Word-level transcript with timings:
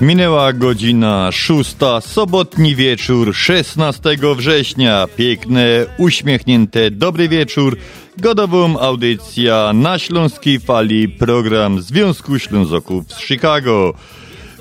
Minęła 0.00 0.52
godzina 0.52 1.32
szósta, 1.32 2.00
sobotni 2.00 2.76
wieczór, 2.76 3.34
16 3.34 4.16
września. 4.36 5.06
Piękne, 5.16 5.86
uśmiechnięte, 5.98 6.90
dobry 6.90 7.28
wieczór. 7.28 7.76
Godową 8.18 8.78
audycja 8.78 9.72
na 9.74 9.98
Śląskiej 9.98 10.60
Fali, 10.60 11.08
program 11.08 11.82
Związku 11.82 12.38
Ślązoków 12.38 13.12
z 13.12 13.20
Chicago. 13.20 13.94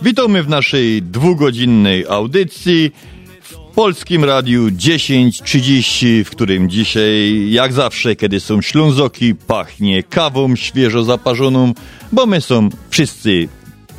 Witamy 0.02 0.44
w 0.44 0.50
naszej 0.50 1.02
dwugodzinnej 1.02 2.06
audycji 2.08 2.92
w 3.42 3.56
Polskim 3.76 4.24
Radiu 4.24 4.68
10.30, 4.68 6.24
w 6.24 6.30
którym 6.30 6.70
dzisiaj, 6.70 7.46
jak 7.52 7.74
zawsze, 7.74 8.16
kiedy 8.16 8.40
są 8.40 8.62
Ślązoki, 8.62 9.36
pachnie 9.36 10.04
kawą 10.04 10.56
świeżo 10.56 11.04
zaparzoną, 11.04 11.74
bo 12.12 12.26
my 12.26 12.42
są 12.42 12.70
wszyscy 12.90 13.48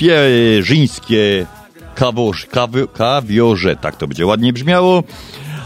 pierzyńskie 0.00 1.46
kawosz, 1.94 2.46
kawi, 2.46 2.80
kawiorze, 2.94 3.76
tak 3.76 3.96
to 3.96 4.08
będzie 4.08 4.26
ładnie 4.26 4.52
brzmiało. 4.52 5.02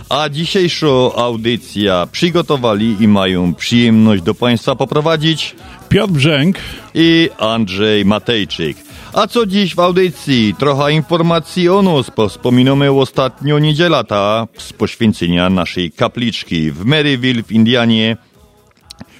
A 0.08 0.28
dzisiejszą 0.28 1.14
audycję 1.14 2.06
przygotowali 2.12 2.96
i 3.00 3.08
mają 3.08 3.54
przyjemność 3.54 4.22
do 4.22 4.34
Państwa 4.34 4.76
poprowadzić 4.76 5.56
Piotr 5.88 6.12
Brzęk 6.12 6.56
i 6.94 7.30
Andrzej 7.38 8.04
Matejczyk. 8.04 8.76
A 9.12 9.26
co 9.26 9.46
dziś 9.46 9.74
w 9.74 9.80
audycji? 9.80 10.54
Trochę 10.58 10.92
informacji 10.92 11.68
o 11.68 11.82
nos, 11.82 12.10
wspominamy 12.28 12.90
ostatnio 12.90 13.58
niedziela 13.58 14.04
ta 14.04 14.46
z 14.58 14.72
poświęcenia 14.72 15.50
naszej 15.50 15.92
kapliczki 15.92 16.70
w 16.70 16.84
Maryville 16.84 17.42
w 17.42 17.52
Indianie. 17.52 18.16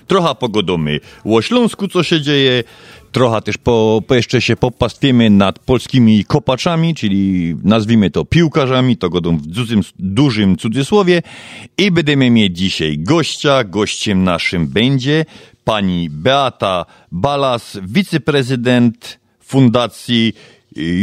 Trochę 0.06 0.34
pogodomy 0.34 1.00
o 1.24 1.42
Śląsku, 1.42 1.89
co 1.89 2.02
się 2.02 2.20
dzieje, 2.20 2.64
trochę 3.14 3.42
też 3.42 3.58
po, 3.58 4.02
jeszcze 4.11 4.41
się 4.41 4.57
popastwiemy 4.57 5.30
nad 5.30 5.58
polskimi 5.58 6.25
kopaczami, 6.25 6.95
czyli 6.95 7.55
nazwijmy 7.63 8.11
to 8.11 8.25
piłkarzami, 8.25 8.97
to 8.97 9.11
godą 9.11 9.36
w 9.36 9.47
dużym, 9.47 9.80
dużym 9.98 10.57
cudzysłowie 10.57 11.23
i 11.79 11.91
będziemy 11.91 12.30
mieć 12.30 12.58
dzisiaj 12.58 12.98
gościa. 12.98 13.64
Gościem 13.64 14.25
naszym 14.25 14.67
będzie 14.67 15.25
pani 15.64 16.11
Beata 16.11 16.86
Balas, 17.13 17.79
wiceprezydent 17.83 19.19
Fundacji 19.41 20.33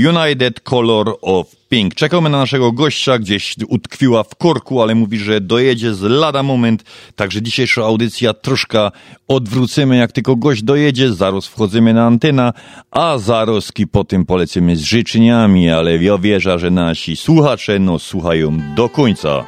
United 0.08 0.60
Color 0.60 1.16
of 1.22 1.61
Pink. 1.72 1.96
Czekamy 1.96 2.30
na 2.30 2.38
naszego 2.38 2.72
gościa, 2.72 3.20
gdzieś 3.20 3.56
utkwiła 3.68 4.24
w 4.24 4.36
korku, 4.36 4.82
ale 4.82 4.96
mówi, 4.96 5.18
że 5.18 5.42
dojedzie 5.42 5.94
z 5.94 6.02
lada 6.02 6.44
moment. 6.44 6.84
Także 7.16 7.42
dzisiejsza 7.42 7.84
audycja 7.84 8.34
troszkę 8.34 8.90
odwrócimy, 9.28 9.98
jak 9.98 10.12
tylko 10.12 10.36
gość 10.36 10.64
dojedzie, 10.64 11.14
zaraz 11.14 11.48
wchodzimy 11.48 11.94
na 11.94 12.06
antena, 12.06 12.54
a 12.92 13.18
zaroski 13.18 13.88
po 13.88 14.04
tym 14.04 14.26
polecimy 14.26 14.76
z 14.76 14.82
życzeniami, 14.82 15.70
ale 15.70 15.98
ja 15.98 16.18
wierzę, 16.18 16.60
że 16.60 16.72
nasi 16.72 17.16
słuchacze 17.16 17.80
no 17.80 18.00
słuchają 18.00 18.58
do 18.76 18.90
końca. 18.90 19.46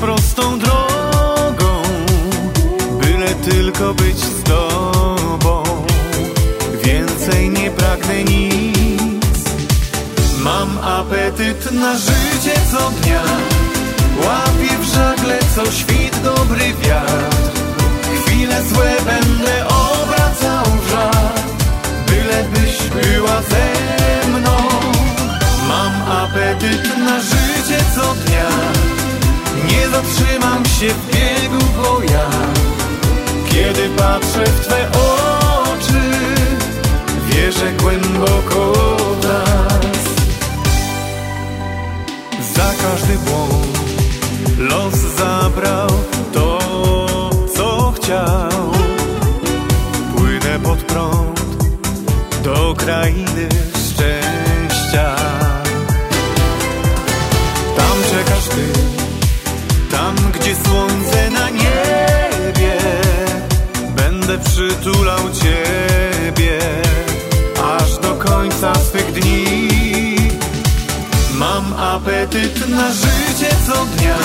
Prostą 0.00 0.58
drogą, 0.58 1.82
byle 3.00 3.34
tylko 3.34 3.94
być 3.94 4.18
z 4.18 4.42
tobą. 4.42 5.62
Więcej 6.84 7.50
nie 7.50 7.70
pragnę 7.70 8.24
nic. 8.24 8.76
Mam 10.46 10.78
apetyt 10.78 11.72
na 11.72 11.98
życie 11.98 12.54
co 12.70 12.90
dnia 12.90 13.22
Łapię 14.24 14.78
w 14.78 14.84
żagle 14.94 15.38
co 15.56 15.72
świt 15.72 16.20
dobry 16.24 16.74
wiatr 16.82 17.50
Chwile 18.22 18.62
złe 18.62 18.96
będę 19.04 19.66
obracał 19.68 20.64
w 20.64 20.90
Byle 22.10 22.44
byś 22.44 23.02
była 23.02 23.42
ze 23.42 24.28
mną 24.28 24.56
Mam 25.68 25.92
apetyt 26.22 26.98
na 26.98 27.20
życie 27.20 27.84
co 27.94 28.14
dnia 28.14 28.75
Nie 29.68 29.88
zatrzymam 29.88 30.64
się 30.64 30.88
w 30.88 31.14
biegu, 31.14 31.64
bo 31.76 32.02
ja 32.02 32.30
Kiedy 33.48 33.88
patrzę 33.88 34.44
w 34.44 34.66
Twe 34.66 34.88
oczy 34.90 36.02
Wierzę 37.26 37.72
głęboko 37.72 38.72
w 39.20 39.24
nas 39.24 40.06
za 42.54 42.72
każdy 42.82 43.18
błąd 43.18 43.76
los 44.58 44.94
zabrał 44.94 45.88
to, 46.32 46.58
co 47.54 47.92
chciał. 47.96 48.72
Płynę 50.16 50.58
pod 50.62 50.78
prąd 50.78 51.40
do 52.44 52.74
krainy 52.74 53.48
Będę 64.36 64.50
przytulał 64.50 65.18
ciebie 65.18 66.58
aż 67.76 67.98
do 67.98 68.14
końca 68.14 68.74
swych 68.74 69.12
dni. 69.12 70.16
Mam 71.34 71.74
apetyt 71.74 72.68
na 72.68 72.92
życie 72.92 73.56
co 73.66 73.86
dnia 73.86 74.16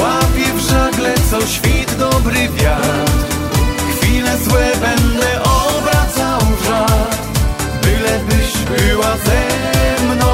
Łapię 0.00 0.52
w 0.54 0.70
żagle 0.70 1.14
co 1.30 1.46
świt 1.46 1.96
dobry 1.98 2.48
wiatr. 2.48 3.12
Chwile 3.96 4.38
złe 4.38 4.72
będę 4.80 5.42
obracał 5.42 6.40
w 6.40 6.66
żar 6.66 7.08
Byle 7.82 8.18
byś 8.18 8.78
była 8.78 9.16
ze 9.16 10.04
mną. 10.04 10.32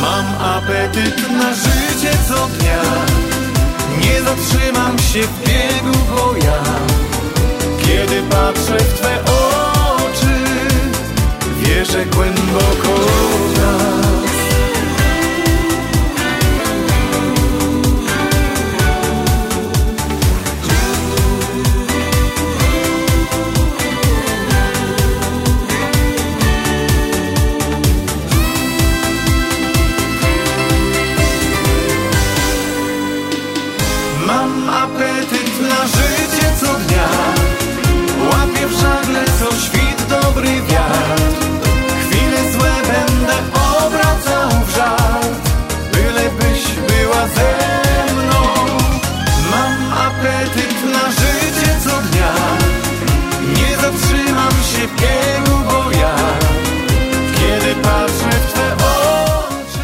Mam 0.00 0.26
apetyt 0.56 1.30
na 1.30 1.54
życie 1.54 2.18
co 2.28 2.48
dnia 2.48 2.82
Nie 4.00 4.22
zatrzymam 4.22 4.98
się 4.98 5.22
w 5.22 5.48
biegu, 5.48 5.98
bo 6.10 6.34
Kiedy 7.94 8.22
patrzę 8.22 8.78
w 8.78 8.94
Twe 8.94 9.18
oczy 9.24 10.36
wierzę 11.58 12.06
głęboko 12.06 13.00
dobry 40.44 40.62
wiatr 40.62 41.34
Chwile 42.00 42.52
złe 42.52 42.74
będę 42.82 43.34
obracał 43.86 44.50
w 44.66 44.76
żart 44.76 45.50
Bylebyś 45.92 46.62
była 46.88 47.28
ze 47.28 47.54
mną 48.14 48.42
Mam 49.50 49.92
apetyt 49.92 50.92
na 50.92 51.10
życie 51.10 51.76
co 51.84 51.90
dnia 51.90 52.34
Nie 53.56 53.76
zatrzymam 53.76 54.52
się 54.52 54.88
biegu, 55.00 55.58
bo 55.70 55.90
ja 55.90 56.16
Kiedy 57.34 57.74
patrzę 57.82 58.30
w 58.30 58.52
Twe 58.52 58.74
oczy 58.74 59.78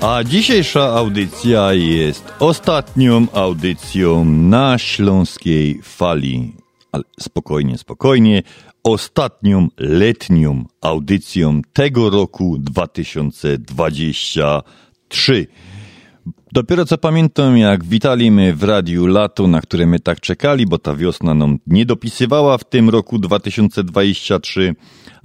A 0.00 0.24
dzisiejsza 0.24 0.82
audycja 0.82 1.72
jest 1.72 2.32
ostatnią 2.38 3.26
audycją 3.32 4.24
na 4.24 4.78
śląskiej 4.78 5.80
fali. 5.82 6.52
Ale 6.92 7.04
spokojnie, 7.20 7.78
spokojnie. 7.78 8.42
Ostatnią 8.86 9.68
letnią 9.78 10.64
audycją 10.80 11.62
tego 11.72 12.10
roku 12.10 12.56
2023. 12.58 15.46
Dopiero 16.52 16.84
co 16.84 16.98
pamiętam, 16.98 17.58
jak 17.58 17.84
witaliśmy 17.84 18.54
w 18.54 18.62
Radiu 18.62 19.06
Lato, 19.06 19.46
na 19.46 19.60
które 19.60 19.86
my 19.86 20.00
tak 20.00 20.20
czekali, 20.20 20.66
bo 20.66 20.78
ta 20.78 20.96
wiosna 20.96 21.34
nam 21.34 21.58
nie 21.66 21.86
dopisywała 21.86 22.58
w 22.58 22.64
tym 22.64 22.90
roku 22.90 23.18
2023, 23.18 24.74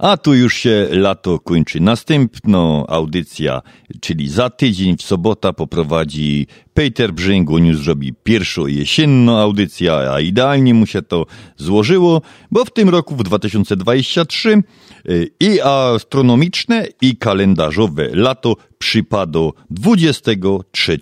a 0.02 0.16
tu 0.16 0.34
już 0.34 0.54
się 0.54 0.88
lato 0.90 1.38
kończy. 1.38 1.80
Następną 1.80 2.86
audycja, 2.86 3.62
czyli 4.00 4.28
za 4.28 4.50
tydzień 4.50 4.96
w 4.96 5.02
sobota 5.02 5.52
poprowadzi 5.52 6.46
Peter 6.74 7.12
Brzęgu, 7.12 7.58
już 7.58 7.84
zrobi 7.84 8.14
pierwszą 8.22 8.66
jesienną 8.66 9.38
audycję, 9.38 9.92
a 9.92 10.20
idealnie 10.20 10.74
mu 10.74 10.86
się 10.86 11.02
to 11.02 11.26
złożyło, 11.56 12.22
bo 12.50 12.64
w 12.64 12.70
tym 12.70 12.88
roku, 12.88 13.16
w 13.16 13.22
2023, 13.22 14.62
y, 15.08 15.30
i 15.40 15.60
astronomiczne, 15.60 16.86
i 17.00 17.16
kalendarzowe 17.16 18.08
lato 18.12 18.56
przypada 18.78 19.40
23 19.70 20.98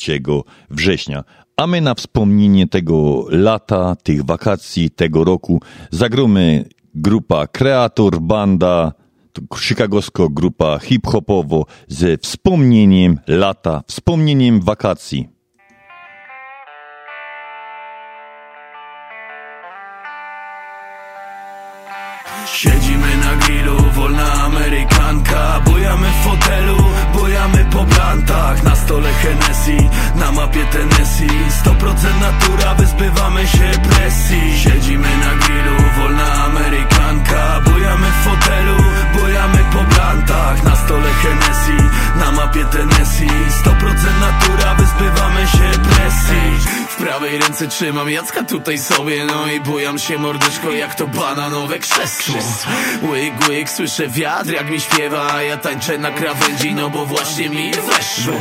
września. 0.70 1.24
A 1.56 1.66
my 1.66 1.80
na 1.80 1.94
wspomnienie 1.94 2.66
tego 2.66 3.26
lata, 3.28 3.96
tych 4.02 4.24
wakacji, 4.24 4.90
tego 4.90 5.24
roku 5.24 5.60
zagromy 5.90 6.64
grupa 6.94 7.46
Kreator 7.46 8.20
Banda, 8.20 8.92
chicagowska 9.54 10.22
grupa 10.30 10.78
hip-hopowo 10.78 11.66
ze 11.88 12.18
wspomnieniem 12.18 13.18
lata, 13.26 13.82
wspomnieniem 13.86 14.60
wakacji. 14.60 15.28
Siedzimy 22.46 23.16
na 23.16 23.36
grillu, 23.36 23.76
wolna 23.94 24.50
amerykanka 25.10 25.60
Bujamy 25.64 26.08
w 26.08 26.24
fotelu, 26.24 26.76
bujamy 27.14 27.64
po 27.72 27.84
plantach. 27.84 28.62
Na 28.62 28.76
stole 28.76 29.12
Hennessy, 29.12 29.90
na 30.16 30.32
mapie 30.32 30.64
Tennessee. 30.64 31.50
100% 31.64 32.20
natura, 32.20 32.74
wyzbywamy 32.74 33.46
się 33.46 33.70
presji. 33.88 34.58
Siedzimy 34.58 35.08
na 35.16 35.46
grillu, 35.46 35.76
wolna 35.98 36.44
amerykanka. 36.44 37.60
Bujamy 37.64 38.06
w 38.06 38.24
fotelu, 38.24 38.76
bujamy 39.14 39.58
po 39.72 39.94
plantach. 39.94 40.64
Na 40.64 40.76
stole 40.76 41.10
Hennessy, 41.22 41.90
na 42.16 42.32
mapie 42.32 42.64
Tennessee 42.64 42.99
prawej 47.20 47.38
ręce 47.38 47.68
trzymam 47.68 48.10
Jacka 48.10 48.42
tutaj 48.42 48.78
sobie 48.78 49.24
No 49.24 49.46
i 49.46 49.60
bujam 49.60 49.98
się 49.98 50.18
mordeczko 50.18 50.72
jak 50.72 50.94
to 50.94 51.06
bananowe 51.06 51.78
krzesło. 51.78 52.34
Łyk, 53.02 53.48
łyk, 53.48 53.70
słyszę 53.70 54.08
wiatr 54.08 54.52
jak 54.52 54.70
mi 54.70 54.80
śpiewa 54.80 55.32
A 55.32 55.42
ja 55.42 55.56
tańczę 55.56 55.98
na 55.98 56.10
krawędzi, 56.10 56.74
no 56.74 56.90
bo 56.90 57.06
właśnie 57.06 57.48
mi 57.48 57.70
weszło. 57.70 58.34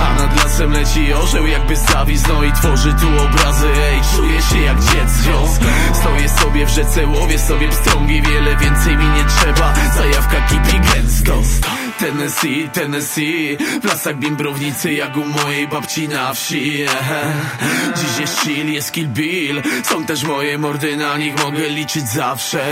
A 0.00 0.14
nad 0.14 0.44
lasem 0.44 0.72
leci 0.72 1.12
orzeł 1.12 1.46
jakby 1.46 1.76
zawis 1.76 2.22
No 2.28 2.44
i 2.44 2.52
tworzy 2.52 2.94
tu 3.00 3.06
obrazy, 3.24 3.68
ej, 3.68 4.00
czuję 4.16 4.42
się 4.42 4.60
jak 4.60 4.80
dziecko. 4.80 5.48
Stoję 5.94 6.28
sobie 6.28 6.66
w 6.66 6.68
rzece, 6.68 7.06
łowię 7.06 7.38
sobie 7.38 7.68
pstrągi 7.68 8.22
Wiele 8.22 8.56
więcej 8.56 8.96
mi 8.96 9.04
nie 9.04 9.24
trzeba, 9.24 9.74
zajawka 9.96 10.40
kipi 10.40 10.80
gęsto 10.80 11.42
Tennessee, 11.98 12.68
Tennessee. 12.72 13.56
W 13.82 13.84
lasach 13.84 14.16
bimbrownicy 14.16 14.92
jak 14.92 15.16
u 15.16 15.24
mojej 15.24 15.68
babci 15.68 16.08
na 16.08 16.34
wsi. 16.34 16.86
Dziś 17.96 18.18
jest 18.20 18.40
chill, 18.40 18.72
jest 18.72 18.92
kill 18.92 19.08
bill. 19.08 19.62
Są 19.84 20.04
też 20.04 20.24
moje 20.24 20.58
mordy, 20.58 20.96
na 20.96 21.16
nich 21.16 21.44
mogę 21.44 21.68
liczyć 21.68 22.08
zawsze. 22.08 22.64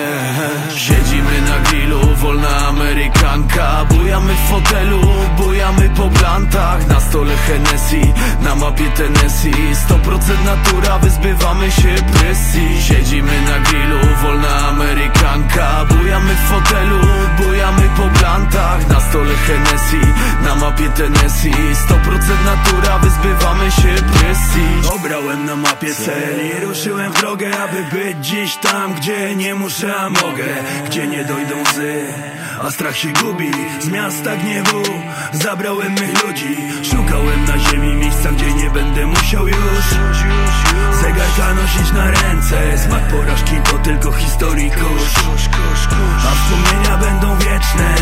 Siedzimy 0.76 1.40
na 1.48 1.70
grillu, 1.70 2.00
wolna 2.16 2.56
amerykanka. 2.68 3.84
Bujamy 3.84 4.34
w 4.34 4.50
fotelu, 4.50 5.00
bujamy 5.36 5.90
po 5.96 6.08
plantach. 6.08 6.88
Na 6.88 7.00
stole 7.00 7.36
Hennessy, 7.36 8.00
na 8.42 8.54
mapie 8.54 8.90
Tennessee. 8.90 9.74
100% 9.88 10.44
natura, 10.44 10.98
wyzbywamy 10.98 11.70
się 11.70 11.94
presji 12.12 12.82
Siedzimy 12.82 13.42
na 13.42 13.58
grillu, 13.58 13.98
wolna 14.22 14.68
amerykanka. 14.68 15.84
Bujamy 15.84 16.34
w 16.34 16.48
fotelu, 16.48 17.00
bujamy 17.38 17.88
po 17.96 18.18
plantach. 18.18 18.88
Na 18.88 19.00
stole 19.00 19.13
Hennessy, 19.22 20.00
na 20.42 20.54
mapie 20.54 20.88
Tennessee. 20.88 21.74
100% 21.88 22.44
natura, 22.44 22.98
wyzbywamy 22.98 23.70
się 23.70 23.94
presji 24.18 24.90
Obrałem 24.96 25.44
na 25.44 25.56
mapie 25.56 25.94
cel 25.94 26.46
i 26.46 26.64
ruszyłem 26.66 27.12
w 27.12 27.20
drogę 27.20 27.50
Aby 27.58 27.82
być 27.82 28.26
dziś 28.26 28.56
tam, 28.56 28.94
gdzie 28.94 29.36
nie 29.36 29.54
muszę, 29.54 29.96
a 29.96 30.10
mogę. 30.10 30.44
Gdzie 30.86 31.06
nie 31.06 31.24
dojdą 31.24 31.54
łzy, 31.62 32.02
a 32.62 32.70
strach 32.70 32.96
się 32.96 33.08
gubi. 33.08 33.50
Z 33.80 33.88
miasta 33.88 34.36
gniewu 34.36 34.82
zabrałem 35.32 35.92
mych 35.92 36.24
ludzi. 36.24 36.56
Szukałem 36.82 37.44
na 37.44 37.58
ziemi 37.58 37.94
miejsca, 37.94 38.32
gdzie 38.32 38.52
nie 38.52 38.70
będę 38.70 39.06
musiał 39.06 39.48
już 39.48 39.84
Zegarka 41.02 41.54
nosić 41.54 41.92
na 41.92 42.10
ręce. 42.10 42.78
Smak 42.78 43.08
porażki 43.08 43.56
to 43.64 43.78
tylko 43.78 44.12
historii 44.12 44.70
kurz. 44.70 45.14
A 46.18 46.34
wspomnienia 46.34 46.96
będą 46.96 47.38
wieczne 47.38 47.94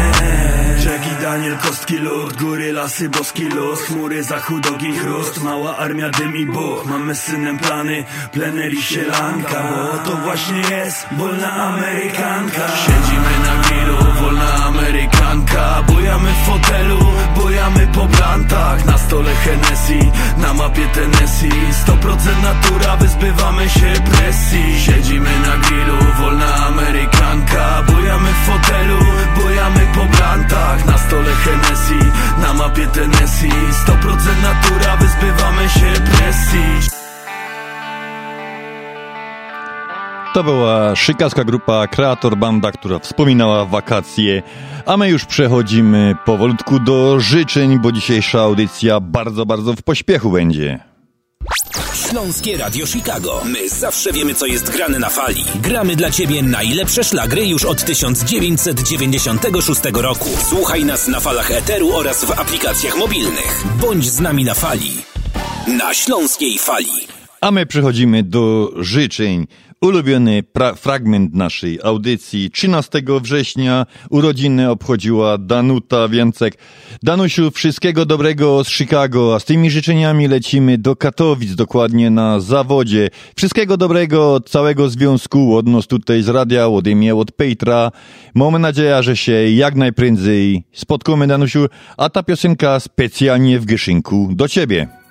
Rzeki 1.03 1.23
Daniel, 1.23 1.59
kostki 1.59 1.99
lód 1.99 2.37
Góry, 2.37 2.73
lasy, 2.73 3.09
boski 3.09 3.49
los 3.49 3.81
Chmury, 3.81 4.23
zachód, 4.23 4.67
ogień, 4.67 4.97
chrust. 4.97 5.43
Mała 5.43 5.77
armia, 5.77 6.11
dym 6.11 6.37
i 6.37 6.47
buch 6.47 6.87
Mamy 6.87 7.15
z 7.15 7.23
synem 7.23 7.59
plany, 7.59 8.05
plener 8.33 8.75
i 8.75 8.83
sielanka 8.83 9.63
Bo 9.63 10.11
to 10.11 10.17
właśnie 10.17 10.61
jest 10.61 11.07
wolna 11.19 11.53
Amerykanka. 11.53 12.69
Siedzimy 12.69 13.35
na 13.47 13.63
grillu, 13.63 13.97
wolna 14.21 14.55
amerykanka 14.65 15.12
Bujamy 15.33 16.33
w 16.33 16.47
fotelu, 16.47 16.99
bujamy 17.37 17.87
po 17.87 18.07
plantach. 18.07 18.85
Na 18.85 18.99
stole 18.99 19.35
Hennessy, 19.35 19.99
na 20.39 20.55
mapie 20.55 20.87
Tennessee. 20.87 21.73
100% 21.87 22.43
natura, 22.43 22.97
wyzbywamy 22.97 23.69
się 23.71 23.93
presji. 24.11 24.81
Siedzimy 24.81 25.31
na 25.47 25.57
grillu, 25.57 25.97
wolna 26.21 26.67
amerykanka. 26.67 27.83
Bujamy 27.87 28.29
w 28.33 28.47
fotelu, 28.47 28.99
bujamy 29.37 29.87
po 29.95 30.17
plantach. 30.17 30.87
Na 30.87 30.99
stole 30.99 31.35
Hennessy, 31.35 32.13
na 32.39 32.55
mapie 32.55 32.87
Tennessee. 32.87 33.73
100% 33.87 34.43
natura, 34.43 34.97
wyzbywamy 34.97 35.69
się 35.69 36.01
presji 36.01 37.02
To 40.35 40.45
była 40.45 40.97
szykawska 40.97 41.45
grupa 41.45 41.87
Kreator 41.87 42.37
Banda, 42.37 42.73
która 42.73 42.99
wspominała 42.99 43.65
wakacje, 43.65 44.43
a 44.87 44.97
my 44.97 45.09
już 45.09 45.25
przechodzimy 45.25 46.17
powolutku 46.25 46.81
do 46.81 47.21
życzeń, 47.21 47.79
bo 47.79 47.93
dzisiejsza 47.93 48.41
audycja 48.41 49.01
bardzo, 49.01 49.47
bardzo 49.47 49.73
w 49.73 49.83
pośpiechu 49.83 50.31
będzie. 50.31 50.79
Śląskie 52.09 52.57
Radio 52.57 52.87
Chicago. 52.87 53.43
My 53.45 53.69
zawsze 53.69 54.13
wiemy, 54.13 54.35
co 54.35 54.47
jest 54.47 54.71
grane 54.71 54.99
na 54.99 55.11
fali. 55.11 55.45
Gramy 55.55 55.97
dla 55.97 56.11
Ciebie 56.11 56.43
najlepsze 56.43 57.05
szlagry 57.05 57.47
już 57.47 57.65
od 57.65 57.85
1996 57.85 59.81
roku. 59.95 60.29
Słuchaj 60.49 60.85
nas 60.85 61.09
na 61.09 61.21
falach 61.21 61.51
Eteru 61.51 61.97
oraz 61.97 62.25
w 62.25 62.41
aplikacjach 62.41 62.99
mobilnych. 62.99 63.65
Bądź 63.81 64.11
z 64.11 64.21
nami 64.21 64.45
na 64.45 64.55
fali. 64.55 64.93
Na 65.79 65.95
Śląskiej 65.95 66.59
Fali. 66.59 67.07
A 67.41 67.51
my 67.51 67.67
przechodzimy 67.67 68.23
do 68.23 68.73
życzeń. 68.77 69.47
Ulubiony 69.83 70.43
fragment 70.77 71.35
naszej 71.35 71.79
audycji. 71.83 72.51
13 72.51 73.03
września 73.23 73.87
urodziny 74.11 74.71
obchodziła 74.71 75.39
Danuta 75.39 76.09
Więcek. 76.09 76.59
Danusiu, 77.03 77.51
wszystkiego 77.51 78.07
dobrego 78.07 78.65
z 78.65 78.69
Chicago, 78.69 79.35
a 79.35 79.41
z 79.41 79.45
tymi 79.45 79.71
życzeniami 79.71 80.29
lecimy 80.29 80.79
do 80.79 80.97
Katowic, 80.97 81.55
dokładnie 81.55 82.11
na 82.11 82.41
zawodzie. 82.41 83.09
Wszystkiego 83.37 83.77
dobrego 83.77 84.35
od 84.35 84.51
całego 84.51 84.89
związku, 84.89 85.57
od 85.57 85.67
nas 85.67 85.87
tutaj 85.87 86.23
z 86.23 86.29
radia, 86.29 86.69
od 86.69 86.87
imię, 86.87 87.15
od 87.15 87.33
Petra. 87.33 87.91
Mamy 88.35 88.59
nadzieję, 88.59 89.03
że 89.03 89.17
się 89.17 89.33
jak 89.33 89.75
najprędzej 89.75 90.65
spotkamy, 90.73 91.27
Danusiu, 91.27 91.67
a 91.97 92.09
ta 92.09 92.23
piosenka 92.23 92.81
specjalnie 92.81 93.59
w 93.59 93.65
Gyszynku 93.65 94.29
do 94.33 94.49
ciebie. 94.49 95.02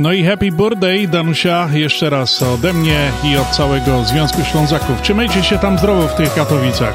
No 0.00 0.12
i 0.12 0.24
happy 0.24 0.50
birthday, 0.50 1.06
Danusia, 1.06 1.68
jeszcze 1.72 2.10
raz 2.10 2.42
ode 2.42 2.72
mnie 2.72 3.12
i 3.24 3.36
od 3.36 3.48
całego 3.48 4.04
Związku 4.04 4.44
Ślązaków. 4.44 5.02
Trzymajcie 5.02 5.42
się 5.42 5.58
tam 5.58 5.78
zdrowo 5.78 6.08
w 6.08 6.14
tych 6.14 6.34
Katowicach. 6.34 6.94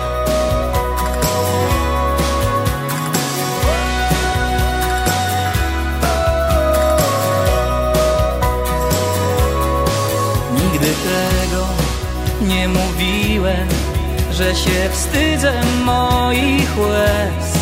Nigdy 10.53 10.87
tego 10.87 11.67
nie 12.41 12.67
mówiłem, 12.67 13.67
że 14.31 14.55
się 14.55 14.89
wstydzę 14.91 15.61
moich 15.85 16.79
łez. 16.79 17.53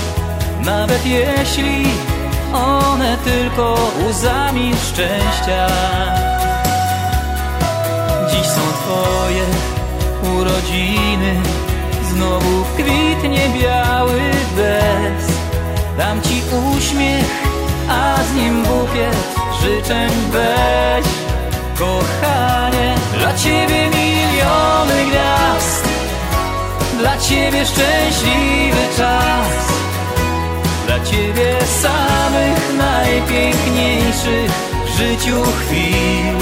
Nawet 0.65 1.05
jeśli 1.05 2.12
one 2.53 3.17
tylko 3.17 3.75
łzami 4.09 4.73
szczęścia. 4.87 5.67
Dziś 8.31 8.47
są 8.47 8.61
Twoje 8.61 9.45
urodziny, 10.35 11.41
znowu 12.09 12.63
kwitnie 12.73 13.49
biały 13.49 14.21
bez. 14.55 15.37
Dam 15.97 16.21
Ci 16.21 16.41
uśmiech, 16.77 17.43
a 17.89 18.23
z 18.23 18.33
nim 18.35 18.63
bukiet 18.63 19.17
życzeń 19.61 20.09
weź. 20.31 21.05
Kochanie, 21.79 22.95
dla 23.17 23.33
Ciebie 23.33 23.89
miliony 23.89 25.05
gwiazd, 25.09 25.87
dla 26.99 27.17
Ciebie 27.17 27.65
szczęśliwy 27.65 28.97
czas. 28.97 29.72
Dla 30.85 30.99
Ciebie 30.99 31.57
samych 31.81 32.77
najpiękniejszych 32.77 34.51
w 34.85 34.97
życiu 34.97 35.43
chwil. 35.43 36.35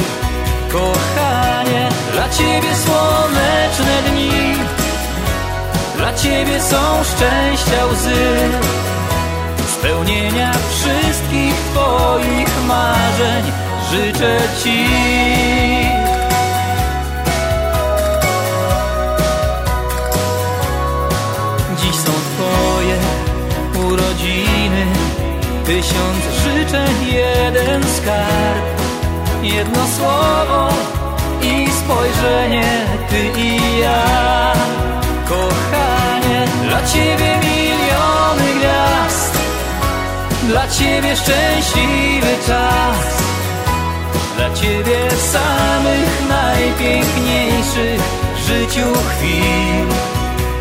Kochanie, 0.72 1.90
dla 2.12 2.30
Ciebie 2.30 2.76
słoneczne 2.76 4.02
dni. 4.12 4.56
Dla 5.98 6.14
Ciebie 6.14 6.62
są 6.62 7.04
szczęścia 7.04 7.86
łzy. 7.86 8.36
Spełnienia 9.80 10.52
wszystkich 10.70 11.56
Twoich 11.56 12.66
marzeń 12.68 13.44
życzę 13.92 14.38
Ci 14.64 16.01
Tysiąc 25.72 26.24
życzeń, 26.44 27.14
jeden 27.14 27.84
skarb. 27.84 28.82
Jedno 29.44 29.88
słowo 29.98 30.70
i 31.42 31.72
spojrzenie 31.72 32.86
Ty 33.10 33.40
i 33.42 33.80
ja. 33.80 34.54
Kochanie, 35.30 36.48
dla 36.64 36.88
Ciebie 36.88 37.38
miliony 37.38 38.60
gwiazd. 38.60 39.38
Dla 40.48 40.68
Ciebie 40.68 41.16
szczęśliwy 41.16 42.36
czas. 42.48 43.24
Dla 44.38 44.54
Ciebie 44.54 45.12
samych 45.12 46.30
najpiękniejszych 46.30 48.02
w 48.36 48.48
życiu 48.48 48.88
chwil. 49.10 49.88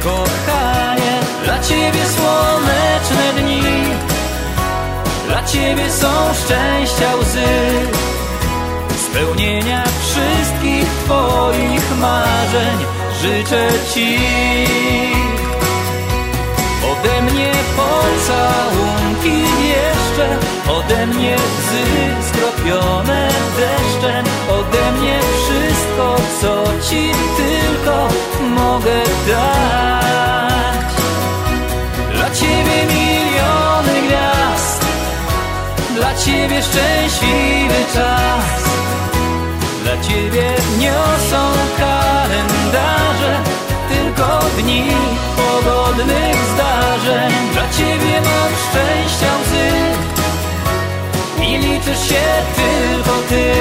Kochanie, 0.03 1.19
dla 1.45 1.59
Ciebie 1.59 2.07
słoneczne 2.07 3.43
dni 3.43 4.10
Dla 5.31 5.45
Ciebie 5.45 5.91
są 5.91 6.35
szczęścia 6.35 7.17
łzy 7.17 7.47
Spełnienia 9.11 9.85
wszystkich 9.85 10.87
Twoich 11.05 11.99
marzeń. 12.01 12.79
Życzę 13.23 13.69
Ci 13.95 14.19
Ode 16.93 17.23
mnie 17.23 17.53
pocałunki 17.77 19.43
jeszcze 19.67 20.37
Ode 20.71 21.07
mnie 21.07 21.37
łzy 21.37 21.87
skropione 22.29 23.29
deszczem 23.57 24.25
Ode 24.51 24.93
mnie 25.01 25.19
wszystko, 25.21 26.17
co 26.41 26.65
Ci 26.91 27.13
tylko 27.37 28.09
mogę 28.57 29.03
dać 29.29 30.50
Dla 36.01 36.15
Ciebie 36.15 36.63
szczęśliwy 36.63 37.85
czas. 37.95 38.65
Dla 39.83 40.03
Ciebie 40.09 40.55
niosą 40.79 41.53
kalendarze 41.79 43.41
Tylko 43.89 44.41
dni 44.59 44.85
pogodnych 45.37 46.37
zdarzeń. 46.55 47.33
Dla 47.53 47.63
Ciebie 47.63 48.21
mam 48.21 48.53
szczęścia 48.71 49.27
łzy 49.43 49.71
I 51.45 51.59
liczysz 51.59 52.09
się 52.09 52.23
tylko 52.57 53.19
Ty. 53.29 53.53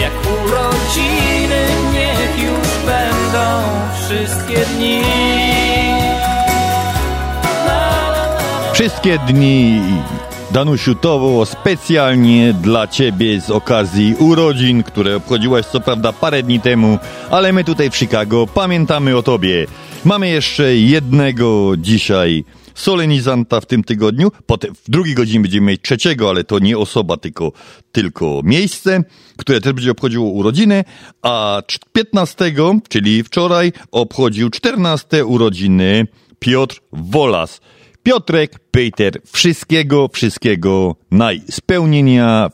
Jak 0.00 0.12
urodziny 0.42 1.66
niech 1.92 2.38
już 2.38 2.68
będą 2.86 3.62
wszystkie 4.04 4.66
dni. 4.66 5.02
Wszystkie 8.72 9.18
dni 9.18 9.82
Danusiu, 10.52 10.94
to 10.94 11.18
było 11.18 11.46
specjalnie 11.46 12.52
dla 12.52 12.86
Ciebie 12.86 13.40
z 13.40 13.50
okazji 13.50 14.14
urodzin, 14.18 14.82
które 14.82 15.16
obchodziłaś 15.16 15.66
co 15.66 15.80
prawda 15.80 16.12
parę 16.12 16.42
dni 16.42 16.60
temu, 16.60 16.98
ale 17.30 17.52
my 17.52 17.64
tutaj 17.64 17.90
w 17.90 17.96
Chicago 17.96 18.46
pamiętamy 18.46 19.16
o 19.16 19.22
Tobie. 19.22 19.66
Mamy 20.04 20.28
jeszcze 20.28 20.76
jednego 20.76 21.72
dzisiaj 21.78 22.44
solenizanta 22.74 23.60
w 23.60 23.66
tym 23.66 23.84
tygodniu. 23.84 24.32
Potem 24.46 24.74
w 24.74 24.90
drugiej 24.90 25.14
godzinie 25.14 25.40
będziemy 25.40 25.66
mieć 25.66 25.82
trzeciego, 25.82 26.28
ale 26.28 26.44
to 26.44 26.58
nie 26.58 26.78
osoba, 26.78 27.16
tylko, 27.16 27.52
tylko 27.92 28.40
miejsce, 28.44 29.04
które 29.36 29.60
też 29.60 29.72
będzie 29.72 29.90
obchodziło 29.90 30.30
urodziny. 30.30 30.84
A 31.22 31.62
15, 31.92 32.52
czyli 32.88 33.24
wczoraj, 33.24 33.72
obchodził 33.92 34.50
14 34.50 35.26
urodziny 35.26 36.06
Piotr 36.38 36.80
Wolas. 36.92 37.60
Piotrek, 38.02 38.58
Peter, 38.70 39.12
wszystkiego, 39.32 40.08
wszystkiego 40.12 40.96
naj 41.10 41.42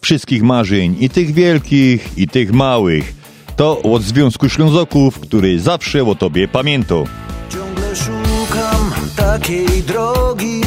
wszystkich 0.02 0.42
marzeń, 0.42 0.96
i 1.00 1.10
tych 1.10 1.32
wielkich, 1.32 2.18
i 2.18 2.28
tych 2.28 2.52
małych. 2.52 3.14
To 3.56 3.82
od 3.82 4.02
Związku 4.02 4.48
Ślązoków, 4.48 5.20
który 5.20 5.60
zawsze 5.60 6.04
o 6.04 6.14
tobie 6.14 6.48
pamiętał. 6.48 7.06
Ciągle 7.48 7.96
szukam 7.96 8.92
takiej 9.16 9.82
drogi, 9.82 10.60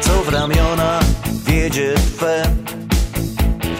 co 0.00 0.12
w 0.22 0.28
ramiona 0.28 1.00
wiedzie 1.46 1.94
Twe. 1.94 2.50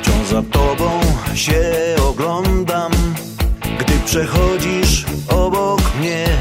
Wciąż 0.02 0.26
za 0.26 0.42
Tobą 0.42 1.00
się 1.34 1.62
oglądam, 2.08 2.92
gdy 3.78 3.92
przechodzisz 4.06 5.04
obok 5.28 5.80
mnie. 6.00 6.31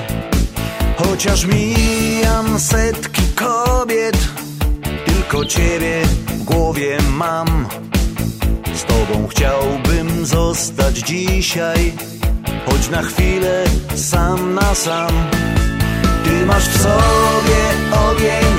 Chociaż 1.12 1.46
mijam 1.46 2.60
setki 2.60 3.22
kobiet, 3.36 4.18
tylko 5.06 5.46
Ciebie 5.46 6.02
w 6.28 6.44
głowie 6.44 6.98
mam. 7.18 7.68
Z 8.76 8.84
Tobą 8.84 9.28
chciałbym 9.28 10.26
zostać 10.26 10.96
dzisiaj, 10.96 11.94
choć 12.66 12.90
na 12.90 13.02
chwilę 13.02 13.64
sam 13.96 14.54
na 14.54 14.76
sam. 14.76 15.12
Ty 16.24 16.46
masz 16.46 16.70
w 16.70 16.82
sobie 16.82 17.62
ogień, 18.10 18.56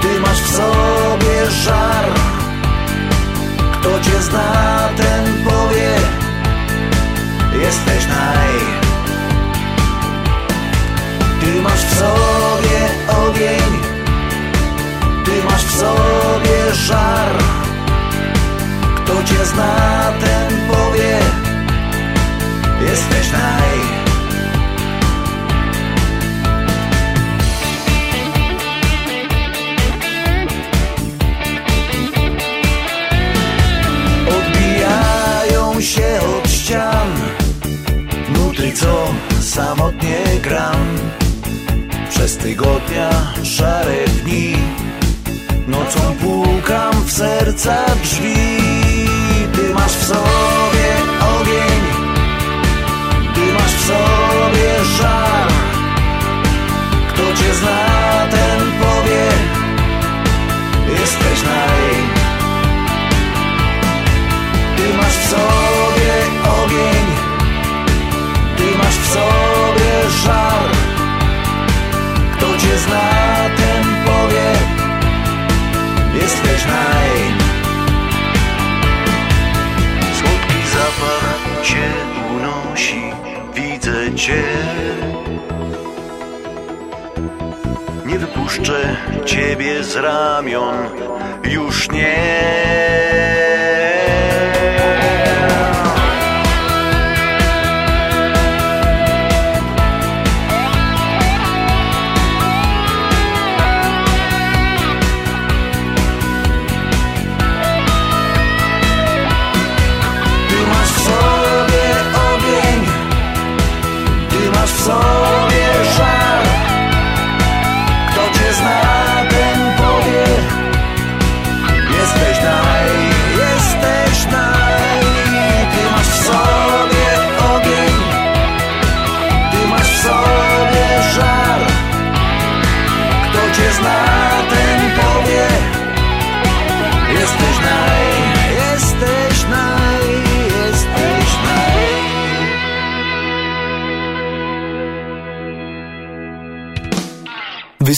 Ty 0.00 0.20
masz 0.20 0.40
w 0.40 0.56
sobie 0.56 1.50
żar. 1.64 2.04
Kto 3.72 4.00
Cię 4.00 4.22
zna, 4.22 4.88
ten 4.96 5.44
powie, 5.44 5.90
jesteś 7.62 8.06
naj. 8.08 8.83
Masz 11.74 11.84
w 11.84 11.98
sobie 11.98 12.80
ogień. 13.26 13.72
Ty 15.24 15.44
masz 15.44 15.64
w 15.64 15.76
sobie 15.76 16.74
żar. 16.74 17.30
Kto 18.96 19.24
cię 19.24 19.46
zna, 19.46 20.12
ten 20.20 20.68
Jesteś 22.90 23.32
naj. 23.32 24.04
Się 35.80 36.20
od 36.38 36.50
ścian. 36.50 37.08
Nuty 38.28 38.72
co 38.72 39.14
samotnie 39.40 40.22
gram 40.42 40.98
Przez 42.14 42.36
tygodnia 42.36 43.10
szare 43.42 44.04
dni. 44.22 44.56
Nocą 45.66 46.00
pukam 46.20 47.04
w 47.04 47.12
serca 47.12 47.84
drzwi. 48.02 48.34
Ty 49.52 49.74
masz 49.74 49.92
w 49.92 50.06
sobie 50.06 50.88
ogień. 51.40 51.80
Ty 53.34 53.52
masz 53.52 53.72
w 53.72 53.86
sobie 53.86 54.84
żar 54.98 55.48
Kto 57.08 57.22
cię 57.22 57.54
zna, 57.54 58.26
ten 58.30 58.60
powie 58.80 59.26
Jesteś 61.00 61.42
naj. 61.42 61.94
Ty 64.76 64.96
masz 64.96 65.16
w 65.16 65.30
sobie 65.30 65.63
cię. 84.16 84.42
Nie 88.06 88.18
wypuszczę 88.18 88.96
ciebie 89.24 89.84
z 89.84 89.96
ramion 89.96 90.74
Już 91.44 91.90
nie 91.90 92.16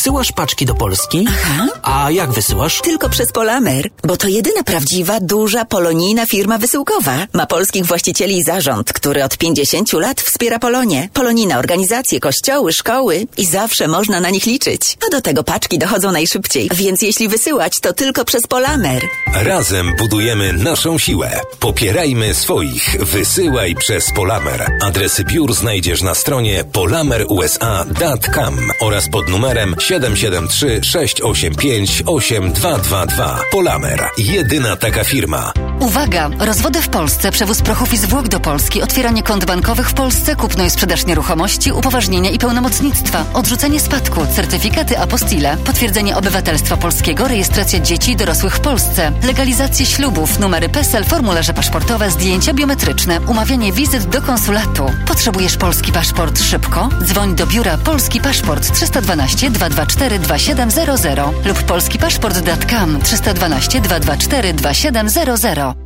Wysyłasz 0.07 0.33
paczki 0.33 0.67
do 0.67 0.75
Polski? 0.75 1.25
Aha. 1.29 1.67
A 2.07 2.11
jak 2.11 2.33
wysyłasz? 2.33 2.81
Tylko 2.81 3.09
przez 3.09 3.33
Polamer, 3.33 3.91
bo 4.05 4.17
to 4.17 4.29
jedyna 4.29 4.63
prawdziwa, 4.63 5.21
duża, 5.21 5.65
polonijna 5.65 6.27
firma 6.27 6.59
wysyłkowa. 6.59 7.27
Ma 7.33 7.47
polskich 7.47 7.87
właścicieli 7.87 8.39
i 8.39 8.45
zarząd, 8.45 8.93
który 8.93 9.25
od 9.25 9.39
50 9.39 9.93
lat 9.93 10.21
wspiera 10.21 10.59
Polonię. 10.59 11.09
Polonijne 11.13 11.59
organizacje, 11.59 12.21
kościoły, 12.21 12.73
szkoły 12.73 13.27
i 13.37 13.47
zawsze 13.47 13.89
można 13.89 14.21
na 14.21 14.31
nich 14.31 14.47
liczyć. 14.47 14.81
A 15.07 15.11
do 15.11 15.21
tego 15.21 15.45
paczki 15.45 15.79
dochodzą 15.79 16.13
najszybciej, 16.13 16.71
więc 16.75 17.03
jeśli 17.03 17.29
wysyłać, 17.29 17.73
to 17.81 17.93
tylko 17.93 18.25
przez 18.25 18.47
Polamer. 18.47 19.03
Razem 19.35 19.93
budujemy 19.99 20.53
naszą 20.53 20.99
siłę. 20.99 21.41
Popierajmy 21.61 22.35
swoich. 22.35 22.97
Wysyłaj 23.01 23.75
przez 23.75 24.13
Polamer. 24.13 24.73
Adresy 24.83 25.25
biur 25.25 25.55
znajdziesz 25.55 26.03
na 26.03 26.15
stronie 26.15 26.65
polamerusa.com 26.73 28.71
oraz 28.81 29.09
pod 29.09 29.29
numerem 29.29 29.75
773 29.81 30.81
685 30.85 31.96
8222. 32.07 33.39
Polamer. 33.53 34.09
Jedyna 34.19 34.77
taka 34.77 35.05
firma. 35.05 35.53
Uwaga! 35.81 36.31
Rozwody 36.39 36.83
w 36.83 36.89
Polsce, 36.89 37.31
przewóz 37.31 37.63
prochów 37.63 37.93
i 37.93 37.97
zwłok 37.97 38.29
do 38.29 38.41
Polski, 38.41 38.83
otwieranie 38.83 39.23
kont 39.23 39.45
bankowych 39.45 39.91
w 39.91 39.95
Polsce, 39.95 40.37
kupno 40.37 40.65
i 40.65 40.71
sprzedaż 40.71 41.07
nieruchomości, 41.07 41.73
upoważnienia 41.73 42.31
i 42.31 42.39
pełnomocnictwa, 42.39 43.25
odrzucenie 43.35 43.81
spadku, 43.81 44.27
certyfikaty 44.27 44.99
apostille, 44.99 45.57
potwierdzenie 45.57 46.17
obywatelstwa 46.17 46.77
polskiego, 46.77 47.29
rejestracja 47.29 47.81
dzieci 47.81 48.13
i 48.13 48.17
dorosłych 48.17 48.57
w 48.57 48.61
Polsce, 48.61 49.13
legalizację 49.23 49.87
ślubów, 49.87 50.39
numery 50.39 50.69
PESEL, 50.69 51.05
formularze 51.05 51.55
paszportowe, 51.55 52.11
zdjęcia 52.11 52.55
biometryczne, 52.55 53.21
umawianie 53.21 53.73
wizyt 53.73 54.05
do 54.05 54.23
konsulatu. 54.23 54.87
Potrzebujesz 55.07 55.57
polski 55.57 55.93
paszport 55.93 56.43
szybko? 56.43 56.89
Dzwoń 57.03 57.35
do 57.35 57.47
biura 57.47 57.79
Polski 57.79 58.21
Paszport 58.21 58.73
312 58.73 59.51
224 59.51 60.19
2700 60.19 61.19
lub 61.45 61.63
polskipaszport.com 61.87 63.01
312 63.01 63.81
224 63.81 64.53
2700. 64.53 65.86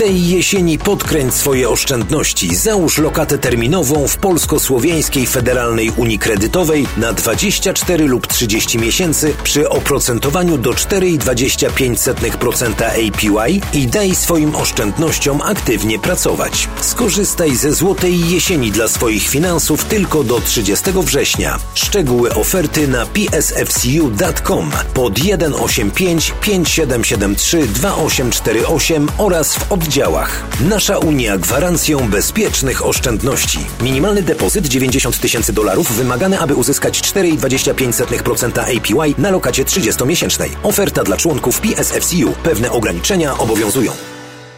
Tej 0.00 0.28
jesieni 0.28 0.78
podkręć 0.78 1.34
swoje 1.34 1.68
oszczędności. 1.68 2.56
Załóż 2.56 2.98
lokatę 2.98 3.38
terminową 3.38 4.08
w 4.08 4.16
Polsko-Słowiańskiej 4.16 5.26
Federalnej 5.26 5.92
Unii 5.96 6.18
Kredytowej 6.18 6.86
na 6.96 7.12
24 7.12 8.06
lub 8.06 8.26
30 8.26 8.78
miesięcy 8.78 9.34
przy 9.42 9.68
oprocentowaniu 9.68 10.58
do 10.58 10.70
4,25% 10.70 12.84
APY 12.84 13.60
i 13.72 13.86
daj 13.86 14.14
swoim 14.14 14.56
oszczędnościom 14.56 15.42
aktywnie 15.42 15.98
pracować. 15.98 16.68
Skorzystaj 16.80 17.56
ze 17.56 17.72
złotej 17.72 18.30
jesieni 18.30 18.70
dla 18.70 18.88
swoich 18.88 19.28
finansów 19.28 19.84
tylko 19.84 20.24
do 20.24 20.40
30 20.40 20.84
września. 20.94 21.58
Szczegóły 21.74 22.34
oferty 22.34 22.88
na 22.88 23.06
psfcu.com 23.06 24.70
pod 24.94 25.18
185 25.18 26.32
5773 26.40 27.66
2848 27.66 29.08
oraz 29.18 29.54
w 29.54 29.72
oddziałach. 29.90 30.42
Nasza 30.60 30.98
Unia 30.98 31.38
gwarancją 31.38 32.10
bezpiecznych 32.10 32.86
oszczędności. 32.86 33.58
Minimalny 33.80 34.22
depozyt 34.22 34.66
90 34.66 35.20
tysięcy 35.20 35.52
dolarów 35.52 35.92
wymagany, 35.92 36.38
aby 36.38 36.54
uzyskać 36.54 37.00
4,25% 37.00 38.60
APY 38.60 39.14
na 39.18 39.30
lokacie 39.30 39.64
30-miesięcznej. 39.64 40.48
Oferta 40.62 41.04
dla 41.04 41.16
członków 41.16 41.60
PSFCU. 41.60 42.32
Pewne 42.42 42.72
ograniczenia 42.72 43.38
obowiązują. 43.38 43.92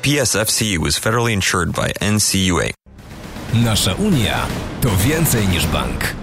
PSFCU 0.03 0.87
is 0.89 0.99
federally 0.99 1.33
insured 1.33 1.71
by 1.71 2.11
NCUA. 2.13 2.69
Nasza 3.55 3.95
Unia 3.95 4.47
to 4.81 4.89
więcej 5.07 5.49
niż 5.49 5.67
bank. 5.67 6.15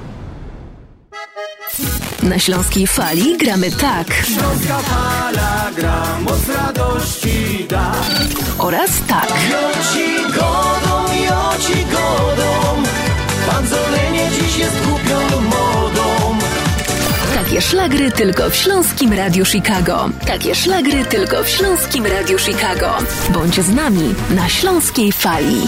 Na 2.24 2.40
Śląskiej 2.40 2.88
Fali 2.88 3.38
gramy 3.38 3.72
tak. 3.72 4.08
Śląska 4.14 4.80
fala 4.80 5.72
gra, 5.76 6.04
moc 6.20 6.50
radości 6.50 7.66
da. 7.70 7.92
Oraz 8.58 8.90
tak. 9.08 9.28
Joci 9.52 10.34
godą, 10.34 11.14
joci 11.14 11.86
godą. 11.86 12.84
Panzolenie 13.52 14.30
dziś 14.32 14.58
jest 14.58 14.76
głupią 14.88 15.42
modą. 15.42 16.38
Tak 17.34 17.44
Takie 17.44 17.62
szlagry 17.62 18.12
tylko 18.12 18.50
w 18.50 18.56
Śląskim 18.56 19.14
Radiu 19.14 19.46
Chicago. 19.46 20.10
Takie 20.28 20.56
szlagry 20.56 21.06
tylko 21.06 21.44
w 21.44 21.50
Śląskim 21.50 22.06
Radiu 22.06 22.40
Chicago. 22.40 22.98
Bądź 23.30 23.62
z 23.62 23.70
nami 23.70 24.16
na 24.30 24.50
Śląskiej 24.50 25.12
Fali. 25.12 25.62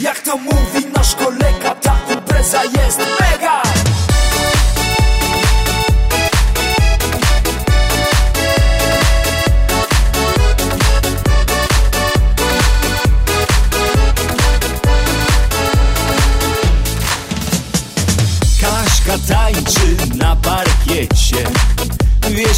Jak 0.00 0.20
to 0.20 0.36
mówi 0.36 0.86
nasz 0.96 1.14
kolega, 1.14 1.74
ta 1.74 1.98
impreza 2.14 2.64
jest 2.64 3.17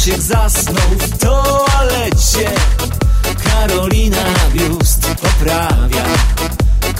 Wiesiek 0.05 0.21
zasnął 0.21 0.89
w 0.99 1.17
toalecie 1.17 2.51
Karolina 3.43 4.23
biust 4.53 5.07
poprawia. 5.07 6.03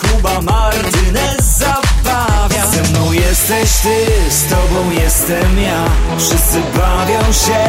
Kuba 0.02 0.42
Martynez 0.42 1.58
zabawia. 1.58 2.68
Ze 2.68 2.84
mną 2.84 3.12
jesteś 3.12 3.70
ty, 3.72 4.06
z 4.30 4.46
tobą 4.50 4.92
jestem 4.92 5.60
ja. 5.60 5.86
Wszyscy 6.18 6.62
bawią 6.78 7.34
się 7.34 7.66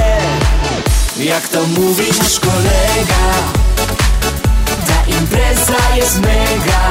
Jak 1.25 1.49
to 1.49 1.67
mówi 1.67 2.07
nasz 2.19 2.41
kolega. 2.41 3.25
Ta 4.87 5.17
impreza 5.19 5.97
jest 5.97 6.21
mega. 6.21 6.89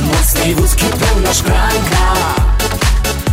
Mocnej 0.00 0.54
wódki 0.54 0.84
pełna 0.84 1.34
szklanka. 1.34 2.14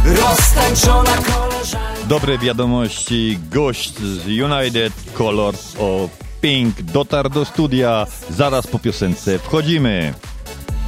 Roztańczona 0.05 1.11
koleżanka 1.17 1.94
Dobre 2.07 2.37
wiadomości. 2.37 3.39
Gość 3.51 3.97
z 3.97 4.27
United 4.27 4.93
Colors 5.17 5.75
of 5.79 6.11
Pink 6.41 6.81
dotarł 6.81 7.29
do 7.29 7.45
studia. 7.45 8.07
Zaraz 8.29 8.67
po 8.67 8.79
piosence 8.79 9.39
wchodzimy. 9.39 10.13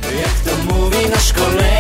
Jak 0.04 0.40
to 0.40 0.74
mówi 0.74 1.10
nasz 1.10 1.34
kolega 1.34 1.77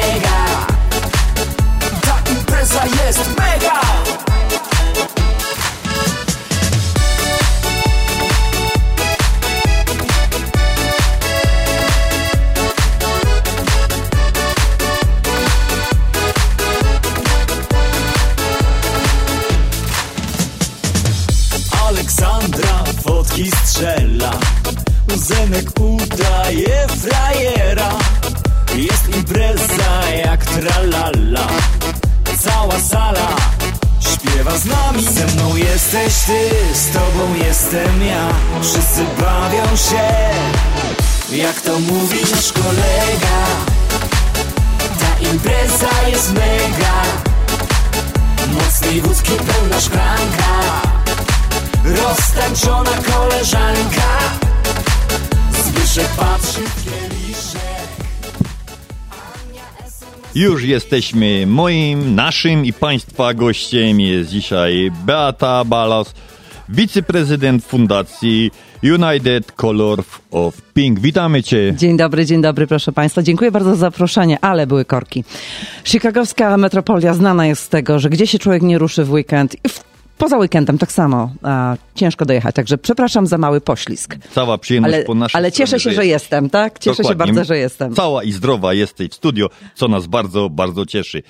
frajera. 27.07 27.89
Jest 28.75 29.15
impreza 29.15 30.09
jak 30.25 30.45
tralala. 30.45 31.47
Cała 32.39 32.79
sala 32.79 33.27
śpiewa 33.99 34.57
z 34.57 34.65
nami. 34.65 35.03
Ze 35.03 35.25
mną 35.27 35.55
jesteś 35.55 36.13
ty, 36.13 36.49
z 36.73 36.93
tobą 36.93 37.33
jestem 37.45 38.03
ja. 38.03 38.29
Wszyscy 38.61 39.05
bawią 39.19 39.75
się 39.75 40.07
Jak 41.35 41.61
to 41.61 41.79
mówi 41.79 42.19
nasz 42.31 42.53
kolega. 42.53 43.37
Ta 44.99 45.29
impreza 45.31 46.07
jest 46.07 46.33
mega. 46.33 46.97
Mocnej 48.53 49.01
wódki 49.01 49.31
pełna 49.31 49.81
szklanka. 49.81 50.81
Roztańczona 51.85 52.91
koleżanka. 52.91 54.07
Zbyszek 55.65 56.07
patrzy 56.07 56.86
Już 60.37 60.63
jesteśmy 60.63 61.47
moim, 61.47 62.15
naszym 62.15 62.65
i 62.65 62.73
Państwa 62.73 63.33
gościem. 63.33 63.99
Jest 63.99 64.29
dzisiaj 64.29 64.91
Beata 65.05 65.65
Balas, 65.65 66.13
wiceprezydent 66.69 67.65
Fundacji 67.65 68.51
United 68.83 69.51
Colors 69.51 70.07
of 70.31 70.61
Pink. 70.73 70.99
Witamy 70.99 71.43
Cię. 71.43 71.73
Dzień 71.77 71.97
dobry, 71.97 72.25
dzień 72.25 72.41
dobry, 72.41 72.67
proszę 72.67 72.91
Państwa. 72.91 73.21
Dziękuję 73.21 73.51
bardzo 73.51 73.69
za 73.69 73.75
zaproszenie, 73.75 74.37
ale 74.41 74.67
były 74.67 74.85
korki. 74.85 75.23
Chicagowska 75.83 76.57
metropolia 76.57 77.13
znana 77.13 77.47
jest 77.47 77.63
z 77.63 77.69
tego, 77.69 77.99
że 77.99 78.09
gdzie 78.09 78.27
się 78.27 78.39
człowiek 78.39 78.61
nie 78.61 78.77
ruszy 78.77 79.03
w 79.03 79.11
weekend 79.11 79.55
w, 79.67 79.86
poza 80.17 80.37
weekendem 80.37 80.77
tak 80.77 80.91
samo 80.91 81.31
a, 81.43 81.75
ciężko 81.95 82.25
dojechać. 82.25 82.55
Także 82.55 82.77
przepraszam 82.77 83.27
za 83.27 83.37
mały 83.37 83.61
poślizg. 83.61 84.17
Cała 84.31 84.57
przyjemność 84.57 84.95
Ale, 84.95 85.03
po 85.03 85.15
naszej 85.15 85.39
ale 85.39 85.51
cieszę 85.51 85.79
się, 85.79 85.91
że 85.91 86.05
jestem, 86.05 86.49
tak? 86.49 86.79
Cieszę 86.79 87.03
Dokładnie. 87.03 87.25
się 87.25 87.33
bardzo, 87.33 87.47
że 87.47 87.57
jestem. 87.57 87.95
Cała 87.95 88.23
i 88.23 88.31
zdrowa 88.31 88.73
jesteś 88.73 89.09
w 89.09 89.13
studio, 89.13 89.49
co 89.75 89.87
nas 89.87 90.07
bardzo, 90.07 90.49
bardzo 90.49 90.85
cieszy. 90.85 91.23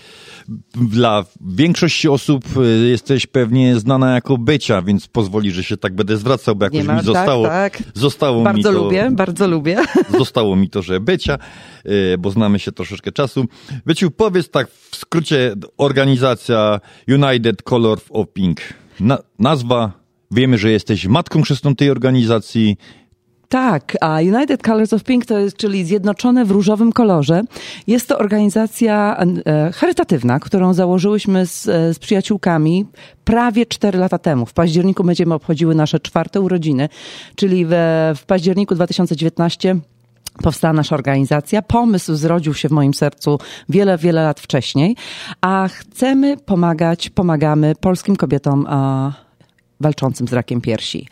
Dla 0.75 1.25
większości 1.41 2.09
osób 2.09 2.43
y, 2.57 2.89
jesteś 2.89 3.25
pewnie 3.27 3.79
znana 3.79 4.13
jako 4.13 4.37
Becia, 4.37 4.81
więc 4.81 5.07
pozwoli, 5.07 5.51
że 5.51 5.63
się 5.63 5.77
tak 5.77 5.95
będę 5.95 6.17
zwracał, 6.17 6.55
bo 6.55 6.65
jakoś 6.65 6.83
ma, 6.83 6.95
mi 6.95 7.03
zostało, 7.03 7.47
tak, 7.47 7.77
tak. 7.77 7.87
zostało 7.93 8.37
mi 8.37 8.43
Bardzo 8.43 8.73
to, 8.73 8.83
lubię, 8.83 9.09
bardzo 9.11 9.47
lubię. 9.47 9.77
Zostało 10.17 10.55
mi 10.55 10.69
to, 10.69 10.81
że 10.81 10.99
Becia, 10.99 11.37
y, 11.85 12.17
bo 12.19 12.31
znamy 12.31 12.59
się 12.59 12.71
troszeczkę 12.71 13.11
czasu. 13.11 13.45
Beciu, 13.85 14.11
powiedz 14.11 14.49
tak 14.49 14.67
w 14.91 14.95
skrócie, 14.95 15.53
organizacja 15.77 16.79
United 17.07 17.61
Color 17.61 17.99
of 18.09 18.27
Pink. 18.33 18.76
Na, 18.99 19.17
nazwa, 19.39 19.91
wiemy, 20.31 20.57
że 20.57 20.71
jesteś 20.71 21.07
matką 21.07 21.41
chrzestną 21.41 21.75
tej 21.75 21.89
organizacji. 21.89 22.77
Tak, 23.49 23.97
a 24.01 24.19
United 24.19 24.63
Colors 24.63 24.93
of 24.93 25.03
Pink 25.03 25.25
to 25.25 25.37
jest, 25.37 25.57
czyli 25.57 25.85
Zjednoczone 25.85 26.45
w 26.45 26.51
różowym 26.51 26.91
kolorze. 26.91 27.41
Jest 27.87 28.07
to 28.07 28.17
organizacja 28.17 29.17
e, 29.45 29.71
charytatywna, 29.71 30.39
którą 30.39 30.73
założyłyśmy 30.73 31.45
z, 31.45 31.67
e, 31.67 31.93
z 31.93 31.99
przyjaciółkami 31.99 32.85
prawie 33.23 33.65
4 33.65 33.99
lata 33.99 34.17
temu. 34.17 34.45
W 34.45 34.53
październiku 34.53 35.03
będziemy 35.03 35.33
obchodziły 35.33 35.75
nasze 35.75 35.99
czwarte 35.99 36.41
urodziny, 36.41 36.89
czyli 37.35 37.65
we, 37.65 38.13
w 38.15 38.25
październiku 38.25 38.75
2019 38.75 39.79
powstała 40.43 40.73
nasza 40.73 40.95
organizacja. 40.95 41.61
Pomysł 41.61 42.15
zrodził 42.15 42.53
się 42.53 42.69
w 42.69 42.71
moim 42.71 42.93
sercu 42.93 43.39
wiele, 43.69 43.97
wiele 43.97 44.23
lat 44.23 44.39
wcześniej, 44.39 44.95
a 45.41 45.67
chcemy 45.67 46.37
pomagać, 46.37 47.09
pomagamy 47.09 47.75
polskim 47.81 48.15
kobietom 48.15 48.65
a, 48.69 49.26
walczącym 49.79 50.27
z 50.27 50.33
rakiem 50.33 50.61
piersi. 50.61 51.07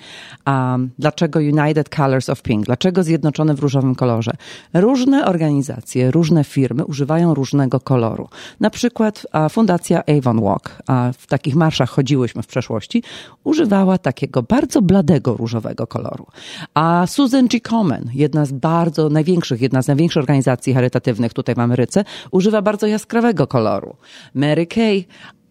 A 0.45 0.78
dlaczego 0.99 1.39
United 1.39 1.89
Colors 1.89 2.30
of 2.30 2.41
Pink? 2.41 2.65
Dlaczego 2.65 3.04
Zjednoczone 3.04 3.54
w 3.54 3.60
różowym 3.60 3.95
kolorze? 3.95 4.32
Różne 4.73 5.25
organizacje, 5.25 6.12
różne 6.12 6.43
firmy 6.43 6.86
używają 6.86 7.34
różnego 7.34 7.80
koloru. 7.80 8.30
Na 8.60 8.69
przykład 8.69 9.28
Fundacja 9.49 10.04
Avon 10.06 10.41
Walk, 10.41 10.82
a 10.88 11.12
w 11.17 11.28
takich 11.28 11.56
marszach 11.56 11.89
chodziłyśmy 11.89 12.43
w 12.43 12.47
przeszłości, 12.47 13.04
używała 13.43 13.97
takiego 13.97 14.43
bardzo 14.43 14.82
bladego 14.82 15.34
różowego 15.34 15.88
koloru. 15.88 16.25
A 16.73 17.08
Susan 17.08 17.47
G. 17.47 17.62
Komen, 17.62 18.10
jedna 18.13 18.45
z 18.45 18.51
bardzo 18.51 19.10
największych, 19.10 19.62
jedna 19.62 19.82
z 19.82 19.88
największych 19.88 20.19
organizacji 20.19 20.73
charytatywnych 20.73 21.34
tutaj 21.34 21.56
w 21.56 21.60
Ameryce, 21.60 22.04
używa 22.32 22.62
bardzo 22.62 22.88
jaskrawego 22.88 23.47
koloru. 23.47 23.95
Mary 24.34 24.65
Kay 24.65 25.06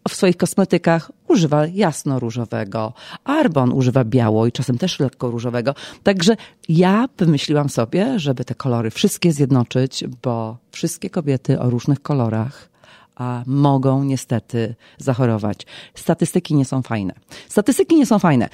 w 0.09 0.15
swoich 0.15 0.37
kosmetykach 0.37 1.13
używa 1.29 1.67
jasno-różowego. 1.67 2.93
Arbon 3.25 3.73
używa 3.73 4.05
biało 4.05 4.47
i 4.47 4.53
czasem 4.53 4.79
też 4.79 5.01
lekko 5.01 5.31
różowego. 5.31 5.75
Także 6.03 6.37
ja 6.69 7.09
wymyśliłam 7.19 7.69
sobie, 7.69 8.19
żeby 8.19 8.45
te 8.45 8.55
kolory 8.55 8.91
wszystkie 8.91 9.33
zjednoczyć, 9.33 10.05
bo 10.23 10.57
wszystkie 10.71 11.11
kobiety 11.11 11.61
o 11.61 11.71
różnych 11.71 12.03
kolorach 12.03 12.75
a 13.17 13.43
mogą 13.47 14.05
niestety 14.05 14.75
zachorować. 14.99 15.67
Statystyki 15.95 16.55
nie 16.55 16.65
są 16.65 16.83
fajne. 16.83 17.15
Statystyki 17.49 17.97
nie 17.97 18.07
są 18.07 18.19
fajne. 18.19 18.49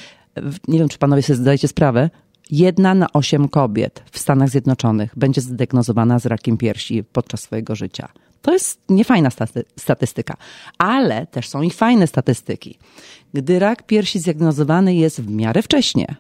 Nie 0.69 0.79
wiem, 0.79 0.89
czy 0.89 0.99
panowie 0.99 1.23
sobie 1.23 1.37
zdajecie 1.37 1.69
sprawę. 1.69 2.11
Jedna 2.51 2.95
na 2.95 3.13
osiem 3.13 3.49
kobiet 3.49 4.03
w 4.13 4.19
Stanach 4.19 4.49
Zjednoczonych 4.49 5.13
będzie 5.17 5.41
zdiagnozowana 5.41 6.19
z 6.19 6.27
rakiem 6.27 6.57
piersi 6.57 7.05
podczas 7.05 7.41
swojego 7.41 7.75
życia. 7.75 8.09
To 8.43 8.53
jest 8.53 8.81
niefajna 8.89 9.29
staty- 9.29 9.65
statystyka, 9.77 10.37
ale 10.79 11.27
też 11.27 11.49
są 11.49 11.63
i 11.63 11.71
fajne 11.71 12.07
statystyki. 12.07 12.79
Gdy 13.35 13.59
rak 13.59 13.87
piersi 13.87 14.19
zdiagnozowany 14.19 14.95
jest 14.95 15.21
w 15.21 15.31
miarę 15.31 15.63
wcześnie, 15.63 16.17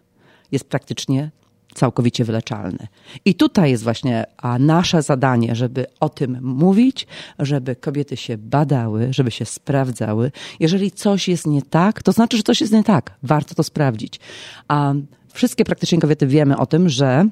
jest 0.53 0.65
praktycznie 0.65 1.31
całkowicie 1.75 2.25
wyleczalny. 2.25 2.87
I 3.25 3.35
tutaj 3.35 3.71
jest 3.71 3.83
właśnie 3.83 4.25
nasze 4.59 5.03
zadanie, 5.03 5.55
żeby 5.55 5.87
o 6.01 6.09
tym 6.09 6.39
mówić, 6.43 7.07
żeby 7.39 7.77
kobiety 7.77 8.17
się 8.17 8.39
badały, 8.39 9.09
żeby 9.11 9.31
się 9.31 9.45
sprawdzały. 9.45 10.33
Jeżeli 10.61 10.91
coś 10.91 11.29
jest 11.29 11.47
nie 11.47 11.63
tak, 11.63 12.03
to 12.03 12.13
znaczy, 12.13 12.37
że 12.37 12.43
coś 12.43 12.61
jest 12.61 12.73
nie 12.73 12.85
tak. 12.85 13.15
Warto 13.23 13.55
to 13.55 13.63
sprawdzić. 13.63 14.21
A 14.69 14.95
wszystkie 15.33 15.65
praktycznie 15.65 15.99
kobiety 15.99 16.27
wiemy 16.27 16.57
o 16.57 16.67
tym, 16.67 16.89
że 16.89 17.29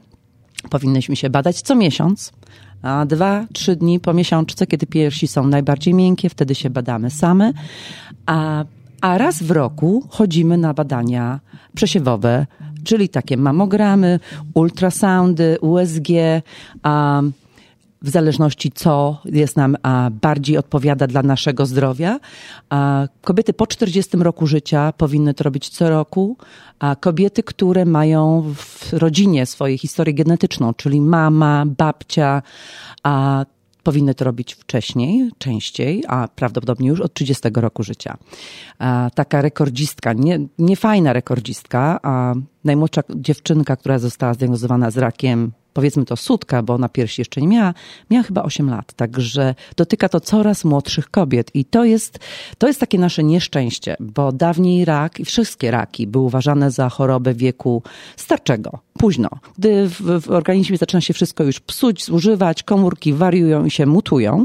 powinnyśmy 0.71 1.17
się 1.17 1.31
badać 1.31 1.63
co 1.63 1.75
miesiąc, 1.75 2.33
dwa, 3.07 3.47
trzy 3.53 3.77
dni 3.77 4.01
po 4.01 4.15
miesiączce, 4.15 4.67
kiedy 4.67 4.87
piersi 4.87 5.29
są 5.29 5.47
najbardziej 5.47 5.95
miękkie, 5.95 6.29
wtedy 6.29 6.55
się 6.55 6.71
badamy 6.71 7.11
same. 7.11 7.53
A, 8.27 8.65
a 9.01 9.19
raz 9.19 9.43
w 9.43 9.51
roku 9.51 10.05
chodzimy 10.11 10.59
na 10.59 10.75
badania 10.75 11.41
przesiewowe, 11.75 12.47
czyli 12.85 13.09
takie 13.09 13.37
mamogramy, 13.37 14.21
ultrasoundy, 14.55 15.59
USG, 15.61 16.09
w 18.03 18.09
zależności 18.09 18.73
co 18.73 19.21
jest 19.25 19.57
nam 19.57 19.77
a, 19.83 20.11
bardziej 20.11 20.59
odpowiada 20.59 21.07
dla 21.07 21.23
naszego 21.23 21.67
zdrowia. 21.67 22.21
A, 22.71 23.09
kobiety 23.23 23.53
po 23.53 23.67
40 23.67 24.17
roku 24.17 24.47
życia 24.47 24.93
powinny 24.93 25.35
to 25.35 25.45
robić 25.45 25.69
co 25.69 25.89
roku, 25.91 26.37
a 26.79 26.97
kobiety, 26.97 27.43
które 27.43 27.85
mają 27.85 28.55
w 28.57 28.93
rodzinie 28.93 29.47
swoją 29.47 29.79
historię 29.79 30.15
genetyczną, 30.15 30.75
czyli 30.75 31.01
mama, 31.01 31.65
babcia, 31.67 32.43
a 33.03 33.45
powinny 33.83 34.15
to 34.15 34.25
robić 34.25 34.55
wcześniej, 34.55 35.31
częściej, 35.39 36.05
a 36.09 36.29
prawdopodobnie 36.29 36.89
już 36.89 37.01
od 37.01 37.15
30 37.15 37.49
roku 37.55 37.83
życia. 37.83 38.17
Taka 39.15 39.43
rekordzistka, 39.43 40.13
nie, 40.13 40.41
nie 40.59 40.77
fajna 40.77 41.13
rekordzistka, 41.13 42.01
a 42.03 42.35
najmłodsza 42.65 43.03
dziewczynka, 43.15 43.77
która 43.77 43.99
została 43.99 44.35
zdiagnozowana 44.35 44.91
z 44.91 44.99
rakiem 44.99 45.53
powiedzmy 45.79 46.05
to 46.05 46.17
sutka, 46.17 46.63
bo 46.63 46.79
na 46.79 46.89
piersi 46.89 47.21
jeszcze 47.21 47.41
nie 47.41 47.49
miała, 47.49 47.75
miała 48.11 48.23
chyba 48.23 48.43
8 48.43 48.71
lat. 48.71 48.93
Także 48.93 49.55
dotyka 49.77 50.09
to 50.09 50.21
coraz 50.21 50.65
młodszych 50.65 51.11
kobiet 51.11 51.51
i 51.55 51.65
to 51.65 51.85
jest, 51.85 52.19
to 52.59 52.67
jest 52.67 52.81
takie 52.81 52.99
nasze 52.99 53.25
nieszczęście, 53.25 53.97
bo 54.01 54.33
dawniej 54.33 54.85
rak 54.85 55.21
i 55.21 55.25
wszystkie 55.25 55.71
raki 55.71 56.07
były 56.07 56.25
uważane 56.25 56.71
za 56.71 56.89
chorobę 56.89 57.35
wieku 57.35 57.83
starczego, 58.17 58.79
późno. 58.99 59.29
Gdy 59.59 59.89
w, 59.89 60.21
w 60.21 60.31
organizmie 60.31 60.79
zaczyna 60.79 61.01
się 61.01 61.15
wszystko 61.15 61.45
już 61.45 61.61
psuć, 61.61 62.05
zużywać, 62.05 62.63
komórki 62.63 63.13
wariują 63.13 63.65
i 63.65 63.71
się 63.71 63.87
mutują. 63.87 64.45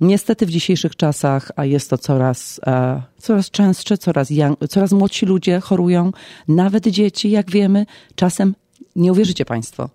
Niestety 0.00 0.46
w 0.46 0.50
dzisiejszych 0.50 0.96
czasach, 0.96 1.50
a 1.56 1.64
jest 1.64 1.90
to 1.90 1.98
coraz, 1.98 2.60
e, 2.66 3.02
coraz 3.18 3.50
częstsze, 3.50 3.98
coraz, 3.98 4.28
coraz 4.68 4.92
młodsi 4.92 5.26
ludzie 5.26 5.60
chorują, 5.60 6.12
nawet 6.48 6.86
dzieci, 6.86 7.30
jak 7.30 7.50
wiemy, 7.50 7.86
czasem 8.14 8.54
nie 8.96 9.12
uwierzycie 9.12 9.44
Państwo. 9.44 9.90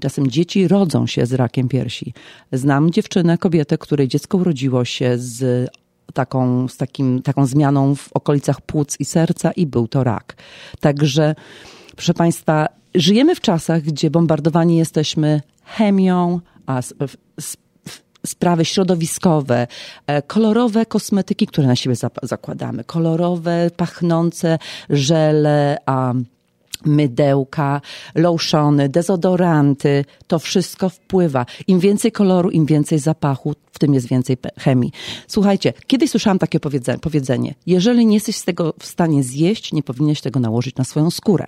Czasem 0.00 0.30
dzieci 0.30 0.68
rodzą 0.68 1.06
się 1.06 1.26
z 1.26 1.32
rakiem 1.32 1.68
piersi. 1.68 2.12
Znam 2.52 2.90
dziewczynę, 2.90 3.38
kobietę, 3.38 3.78
której 3.78 4.08
dziecko 4.08 4.38
urodziło 4.38 4.84
się 4.84 5.18
z 5.18 5.68
taką, 6.14 6.68
z 6.68 6.76
takim, 6.76 7.22
taką 7.22 7.46
zmianą 7.46 7.94
w 7.94 8.08
okolicach 8.12 8.60
płuc 8.60 8.96
i 9.00 9.04
serca 9.04 9.52
i 9.52 9.66
był 9.66 9.88
to 9.88 10.04
rak. 10.04 10.36
Także, 10.80 11.34
proszę 11.96 12.14
Państwa, 12.14 12.68
żyjemy 12.94 13.34
w 13.34 13.40
czasach, 13.40 13.82
gdzie 13.82 14.10
bombardowani 14.10 14.76
jesteśmy 14.76 15.40
chemią, 15.64 16.40
a 16.66 16.82
sprawy 18.26 18.64
środowiskowe, 18.64 19.66
e, 20.06 20.22
kolorowe 20.22 20.86
kosmetyki, 20.86 21.46
które 21.46 21.66
na 21.66 21.76
siebie 21.76 21.96
zakładamy, 22.22 22.84
kolorowe, 22.84 23.70
pachnące 23.76 24.58
żele, 24.90 25.76
a 25.86 26.14
mydełka, 26.86 27.80
lotiony, 28.14 28.88
dezodoranty, 28.88 30.04
to 30.26 30.38
wszystko 30.38 30.88
wpływa. 30.88 31.46
Im 31.66 31.80
więcej 31.80 32.12
koloru, 32.12 32.50
im 32.50 32.66
więcej 32.66 32.98
zapachu, 32.98 33.54
w 33.72 33.78
tym 33.78 33.94
jest 33.94 34.08
więcej 34.08 34.36
chemii. 34.58 34.92
Słuchajcie, 35.26 35.72
kiedyś 35.86 36.10
słyszałam 36.10 36.38
takie 36.38 36.60
powiedzenie, 36.60 36.98
powiedzenie, 36.98 37.54
jeżeli 37.66 38.06
nie 38.06 38.14
jesteś 38.14 38.36
z 38.36 38.44
tego 38.44 38.74
w 38.80 38.86
stanie 38.86 39.22
zjeść, 39.22 39.72
nie 39.72 39.82
powinieneś 39.82 40.20
tego 40.20 40.40
nałożyć 40.40 40.76
na 40.76 40.84
swoją 40.84 41.10
skórę. 41.10 41.46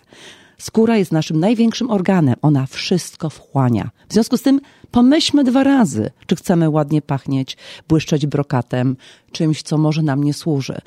Skóra 0.59 0.97
jest 0.97 1.13
naszym 1.13 1.41
największym 1.41 1.91
organem, 1.91 2.35
ona 2.43 2.67
wszystko 2.67 3.31
wchłania. 3.31 3.91
W 4.09 4.13
związku 4.13 4.37
z 4.37 4.43
tym 4.43 4.61
pomyślmy 4.91 5.45
dwa 5.45 5.65
razy, 5.65 6.11
czy 6.27 6.37
chcemy 6.37 6.71
ładnie 6.71 7.03
pachnieć, 7.03 7.57
błyszczeć 7.89 8.27
brokatem, 8.27 8.97
czymś, 9.33 9.63
co 9.63 9.79
może 9.79 10.03
nam 10.03 10.25
nie 10.25 10.35
służy. 10.35 10.79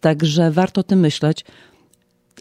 Także 0.00 0.50
warto 0.50 0.80
o 0.80 0.84
tym 0.84 1.00
myśleć 1.00 1.44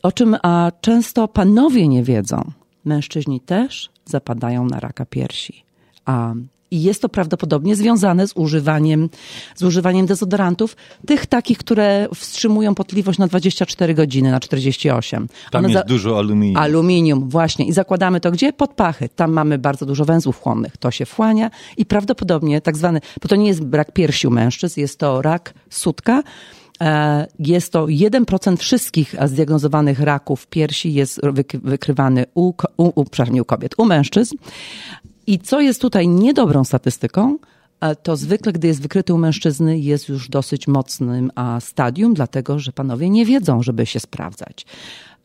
o 0.03 0.11
czym 0.11 0.35
a 0.43 0.71
często 0.81 1.27
panowie 1.27 1.87
nie 1.87 2.03
wiedzą, 2.03 2.51
mężczyźni 2.85 3.39
też 3.39 3.89
zapadają 4.05 4.65
na 4.65 4.79
raka 4.79 5.05
piersi. 5.05 5.63
A, 6.05 6.33
I 6.71 6.83
jest 6.83 7.01
to 7.01 7.09
prawdopodobnie 7.09 7.75
związane 7.75 8.27
z 8.27 8.33
używaniem, 8.35 9.09
z 9.55 9.63
używaniem 9.63 10.05
dezodorantów, 10.05 10.75
tych 11.07 11.25
takich, 11.25 11.57
które 11.57 12.07
wstrzymują 12.15 12.75
potliwość 12.75 13.19
na 13.19 13.27
24 13.27 13.93
godziny, 13.93 14.31
na 14.31 14.39
48. 14.39 15.27
Tam 15.51 15.65
One 15.65 15.73
jest 15.73 15.87
dużo 15.87 16.17
aluminium. 16.17 16.57
Aluminium, 16.57 17.29
właśnie. 17.29 17.65
I 17.65 17.71
zakładamy 17.71 18.19
to 18.19 18.31
gdzie? 18.31 18.53
Pod 18.53 18.73
pachy. 18.73 19.09
Tam 19.15 19.31
mamy 19.31 19.57
bardzo 19.57 19.85
dużo 19.85 20.05
węzłów 20.05 20.39
chłonnych. 20.41 20.77
To 20.77 20.91
się 20.91 21.05
wchłania 21.05 21.51
i 21.77 21.85
prawdopodobnie 21.85 22.61
tak 22.61 22.77
zwany, 22.77 23.01
bo 23.21 23.27
to 23.29 23.35
nie 23.35 23.47
jest 23.47 23.61
rak 23.71 23.91
piersi 23.91 24.27
u 24.27 24.31
mężczyzn, 24.31 24.79
jest 24.79 24.99
to 24.99 25.21
rak 25.21 25.53
sutka. 25.69 26.23
E, 26.81 27.27
Jest 27.39 27.71
to 27.73 27.85
1% 27.85 28.57
wszystkich 28.57 29.15
zdiagnozowanych 29.25 29.99
raków 29.99 30.47
piersi 30.47 30.93
jest 30.93 31.21
wyk- 31.21 31.59
wykrywany 31.63 32.25
u, 32.33 32.53
u, 32.77 32.83
u, 32.85 33.03
u 33.41 33.45
kobiet, 33.45 33.75
u 33.77 33.85
mężczyzn. 33.85 34.35
I 35.27 35.39
co 35.39 35.61
jest 35.61 35.81
tutaj 35.81 36.07
niedobrą 36.07 36.63
statystyką, 36.63 37.37
e, 37.81 37.95
to 37.95 38.15
zwykle, 38.17 38.51
gdy 38.53 38.67
jest 38.67 38.81
wykryty 38.81 39.13
u 39.13 39.17
mężczyzny, 39.17 39.79
jest 39.79 40.09
już 40.09 40.29
dosyć 40.29 40.67
mocnym 40.67 41.31
stadium, 41.59 42.13
dlatego 42.13 42.59
że 42.59 42.71
panowie 42.71 43.09
nie 43.09 43.25
wiedzą, 43.25 43.63
żeby 43.63 43.85
się 43.85 43.99
sprawdzać. 43.99 44.65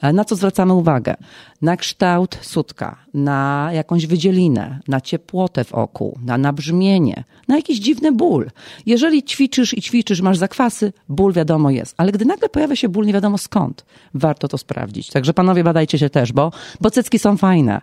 E, 0.00 0.12
Na 0.12 0.24
co 0.24 0.36
zwracamy 0.36 0.72
uwagę? 0.74 1.14
Na 1.62 1.76
kształt 1.76 2.38
sutka, 2.42 2.96
na 3.14 3.70
jakąś 3.72 4.06
wydzielinę, 4.06 4.80
na 4.88 5.00
ciepłotę 5.00 5.64
w 5.64 5.72
oku, 5.74 6.18
na 6.24 6.38
nabrzmienie, 6.38 7.24
na 7.48 7.56
jakiś 7.56 7.78
dziwny 7.78 8.12
ból. 8.12 8.50
Jeżeli 8.86 9.22
ćwiczysz 9.22 9.74
i 9.78 9.82
ćwiczysz, 9.82 10.20
masz 10.20 10.38
zakwasy, 10.38 10.92
ból 11.08 11.32
wiadomo 11.32 11.70
jest. 11.70 11.94
Ale 11.96 12.12
gdy 12.12 12.24
nagle 12.24 12.48
pojawia 12.48 12.76
się 12.76 12.88
ból 12.88 13.06
nie 13.06 13.12
wiadomo 13.12 13.38
skąd, 13.38 13.84
warto 14.14 14.48
to 14.48 14.58
sprawdzić. 14.58 15.10
Także 15.10 15.34
panowie 15.34 15.64
badajcie 15.64 15.98
się 15.98 16.10
też, 16.10 16.32
bo, 16.32 16.52
bo 16.80 16.90
cycki 16.90 17.18
są 17.18 17.36
fajne. 17.36 17.80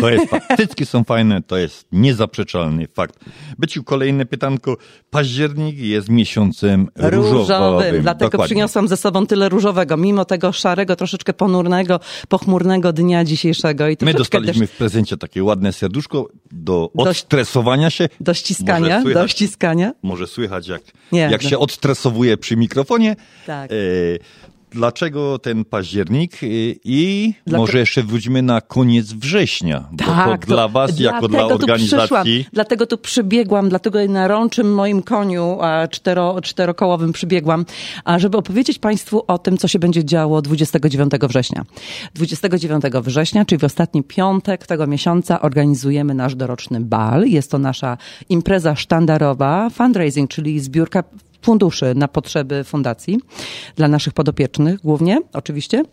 To 0.00 0.10
jest 0.10 0.30
fakt. 0.30 0.46
Cycki 0.56 0.86
są 0.86 1.04
fajne, 1.04 1.42
to 1.42 1.56
jest 1.56 1.86
niezaprzeczalny 1.92 2.86
fakt. 2.86 3.18
Byciu 3.58 3.84
kolejne 3.84 4.26
pytanko. 4.26 4.76
Październik 5.10 5.78
jest 5.78 6.08
miesiącem 6.08 6.88
różowym. 6.96 8.02
Dlatego 8.02 8.30
Dokładnie. 8.30 8.46
przyniosłam 8.54 8.88
ze 8.88 8.96
sobą 8.96 9.26
tyle 9.26 9.48
różowego, 9.48 9.96
mimo 9.96 10.24
tego 10.24 10.52
szarego, 10.52 10.96
troszeczkę 10.96 11.32
ponurnego, 11.32 12.00
pochmurnego 12.28 12.92
dnia 12.92 13.24
dzisiejszego. 13.24 13.88
I 13.88 13.96
My 14.02 14.14
dostaliśmy 14.14 14.66
też 14.66 14.74
w 14.74 14.78
prezencie 14.78 15.16
takie 15.16 15.44
ładne 15.44 15.72
serduszko 15.72 16.28
do 16.52 16.90
Do- 16.94 17.02
odstresowania 17.02 17.90
się. 17.90 18.08
do 18.20 18.34
ściskania, 18.34 18.80
Może 18.80 19.02
słychać- 19.02 19.22
do 19.22 19.28
ściskania. 19.28 19.92
Może 20.02 20.26
słychać, 20.26 20.68
jak, 20.68 20.82
Nie, 21.12 21.20
jak 21.20 21.42
no. 21.42 21.48
się 21.50 21.58
odstresowuje 21.58 22.36
przy 22.36 22.56
mikrofonie. 22.56 23.16
Tak. 23.46 23.70
E, 23.72 23.74
dlaczego 24.74 25.38
ten 25.38 25.64
październik? 25.64 26.34
E, 26.34 26.46
I 26.84 27.34
może 27.46 27.78
jeszcze 27.78 28.02
wróćmy 28.02 28.42
na 28.42 28.60
koniec 28.60 29.12
września. 29.12 29.88
Bo 29.92 30.04
to 30.04 30.46
dla 30.46 30.68
was, 30.68 31.00
jako 31.00 31.28
dla 31.28 31.38
dlatego 31.38 31.58
tu 31.58 31.72
organizacji. 31.72 32.46
dlatego 32.52 32.86
tu 32.86 32.98
przybiegłam, 32.98 33.68
dlatego 33.68 33.98
na 34.08 34.28
rączym 34.28 34.74
moim 34.74 35.02
koniu 35.02 35.58
a, 35.60 35.88
cztero, 35.88 36.40
czterokołowym 36.42 37.12
przybiegłam, 37.12 37.64
a 38.04 38.18
żeby 38.18 38.36
opowiedzieć 38.38 38.78
Państwu 38.78 39.24
o 39.26 39.38
tym, 39.38 39.58
co 39.58 39.68
się 39.68 39.78
będzie 39.78 40.04
działo 40.04 40.42
29 40.42 41.12
września. 41.22 41.64
29 42.14 42.84
września, 43.02 43.44
czyli 43.44 43.58
w 43.58 43.64
ostatni 43.64 44.02
piątek 44.02 44.66
tego 44.66 44.86
miesiąca 44.86 45.40
organizujemy 45.40 46.14
nasz 46.14 46.34
doroczny 46.34 46.80
bal. 46.80 47.24
Jest 47.26 47.50
to 47.50 47.58
nasza 47.58 47.96
impreza 48.28 48.76
sztandarowa, 48.76 49.70
fundraising, 49.70 50.30
czyli 50.30 50.60
zbiórka 50.60 51.04
funduszy 51.42 51.94
na 51.94 52.08
potrzeby 52.08 52.64
fundacji 52.64 53.20
dla 53.76 53.88
naszych 53.88 54.12
podopiecznych 54.12 54.80
głównie, 54.80 55.18
oczywiście. 55.32 55.84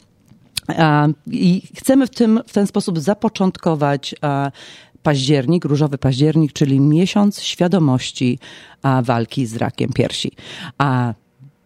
I 1.31 1.62
chcemy 1.75 2.07
w, 2.07 2.09
tym, 2.09 2.39
w 2.47 2.53
ten 2.53 2.67
sposób 2.67 2.99
zapoczątkować 2.99 4.15
październik, 5.03 5.65
różowy 5.65 5.97
październik, 5.97 6.53
czyli 6.53 6.79
miesiąc 6.79 7.41
świadomości 7.41 8.39
walki 9.03 9.45
z 9.45 9.55
rakiem 9.55 9.93
piersi. 9.93 10.31
A 10.77 11.13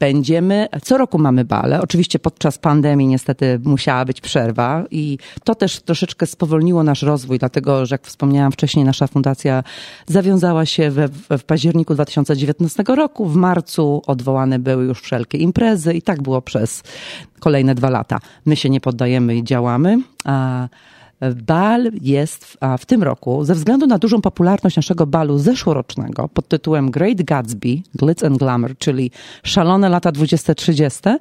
Będziemy, 0.04 0.68
co 0.82 0.98
roku 0.98 1.20
mamy 1.20 1.46
bale. 1.46 1.82
Oczywiście 1.82 2.20
podczas 2.20 2.58
pandemii 2.58 3.08
niestety 3.08 3.60
musiała 3.64 4.06
być 4.06 4.22
przerwa 4.22 4.84
i 4.92 5.18
to 5.44 5.56
też 5.56 5.82
troszeczkę 5.82 6.26
spowolniło 6.26 6.84
nasz 6.84 7.02
rozwój, 7.02 7.40
dlatego 7.40 7.86
że 7.86 7.94
jak 7.94 8.08
wspomniałam 8.08 8.52
wcześniej, 8.52 8.86
nasza 8.86 9.08
fundacja 9.08 9.64
zawiązała 10.08 10.66
się 10.66 10.92
we, 10.92 11.08
w, 11.08 11.44
październiku 11.44 11.94
2019 11.94 12.84
roku. 12.88 13.26
W 13.26 13.36
marcu 13.36 14.02
odwołane 14.08 14.60
były 14.60 14.84
już 14.84 15.02
wszelkie 15.02 15.38
imprezy 15.38 15.94
i 15.94 16.02
tak 16.02 16.22
było 16.22 16.42
przez 16.42 16.84
kolejne 17.40 17.76
dwa 17.76 17.90
lata. 17.90 18.20
My 18.46 18.56
się 18.56 18.70
nie 18.70 18.82
poddajemy 18.82 19.36
i 19.36 19.44
działamy. 19.44 20.02
A 20.26 20.68
Bal 21.44 21.92
jest 22.02 22.46
w, 22.46 22.58
w 22.80 22.86
tym 22.86 23.04
roku, 23.04 23.44
ze 23.44 23.56
względu 23.56 23.88
na 23.88 23.98
dużą 23.98 24.22
popularność 24.22 24.76
naszego 24.76 25.06
balu 25.06 25.38
zeszłorocznego 25.38 26.28
pod 26.28 26.48
tytułem 26.48 26.92
Great 26.92 27.24
Gatsby, 27.24 27.82
Glitz 27.96 28.24
and 28.24 28.38
Glamour, 28.38 28.78
czyli 28.78 29.12
Szalone 29.44 29.90
lata 29.90 30.12
20-30, 30.12 31.16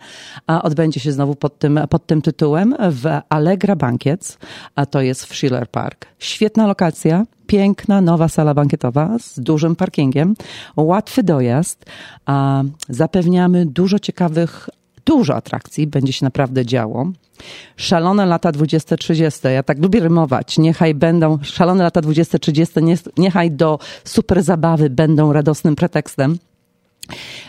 a 0.47 0.63
odbędzie 0.63 1.01
się 1.01 1.13
znowu 1.13 1.35
pod 1.35 1.59
tym, 1.59 1.81
pod 1.91 2.07
tym 2.07 2.23
tytułem 2.23 2.77
w 2.91 3.07
Allegra 3.29 3.77
Bankiec, 3.77 4.39
a 4.75 4.87
to 4.87 5.01
jest 5.01 5.27
w 5.27 5.35
Schiller 5.35 5.69
Park. 5.71 6.07
Świetna 6.19 6.67
lokacja, 6.67 7.27
piękna, 7.47 8.01
nowa 8.01 8.29
sala 8.29 8.55
bankietowa 8.55 9.19
z 9.19 9.41
dużym 9.41 9.77
parkingiem, 9.77 10.35
łatwy 10.77 11.23
dojazd. 11.23 11.85
A 12.27 12.63
zapewniamy 12.89 13.67
dużo 13.67 13.99
ciekawych, 13.99 14.69
dużo 15.05 15.35
atrakcji, 15.35 15.87
będzie 15.87 16.13
się 16.13 16.25
naprawdę 16.25 16.67
działo. 16.67 17.11
Szalone 17.77 18.27
lata 18.27 18.53
20-30, 18.53 19.49
ja 19.49 19.63
tak 19.63 19.79
lubię 19.79 20.01
rymować, 20.01 20.59
niechaj 20.59 20.95
będą, 20.95 21.39
szalone 21.43 21.85
lata 21.85 22.01
20-30, 22.01 22.83
nie- 22.83 22.97
niechaj 23.19 23.51
do 23.51 23.79
super 24.05 24.43
zabawy 24.43 24.91
będą 24.91 25.33
radosnym 25.33 25.77
pretekstem. 25.77 26.39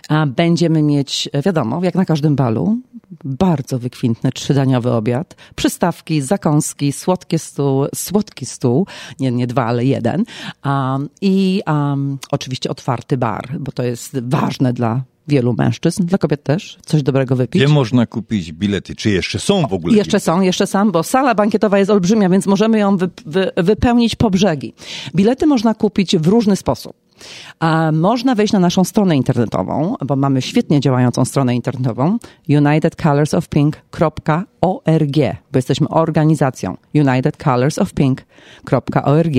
A 0.10 0.26
będziemy 0.26 0.82
mieć, 0.82 1.30
wiadomo, 1.46 1.84
jak 1.84 1.96
na 1.96 2.06
każdym 2.06 2.36
balu, 2.36 2.78
bardzo 3.24 3.80
wykwintny 3.80 4.32
trzydaniowy 4.32 4.92
obiad, 4.92 5.36
przystawki, 5.56 6.22
zakąski, 6.22 6.92
słodkie 6.92 7.40
stół, 7.40 7.86
słodki 7.96 8.46
stół, 8.46 8.88
nie, 9.20 9.32
nie 9.32 9.48
dwa, 9.48 9.66
ale 9.66 9.86
jeden. 9.86 10.24
Um, 10.66 11.10
I 11.22 11.62
um, 11.68 12.18
oczywiście 12.32 12.70
otwarty 12.70 13.18
bar, 13.18 13.60
bo 13.60 13.72
to 13.72 13.84
jest 13.84 14.20
ważne 14.30 14.74
dla 14.74 15.02
wielu 15.28 15.56
mężczyzn, 15.58 16.06
dla 16.06 16.18
kobiet 16.18 16.44
też, 16.44 16.78
coś 16.86 17.04
dobrego 17.04 17.36
wypić. 17.36 17.62
Gdzie 17.62 17.74
można 17.74 18.06
kupić 18.06 18.52
bilety? 18.54 18.96
Czy 18.96 19.10
jeszcze 19.10 19.40
są 19.40 19.68
w 19.68 19.74
ogóle? 19.74 19.98
Jeszcze 19.98 20.20
są, 20.20 20.42
jeszcze 20.42 20.68
są, 20.68 20.92
bo 20.92 21.04
sala 21.04 21.36
bankietowa 21.36 21.80
jest 21.80 21.92
olbrzymia, 21.92 22.30
więc 22.30 22.46
możemy 22.46 22.80
ją 22.80 22.98
wy, 22.98 23.10
wy, 23.26 23.52
wypełnić 23.58 24.16
po 24.16 24.30
brzegi. 24.30 24.74
Bilety 25.16 25.48
można 25.48 25.74
kupić 25.74 26.18
w 26.18 26.28
różny 26.28 26.56
sposób. 26.56 27.03
A 27.60 27.92
można 27.92 28.36
wejść 28.36 28.54
na 28.54 28.60
naszą 28.60 28.84
stronę 28.84 29.18
internetową, 29.18 29.96
bo 30.06 30.16
mamy 30.16 30.42
świetnie 30.42 30.80
działającą 30.80 31.26
stronę 31.26 31.56
internetową 31.56 32.18
unitedcolorsofpink.org, 32.50 35.18
bo 35.52 35.58
jesteśmy 35.58 35.90
organizacją 35.90 36.78
unitedcolorsofpink.org. 36.96 39.34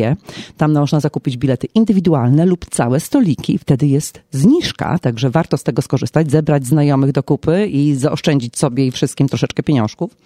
Tam 0.56 0.72
można 0.72 1.00
zakupić 1.00 1.36
bilety 1.36 1.66
indywidualne 1.74 2.46
lub 2.46 2.66
całe 2.70 3.00
stoliki. 3.00 3.58
Wtedy 3.58 3.86
jest 3.86 4.22
zniżka, 4.30 4.98
także 4.98 5.30
warto 5.30 5.56
z 5.56 5.62
tego 5.62 5.82
skorzystać, 5.82 6.30
zebrać 6.30 6.66
znajomych 6.66 7.12
do 7.12 7.22
kupy 7.22 7.66
i 7.66 7.94
zaoszczędzić 7.94 8.58
sobie 8.58 8.86
i 8.86 8.90
wszystkim 8.90 9.28
troszeczkę 9.28 9.62
pieniążków. 9.62 10.16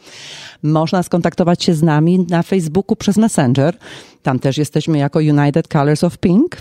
Można 0.62 1.02
skontaktować 1.02 1.64
się 1.64 1.74
z 1.74 1.82
nami 1.82 2.26
na 2.28 2.42
Facebooku 2.42 2.96
przez 2.96 3.16
Messenger. 3.16 3.78
Tam 4.22 4.38
też 4.38 4.58
jesteśmy 4.58 4.98
jako 4.98 5.18
United 5.18 5.68
Colors 5.68 6.04
of 6.04 6.18
Pink. 6.18 6.56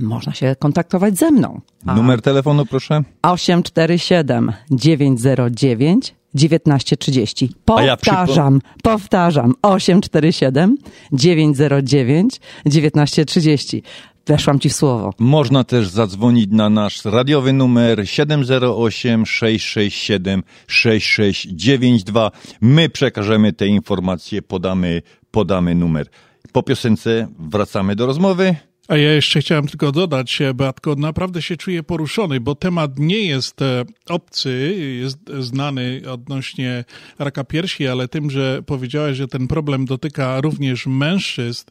Można 0.00 0.32
się 0.32 0.56
kontaktować 0.58 1.18
ze 1.18 1.30
mną. 1.30 1.60
Numer 1.86 2.22
telefonu, 2.22 2.66
proszę. 2.66 3.02
847 3.22 4.52
909 4.70 6.14
1930. 6.36 7.50
A 7.66 7.82
ja 7.82 7.96
Powtarzam, 7.96 8.60
powtarzam. 8.82 9.54
847 9.62 10.76
909 11.12 12.40
1930. 12.64 13.82
Weszłam 14.26 14.60
ci 14.60 14.68
w 14.68 14.72
słowo. 14.72 15.14
Można 15.18 15.64
też 15.64 15.88
zadzwonić 15.88 16.50
na 16.50 16.70
nasz 16.70 17.04
radiowy 17.04 17.52
numer 17.52 18.08
708 18.08 19.26
667 19.26 20.42
6692. 20.66 22.30
My 22.60 22.88
przekażemy 22.88 23.52
te 23.52 23.66
informacje, 23.66 24.42
podamy, 24.42 25.02
podamy 25.30 25.74
numer. 25.74 26.06
Po 26.52 26.62
piosence 26.62 27.28
wracamy 27.38 27.96
do 27.96 28.06
rozmowy. 28.06 28.56
A 28.88 28.96
ja 28.96 29.12
jeszcze 29.12 29.40
chciałem 29.40 29.66
tylko 29.66 29.92
dodać, 29.92 30.38
Beatko, 30.54 30.94
naprawdę 30.94 31.42
się 31.42 31.56
czuję 31.56 31.82
poruszony, 31.82 32.40
bo 32.40 32.54
temat 32.54 32.98
nie 32.98 33.20
jest 33.20 33.62
e, 33.62 33.84
obcy, 34.08 34.76
jest 35.00 35.18
znany 35.38 36.02
odnośnie 36.10 36.84
raka 37.18 37.44
piersi, 37.44 37.86
ale 37.86 38.08
tym, 38.08 38.30
że 38.30 38.62
powiedziałeś, 38.66 39.16
że 39.16 39.28
ten 39.28 39.48
problem 39.48 39.84
dotyka 39.84 40.40
również 40.40 40.86
mężczyzn, 40.86 41.66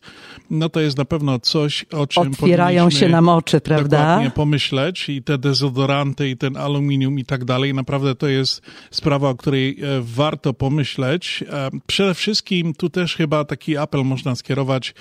no 0.49 0.69
to 0.69 0.79
jest 0.79 0.97
na 0.97 1.05
pewno 1.05 1.39
coś, 1.39 1.83
o 1.83 2.07
czym 2.07 2.23
Otwierają 2.23 2.89
się 2.89 3.09
nam 3.09 3.29
oczy, 3.29 3.61
prawda? 3.61 3.97
Dokładnie 3.97 4.31
pomyśleć 4.31 5.09
i 5.09 5.23
te 5.23 5.37
dezodoranty 5.37 6.29
i 6.29 6.37
ten 6.37 6.57
aluminium 6.57 7.19
i 7.19 7.25
tak 7.25 7.45
dalej. 7.45 7.73
Naprawdę 7.73 8.15
to 8.15 8.27
jest 8.27 8.61
sprawa, 8.91 9.29
o 9.29 9.35
której 9.35 9.69
e, 9.81 10.01
warto 10.01 10.53
pomyśleć. 10.53 11.43
E, 11.49 11.69
Przede 11.87 12.13
wszystkim 12.13 12.73
tu 12.73 12.89
też 12.89 13.15
chyba 13.15 13.45
taki 13.45 13.77
apel 13.77 14.03
można 14.03 14.35
skierować 14.35 14.93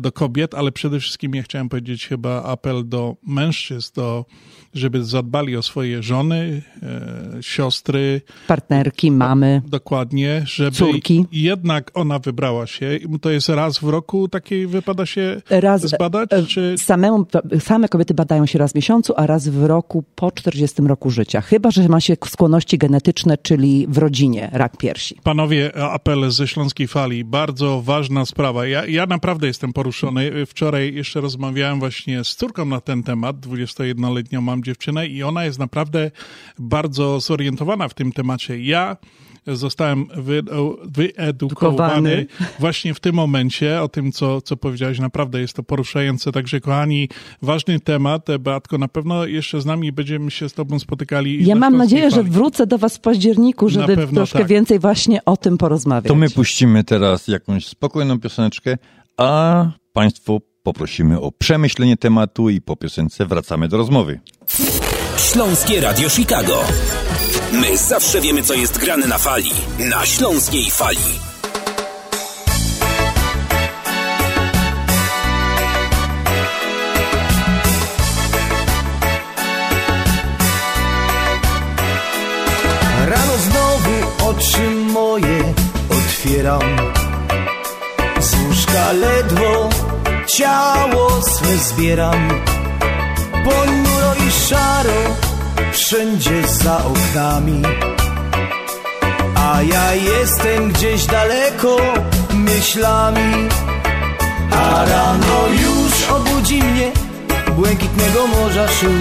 do 0.00 0.12
kobiet, 0.12 0.54
ale 0.54 0.72
przede 0.72 1.00
wszystkim 1.00 1.34
ja 1.34 1.42
chciałem 1.42 1.68
powiedzieć 1.68 2.06
chyba 2.06 2.42
apel 2.42 2.88
do 2.88 3.16
mężczyzn, 3.26 3.92
do, 3.94 4.24
żeby 4.76 5.04
zadbali 5.04 5.56
o 5.56 5.62
swoje 5.62 6.02
żony, 6.02 6.62
e, 6.82 7.42
siostry, 7.42 8.20
Partnerki, 8.46 9.10
mamy. 9.10 9.62
Dokładnie, 9.68 10.42
żeby 10.46 10.70
Córki. 10.70 11.24
jednak 11.32 11.90
ona 11.94 12.18
wybrała 12.18 12.66
się. 12.66 12.98
To 13.20 13.30
jest 13.30 13.48
raz 13.48 13.78
w 13.78 13.84
roku 13.88 14.28
takiej 14.28 14.66
wypada 14.66 15.06
się 15.06 15.42
Raz, 15.50 15.82
zbadać? 15.82 16.32
e, 16.32 16.42
Czy... 16.46 16.74
Samemu, 16.78 17.26
same 17.58 17.88
kobiety 17.88 18.14
badają 18.14 18.46
się 18.46 18.58
raz 18.58 18.72
w 18.72 18.74
miesiącu, 18.74 19.12
a 19.16 19.26
raz 19.26 19.48
w 19.48 19.64
roku 19.64 20.04
po 20.14 20.30
40 20.32 20.82
roku 20.82 21.10
życia. 21.10 21.40
Chyba, 21.40 21.70
że 21.70 21.88
ma 21.88 22.00
się 22.00 22.16
skłonności 22.26 22.78
genetyczne, 22.78 23.38
czyli 23.38 23.86
w 23.88 23.98
rodzinie 23.98 24.50
rak 24.52 24.76
piersi. 24.76 25.16
Panowie, 25.22 25.76
apel 25.90 26.30
ze 26.30 26.48
Śląskiej 26.48 26.88
Fali, 26.88 27.24
bardzo 27.24 27.82
ważna 27.82 28.26
sprawa. 28.26 28.66
Ja, 28.66 28.86
ja 28.86 29.06
naprawdę 29.06 29.46
jestem 29.46 29.72
poruszony. 29.72 30.46
Wczoraj 30.46 30.94
jeszcze 30.94 31.20
rozmawiałem 31.20 31.78
właśnie 31.78 32.24
z 32.24 32.36
córką 32.36 32.64
na 32.64 32.80
ten 32.80 33.02
temat, 33.02 33.36
21-letnią 33.36 34.40
mam 34.40 34.60
dziewczynę 34.66 35.06
i 35.06 35.22
ona 35.22 35.44
jest 35.44 35.58
naprawdę 35.58 36.10
bardzo 36.58 37.20
zorientowana 37.20 37.88
w 37.88 37.94
tym 37.94 38.12
temacie. 38.12 38.60
Ja 38.62 38.96
zostałem 39.46 40.06
wy, 40.16 40.42
wyedukowany 40.84 42.12
Edukowany. 42.12 42.26
właśnie 42.58 42.94
w 42.94 43.00
tym 43.00 43.14
momencie 43.14 43.82
o 43.82 43.88
tym, 43.88 44.12
co, 44.12 44.40
co 44.40 44.56
powiedziałeś. 44.56 44.98
Naprawdę 44.98 45.40
jest 45.40 45.54
to 45.54 45.62
poruszające. 45.62 46.32
Także 46.32 46.60
kochani, 46.60 47.08
ważny 47.42 47.80
temat. 47.80 48.26
Beatko, 48.40 48.78
na 48.78 48.88
pewno 48.88 49.26
jeszcze 49.26 49.60
z 49.60 49.66
nami 49.66 49.92
będziemy 49.92 50.30
się 50.30 50.48
z 50.48 50.52
tobą 50.52 50.78
spotykali. 50.78 51.46
Ja 51.46 51.54
mam 51.54 51.76
nadzieję, 51.76 52.10
że 52.10 52.16
Fali. 52.16 52.30
wrócę 52.30 52.66
do 52.66 52.78
Was 52.78 52.96
w 52.96 53.00
październiku, 53.00 53.68
żeby 53.68 54.06
troszkę 54.06 54.38
tak. 54.38 54.48
więcej 54.48 54.78
właśnie 54.78 55.24
o 55.24 55.36
tym 55.36 55.58
porozmawiać. 55.58 56.08
To 56.08 56.14
my 56.14 56.30
puścimy 56.30 56.84
teraz 56.84 57.28
jakąś 57.28 57.66
spokojną 57.66 58.20
pioseneczkę, 58.20 58.78
a 59.16 59.70
Państwo 59.92 60.40
poprosimy 60.66 61.20
o 61.20 61.32
przemyślenie 61.32 61.96
tematu 61.96 62.50
i 62.50 62.60
po 62.60 62.76
piosence 62.76 63.26
wracamy 63.26 63.68
do 63.68 63.76
rozmowy. 63.76 64.20
Śląskie 65.18 65.80
Radio 65.80 66.08
Chicago. 66.08 66.64
My 67.52 67.76
zawsze 67.76 68.20
wiemy, 68.20 68.42
co 68.42 68.54
jest 68.54 68.78
grane 68.78 69.06
na 69.06 69.18
fali. 69.18 69.50
Na 69.78 70.06
Śląskiej 70.06 70.70
Fali. 70.70 70.98
Rano 83.06 83.32
znowu 83.38 84.30
oczy 84.30 84.70
moje 84.70 85.54
otwieram 85.90 86.76
Z 88.20 88.34
łóżka 88.34 88.92
ledwo 88.92 89.85
ciało 90.36 91.22
swe 91.22 91.56
zbieram. 91.56 92.28
Ponuro 93.44 94.14
i 94.28 94.32
szaro 94.48 95.00
wszędzie 95.72 96.48
za 96.48 96.84
oknami. 96.84 97.62
A 99.36 99.62
ja 99.62 99.94
jestem 99.94 100.72
gdzieś 100.72 101.06
daleko 101.06 101.76
myślami. 102.34 103.48
A 104.50 104.84
rano 104.84 105.38
już 105.62 106.10
obudzi 106.10 106.62
mnie 106.62 106.92
błękitnego 107.56 108.26
morza 108.26 108.68
szum. 108.68 109.00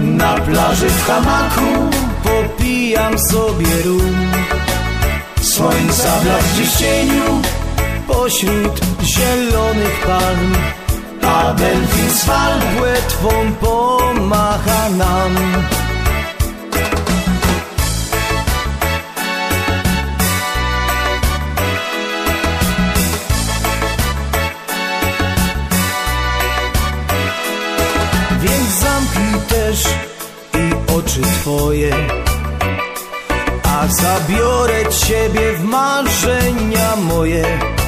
Na 0.00 0.34
plaży 0.34 0.88
w 0.88 1.06
hamaku 1.06 1.90
popijam 2.22 3.18
sobie 3.18 3.82
rum. 3.84 4.32
Słońca 5.42 6.20
blask 6.20 6.48
w 6.48 6.78
cieniu 6.78 7.42
pośród 8.20 8.80
zielonych 9.02 10.06
palm 10.06 10.52
A 11.22 11.52
delfin 11.54 12.10
z 12.10 12.24
fal 12.24 12.60
płetwą 12.76 13.30
pomacha 13.60 14.90
nam. 14.90 15.34
Więc 28.42 28.68
zamknij 28.82 29.40
też 29.48 29.84
i 30.54 30.92
oczy 30.96 31.20
twoje 31.20 31.90
A 33.64 33.86
zabiorę 33.86 34.86
ciebie 35.06 35.52
w 35.52 35.64
marzenia 35.64 36.96
moje 36.96 37.79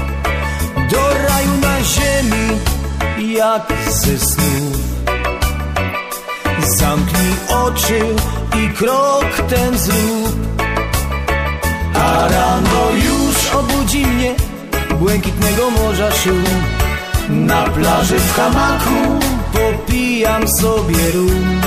do 0.93 1.05
raju 1.27 1.55
na 1.61 1.77
ziemi 1.83 2.47
jak 3.39 3.67
ze 3.91 4.19
snów. 4.19 4.77
Zamknij 6.79 7.35
oczy 7.49 8.01
i 8.61 8.69
krok 8.79 9.31
ten 9.49 9.79
zrób. 9.79 10.37
A 11.95 12.29
rano 12.29 12.85
już 13.09 13.55
obudzi 13.55 14.07
mnie 14.07 14.35
błękitnego 14.99 15.71
morza 15.71 16.11
szum. 16.11 16.45
Na 17.29 17.63
plaży 17.63 18.19
w 18.19 18.33
hamaku 18.33 19.21
popijam 19.53 20.49
sobie 20.49 21.11
rum. 21.15 21.61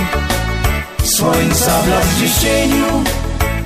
Słońca 1.04 1.82
blask 1.84 2.10
w 2.10 2.42
cieniu 2.42 3.04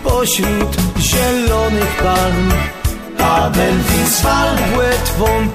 pośród 0.04 0.78
zielonych 1.00 1.96
palm. 2.04 2.79
A 3.20 3.50
delfin 3.50 4.08
z 4.08 4.22
fal 4.22 4.58
płetwą 4.74 5.50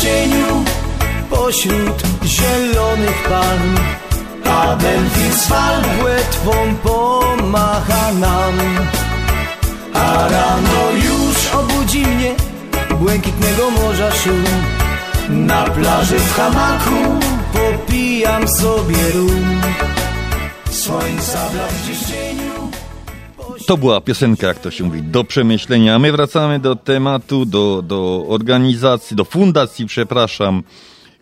cieniu 0.00 0.64
pośród 1.30 2.02
zielonych 2.24 3.22
palm. 3.28 3.74
A 4.44 4.76
delfin 4.76 5.32
z 5.32 5.46
fal 5.46 5.82
płetwą 6.00 6.52
pomacha 6.82 8.12
nam. 8.12 8.58
A 9.94 10.28
rano 10.28 10.82
już 10.94 11.54
obudzi 11.54 12.06
mnie 12.06 12.34
błękitnego 13.00 13.70
morza 13.70 14.10
szum. 14.12 14.44
Na 15.28 15.64
plaży 15.64 16.18
w 16.18 16.32
hamaku 16.32 17.20
popijam 17.52 18.48
sobie 18.48 19.10
rum. 19.14 19.60
Słońca 20.70 21.50
blask 21.50 21.74
w 21.74 22.10
cieniu 22.10 22.57
To 23.68 23.76
była 23.76 24.00
piosenka, 24.00 24.46
jak 24.46 24.58
to 24.58 24.70
się 24.70 24.84
mówi, 24.84 25.02
do 25.02 25.24
przemyślenia. 25.24 25.98
My 25.98 26.12
wracamy 26.12 26.58
do 26.60 26.76
tematu, 26.76 27.44
do, 27.46 27.82
do 27.82 28.24
organizacji, 28.28 29.16
do 29.16 29.24
fundacji, 29.24 29.86
przepraszam, 29.86 30.62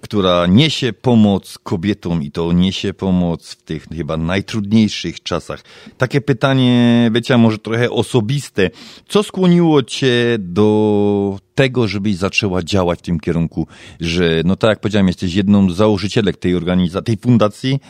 która 0.00 0.46
niesie 0.46 0.92
pomoc 0.92 1.58
kobietom 1.62 2.22
i 2.22 2.30
to 2.30 2.52
niesie 2.52 2.94
pomoc 2.94 3.50
w 3.50 3.62
tych 3.62 3.86
chyba 3.96 4.16
najtrudniejszych 4.16 5.22
czasach. 5.22 5.64
Takie 5.98 6.20
pytanie, 6.20 7.10
wiecie, 7.14 7.36
może 7.36 7.58
trochę 7.58 7.90
osobiste. 7.90 8.70
Co 9.08 9.22
skłoniło 9.22 9.82
cię 9.82 10.36
do 10.38 11.38
tego, 11.54 11.88
żebyś 11.88 12.16
zaczęła 12.16 12.62
działać 12.62 12.98
w 12.98 13.02
tym 13.02 13.20
kierunku, 13.20 13.66
że, 14.00 14.42
no 14.44 14.56
tak 14.56 14.68
jak 14.68 14.80
powiedziałem, 14.80 15.06
jesteś 15.06 15.34
jedną 15.34 15.70
z 15.70 15.76
założycielek 15.76 16.36
tej 16.36 16.54
organizacji, 16.54 17.06
tej 17.06 17.16
fundacji, 17.16 17.80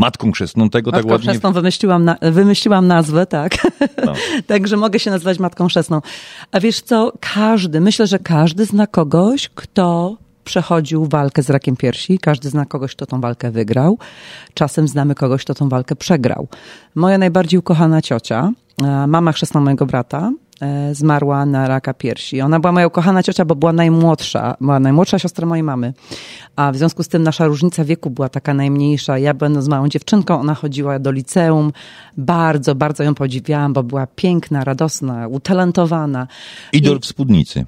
matką 0.00 0.32
chrzestną 0.32 0.70
tego, 0.70 0.90
tak 0.90 0.98
Matką 0.98 1.12
ładnie... 1.12 1.28
chrzestną 1.28 1.52
wymyśliłam, 1.52 2.04
na, 2.04 2.16
wymyśliłam 2.22 2.86
nazwę, 2.86 3.26
tak. 3.26 3.52
No. 4.06 4.12
Także 4.46 4.76
mogę 4.76 4.98
się 4.98 5.10
nazywać 5.10 5.38
Matką 5.38 5.68
Chrzestną. 5.68 6.00
A 6.52 6.60
wiesz 6.60 6.80
co, 6.80 7.12
każdy, 7.34 7.80
myślę, 7.80 8.06
że 8.06 8.18
każdy 8.18 8.64
zna 8.64 8.86
kogoś, 8.86 9.48
kto 9.48 10.16
przechodził 10.44 11.06
walkę 11.06 11.42
z 11.42 11.50
rakiem 11.50 11.76
piersi. 11.76 12.18
Każdy 12.18 12.48
zna 12.48 12.66
kogoś, 12.66 12.94
kto 12.94 13.06
tą 13.06 13.20
walkę 13.20 13.50
wygrał. 13.50 13.98
Czasem 14.54 14.88
znamy 14.88 15.14
kogoś, 15.14 15.44
kto 15.44 15.54
tą 15.54 15.68
walkę 15.68 15.96
przegrał. 15.96 16.48
Moja 16.94 17.18
najbardziej 17.18 17.58
ukochana 17.58 18.02
ciocia, 18.02 18.52
e, 18.82 19.06
mama 19.06 19.32
chrzestna 19.32 19.60
mojego 19.60 19.86
brata, 19.86 20.32
zmarła 20.92 21.46
na 21.46 21.68
raka 21.68 21.94
piersi. 21.94 22.40
Ona 22.40 22.60
była 22.60 22.72
moja 22.72 22.86
ukochana 22.86 23.22
ciocia, 23.22 23.44
bo 23.44 23.54
była 23.54 23.72
najmłodsza, 23.72 24.56
była 24.60 24.80
najmłodsza 24.80 25.18
siostra 25.18 25.46
mojej 25.46 25.62
mamy. 25.62 25.92
A 26.56 26.72
w 26.72 26.76
związku 26.76 27.02
z 27.02 27.08
tym 27.08 27.22
nasza 27.22 27.46
różnica 27.46 27.84
wieku 27.84 28.10
była 28.10 28.28
taka 28.28 28.54
najmniejsza. 28.54 29.18
Ja 29.18 29.34
będąc 29.34 29.68
małą 29.68 29.88
dziewczynką, 29.88 30.40
ona 30.40 30.54
chodziła 30.54 30.98
do 30.98 31.10
liceum. 31.10 31.72
Bardzo, 32.16 32.74
bardzo 32.74 33.02
ją 33.02 33.14
podziwiałam, 33.14 33.72
bo 33.72 33.82
była 33.82 34.06
piękna, 34.06 34.64
radosna, 34.64 35.28
utalentowana. 35.28 36.26
Idol 36.72 37.00
w 37.00 37.06
spódnicy. 37.06 37.66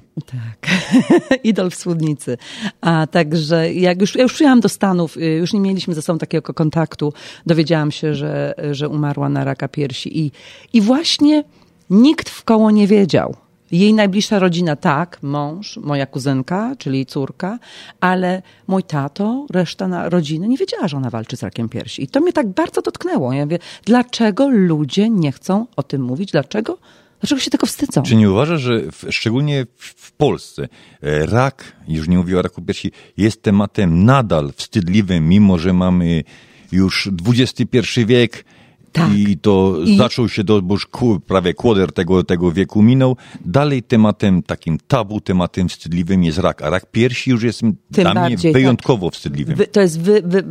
idol 1.43 1.69
w 1.69 1.75
spódnicy. 1.75 2.37
A 2.81 3.07
także 3.07 3.73
jak 3.73 4.01
już, 4.01 4.15
ja 4.15 4.23
już 4.23 4.33
przyjechałam 4.33 4.59
do 4.59 4.69
Stanów, 4.69 5.17
y, 5.17 5.25
już 5.25 5.53
nie 5.53 5.59
mieliśmy 5.59 5.93
ze 5.93 6.01
sobą 6.01 6.19
takiego 6.19 6.53
kontaktu, 6.53 7.13
dowiedziałam 7.45 7.91
się, 7.91 8.15
że, 8.15 8.53
że 8.71 8.89
umarła 8.89 9.29
na 9.29 9.43
raka 9.43 9.67
piersi 9.67 10.19
i, 10.19 10.31
i 10.73 10.81
właśnie 10.81 11.43
nikt 11.89 12.29
w 12.29 12.43
koło 12.43 12.71
nie 12.71 12.87
wiedział. 12.87 13.35
Jej 13.71 13.93
najbliższa 13.93 14.39
rodzina, 14.39 14.75
tak, 14.75 15.19
mąż, 15.21 15.77
moja 15.77 16.05
kuzynka, 16.05 16.75
czyli 16.77 17.05
córka, 17.05 17.59
ale 17.99 18.41
mój 18.67 18.83
tato, 18.83 19.45
reszta 19.51 19.87
na 19.87 20.09
rodziny 20.09 20.47
nie 20.47 20.57
wiedziała, 20.57 20.87
że 20.87 20.97
ona 20.97 21.09
walczy 21.09 21.37
z 21.37 21.43
rakiem 21.43 21.69
piersi. 21.69 22.03
I 22.03 22.07
to 22.07 22.19
mnie 22.19 22.33
tak 22.33 22.47
bardzo 22.47 22.81
dotknęło. 22.81 23.33
Ja 23.33 23.45
mówię, 23.45 23.59
dlaczego 23.85 24.49
ludzie 24.49 25.09
nie 25.09 25.31
chcą 25.31 25.67
o 25.75 25.83
tym 25.83 26.01
mówić? 26.01 26.31
Dlaczego? 26.31 26.77
Dlaczego 27.19 27.41
się 27.41 27.51
tego 27.51 27.67
wstydzą? 27.67 28.03
Czy 28.03 28.15
nie 28.15 28.31
uważasz, 28.31 28.61
że 28.61 28.79
w, 28.91 29.05
szczególnie 29.09 29.65
w, 29.77 30.11
Polsce 30.11 30.67
e, 31.01 31.25
rak, 31.25 31.75
już 31.87 32.07
nie 32.07 32.17
mówię 32.17 32.39
o 32.39 32.41
raku 32.41 32.61
piersi, 32.61 32.91
jest 33.17 33.41
tematem 33.41 34.05
nadal 34.05 34.53
wstydliwym, 34.55 35.29
mimo 35.29 35.57
że 35.57 35.73
mamy 35.73 36.23
już 36.71 37.09
XXI 37.27 38.05
wiek 38.05 38.45
Tak. 38.93 39.13
i 39.17 39.37
to 39.37 39.75
I- 39.85 39.97
zaczął 39.97 40.29
się, 40.29 40.43
do, 40.43 40.61
bo 40.61 40.73
już 40.73 40.85
ku- 40.85 41.19
prawie 41.19 41.53
kłoder 41.53 41.91
tego, 41.91 42.23
tego 42.23 42.51
wieku 42.51 42.81
minął, 42.81 43.17
dalej 43.45 43.83
tematem 43.83 44.43
takim 44.43 44.77
tabu, 44.87 45.21
tematem 45.21 45.69
wstydliwym 45.69 46.23
jest 46.23 46.37
rak, 46.37 46.61
a 46.61 46.69
rak 46.69 46.91
piersi 46.91 47.31
już 47.31 47.43
jest 47.43 47.61
dla 47.91 48.13
bardziej, 48.13 48.37
mnie 48.37 48.43
tak. 48.43 48.53
wyjątkowo 48.53 49.09
wstydliwym. 49.09 49.55
Wy, 49.55 49.67
to 49.67 49.81
jest 49.81 50.01
wy, 50.01 50.21
wy, 50.25 50.43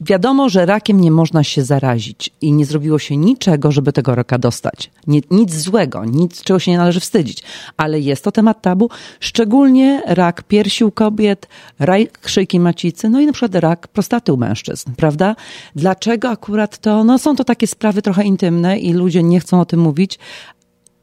wiadomo, 0.00 0.48
że 0.48 0.66
rakiem 0.66 1.00
nie 1.00 1.10
można 1.10 1.44
się 1.44 1.64
zarazić 1.64 2.30
i 2.40 2.52
nie 2.52 2.64
zrobiło 2.64 2.98
się 2.98 3.16
niczego, 3.16 3.72
żeby 3.72 3.92
tego 3.92 4.14
raka 4.14 4.38
dostać. 4.38 4.90
Nie, 5.06 5.20
nic 5.30 5.54
złego, 5.54 6.04
nic, 6.04 6.42
czego 6.42 6.58
się 6.58 6.70
nie 6.70 6.78
należy 6.78 7.00
wstydzić, 7.00 7.42
ale 7.76 8.00
jest 8.00 8.24
to 8.24 8.32
temat 8.32 8.62
tabu, 8.62 8.90
szczególnie 9.20 10.02
rak 10.06 10.42
piersi 10.42 10.84
u 10.84 10.90
kobiet, 10.90 11.48
rak 11.78 12.28
szyjki 12.28 12.60
macicy, 12.60 13.08
no 13.08 13.20
i 13.20 13.26
na 13.26 13.32
przykład 13.32 13.54
rak 13.54 13.88
prostaty 13.88 14.32
u 14.32 14.36
mężczyzn, 14.36 14.90
prawda? 14.96 15.36
Dlaczego 15.76 16.30
akurat 16.30 16.78
to, 16.78 17.04
no 17.04 17.18
są 17.18 17.36
to 17.36 17.44
takie 17.44 17.66
sprawy 17.66 18.02
trochę 18.02 18.24
intymne 18.24 18.78
i 18.78 18.92
ludzie 18.92 19.22
nie 19.22 19.40
chcą 19.40 19.60
o 19.60 19.64
tym 19.64 19.80
mówić, 19.80 20.18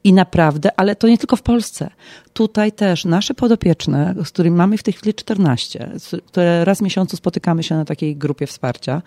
i 0.07 0.13
naprawdę, 0.13 0.69
ale 0.79 0.95
to 0.95 1.07
nie 1.07 1.17
tylko 1.17 1.35
w 1.35 1.41
Polsce. 1.41 1.89
Tutaj 2.33 2.71
też 2.71 3.05
nasze 3.05 3.33
podopieczne, 3.33 4.15
z 4.25 4.29
którymi 4.29 4.57
mamy 4.57 4.77
w 4.77 4.83
tej 4.83 4.93
chwili 4.93 5.13
14, 5.13 5.91
z- 5.97 6.21
które 6.25 6.65
raz 6.65 6.77
w 6.79 6.81
miesiącu 6.81 7.17
spotykamy 7.17 7.63
się 7.63 7.75
na 7.75 7.85
takiej 7.85 8.15
grupie 8.15 8.47
wsparcia, 8.47 9.01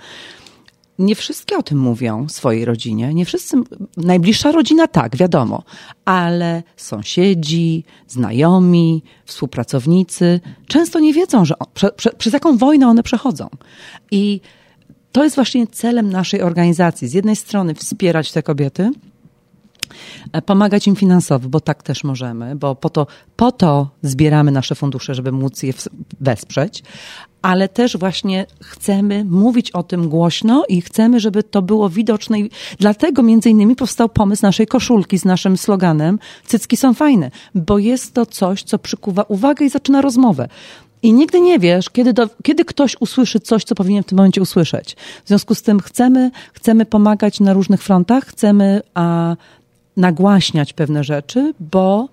nie 0.98 1.14
wszystkie 1.14 1.56
o 1.58 1.62
tym 1.62 1.78
mówią 1.78 2.28
swojej 2.28 2.64
rodzinie. 2.64 3.14
Nie 3.14 3.24
wszyscy, 3.24 3.56
najbliższa 3.96 4.52
rodzina 4.52 4.86
tak, 4.86 5.16
wiadomo, 5.16 5.62
ale 6.04 6.62
sąsiedzi, 6.76 7.84
znajomi, 8.08 9.02
współpracownicy 9.24 10.40
często 10.66 11.00
nie 11.00 11.12
wiedzą, 11.12 11.44
że 11.44 11.58
o, 11.58 11.66
prze, 11.66 11.90
prze, 11.90 12.10
przez 12.10 12.32
jaką 12.32 12.56
wojnę 12.56 12.88
one 12.88 13.02
przechodzą. 13.02 13.48
I 14.10 14.40
to 15.12 15.24
jest 15.24 15.36
właśnie 15.36 15.66
celem 15.66 16.10
naszej 16.10 16.42
organizacji. 16.42 17.08
Z 17.08 17.12
jednej 17.14 17.36
strony 17.36 17.74
wspierać 17.74 18.32
te 18.32 18.42
kobiety, 18.42 18.90
pomagać 20.46 20.86
im 20.86 20.96
finansowo, 20.96 21.48
bo 21.48 21.60
tak 21.60 21.82
też 21.82 22.04
możemy, 22.04 22.56
bo 22.56 22.74
po 22.74 22.90
to, 22.90 23.06
po 23.36 23.52
to 23.52 23.90
zbieramy 24.02 24.50
nasze 24.50 24.74
fundusze, 24.74 25.14
żeby 25.14 25.32
móc 25.32 25.62
je 25.62 25.72
wesprzeć, 26.20 26.82
ale 27.42 27.68
też 27.68 27.96
właśnie 27.96 28.46
chcemy 28.62 29.24
mówić 29.24 29.70
o 29.70 29.82
tym 29.82 30.08
głośno 30.08 30.64
i 30.68 30.80
chcemy, 30.80 31.20
żeby 31.20 31.42
to 31.42 31.62
było 31.62 31.88
widoczne. 31.88 32.40
I 32.40 32.50
dlatego 32.78 33.22
między 33.22 33.50
innymi 33.50 33.76
powstał 33.76 34.08
pomysł 34.08 34.42
naszej 34.42 34.66
koszulki 34.66 35.18
z 35.18 35.24
naszym 35.24 35.56
sloganem 35.56 36.18
Cycki 36.46 36.76
są 36.76 36.94
fajne, 36.94 37.30
bo 37.54 37.78
jest 37.78 38.14
to 38.14 38.26
coś, 38.26 38.62
co 38.62 38.78
przykuwa 38.78 39.22
uwagę 39.22 39.66
i 39.66 39.68
zaczyna 39.68 40.00
rozmowę. 40.00 40.48
I 41.02 41.12
nigdy 41.12 41.40
nie 41.40 41.58
wiesz, 41.58 41.90
kiedy, 41.90 42.12
do, 42.12 42.28
kiedy 42.42 42.64
ktoś 42.64 42.96
usłyszy 43.00 43.40
coś, 43.40 43.64
co 43.64 43.74
powinien 43.74 44.02
w 44.02 44.06
tym 44.06 44.16
momencie 44.16 44.42
usłyszeć. 44.42 44.96
W 45.24 45.28
związku 45.28 45.54
z 45.54 45.62
tym 45.62 45.80
chcemy, 45.80 46.30
chcemy 46.52 46.86
pomagać 46.86 47.40
na 47.40 47.52
różnych 47.52 47.82
frontach, 47.82 48.26
chcemy 48.26 48.80
a, 48.94 49.36
nagłaśniać 50.00 50.72
pewne 50.72 51.04
rzeczy, 51.04 51.54
bo 51.60 52.08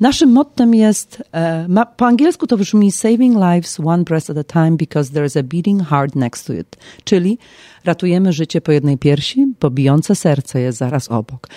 naszym 0.00 0.32
mottem 0.32 0.74
jest, 0.74 1.22
e, 1.32 1.68
ma, 1.68 1.86
po 1.86 2.06
angielsku 2.06 2.46
to 2.46 2.56
brzmi 2.56 2.92
saving 2.92 3.36
lives 3.36 3.80
one 3.84 4.04
breath 4.04 4.30
at 4.30 4.38
a 4.38 4.44
time 4.44 4.76
because 4.76 5.12
there 5.12 5.26
is 5.26 5.36
a 5.36 5.42
beating 5.42 5.82
heart 5.82 6.14
next 6.14 6.46
to 6.46 6.52
it. 6.52 6.76
Czyli 7.04 7.38
ratujemy 7.84 8.32
życie 8.32 8.60
po 8.60 8.72
jednej 8.72 8.98
piersi, 8.98 9.46
bo 9.60 9.70
bijące 9.70 10.14
serce 10.14 10.60
jest 10.60 10.78
zaraz 10.78 11.08
obok. 11.08 11.48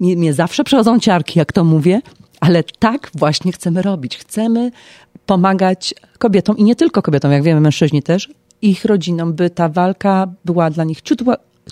Mnie, 0.00 0.16
mnie 0.16 0.34
zawsze 0.34 0.64
przechodzą 0.64 1.00
ciarki, 1.00 1.38
jak 1.38 1.52
to 1.52 1.64
mówię, 1.64 2.00
ale 2.40 2.62
tak 2.78 3.10
właśnie 3.14 3.52
chcemy 3.52 3.82
robić. 3.82 4.16
Chcemy 4.16 4.70
pomagać 5.26 5.94
kobietom 6.18 6.56
i 6.58 6.64
nie 6.64 6.76
tylko 6.76 7.02
kobietom, 7.02 7.32
jak 7.32 7.42
wiemy, 7.42 7.60
mężczyźni 7.60 8.02
też, 8.02 8.28
ich 8.62 8.84
rodzinom, 8.84 9.32
by 9.32 9.50
ta 9.50 9.68
walka 9.68 10.26
była 10.44 10.70
dla 10.70 10.84
nich 10.84 11.00
ciut, 11.02 11.22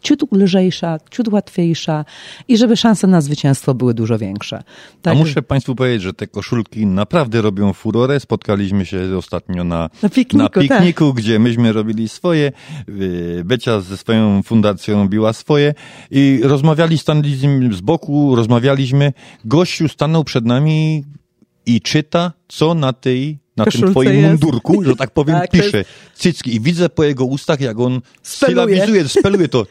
ciut 0.02 0.32
lżejsza, 0.32 0.98
ciut 1.10 1.28
łatwiejsza 1.28 2.04
i 2.48 2.56
żeby 2.58 2.76
szanse 2.76 3.06
na 3.06 3.20
zwycięstwo 3.20 3.74
były 3.74 3.94
dużo 3.94 4.18
większe. 4.18 4.62
A 5.04 5.14
muszę 5.14 5.42
Państwu 5.42 5.74
powiedzieć, 5.74 6.02
że 6.02 6.12
te 6.12 6.26
koszulki 6.26 6.86
naprawdę 6.86 7.42
robią 7.42 7.72
furorę. 7.72 8.20
Spotkaliśmy 8.20 8.86
się 8.86 9.16
ostatnio 9.18 9.64
na, 9.64 9.90
Na 10.02 10.08
pikniku, 10.08 10.36
na 10.38 10.48
pikniku 10.48 11.14
gdzie 11.14 11.38
myśmy 11.38 11.72
robili 11.72 12.08
swoje. 12.08 12.52
y, 12.88 13.42
Becia 13.44 13.80
ze 13.80 13.96
swoją 13.96 14.42
fundacją 14.42 15.02
robiła 15.02 15.32
swoje 15.32 15.74
i 16.10 16.40
rozmawiali, 16.42 16.98
stanęli 16.98 17.34
z 17.34 17.42
nim 17.42 17.74
z 17.74 17.80
boku, 17.80 18.36
rozmawialiśmy. 18.36 19.12
Gościu 19.44 19.88
stanął 19.88 20.24
przed 20.24 20.44
nami 20.44 21.04
i 21.66 21.80
czyta, 21.80 22.32
co 22.48 22.74
na 22.74 22.92
tej 22.92 23.43
na 23.56 23.64
tym 23.64 23.90
twoim 23.90 24.12
jest. 24.14 24.28
mundurku, 24.28 24.84
że 24.84 24.96
tak 24.96 25.10
powiem, 25.10 25.36
Tak, 25.36 25.50
to 25.50 25.56
jest- 25.56 25.68
pisze 25.68 25.84
cycki 26.14 26.54
i 26.54 26.60
widzę 26.60 26.88
po 26.88 27.04
jego 27.04 27.24
ustach, 27.24 27.60
jak 27.60 27.78
on 27.80 28.00
Speluje. 28.22 28.76
sylabizuje, 28.76 29.08
speluje 29.08 29.48
to 29.48 29.66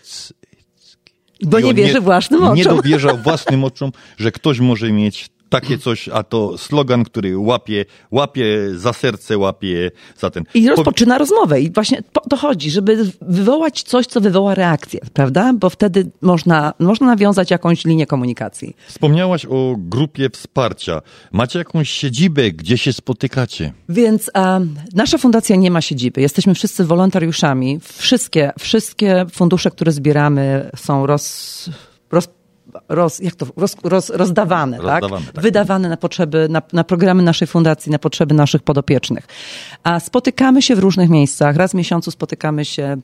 Bo 1.42 1.60
nie 1.60 1.74
wierzy 1.74 2.02
własnym 2.02 2.44
oczom. 2.44 2.56
Nie 2.58 2.64
dowierzał 2.64 3.18
własnym 3.18 3.64
oczom, 3.64 3.92
że 4.18 4.32
ktoś 4.32 4.60
może 4.60 4.92
mieć 4.92 5.30
takie 5.54 5.78
coś, 5.78 6.10
a 6.10 6.24
to 6.24 6.58
slogan, 6.58 7.04
który 7.04 7.38
łapie, 7.38 7.86
łapie 8.12 8.46
za 8.76 8.94
serce, 8.94 9.38
łapie 9.38 9.92
za 10.18 10.30
ten. 10.30 10.44
I 10.54 10.70
rozpoczyna 10.70 11.18
rozmowę. 11.18 11.62
I 11.62 11.72
właśnie 11.72 12.02
po 12.14 12.22
to 12.30 12.38
chodzi, 12.38 12.72
żeby 12.72 13.12
wywołać 13.22 13.84
coś, 13.84 14.06
co 14.06 14.22
wywoła 14.22 14.56
reakcję, 14.56 15.00
prawda? 15.14 15.54
Bo 15.54 15.70
wtedy 15.70 16.12
można, 16.22 16.74
można 16.80 17.08
nawiązać 17.08 17.52
jakąś 17.52 17.86
linię 17.86 18.08
komunikacji. 18.08 18.76
Wspomniałaś 18.88 19.46
o 19.46 19.76
grupie 19.78 20.30
wsparcia. 20.30 21.02
Macie 21.32 21.60
jakąś 21.60 21.90
siedzibę, 21.90 22.52
gdzie 22.52 22.78
się 22.78 22.94
spotykacie? 22.94 23.74
Więc 23.90 24.32
um, 24.36 24.76
nasza 24.94 25.18
fundacja 25.18 25.56
nie 25.56 25.72
ma 25.72 25.82
siedziby. 25.82 26.22
Jesteśmy 26.22 26.56
wszyscy 26.56 26.86
wolontariuszami. 26.86 27.80
Wszystkie, 27.84 28.52
wszystkie 28.60 29.26
fundusze, 29.32 29.72
które 29.72 29.92
zbieramy 29.92 30.70
są 30.76 31.06
roz, 31.06 31.70
roz, 32.12 32.28
roz, 32.90 33.20
jak 33.20 33.36
to, 33.36 33.46
roz, 33.58 33.76
roz, 33.84 34.10
rozdawane, 34.10 34.78
Rozdawane, 34.78 35.26
tak? 35.26 35.34
tak. 35.34 35.44
Wydawane 35.44 35.90
na 35.90 35.98
potrzeby, 35.98 36.48
na, 36.50 36.62
na 36.74 36.84
programy 36.84 37.24
naszej 37.24 37.48
fundacji, 37.48 37.92
na 37.92 38.00
potrzeby 38.00 38.36
naszych 38.36 38.62
podopiecznych. 38.62 39.28
A 39.84 40.00
spotykamy 40.00 40.62
się 40.62 40.76
w 40.76 40.80
różnych 40.80 41.10
miejscach. 41.10 41.56
Raz 41.56 41.72
w 41.72 41.76
miesiącu 41.76 42.12
spotykamy 42.12 42.66
się 42.66 42.98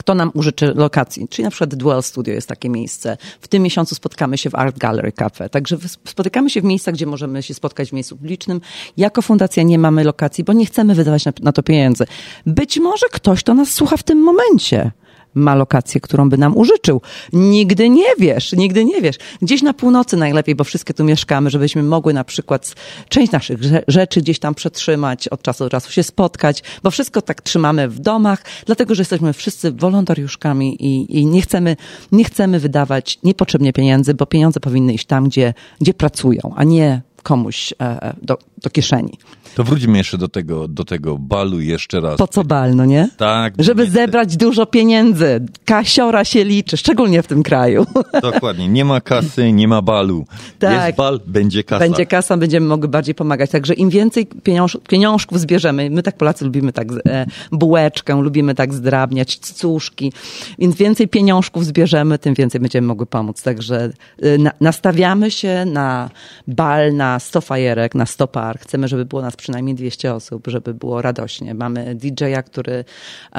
kto 0.00 0.14
nam 0.14 0.30
użyczy 0.34 0.74
lokacji. 0.74 1.28
Czyli 1.28 1.44
na 1.44 1.50
przykład 1.50 1.74
Dwell 1.74 2.02
Studio 2.02 2.34
jest 2.34 2.48
takie 2.48 2.68
miejsce. 2.68 3.16
W 3.40 3.48
tym 3.48 3.62
miesiącu 3.62 3.94
spotkamy 3.94 4.38
się 4.38 4.50
w 4.50 4.54
Art 4.54 4.78
Gallery 4.78 5.12
Cafe. 5.12 5.48
Także 5.48 5.76
spotykamy 6.06 6.50
się 6.50 6.60
w 6.60 6.64
miejscach, 6.64 6.94
gdzie 6.94 7.06
możemy 7.06 7.42
się 7.42 7.54
spotkać 7.54 7.90
w 7.90 7.92
miejscu 7.92 8.16
publicznym. 8.16 8.60
Jako 8.96 9.22
fundacja 9.22 9.62
nie 9.62 9.78
mamy 9.78 10.04
lokacji, 10.04 10.44
bo 10.44 10.52
nie 10.52 10.66
chcemy 10.66 10.94
wydawać 10.94 11.24
na, 11.24 11.32
na 11.42 11.52
to 11.52 11.62
pieniędzy. 11.62 12.04
Być 12.46 12.78
może 12.78 13.06
ktoś, 13.12 13.40
kto 13.40 13.54
nas 13.54 13.70
słucha 13.70 13.96
w 13.96 14.02
tym 14.02 14.18
momencie, 14.18 14.90
ma 15.34 15.54
lokację, 15.54 16.00
którą 16.00 16.28
by 16.28 16.38
nam 16.38 16.56
użyczył. 16.56 17.00
Nigdy 17.32 17.88
nie 17.88 18.16
wiesz, 18.18 18.52
nigdy 18.52 18.84
nie 18.84 19.00
wiesz. 19.00 19.16
Gdzieś 19.42 19.62
na 19.62 19.74
północy 19.74 20.16
najlepiej, 20.16 20.54
bo 20.54 20.64
wszystkie 20.64 20.94
tu 20.94 21.04
mieszkamy, 21.04 21.50
żebyśmy 21.50 21.82
mogły 21.82 22.12
na 22.14 22.24
przykład 22.24 22.74
część 23.08 23.32
naszych 23.32 23.60
rze- 23.60 23.82
rzeczy 23.88 24.20
gdzieś 24.20 24.38
tam 24.38 24.54
przetrzymać, 24.54 25.28
od 25.28 25.42
czasu 25.42 25.64
do 25.64 25.70
czasu 25.70 25.92
się 25.92 26.02
spotkać, 26.02 26.62
bo 26.82 26.90
wszystko 26.90 27.22
tak 27.22 27.42
trzymamy 27.42 27.88
w 27.88 27.98
domach, 27.98 28.44
dlatego, 28.66 28.94
że 28.94 29.00
jesteśmy 29.00 29.32
wszyscy 29.32 29.72
wolontariuszkami 29.72 30.84
i, 30.84 31.18
i 31.18 31.26
nie, 31.26 31.42
chcemy, 31.42 31.76
nie 32.12 32.24
chcemy 32.24 32.58
wydawać 32.58 33.18
niepotrzebnie 33.24 33.72
pieniędzy, 33.72 34.14
bo 34.14 34.26
pieniądze 34.26 34.60
powinny 34.60 34.92
iść 34.92 35.06
tam, 35.06 35.28
gdzie, 35.28 35.54
gdzie 35.80 35.94
pracują, 35.94 36.40
a 36.56 36.64
nie 36.64 37.02
komuś 37.22 37.74
e, 37.80 38.14
do, 38.22 38.38
do 38.58 38.70
kieszeni. 38.70 39.18
To 39.54 39.64
wróćmy 39.64 39.98
jeszcze 39.98 40.18
do 40.18 40.28
tego, 40.28 40.68
do 40.68 40.84
tego 40.84 41.18
balu 41.18 41.60
jeszcze 41.60 42.00
raz. 42.00 42.18
Po 42.18 42.28
co 42.28 42.44
bal, 42.44 42.76
no 42.76 42.84
nie? 42.84 43.08
Tak. 43.16 43.54
Żeby 43.58 43.84
nie- 43.84 43.90
zebrać 43.90 44.36
dużo 44.36 44.66
pieniędzy. 44.66 45.40
Kasiora 45.64 46.24
się 46.24 46.44
liczy, 46.44 46.76
szczególnie 46.76 47.22
w 47.22 47.26
tym 47.26 47.42
kraju. 47.42 47.86
Dokładnie. 48.32 48.68
Nie 48.68 48.84
ma 48.84 49.00
kasy, 49.00 49.52
nie 49.52 49.68
ma 49.68 49.82
balu. 49.82 50.26
Tak. 50.58 50.86
Jest 50.86 50.98
bal, 50.98 51.20
będzie 51.26 51.64
kasa. 51.64 51.80
Będzie 51.80 52.06
kasa, 52.06 52.36
będziemy 52.36 52.66
mogli 52.66 52.88
bardziej 52.88 53.14
pomagać. 53.14 53.50
Także 53.50 53.74
im 53.74 53.90
więcej 53.90 54.26
pieniąż, 54.26 54.78
pieniążków 54.88 55.40
zbierzemy, 55.40 55.90
my 55.90 56.02
tak 56.02 56.16
Polacy 56.16 56.44
lubimy 56.44 56.72
tak 56.72 56.88
e, 57.08 57.26
bułeczkę, 57.52 58.22
lubimy 58.22 58.54
tak 58.54 58.74
zdrabniać, 58.74 59.38
cuszki, 59.38 60.12
więc 60.58 60.76
więcej 60.76 61.08
pieniążków 61.08 61.64
zbierzemy, 61.64 62.18
tym 62.18 62.34
więcej 62.34 62.60
będziemy 62.60 62.86
mogły 62.86 63.06
pomóc. 63.06 63.42
Także 63.42 63.90
e, 64.22 64.38
na, 64.38 64.50
nastawiamy 64.60 65.30
się 65.30 65.64
na 65.64 66.10
bal, 66.46 66.94
na 66.94 67.09
100 67.18 67.40
fajerek, 67.40 67.94
na 67.94 68.06
100 68.06 68.26
par. 68.26 68.58
Chcemy, 68.58 68.88
żeby 68.88 69.04
było 69.04 69.22
nas 69.22 69.36
przynajmniej 69.36 69.74
200 69.74 70.14
osób, 70.14 70.46
żeby 70.46 70.74
było 70.74 71.02
radośnie. 71.02 71.54
Mamy 71.54 71.94
DJ-a, 71.94 72.42
który 72.42 72.84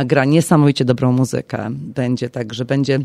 gra 0.05 0.25
niesamowicie 0.25 0.85
dobrą 0.85 1.11
muzykę. 1.11 1.67
Będzie 1.71 2.29
tak, 2.29 2.53
że 2.53 2.65
będzie 2.65 2.99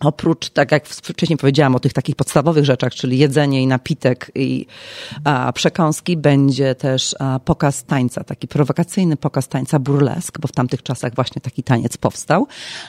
Oprócz, 0.00 0.50
tak 0.50 0.72
jak 0.72 0.86
wcześniej 0.86 1.36
powiedziałam, 1.36 1.74
o 1.74 1.80
tych 1.80 1.92
takich 1.92 2.16
podstawowych 2.16 2.64
rzeczach, 2.64 2.94
czyli 2.94 3.18
jedzenie 3.18 3.62
i 3.62 3.66
napitek 3.66 4.30
i 4.34 4.66
a, 5.24 5.52
przekąski, 5.52 6.16
będzie 6.16 6.74
też 6.74 7.14
a, 7.18 7.38
pokaz 7.38 7.84
tańca, 7.84 8.24
taki 8.24 8.48
prowokacyjny 8.48 9.16
pokaz 9.16 9.48
tańca 9.48 9.78
burlesk, 9.78 10.40
bo 10.40 10.48
w 10.48 10.52
tamtych 10.52 10.82
czasach 10.82 11.14
właśnie 11.14 11.40
taki 11.42 11.62
taniec 11.62 11.96
powstał, 11.96 12.46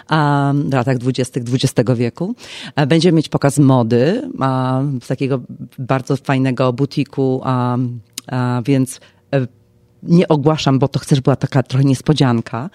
a, 0.08 0.54
w 0.56 0.74
latach 0.74 0.98
dwudziestych 0.98 1.44
XX 1.54 1.92
wieku. 1.96 2.36
A, 2.76 2.86
będziemy 2.86 3.16
mieć 3.16 3.30
pokaz 3.30 3.60
mody, 3.60 4.30
a, 4.40 4.82
takiego 5.08 5.42
bardzo 5.80 6.16
fajnego 6.16 6.74
butiku, 6.74 7.42
a, 7.44 7.78
a, 8.28 8.62
więc 8.66 9.00
e, 9.34 9.59
nie 10.04 10.28
ogłaszam, 10.28 10.80
bo 10.80 10.88
to 10.88 11.00
chcesz 11.00 11.22
była 11.22 11.36
taka 11.36 11.64
trochę 11.64 11.86
niespodzianka. 11.86 12.70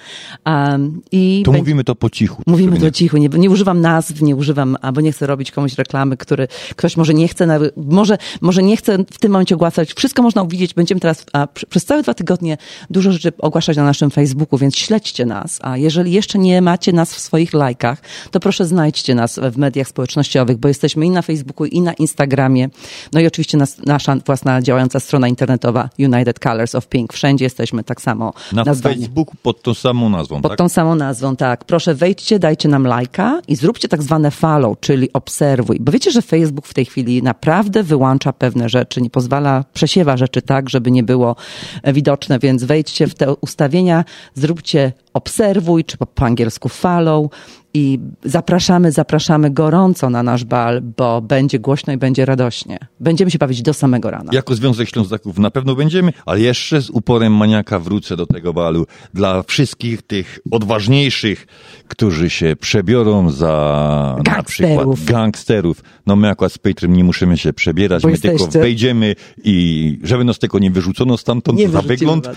Um, 0.46 1.02
i 1.12 1.42
To 1.44 1.50
będzie- 1.50 1.62
mówimy 1.62 1.84
to 1.84 1.94
po 1.94 2.10
cichu. 2.10 2.42
Mówimy 2.46 2.72
żeby 2.76 2.86
to 2.86 2.90
cicho, 2.90 3.18
nie, 3.18 3.28
nie 3.28 3.50
używam 3.50 3.80
nazw, 3.80 4.22
nie 4.22 4.36
używam, 4.36 4.76
albo 4.82 5.00
nie 5.00 5.12
chcę 5.12 5.26
robić 5.26 5.50
komuś 5.50 5.74
reklamy, 5.74 6.16
który 6.16 6.48
ktoś 6.76 6.96
może 6.96 7.14
nie 7.14 7.28
chce, 7.28 7.58
może, 7.76 8.18
może 8.40 8.62
nie 8.62 8.76
chce 8.76 8.98
w 9.10 9.18
tym 9.18 9.32
momencie 9.32 9.54
ogłaszać. 9.54 9.94
Wszystko 9.94 10.22
można 10.22 10.44
widzieć. 10.46 10.74
Będziemy 10.74 11.00
teraz 11.00 11.26
a, 11.32 11.46
pr- 11.46 11.66
przez 11.66 11.84
całe 11.84 12.02
dwa 12.02 12.14
tygodnie 12.14 12.56
dużo 12.90 13.12
rzeczy 13.12 13.32
ogłaszać 13.38 13.76
na 13.76 13.84
naszym 13.84 14.10
Facebooku, 14.10 14.58
więc 14.58 14.76
śledźcie 14.76 15.26
nas. 15.26 15.58
A 15.62 15.76
jeżeli 15.76 16.12
jeszcze 16.12 16.38
nie 16.38 16.62
macie 16.62 16.92
nas 16.92 17.14
w 17.14 17.20
swoich 17.20 17.52
lajkach, 17.52 17.98
to 18.30 18.40
proszę 18.40 18.64
znajdźcie 18.66 19.14
nas 19.14 19.40
w 19.52 19.56
mediach 19.56 19.88
społecznościowych, 19.88 20.56
bo 20.56 20.68
jesteśmy 20.68 21.06
i 21.06 21.10
na 21.10 21.22
Facebooku, 21.22 21.66
i 21.66 21.80
na 21.80 21.92
Instagramie. 21.92 22.68
No 23.12 23.20
i 23.20 23.26
oczywiście 23.26 23.58
nas, 23.58 23.78
nasza 23.86 24.16
własna 24.26 24.62
działająca 24.62 25.00
strona 25.00 25.28
internetowa 25.28 25.88
United 25.98 26.38
Colors 26.38 26.74
of 26.74 26.88
Pink. 26.88 27.13
Wszędzie 27.14 27.44
jesteśmy 27.44 27.84
tak 27.84 28.00
samo 28.02 28.32
Na 28.52 28.64
nazwani. 28.64 28.96
Facebooku 28.96 29.34
pod 29.42 29.62
tą 29.62 29.74
samą 29.74 30.08
nazwą, 30.08 30.42
Pod 30.42 30.52
tak? 30.52 30.58
tą 30.58 30.68
samą 30.68 30.94
nazwą, 30.94 31.36
tak. 31.36 31.64
Proszę 31.64 31.94
wejdźcie, 31.94 32.38
dajcie 32.38 32.68
nam 32.68 32.86
lajka 32.86 33.40
i 33.48 33.56
zróbcie 33.56 33.88
tak 33.88 34.02
zwane 34.02 34.30
follow, 34.30 34.80
czyli 34.80 35.12
obserwuj. 35.12 35.78
Bo 35.80 35.92
wiecie, 35.92 36.10
że 36.10 36.22
Facebook 36.22 36.66
w 36.66 36.74
tej 36.74 36.84
chwili 36.84 37.22
naprawdę 37.22 37.82
wyłącza 37.82 38.32
pewne 38.32 38.68
rzeczy, 38.68 39.00
nie 39.00 39.10
pozwala, 39.10 39.64
przesiewa 39.74 40.16
rzeczy 40.16 40.42
tak, 40.42 40.70
żeby 40.70 40.90
nie 40.90 41.02
było 41.02 41.36
e, 41.82 41.92
widoczne, 41.92 42.38
więc 42.38 42.64
wejdźcie 42.64 43.06
w 43.06 43.14
te 43.14 43.34
ustawienia, 43.34 44.04
zróbcie 44.34 44.92
obserwuj, 45.14 45.84
czy 45.84 45.96
po, 45.96 46.06
po 46.06 46.24
angielsku 46.24 46.68
follow 46.68 47.26
i 47.74 47.98
zapraszamy, 48.24 48.92
zapraszamy 48.92 49.50
gorąco 49.50 50.10
na 50.10 50.22
nasz 50.22 50.44
bal, 50.44 50.80
bo 50.96 51.20
będzie 51.22 51.58
głośno 51.58 51.92
i 51.92 51.96
będzie 51.96 52.24
radośnie. 52.24 52.78
Będziemy 53.00 53.30
się 53.30 53.38
bawić 53.38 53.62
do 53.62 53.74
samego 53.74 54.10
rana. 54.10 54.30
Jako 54.34 54.54
Związek 54.54 54.88
Ślązaków 54.88 55.38
na 55.38 55.50
pewno 55.50 55.74
będziemy, 55.74 56.12
ale 56.26 56.40
jeszcze 56.40 56.82
z 56.82 56.90
uporem 56.90 57.32
maniaka 57.36 57.78
wrócę 57.78 58.16
do 58.16 58.26
tego 58.26 58.52
balu. 58.52 58.86
Dla 59.14 59.42
wszystkich 59.42 60.02
tych 60.02 60.38
odważniejszych, 60.50 61.46
którzy 61.88 62.30
się 62.30 62.56
przebiorą 62.60 63.30
za 63.30 64.14
na 64.16 64.22
Gangsterów. 64.22 64.98
przykład 65.00 65.20
gangsterów. 65.20 65.82
No 66.06 66.16
my 66.16 66.28
akurat 66.28 66.52
z 66.52 66.58
Patreon 66.58 66.92
nie 66.92 67.04
musimy 67.04 67.38
się 67.38 67.52
przebierać, 67.52 68.02
Bo 68.02 68.08
my 68.08 68.18
tylko 68.18 68.32
jesteście- 68.32 68.58
wejdziemy 68.60 69.14
i 69.44 69.98
żeby 70.02 70.24
nas 70.24 70.38
tylko 70.38 70.58
nie 70.58 70.70
wyrzucono 70.70 71.16
stamtąd 71.16 71.58
Nie 71.58 71.68
za 71.68 71.82
wygląd. 71.82 72.28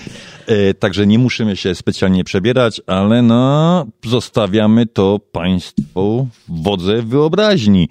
E, 0.47 0.73
także 0.73 1.07
nie 1.07 1.19
musimy 1.19 1.55
się 1.55 1.75
specjalnie 1.75 2.23
przebierać, 2.23 2.81
ale 2.88 3.21
no 3.21 3.85
zostawiamy 4.05 4.85
to 4.85 5.19
państwu 5.32 6.28
w 6.47 6.63
wodze 6.63 7.01
wyobraźni. 7.01 7.89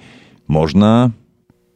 Można 0.49 1.11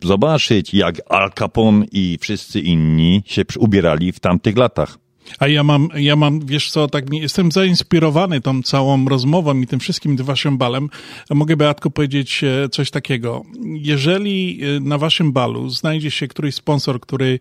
zobaczyć, 0.05 0.75
jak 0.75 1.01
Al 1.09 1.31
Capone 1.39 1.87
i 1.93 2.19
wszyscy 2.21 2.61
inni 2.61 3.23
się 3.27 3.43
ubierali 3.59 4.13
w 4.13 4.21
tamtych 4.21 4.57
latach. 4.57 4.99
A 5.39 5.49
ja 5.49 5.63
mam, 5.63 5.89
ja 5.95 6.17
mam, 6.17 6.47
wiesz 6.47 6.71
co, 6.71 6.89
tak 6.89 7.15
jestem 7.15 7.53
zainspirowany 7.53 8.41
tą 8.41 8.63
całą 8.63 9.09
rozmową 9.09 9.61
i 9.61 9.67
tym 9.67 9.81
wszystkim 9.81 10.17
waszym 10.17 10.59
balem. 10.59 10.89
Mogę, 11.31 11.57
Beatko, 11.57 11.91
powiedzieć 11.91 12.45
e, 12.45 12.69
coś 12.69 12.91
takiego. 12.91 13.43
Jeżeli 13.65 14.61
e, 14.63 14.81
na 14.81 14.99
waszym 14.99 15.33
balu 15.33 15.69
znajdzie 15.69 16.11
się 16.11 16.29
któryś 16.29 16.55
sponsor, 16.55 17.01
który 17.01 17.39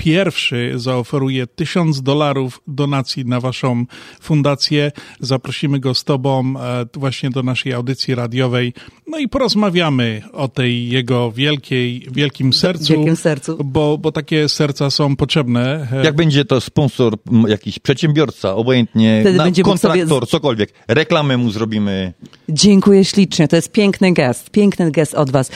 pierwszy 0.00 0.72
zaoferuje 0.76 1.46
tysiąc 1.46 2.02
dolarów 2.02 2.60
donacji 2.66 3.24
na 3.24 3.40
waszą 3.40 3.84
fundację. 4.20 4.92
Zaprosimy 5.20 5.80
go 5.80 5.94
z 5.94 6.04
tobą 6.04 6.54
e, 6.60 6.86
właśnie 6.94 7.30
do 7.30 7.42
naszej 7.42 7.72
audycji 7.72 8.14
radiowej. 8.14 8.72
No 9.06 9.18
i 9.18 9.28
porozmawiamy 9.28 10.22
o 10.32 10.48
tej 10.48 10.88
jego 10.88 11.32
wielkiej, 11.32 12.06
wielkim 12.12 12.52
sercu. 12.52 12.92
Wielkim 12.92 13.16
sercu. 13.16 13.58
Bo, 13.64 13.98
bo 13.98 14.12
takie 14.12 14.48
serca 14.48 14.90
są 14.90 15.16
potrzebne. 15.16 15.88
E, 15.92 16.04
Jak 16.04 16.16
będzie 16.16 16.44
to 16.44 16.60
sponsor, 16.60 17.14
jakiś 17.48 17.78
przedsiębiorca, 17.78 18.54
obojętnie, 18.54 19.18
Wtedy 19.20 19.38
na, 19.38 19.44
będzie 19.44 19.62
mógł 19.62 19.76
sobie 19.78 20.00
kontraktor, 20.00 20.28
cokolwiek, 20.28 20.72
reklamę 20.88 21.36
mu 21.36 21.50
zrobimy. 21.50 22.12
Dziękuję 22.48 23.04
ślicznie. 23.04 23.48
To 23.48 23.56
jest 23.56 23.72
piękny 23.72 24.12
gest, 24.12 24.50
piękny 24.50 24.90
gest 24.90 25.14
od 25.14 25.30
Was. 25.30 25.50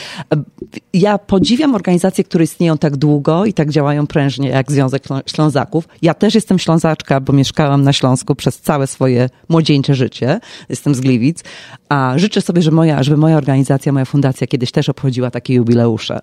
Ja 0.93 1.17
podziwiam 1.17 1.75
organizacje, 1.75 2.23
które 2.23 2.43
istnieją 2.43 2.77
tak 2.77 2.97
długo 2.97 3.45
i 3.45 3.53
tak 3.53 3.69
działają 3.71 4.07
prężnie 4.07 4.34
jak 4.37 4.71
Związek 4.71 5.03
Ślą- 5.03 5.21
Ślązaków. 5.25 5.87
Ja 6.01 6.13
też 6.13 6.35
jestem 6.35 6.59
ślązaczka, 6.59 7.19
bo 7.19 7.33
mieszkałam 7.33 7.83
na 7.83 7.93
Śląsku 7.93 8.35
przez 8.35 8.59
całe 8.61 8.87
swoje 8.87 9.29
młodzieńcze 9.49 9.95
życie. 9.95 10.39
Jestem 10.69 10.95
z 10.95 11.01
Gliwic. 11.01 11.43
A 11.89 12.13
życzę 12.17 12.41
sobie, 12.41 12.61
że 12.61 12.71
moja, 12.71 13.03
żeby 13.03 13.17
moja 13.17 13.37
organizacja, 13.37 13.91
moja 13.91 14.05
fundacja 14.05 14.47
kiedyś 14.47 14.71
też 14.71 14.89
obchodziła 14.89 15.31
takie 15.31 15.53
jubileusze. 15.53 16.19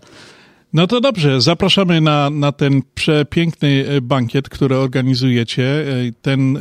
No 0.73 0.87
to 0.87 1.01
dobrze, 1.01 1.41
zapraszamy 1.41 2.01
na, 2.01 2.31
na 2.31 2.53
ten 2.53 2.83
przepiękny 2.95 3.85
e, 3.89 4.01
bankiet, 4.01 4.49
który 4.49 4.77
organizujecie. 4.77 5.65
E, 5.65 6.13
Ten 6.23 6.57
e, 6.57 6.61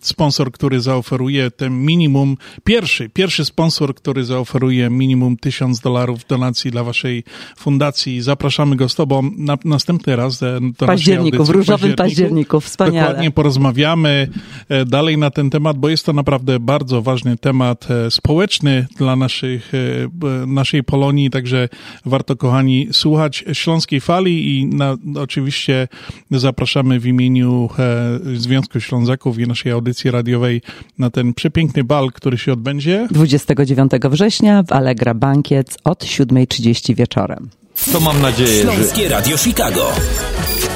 sponsor, 0.00 0.52
który 0.52 0.80
zaoferuje 0.80 1.50
ten 1.50 1.84
minimum, 1.84 2.36
pierwszy, 2.64 3.08
pierwszy 3.08 3.44
sponsor, 3.44 3.94
który 3.94 4.24
zaoferuje 4.24 4.90
minimum 4.90 5.36
1000 5.36 5.80
dolarów 5.80 6.26
donacji 6.28 6.70
dla 6.70 6.84
waszej 6.84 7.24
fundacji. 7.56 8.22
Zapraszamy 8.22 8.76
go 8.76 8.88
z 8.88 8.94
tobą 8.94 9.30
na, 9.36 9.58
następny 9.64 10.16
raz. 10.16 10.42
e, 10.42 10.46
Do 10.46 10.60
naszej 10.60 10.86
Październiku, 10.86 11.44
w 11.44 11.48
różowym 11.50 11.94
październiku. 11.94 12.60
Wspaniale. 12.60 13.06
Dokładnie 13.08 13.30
porozmawiamy 13.30 14.28
e, 14.68 14.84
dalej 14.84 15.18
na 15.18 15.30
ten 15.30 15.50
temat, 15.50 15.78
bo 15.78 15.88
jest 15.88 16.06
to 16.06 16.12
naprawdę 16.12 16.60
bardzo 16.60 17.02
ważny 17.02 17.36
temat 17.36 17.90
e, 17.90 18.10
społeczny 18.10 18.86
dla 18.98 19.16
naszych, 19.16 19.72
e, 19.74 20.46
naszej 20.46 20.84
Polonii, 20.84 21.30
także 21.30 21.68
warto, 22.04 22.36
kochani, 22.36 22.88
słuchać 22.92 23.44
Śląskiej 23.52 24.00
Fali 24.00 24.58
i 24.58 24.66
na, 24.66 24.96
oczywiście 25.20 25.88
zapraszamy 26.30 27.00
w 27.00 27.06
imieniu 27.06 27.68
e, 27.78 28.38
Związku 28.38 28.80
Ślązaków 28.80 29.38
i 29.38 29.46
naszej 29.46 29.72
audycji 29.72 29.95
radiowej 30.04 30.62
na 30.98 31.10
ten 31.10 31.34
przepiękny 31.34 31.84
bal, 31.84 32.12
który 32.12 32.38
się 32.38 32.52
odbędzie. 32.52 33.08
29 33.10 33.92
września 34.10 34.62
w 34.62 34.72
Allegra 34.72 35.14
Bankiec 35.14 35.76
od 35.84 36.04
7.30 36.04 36.94
wieczorem. 36.94 37.50
To 37.92 38.00
mam 38.00 38.22
nadzieję, 38.22 38.48
że... 38.48 38.62
Śląskie 38.62 39.08
Radio 39.08 39.36
Chicago. 39.36 39.92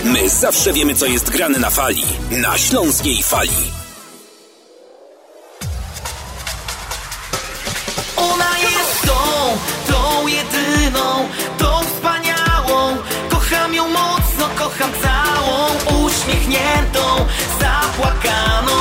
My 0.05 0.29
zawsze 0.29 0.73
wiemy, 0.73 0.95
co 0.95 1.07
jest 1.07 1.31
grane 1.31 1.59
na 1.59 1.71
fali. 1.71 2.03
Na 2.43 2.59
Śląskiej 2.59 3.23
Fali. 3.23 3.51
Ona 8.17 8.59
jest 8.59 9.03
tą, 9.07 9.13
tą 9.93 10.27
jedyną, 10.27 11.29
tą 11.59 11.85
wspaniałą 11.85 12.97
Kocham 13.51 13.75
ją 13.75 13.89
mocno, 13.89 14.49
kocham 14.57 14.91
całą 15.03 15.67
Uśmiechniętą, 16.05 17.01
zapłakaną 17.61 18.73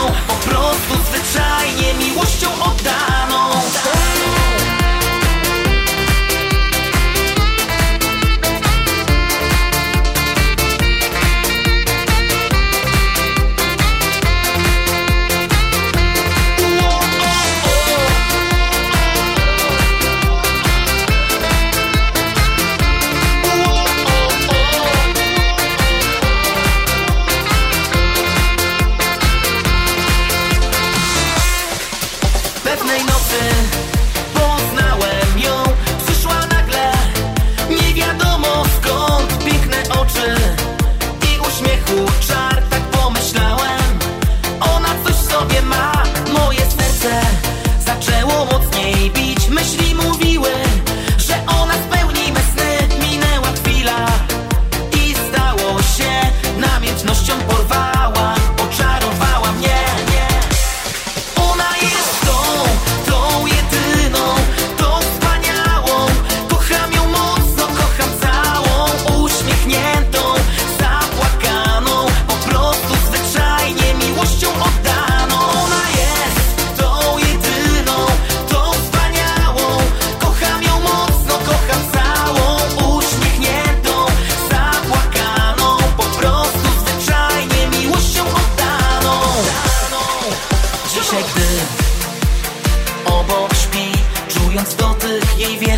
prostu 0.59 0.95
zwyczajnie 1.05 1.93
miłością 1.93 2.47
oddaną 2.63 3.18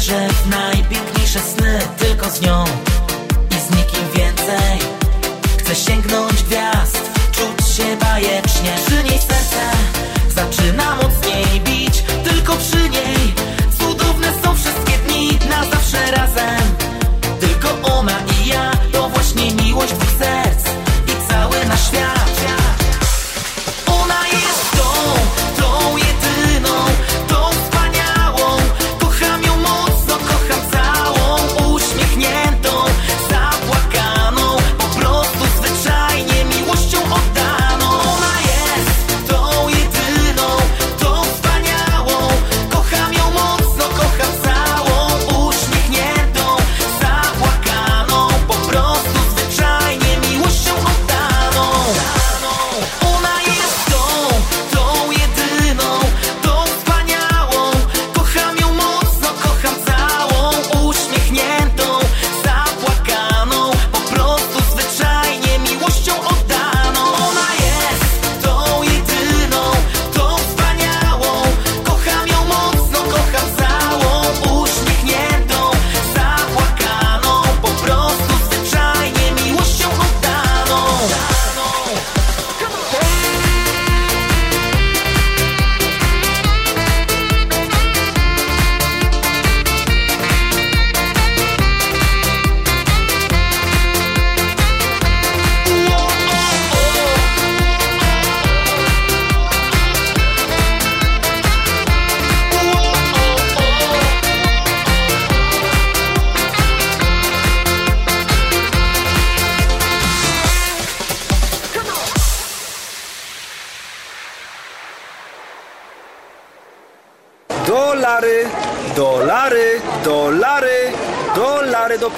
wierzę 0.01 0.27
w 0.27 0.49
najpiękniejsze 0.49 1.39
sny 1.39 1.79
Tylko 1.97 2.29
z 2.29 2.41
nią 2.41 2.65
i 3.51 3.59
z 3.59 3.69
nikim 3.75 4.11
więcej. 4.15 4.79
Chcę 5.59 5.75
sięgnąć 5.75 6.43
gwiazd, 6.43 7.11
czuć 7.31 7.67
się 7.67 7.97
bajecznie. 7.97 8.71
Przy 8.85 9.03
niej 9.03 9.19
serce 9.19 9.71
zaczyna 10.35 10.95
mocniej 10.95 11.20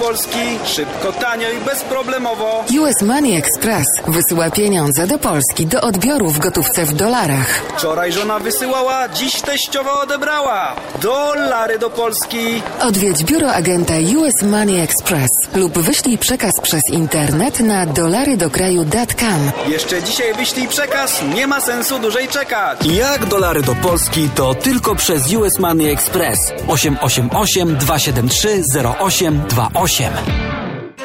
Polski. 0.04 0.58
Szybko, 0.66 1.12
tanio 1.12 1.48
i 1.50 1.64
bezproblemowo. 1.64 2.64
US 2.80 3.02
Money 3.02 3.36
Express 3.36 3.86
wysyła 4.08 4.50
pieniądze 4.50 5.06
do 5.06 5.18
Polski 5.18 5.66
do 5.66 5.80
odbioru 5.80 6.30
w 6.30 6.38
gotówce 6.38 6.84
w 6.84 6.92
dolarach. 6.92 7.48
Wczoraj 7.76 8.12
żona 8.12 8.38
wysyłała, 8.38 9.08
dziś 9.08 9.40
teściowa 9.40 10.00
odebrała. 10.02 10.76
Dolary 11.02 11.78
do 11.78 11.90
Polski. 11.90 12.62
Odwiedź 12.80 13.24
biuro 13.24 13.52
agenta 13.52 13.94
US 14.16 14.42
Money 14.42 14.80
Express 14.80 15.30
lub 15.54 15.78
wyślij 15.78 16.18
przekaz 16.18 16.52
przez 16.62 16.82
internet 16.92 17.60
na 17.60 17.86
dolarydokraju.com. 17.86 19.50
Jeszcze 19.68 20.02
dzisiaj 20.02 20.34
wyślij 20.34 20.68
przekaz, 20.68 21.22
nie 21.34 21.46
ma 21.46 21.60
sensu 21.60 21.98
dłużej 21.98 22.28
czekać. 22.28 22.86
Jak 22.86 23.26
dolary 23.26 23.62
do 23.62 23.74
Polski 23.74 24.28
to 24.34 24.54
tylko 24.54 24.94
przez 24.94 25.32
US 25.32 25.58
Money 25.58 25.90
Express 25.90 26.52
888 26.68 27.76
273 27.76 28.62
0828. 29.00 30.43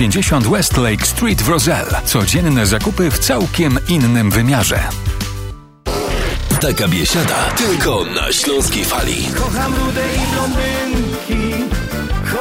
50 0.00 0.46
West 0.46 0.76
Lake 0.76 1.06
Street 1.06 1.42
w 1.42 1.48
Roselle. 1.48 2.00
Codzienne 2.04 2.66
zakupy 2.66 3.10
w 3.10 3.18
całkiem 3.18 3.78
innym 3.88 4.30
wymiarze. 4.30 4.88
Taka 6.60 6.88
biesiada 6.88 7.50
tylko 7.56 8.04
na 8.04 8.32
Śląskiej 8.32 8.84
Fali. 8.84 9.28
Kocham 9.36 9.74
rude 9.74 10.02
i 10.14 10.34
blondynki, 10.34 11.49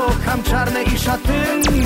kocham 0.09 0.43
czarne 0.43 0.83
i 0.83 0.97
szatynki. 0.99 1.79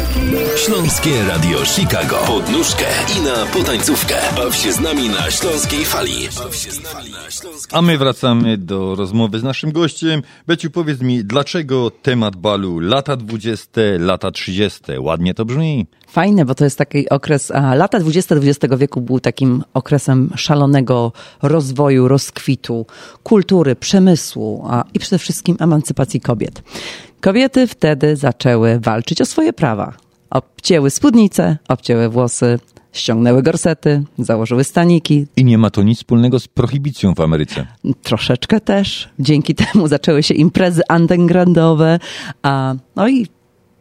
Śląskie 0.65 1.23
Radio 1.27 1.65
Chicago. 1.65 2.15
Pod 2.27 2.49
nóżkę 2.51 2.85
i 3.17 3.25
na 3.25 3.45
potańcówkę. 3.45 4.15
Baw 4.35 4.55
się 4.55 4.71
z 4.73 4.79
nami 4.79 5.09
na 5.09 5.31
Śląskiej 5.31 5.85
Fali. 5.85 6.27
Baw 6.37 6.55
się 6.55 6.71
z 6.71 6.83
nami 6.83 7.11
na 7.11 7.31
Śląskiej 7.31 7.77
A 7.77 7.81
my 7.81 7.97
wracamy 7.97 8.57
do 8.57 8.95
rozmowy 8.95 9.39
z 9.39 9.43
naszym 9.43 9.71
gościem. 9.71 10.21
Beciu, 10.47 10.71
powiedz 10.71 11.01
mi, 11.01 11.25
dlaczego 11.25 11.91
temat 11.91 12.35
balu 12.35 12.79
lata 12.79 13.15
20, 13.15 13.81
lata 13.99 14.31
30? 14.31 14.79
Ładnie 14.99 15.33
to 15.33 15.45
brzmi. 15.45 15.87
Fajne, 16.07 16.45
bo 16.45 16.55
to 16.55 16.63
jest 16.63 16.77
taki 16.77 17.09
okres, 17.09 17.51
a 17.51 17.75
lata 17.75 17.99
20 17.99 18.35
XX 18.35 18.75
wieku 18.77 19.01
był 19.01 19.19
takim 19.19 19.63
okresem 19.73 20.29
szalonego 20.35 21.11
rozwoju, 21.41 22.07
rozkwitu, 22.07 22.85
kultury, 23.23 23.75
przemysłu 23.75 24.65
a, 24.69 24.83
i 24.93 24.99
przede 24.99 25.19
wszystkim 25.19 25.57
emancypacji 25.59 26.21
kobiet. 26.21 26.61
Kobiety 27.23 27.67
wtedy 27.67 28.15
zaczęły 28.15 28.79
walczyć 28.79 29.21
o 29.21 29.25
swoje 29.25 29.53
prawa. 29.53 29.93
Obcięły 30.29 30.89
spódnice, 30.89 31.57
obcięły 31.67 32.09
włosy, 32.09 32.59
ściągnęły 32.91 33.43
gorsety, 33.43 34.03
założyły 34.17 34.63
staniki. 34.63 35.27
I 35.35 35.45
nie 35.45 35.57
ma 35.57 35.69
to 35.69 35.83
nic 35.83 35.97
wspólnego 35.97 36.39
z 36.39 36.47
prohibicją 36.47 37.15
w 37.15 37.19
Ameryce. 37.19 37.67
Troszeczkę 38.01 38.59
też. 38.59 39.09
Dzięki 39.19 39.55
temu 39.55 39.87
zaczęły 39.87 40.23
się 40.23 40.33
imprezy 40.33 40.81
undergroundowe, 40.95 41.99
a, 42.41 42.75
no 42.95 43.07
i 43.07 43.27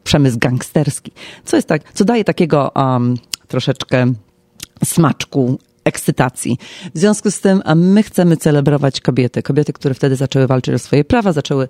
przemysł 0.04 0.38
gangsterski. 0.38 1.12
Co 1.44 1.56
jest 1.56 1.68
tak, 1.68 1.92
co 1.92 2.04
daje 2.04 2.24
takiego 2.24 2.72
um, 2.76 3.16
troszeczkę 3.48 4.12
smaczku 4.84 5.58
ekscytacji. 5.84 6.58
W 6.94 6.98
związku 6.98 7.30
z 7.30 7.40
tym 7.40 7.62
a 7.64 7.74
my 7.74 8.02
chcemy 8.02 8.36
celebrować 8.36 9.00
kobiety. 9.00 9.42
Kobiety, 9.42 9.72
które 9.72 9.94
wtedy 9.94 10.16
zaczęły 10.16 10.46
walczyć 10.46 10.74
o 10.74 10.78
swoje 10.78 11.04
prawa, 11.04 11.32
zaczęły 11.32 11.68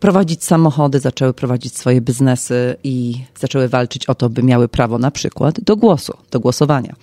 prowadzić 0.00 0.44
samochody, 0.44 1.00
zaczęły 1.00 1.34
prowadzić 1.34 1.78
swoje 1.78 2.00
biznesy 2.00 2.76
i 2.84 3.24
zaczęły 3.40 3.68
walczyć 3.68 4.06
o 4.06 4.14
to, 4.14 4.30
by 4.30 4.42
miały 4.42 4.68
prawo 4.68 4.98
na 4.98 5.10
przykład 5.10 5.60
do 5.60 5.76
głosu, 5.76 6.12
do 6.30 6.40
głosowania. 6.40 6.94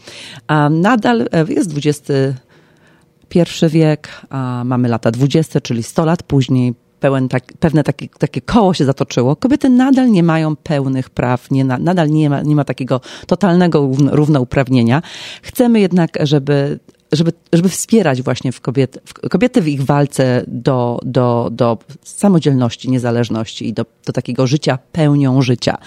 A 0.48 0.70
nadal 0.70 1.22
e, 1.32 1.46
jest 1.50 1.72
XXI 1.78 3.66
wiek, 3.70 4.10
a 4.30 4.64
mamy 4.66 4.88
lata 4.88 5.12
20, 5.12 5.62
czyli 5.62 5.84
100 5.84 6.06
lat 6.06 6.24
później, 6.24 6.74
pełen 7.00 7.30
tak, 7.30 7.44
pewne 7.60 7.84
takie, 7.84 8.08
takie 8.20 8.42
koło 8.42 8.74
się 8.74 8.86
zatoczyło. 8.86 9.36
Kobiety 9.36 9.70
nadal 9.70 10.12
nie 10.12 10.24
mają 10.24 10.56
pełnych 10.56 11.10
praw, 11.10 11.52
nie, 11.52 11.66
nadal 11.66 12.10
nie 12.10 12.30
ma, 12.30 12.42
nie 12.42 12.56
ma 12.56 12.64
takiego 12.64 13.02
totalnego 13.28 13.92
równouprawnienia. 14.12 15.02
Chcemy 15.42 15.80
jednak, 15.80 16.10
żeby 16.22 16.80
żeby, 17.12 17.32
żeby 17.54 17.70
wspierać 17.70 18.22
właśnie 18.22 18.52
w 18.52 18.62
kobiety, 18.62 19.00
w 19.06 19.30
kobiety 19.30 19.62
w 19.62 19.68
ich 19.68 19.84
walce 19.84 20.44
do, 20.48 21.00
do, 21.04 21.50
do 21.52 21.78
samodzielności, 22.04 22.90
niezależności 22.90 23.68
i 23.68 23.74
do, 23.74 23.86
do 24.06 24.14
takiego 24.14 24.48
życia 24.48 24.80
pełnią 24.92 25.42
życia. 25.42 25.78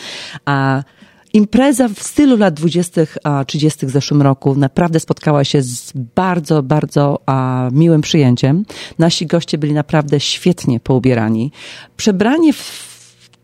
A 0.45 0.83
Impreza 1.33 1.89
w 1.89 2.03
stylu 2.03 2.37
lat 2.37 2.55
20., 2.55 3.03
30. 3.47 3.87
w 3.87 3.91
zeszłym 3.91 4.23
roku 4.23 4.55
naprawdę 4.55 5.01
spotkała 5.01 5.45
się 5.45 5.63
z 5.63 5.93
bardzo, 6.15 6.63
bardzo 6.63 7.19
a, 7.27 7.69
miłym 7.73 8.01
przyjęciem. 8.01 8.65
Nasi 8.99 9.27
goście 9.27 9.59
byli 9.59 9.73
naprawdę 9.73 10.21
świetnie 10.21 10.81
poubierani. 10.81 11.53
Przebranie 11.97 12.53
w 12.53 12.92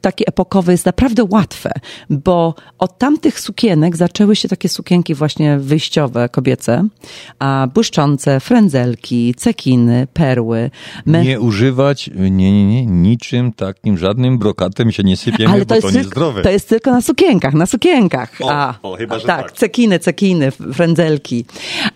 takie 0.00 0.24
epokowe 0.26 0.72
jest 0.72 0.86
naprawdę 0.86 1.24
łatwe, 1.30 1.72
bo 2.10 2.54
od 2.78 2.98
tamtych 2.98 3.40
sukienek 3.40 3.96
zaczęły 3.96 4.36
się 4.36 4.48
takie 4.48 4.68
sukienki 4.68 5.14
właśnie 5.14 5.58
wyjściowe, 5.58 6.28
kobiece, 6.28 6.88
a 7.38 7.68
błyszczące, 7.74 8.40
frędzelki, 8.40 9.34
cekiny, 9.34 10.06
perły. 10.12 10.70
My... 11.06 11.24
Nie 11.24 11.40
używać, 11.40 12.10
nie, 12.14 12.30
nie, 12.30 12.66
nie, 12.66 12.86
niczym 12.86 13.52
takim, 13.52 13.98
żadnym 13.98 14.38
brokatem 14.38 14.92
się 14.92 15.02
nie 15.02 15.16
sypiemy, 15.16 15.52
Ale 15.52 15.60
to 15.60 15.68
bo 15.68 15.74
jest 15.74 15.86
to 15.86 15.92
tylko, 15.92 16.04
niezdrowe. 16.04 16.42
To 16.42 16.50
jest 16.50 16.68
tylko 16.68 16.90
na 16.90 17.00
sukienkach, 17.00 17.54
na 17.54 17.66
sukienkach. 17.66 18.32
O, 18.42 18.52
a, 18.52 18.74
o 18.82 18.96
chyba, 18.96 19.18
że 19.18 19.26
tak, 19.26 19.42
tak. 19.42 19.52
cekiny, 19.52 19.98
cekiny, 19.98 20.50
frędzelki, 20.50 21.44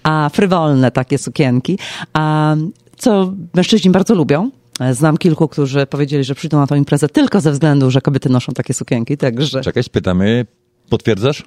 a 0.02 0.30
frywolne 0.32 0.90
takie 0.90 1.18
sukienki, 1.18 1.78
a 2.12 2.56
co 2.96 3.32
mężczyźni 3.54 3.90
bardzo 3.90 4.14
lubią. 4.14 4.50
Znam 4.92 5.16
kilku, 5.16 5.48
którzy 5.48 5.86
powiedzieli, 5.86 6.24
że 6.24 6.34
przyjdą 6.34 6.58
na 6.58 6.66
tą 6.66 6.74
imprezę 6.74 7.08
tylko 7.08 7.40
ze 7.40 7.52
względu, 7.52 7.90
że 7.90 8.00
kobiety 8.00 8.28
noszą 8.28 8.52
takie 8.52 8.74
sukienki, 8.74 9.16
także... 9.16 9.60
Czekaj, 9.60 9.82
spytamy, 9.82 10.46
potwierdzasz? 10.88 11.42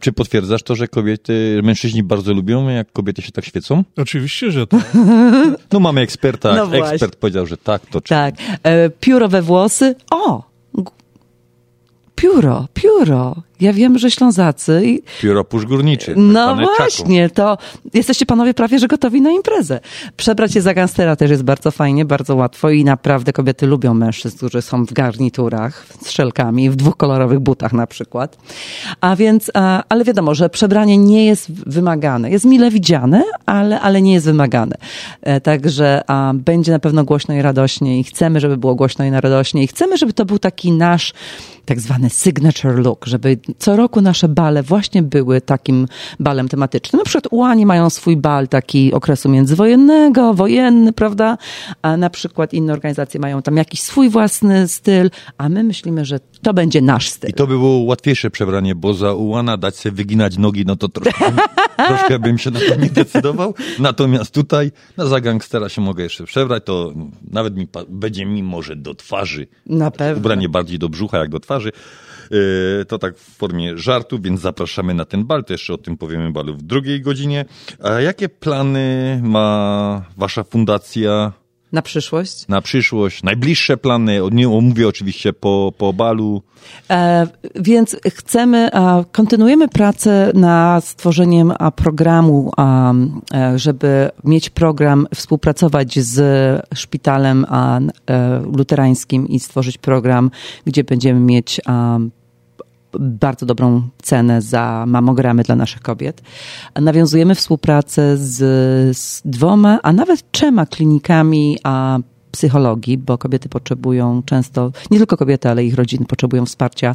Czy 0.00 0.12
potwierdzasz 0.12 0.62
to, 0.62 0.74
że 0.74 0.88
kobiety, 0.88 1.60
mężczyźni 1.64 2.02
bardzo 2.02 2.34
lubią, 2.34 2.68
jak 2.68 2.92
kobiety 2.92 3.22
się 3.22 3.32
tak 3.32 3.44
świecą? 3.44 3.84
Oczywiście, 3.96 4.50
że 4.50 4.66
tak. 4.66 4.92
No 5.72 5.80
mamy 5.80 6.00
eksperta, 6.00 6.54
no 6.54 6.76
ekspert 6.76 7.16
powiedział, 7.16 7.46
że 7.46 7.56
tak, 7.56 7.86
to 7.86 8.00
czy... 8.00 8.08
Tak. 8.08 8.34
E, 8.62 8.90
pióro 8.90 9.28
we 9.28 9.42
włosy. 9.42 9.94
O! 10.10 10.42
Pióro, 12.14 12.68
pióro. 12.74 13.36
Ja 13.60 13.72
wiem, 13.72 13.98
że 13.98 14.10
Ślązacy... 14.10 14.82
I... 14.84 15.02
Pióropusz 15.20 15.66
górniczy. 15.66 16.14
No 16.16 16.56
właśnie, 16.56 17.30
to 17.30 17.58
jesteście 17.94 18.26
panowie 18.26 18.54
prawie, 18.54 18.78
że 18.78 18.88
gotowi 18.88 19.20
na 19.20 19.30
imprezę. 19.30 19.80
Przebrać 20.16 20.52
się 20.52 20.60
za 20.60 20.74
gangstera 20.74 21.16
też 21.16 21.30
jest 21.30 21.42
bardzo 21.42 21.70
fajnie, 21.70 22.04
bardzo 22.04 22.36
łatwo 22.36 22.70
i 22.70 22.84
naprawdę 22.84 23.32
kobiety 23.32 23.66
lubią 23.66 23.94
mężczyzn, 23.94 24.36
którzy 24.36 24.62
są 24.62 24.84
w 24.86 24.92
garniturach 24.92 25.86
z 26.02 26.10
szelkami, 26.10 26.70
w 26.70 26.76
dwukolorowych 26.76 27.38
butach 27.38 27.72
na 27.72 27.86
przykład. 27.86 28.38
A 29.00 29.16
więc, 29.16 29.50
ale 29.88 30.04
wiadomo, 30.04 30.34
że 30.34 30.50
przebranie 30.50 30.98
nie 30.98 31.26
jest 31.26 31.52
wymagane. 31.52 32.30
Jest 32.30 32.44
mile 32.44 32.70
widziane, 32.70 33.22
ale, 33.46 33.80
ale 33.80 34.02
nie 34.02 34.12
jest 34.12 34.26
wymagane. 34.26 34.76
E, 35.22 35.40
także 35.40 36.02
a, 36.06 36.32
będzie 36.34 36.72
na 36.72 36.78
pewno 36.78 37.04
głośno 37.04 37.34
i 37.34 37.42
radośnie 37.42 38.00
i 38.00 38.04
chcemy, 38.04 38.40
żeby 38.40 38.56
było 38.56 38.74
głośno 38.74 39.04
i 39.04 39.10
radośnie 39.10 39.62
i 39.62 39.66
chcemy, 39.66 39.96
żeby 39.96 40.12
to 40.12 40.24
był 40.24 40.38
taki 40.38 40.72
nasz 40.72 41.12
tak 41.64 41.80
zwany 41.80 42.10
signature 42.10 42.78
look, 42.78 43.06
żeby 43.06 43.38
co 43.58 43.76
roku 43.76 44.00
nasze 44.00 44.28
bale 44.28 44.62
właśnie 44.62 45.02
były 45.02 45.40
takim 45.40 45.86
balem 46.20 46.48
tematycznym. 46.48 46.98
Na 46.98 47.04
przykład 47.04 47.28
ułani 47.30 47.66
mają 47.66 47.90
swój 47.90 48.16
bal 48.16 48.48
taki 48.48 48.92
okresu 48.92 49.28
międzywojennego, 49.28 50.34
wojenny, 50.34 50.92
prawda? 50.92 51.38
A 51.82 51.96
na 51.96 52.10
przykład 52.10 52.54
inne 52.54 52.72
organizacje 52.72 53.20
mają 53.20 53.42
tam 53.42 53.56
jakiś 53.56 53.80
swój 53.80 54.10
własny 54.10 54.68
styl, 54.68 55.10
a 55.38 55.48
my 55.48 55.64
myślimy, 55.64 56.04
że 56.04 56.20
to 56.42 56.54
będzie 56.54 56.80
nasz 56.80 57.08
styl. 57.08 57.30
I 57.30 57.32
to 57.32 57.46
by 57.46 57.58
było 57.58 57.78
łatwiejsze 57.78 58.30
przebranie, 58.30 58.74
bo 58.74 58.94
za 58.94 59.14
ułana 59.14 59.56
dać 59.56 59.76
sobie 59.76 59.96
wyginać 59.96 60.38
nogi, 60.38 60.64
no 60.66 60.76
to 60.76 60.88
troszkę, 60.88 61.32
troszkę 61.88 62.18
bym 62.18 62.38
się 62.38 62.50
na 62.50 62.60
to 62.60 62.74
nie 62.74 62.90
decydował. 62.90 63.54
Natomiast 63.78 64.34
tutaj 64.34 64.72
na 64.96 65.06
za 65.06 65.20
gangstera 65.20 65.68
się 65.68 65.80
mogę 65.80 66.02
jeszcze 66.02 66.24
przebrać, 66.24 66.64
to 66.64 66.92
nawet 67.30 67.56
mi 67.56 67.68
będzie 67.88 68.26
mi 68.26 68.42
może 68.42 68.76
do 68.76 68.94
twarzy. 68.94 69.46
Na 69.66 69.90
pewno. 69.90 70.18
Ubranie 70.18 70.48
bardziej 70.48 70.78
do 70.78 70.88
brzucha 70.88 71.18
jak 71.18 71.28
do 71.28 71.40
twarzy. 71.40 71.72
Yy, 72.30 72.84
To 72.84 72.98
tak 72.98 73.16
w 73.18 73.36
formie 73.36 73.78
żartu, 73.78 74.18
więc 74.18 74.40
zapraszamy 74.40 74.94
na 74.94 75.04
ten 75.04 75.24
bal. 75.24 75.44
To 75.44 75.52
jeszcze 75.54 75.74
o 75.74 75.78
tym 75.78 75.96
powiemy 75.96 76.32
balu 76.32 76.54
w 76.54 76.62
drugiej 76.62 77.00
godzinie. 77.00 77.44
A 77.82 77.90
jakie 78.00 78.28
plany 78.28 79.20
ma 79.22 80.02
wasza 80.16 80.44
fundacja 80.44 81.32
Na 81.72 81.82
przyszłość? 81.82 82.48
na 82.48 82.60
przyszłość? 82.62 83.22
Najbliższe 83.22 83.76
plany? 83.76 84.24
O- 84.24 84.28
Nie 84.30 84.48
omówię 84.48 84.88
oczywiście 84.88 85.32
po, 85.32 85.72
po 85.78 85.92
balu. 85.92 86.42
E, 86.90 87.26
więc 87.56 87.96
chcemy, 88.08 88.68
a, 88.72 89.04
kontynuujemy 89.12 89.68
pracę 89.68 90.32
nad 90.34 90.84
stworzeniem 90.84 91.52
a, 91.58 91.70
programu, 91.70 92.52
a, 92.56 92.92
e, 93.34 93.58
żeby 93.58 94.10
mieć 94.24 94.50
program, 94.50 95.06
współpracować 95.14 95.98
z 95.98 96.16
szpitalem 96.74 97.46
a, 97.48 97.80
e, 97.80 98.42
luterańskim 98.56 99.28
i 99.28 99.40
stworzyć 99.40 99.78
program, 99.78 100.30
gdzie 100.66 100.84
będziemy 100.84 101.20
mieć 101.20 101.60
bardzo 103.00 103.46
dobrą 103.46 103.82
cenę 104.02 104.42
za 104.42 104.84
mamogramy 104.86 105.42
dla 105.42 105.56
naszych 105.56 105.82
kobiet. 105.82 106.22
Nawiązujemy 106.80 107.34
współpracę 107.34 108.16
z, 108.16 108.36
z 108.96 109.22
dwoma, 109.24 109.78
a 109.82 109.92
nawet 109.92 110.30
trzema 110.32 110.66
klinikami 110.66 111.58
a 111.62 111.98
psychologii, 112.30 112.98
bo 112.98 113.18
kobiety 113.18 113.48
potrzebują 113.48 114.22
często, 114.22 114.72
nie 114.90 114.98
tylko 114.98 115.16
kobiety, 115.16 115.48
ale 115.48 115.64
ich 115.64 115.74
rodziny 115.74 116.06
potrzebują 116.06 116.46
wsparcia 116.46 116.94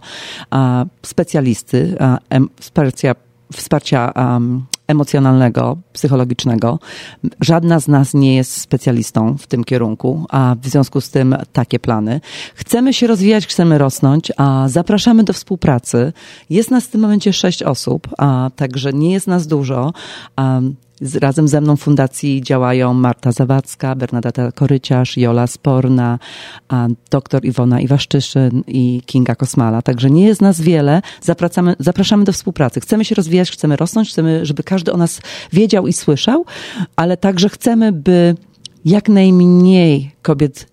a, 0.50 0.86
specjalisty, 1.06 1.96
a, 2.00 2.20
em, 2.30 2.50
wsparcia, 2.60 3.16
wsparcia 3.54 4.14
emocjonalnego, 4.88 5.77
psychologicznego. 5.93 6.79
Żadna 7.41 7.79
z 7.79 7.88
nas 7.88 8.13
nie 8.13 8.36
jest 8.36 8.61
specjalistą 8.61 9.38
w 9.38 9.47
tym 9.47 9.63
kierunku, 9.63 10.25
a 10.29 10.55
w 10.61 10.67
związku 10.67 11.01
z 11.01 11.09
tym 11.09 11.36
takie 11.53 11.79
plany. 11.79 12.21
Chcemy 12.55 12.93
się 12.93 13.07
rozwijać, 13.07 13.47
chcemy 13.47 13.77
rosnąć, 13.77 14.31
a 14.38 14.67
zapraszamy 14.69 15.23
do 15.23 15.33
współpracy. 15.33 16.13
Jest 16.49 16.71
nas 16.71 16.83
w 16.86 16.91
tym 16.91 17.01
momencie 17.01 17.33
sześć 17.33 17.63
osób, 17.63 18.07
a 18.17 18.49
także 18.55 18.93
nie 18.93 19.11
jest 19.11 19.27
nas 19.27 19.47
dużo. 19.47 19.93
A 20.36 20.59
z, 21.02 21.16
razem 21.16 21.48
ze 21.48 21.62
mną 21.62 21.76
w 21.76 21.82
fundacji 21.82 22.41
działają 22.41 22.93
Marta 22.93 23.32
Zawadzka, 23.32 23.96
Bernadetta 23.96 24.52
Koryciarz, 24.52 25.18
Jola 25.18 25.48
Sporna, 25.48 26.20
a 26.68 26.88
dr 27.12 27.46
Iwona 27.46 27.82
Iwaszczyszyn 27.82 28.64
i 28.68 29.02
Kinga 29.06 29.36
Kosmala. 29.36 29.82
Także 29.82 30.10
nie 30.10 30.26
jest 30.26 30.41
nas 30.41 30.62
wiele. 30.62 31.02
Zapraszamy, 31.22 31.76
zapraszamy 31.80 32.24
do 32.24 32.32
współpracy. 32.32 32.80
Chcemy 32.80 33.06
się 33.06 33.16
rozwijać, 33.16 33.52
chcemy 33.52 33.76
rosnąć, 33.76 34.10
chcemy, 34.10 34.46
żeby 34.46 34.64
każdy 34.64 34.93
o 34.93 34.98
nas 34.98 35.22
wiedział 35.54 35.88
i 35.88 35.93
słyszał, 35.93 36.46
ale 36.96 37.18
także 37.18 37.50
chcemy, 37.50 37.91
by 37.91 38.36
jak 38.86 39.10
najmniej 39.10 40.12
kobiet 40.22 40.68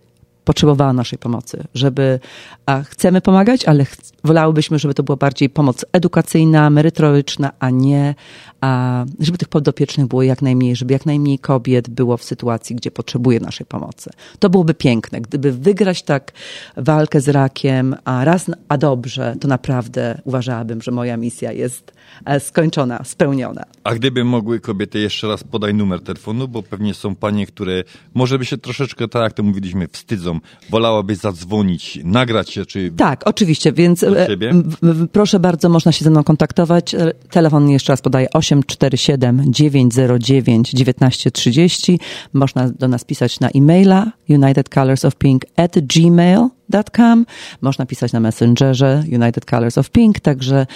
potrzebowała 0.45 0.93
naszej 0.93 1.19
pomocy, 1.19 1.65
żeby 1.75 2.21
a 2.67 2.83
chcemy 2.83 3.21
pomagać, 3.21 3.65
ale 3.65 3.85
ch- 3.85 3.97
wolałybyśmy, 4.25 4.79
żeby 4.79 4.95
to 4.95 5.03
była 5.03 5.17
bardziej 5.17 5.51
pomoc 5.51 5.85
edukacyjna, 5.93 6.71
merytoryczna, 6.71 7.51
a 7.59 7.71
nie, 7.71 8.15
a, 8.63 9.05
żeby 9.21 9.39
tych 9.39 9.49
podopiecznych 9.49 10.07
było 10.07 10.23
jak 10.23 10.43
najmniej, 10.43 10.77
żeby 10.77 10.93
jak 10.93 11.07
najmniej 11.07 11.39
kobiet 11.39 11.89
było 11.91 12.17
w 12.17 12.25
sytuacji, 12.25 12.77
gdzie 12.77 12.91
potrzebuje 12.91 13.41
naszej 13.41 13.67
pomocy. 13.67 14.11
To 14.39 14.51
byłoby 14.51 14.75
piękne. 14.75 15.21
Gdyby 15.21 15.53
wygrać 15.53 16.03
tak 16.03 16.33
walkę 16.77 17.21
z 17.21 17.29
rakiem, 17.29 17.95
a 18.05 18.25
raz, 18.25 18.51
a 18.69 18.79
dobrze, 18.79 19.37
to 19.41 19.49
naprawdę 19.49 20.21
uważałabym, 20.25 20.83
że 20.83 20.91
moja 20.91 21.17
misja 21.17 21.53
jest 21.53 21.93
e, 22.25 22.41
skończona, 22.41 23.05
spełniona. 23.05 23.63
A 23.85 23.95
gdyby 23.95 24.25
mogły 24.25 24.61
kobiety, 24.61 24.99
jeszcze 24.99 25.29
raz 25.29 25.45
podaj 25.45 25.75
numer 25.75 26.01
telefonu, 26.01 26.49
bo 26.49 26.63
pewnie 26.63 26.95
są 26.95 27.15
panie, 27.17 27.47
które 27.47 27.83
może 28.15 28.39
by 28.39 28.45
się 28.45 28.59
troszeczkę, 28.59 29.09
tak 29.09 29.23
jak 29.23 29.33
to 29.33 29.43
mówiliśmy, 29.43 29.89
wstydzą. 29.93 30.39
Wolałaby 30.71 31.17
zadzwonić, 31.17 31.99
nagrać 32.05 32.51
się, 32.51 32.67
czy... 32.67 32.91
Tak, 32.97 33.23
oczywiście, 33.25 33.73
więc 33.73 34.03
e, 34.03 34.27
ciebie? 34.27 34.53
w- 34.55 34.77
w- 34.83 35.09
proszę 35.09 35.41
bardzo, 35.41 35.69
można 35.69 35.93
się 35.93 36.05
ze 36.05 36.11
mną 36.11 36.25
kontaktować. 36.25 36.95
E, 36.95 37.13
Telefon 37.31 37.69
jeszcze 37.71 37.93
raz 37.93 38.01
podaję 38.03 38.27
847 38.61 39.53
909 39.53 40.71
1930. 40.71 42.01
Można 42.33 42.69
do 42.69 42.89
nas 42.89 43.05
pisać 43.05 43.41
na 43.41 43.49
e-maila 43.55 44.13
unitedcolorsofpink 44.29 45.45
at 45.57 45.73
gmail.com. 45.73 47.27
Można 47.61 47.87
pisać 47.87 48.13
na 48.13 48.21
Messengerze 48.21 49.05
United 49.13 49.45
Colors 49.45 49.79
of 49.79 49.91
Pink, 49.91 50.21
także 50.21 50.67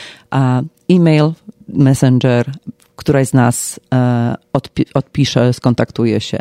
e-mail, 0.88 1.32
Messenger, 1.68 2.52
któraś 2.96 3.28
z 3.28 3.32
nas 3.32 3.80
e, 3.94 4.34
odpi- 4.52 4.90
odpisze, 4.94 5.52
skontaktuje 5.52 6.20
się 6.20 6.38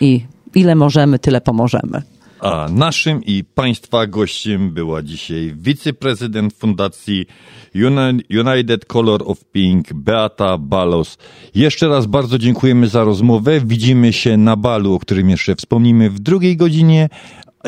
i 0.00 0.24
ile 0.54 0.74
możemy, 0.74 1.18
tyle 1.18 1.40
pomożemy. 1.40 2.02
A 2.40 2.68
naszym 2.70 3.24
i 3.24 3.44
Państwa 3.44 4.06
gościem 4.06 4.70
była 4.70 5.02
dzisiaj 5.02 5.54
wiceprezydent 5.56 6.54
Fundacji 6.54 7.26
Uni- 7.74 8.22
United 8.40 8.84
Color 8.84 9.22
of 9.26 9.44
Pink, 9.44 9.92
Beata 9.92 10.58
Balos. 10.58 11.18
Jeszcze 11.54 11.88
raz 11.88 12.06
bardzo 12.06 12.38
dziękujemy 12.38 12.88
za 12.88 13.04
rozmowę. 13.04 13.60
Widzimy 13.64 14.12
się 14.12 14.36
na 14.36 14.56
balu, 14.56 14.94
o 14.94 14.98
którym 14.98 15.30
jeszcze 15.30 15.56
wspomnimy 15.56 16.10
w 16.10 16.18
drugiej 16.18 16.56
godzinie 16.56 17.08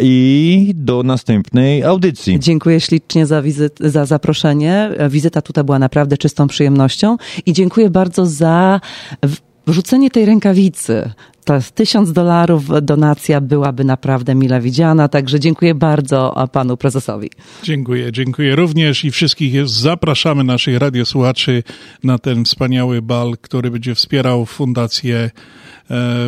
i 0.00 0.72
do 0.74 1.02
następnej 1.02 1.82
audycji. 1.82 2.40
Dziękuję 2.40 2.80
ślicznie 2.80 3.26
za, 3.26 3.42
wizyt, 3.42 3.78
za 3.80 4.06
zaproszenie. 4.06 4.90
Wizyta 5.10 5.42
tutaj 5.42 5.64
była 5.64 5.78
naprawdę 5.78 6.16
czystą 6.16 6.48
przyjemnością 6.48 7.16
i 7.46 7.52
dziękuję 7.52 7.90
bardzo 7.90 8.26
za 8.26 8.80
wrzucenie 9.66 10.10
tej 10.10 10.24
rękawicy. 10.26 11.10
Ta 11.44 11.60
tysiąc 11.74 12.12
dolarów 12.12 12.64
donacja 12.82 13.40
byłaby 13.40 13.84
naprawdę 13.84 14.34
mile 14.34 14.60
widziana, 14.60 15.08
także 15.08 15.40
dziękuję 15.40 15.74
bardzo 15.74 16.48
panu 16.52 16.76
prezesowi. 16.76 17.30
Dziękuję, 17.62 18.12
dziękuję 18.12 18.56
również 18.56 19.04
i 19.04 19.10
wszystkich 19.10 19.54
jest, 19.54 19.72
zapraszamy 19.72 20.44
naszych 20.44 20.78
radiosłuchaczy 20.78 21.62
na 22.04 22.18
ten 22.18 22.44
wspaniały 22.44 23.02
bal, 23.02 23.36
który 23.40 23.70
będzie 23.70 23.94
wspierał 23.94 24.46
fundację 24.46 25.30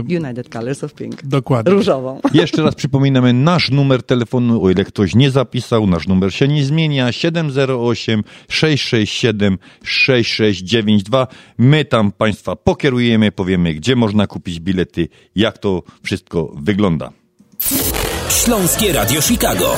United 0.08 0.48
Colors 0.48 0.84
of 0.84 0.94
Pink. 0.94 1.26
Dokładnie. 1.26 1.72
Różową. 1.72 2.20
Jeszcze 2.34 2.62
raz 2.62 2.74
przypominamy 2.74 3.32
nasz 3.32 3.70
numer 3.70 4.02
telefonu, 4.02 4.64
o 4.64 4.70
ile 4.70 4.84
ktoś 4.84 5.14
nie 5.14 5.30
zapisał, 5.30 5.86
nasz 5.86 6.08
numer 6.08 6.34
się 6.34 6.48
nie 6.48 6.64
zmienia, 6.64 7.12
708 7.12 8.24
667 8.48 9.58
6692. 9.84 11.26
My 11.58 11.84
tam 11.84 12.12
Państwa 12.12 12.56
pokierujemy, 12.56 13.32
powiemy, 13.32 13.74
gdzie 13.74 13.96
można 13.96 14.26
kupić 14.26 14.60
bilety, 14.60 15.08
jak 15.36 15.58
to 15.58 15.82
wszystko 16.02 16.52
wygląda. 16.56 17.10
Śląskie 18.30 18.92
Radio 18.92 19.20
Chicago. 19.20 19.76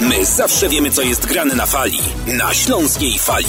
My 0.00 0.26
zawsze 0.26 0.68
wiemy, 0.68 0.90
co 0.90 1.02
jest 1.02 1.26
grane 1.26 1.54
na 1.54 1.66
fali. 1.66 1.98
Na 2.38 2.54
śląskiej 2.54 3.18
fali. 3.18 3.46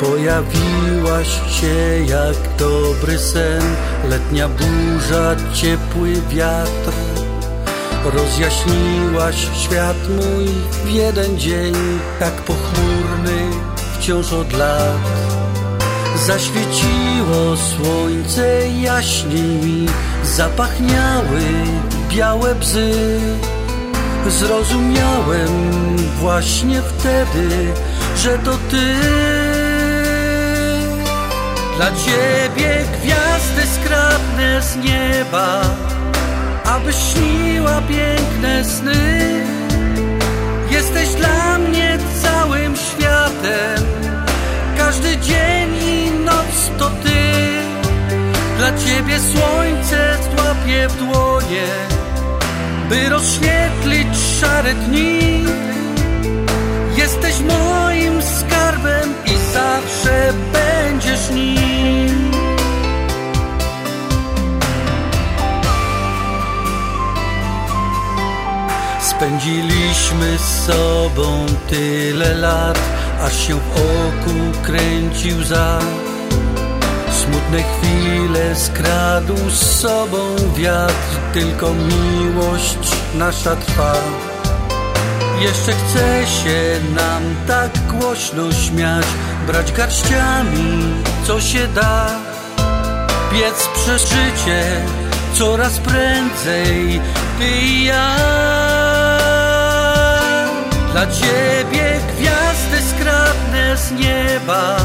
Pojawiłaś 0.00 1.28
się 1.60 2.04
jak 2.06 2.36
dobry 2.58 3.18
sen, 3.18 3.62
letnia 4.08 4.48
burza, 4.48 5.36
ciepły 5.52 6.12
wiatr. 6.28 6.92
Rozjaśniłaś 8.04 9.48
świat 9.54 9.96
mój 10.08 10.46
w 10.84 10.90
jeden 10.90 11.38
dzień, 11.38 11.74
tak 12.20 12.32
pochmurny 12.32 13.50
wciąż 13.98 14.32
od 14.32 14.52
lat. 14.52 15.00
Zaświeciło 16.26 17.56
słońce 17.56 18.68
jaśniej 18.68 19.42
mi, 19.42 19.86
zapachniały 20.24 21.42
białe 22.10 22.54
bzy. 22.54 23.20
Zrozumiałem 24.28 25.96
właśnie 26.20 26.82
wtedy, 26.82 27.48
że 28.16 28.38
to 28.38 28.58
ty. 28.70 29.45
Dla 31.76 31.90
ciebie 31.92 32.84
gwiazdy 33.00 33.62
skrapne 33.74 34.62
z 34.62 34.76
nieba 34.76 35.60
Aby 36.64 36.92
śniła 36.92 37.82
piękne 37.82 38.64
sny. 38.64 39.44
Jesteś 40.70 41.08
dla 41.08 41.58
mnie 41.58 41.98
całym 42.22 42.76
światem 42.76 43.84
Każdy 44.78 45.16
dzień 45.16 45.74
i 45.82 46.10
noc 46.24 46.70
to 46.78 46.90
ty. 46.90 47.20
Dla 48.58 48.68
ciebie 48.78 49.20
słońce 49.20 50.18
złapie 50.22 50.88
w 50.88 50.96
dłonie 50.96 51.66
By 52.88 53.08
rozświetlić 53.08 54.08
szare 54.40 54.74
dni. 54.74 55.44
Spędziliśmy 69.46 70.38
z 70.38 70.66
sobą 70.66 71.46
tyle 71.68 72.34
lat, 72.34 72.78
aż 73.22 73.46
się 73.46 73.54
w 73.54 73.70
oku 73.70 74.62
kręcił 74.62 75.44
za. 75.44 75.78
Smutne 77.12 77.62
chwile 77.62 78.56
skradł 78.56 79.50
z 79.50 79.80
sobą 79.80 80.36
wiatr, 80.56 81.16
tylko 81.32 81.70
miłość 81.74 82.78
nasza 83.14 83.56
trwa. 83.56 83.94
Jeszcze 85.40 85.72
chce 85.72 86.26
się 86.26 86.80
nam 86.94 87.22
tak 87.46 87.70
głośno 87.86 88.52
śmiać, 88.52 89.06
brać 89.46 89.72
garściami, 89.72 90.94
co 91.26 91.40
się 91.40 91.68
da. 91.68 92.10
Biec 93.32 93.68
przez 93.74 94.02
życie 94.02 94.84
coraz 95.32 95.78
prędzej, 95.78 97.00
ty 97.38 97.48
i 97.48 97.84
ja. 97.84 98.85
Dla 100.96 101.06
ciebie 101.06 102.00
gwiazdy 102.16 102.82
skradnę 102.90 103.76
z 103.76 103.92
nieba, 103.92 104.76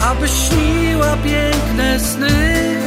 aby 0.00 0.28
śniła 0.28 1.16
piękne 1.16 2.00
sny. 2.00 2.80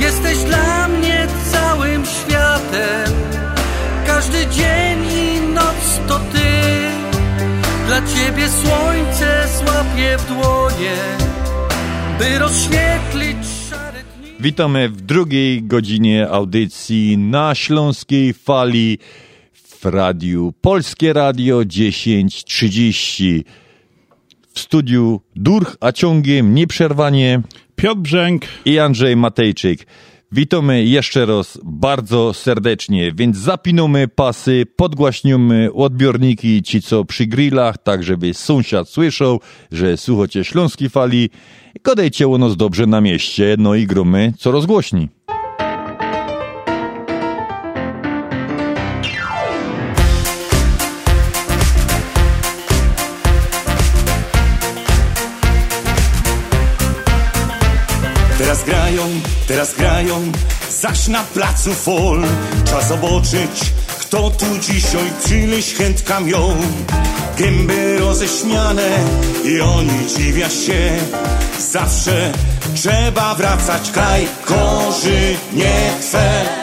Jesteś 0.00 0.38
dla 0.38 0.88
mnie 0.88 1.26
całym 1.52 2.06
światem, 2.06 3.12
każdy 4.06 4.46
dzień 4.46 4.98
i 5.12 5.40
noc 5.54 6.00
to 6.08 6.18
ty. 6.18 6.50
Dla 7.86 7.96
ciebie 7.96 8.48
słońce 8.48 9.48
złapie 9.58 10.16
w 10.18 10.26
dłonie, 10.26 10.96
by 12.18 12.38
rozświetlić 12.38 13.60
Witamy 14.40 14.88
w 14.88 15.00
drugiej 15.00 15.62
godzinie 15.62 16.28
audycji 16.30 17.18
na 17.18 17.54
Śląskiej 17.54 18.32
Fali 18.32 18.98
w 19.80 19.84
radiu 19.84 20.52
Polskie 20.60 21.12
Radio 21.12 21.64
1030. 21.64 23.44
W 24.54 24.60
studiu 24.60 25.20
Durch, 25.36 25.76
a 25.80 25.92
ciągiem 25.92 26.54
nieprzerwanie 26.54 27.42
Piotr 27.76 28.00
Brzęk 28.00 28.42
i 28.64 28.78
Andrzej 28.78 29.16
Matejczyk. 29.16 29.86
Witamy 30.32 30.84
jeszcze 30.84 31.26
raz 31.26 31.58
bardzo 31.64 32.34
serdecznie, 32.34 33.12
więc 33.12 33.36
zapinamy 33.36 34.08
pasy, 34.08 34.66
podgłaśniamy 34.76 35.72
odbiorniki, 35.72 36.62
ci 36.62 36.82
co 36.82 37.04
przy 37.04 37.26
grillach, 37.26 37.78
tak 37.78 38.02
żeby 38.02 38.34
sąsiad 38.34 38.88
słyszał, 38.88 39.40
że 39.72 39.96
słuchacie 39.96 40.44
Śląskiej 40.44 40.88
Fali. 40.88 41.30
Gadajcie 41.84 42.28
o 42.28 42.38
nas 42.38 42.56
dobrze 42.56 42.86
na 42.86 43.00
mieście, 43.00 43.56
no 43.58 43.74
i 43.74 43.86
gromy 43.86 44.32
co 44.38 44.50
rozgłośni. 44.50 45.08
Zaś 60.80 61.08
na 61.08 61.22
placu 61.22 61.74
fol. 61.74 62.22
Czas 62.64 62.88
zobaczyć, 62.88 63.72
kto 63.98 64.30
tu 64.30 64.58
dzisiaj 64.58 65.12
przyleś 65.24 65.74
chętka 65.74 66.20
miał 66.20 66.52
Gęby 67.38 67.98
roześmiane 67.98 68.88
i 69.44 69.60
oni 69.60 70.06
dziwia 70.16 70.50
się. 70.50 70.98
Zawsze 71.70 72.32
trzeba 72.74 73.34
wracać, 73.34 73.90
kaj 73.90 74.26
korzy 74.44 75.36
nie 75.52 75.92
twe 76.00 76.60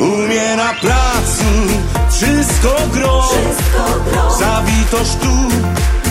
u 0.00 0.04
mnie 0.04 0.56
na 0.56 0.74
placu 0.74 1.44
wszystko 2.10 2.68
gro, 2.92 3.28
zawitoż 4.38 5.08
tu, 5.20 5.36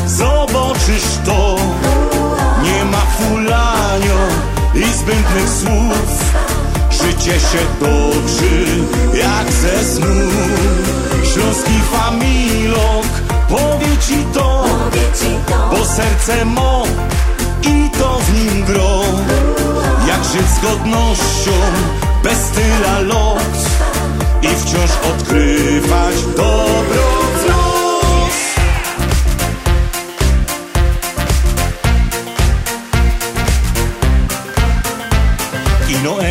zobaczysz 0.07 1.17
to. 1.25 1.55
Nie 2.63 2.85
ma 2.85 2.97
fulanio 2.97 4.52
i 4.75 4.93
zbędnych 4.93 5.49
słów, 5.61 6.33
życie 6.91 7.39
się 7.39 7.59
toczy 7.79 8.65
jak 9.13 9.51
ze 9.51 9.83
snu. 9.83 10.29
Śląski 11.33 11.79
familok 11.91 13.07
powie 13.49 13.97
ci 14.07 14.25
to, 14.33 14.65
bo 15.71 15.85
serce 15.85 16.45
mo 16.45 16.83
i 17.61 17.89
to 17.99 18.19
w 18.19 18.33
nim 18.33 18.65
gro. 18.65 19.01
Jak 20.07 20.23
żyć 20.23 20.47
z 20.47 20.61
godnością, 20.61 21.51
bez 22.23 22.49
tyla 22.49 22.99
lot 22.99 23.57
i 24.41 24.47
wciąż 24.47 24.91
odkrywać 25.11 26.15
dobro 26.37 27.22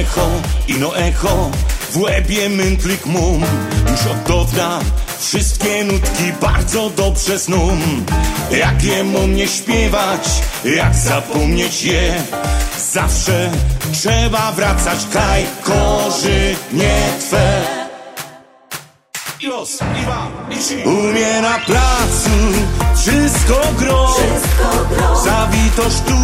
echo, 0.03 0.28
ino 0.68 0.96
echo, 0.96 1.50
w 1.92 1.96
łebie 1.96 2.48
myntlik 2.48 3.07
mum. 3.07 3.42
Już 3.90 4.00
od 4.07 4.22
dawna 4.28 4.80
wszystkie 5.18 5.84
nutki 5.84 6.32
bardzo 6.40 6.90
dobrze 6.90 7.38
sną. 7.38 7.76
Jak 8.50 8.84
je 8.84 9.05
mum 9.05 9.36
nie 9.36 9.48
śpiewać, 9.48 10.28
jak 10.64 10.94
zapomnieć 10.94 11.82
je. 11.82 12.22
Zawsze 12.92 13.50
trzeba 13.92 14.53
wracać, 14.53 14.98
kaj 15.12 15.46
korzy 15.62 16.57
nie 16.72 16.96
twe. 17.20 17.62
U 20.84 20.90
mnie 20.90 21.40
na 21.42 21.59
placu 21.59 22.36
wszystko 22.96 23.61
gro, 23.78 24.16
zawitoż 25.24 25.94
tu, 26.07 26.18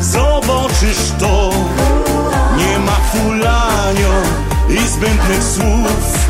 zobaczysz 0.00 1.12
to. 1.18 1.50
Ma 2.86 2.96
fulanio 3.12 4.22
i 4.68 4.88
zbędnych 4.88 5.44
słów, 5.44 6.28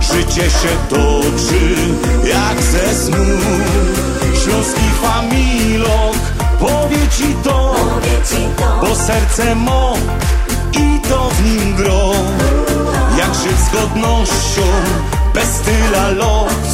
życie 0.00 0.50
się 0.50 0.68
toczy 0.88 1.76
jak 2.24 2.62
ze 2.62 2.94
snu. 2.94 3.24
Śląski 4.44 4.90
familok 5.02 6.16
powie 6.60 7.08
ci 7.18 7.34
to, 7.44 7.74
bo 8.80 8.94
serce 8.94 9.54
mo 9.54 9.96
i 10.72 11.00
to 11.08 11.30
w 11.30 11.44
nim 11.44 11.76
gro. 11.76 12.10
Jak 13.18 13.34
żyć 13.34 13.58
z 13.58 13.72
godnością, 13.72 14.62
bez 15.34 15.60
tyla 15.60 16.08
lot 16.08 16.66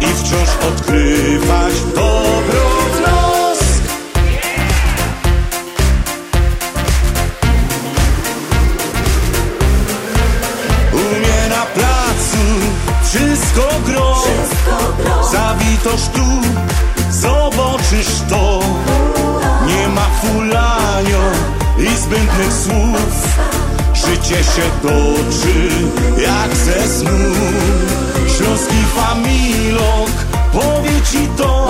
i 0.00 0.06
wciąż 0.06 0.48
odkrywać 0.68 1.74
dobro 1.94 2.13
się 24.64 24.70
toczy 24.82 25.68
jak 26.22 26.56
ze 26.56 26.88
snu. 26.88 27.10
Śląski 28.36 28.76
familok 28.96 30.10
powie 30.52 31.00
ci 31.12 31.28
to, 31.36 31.68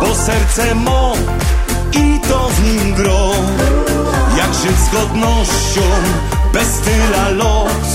bo 0.00 0.14
serce 0.14 0.74
mo 0.74 1.14
i 1.92 2.20
to 2.28 2.48
w 2.48 2.64
nim 2.64 2.94
gro. 2.94 3.30
Jak 4.38 4.54
żyć 4.54 4.78
z 4.78 4.90
godnością, 4.92 5.80
bez 6.52 6.78
tyla 6.78 7.28
lot 7.28 7.86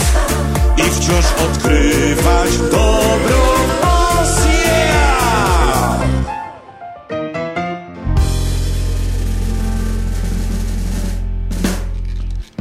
i 0.77 0.81
wciąż 0.81 1.25
odkrywać 1.45 2.57
dobro 2.71 3.54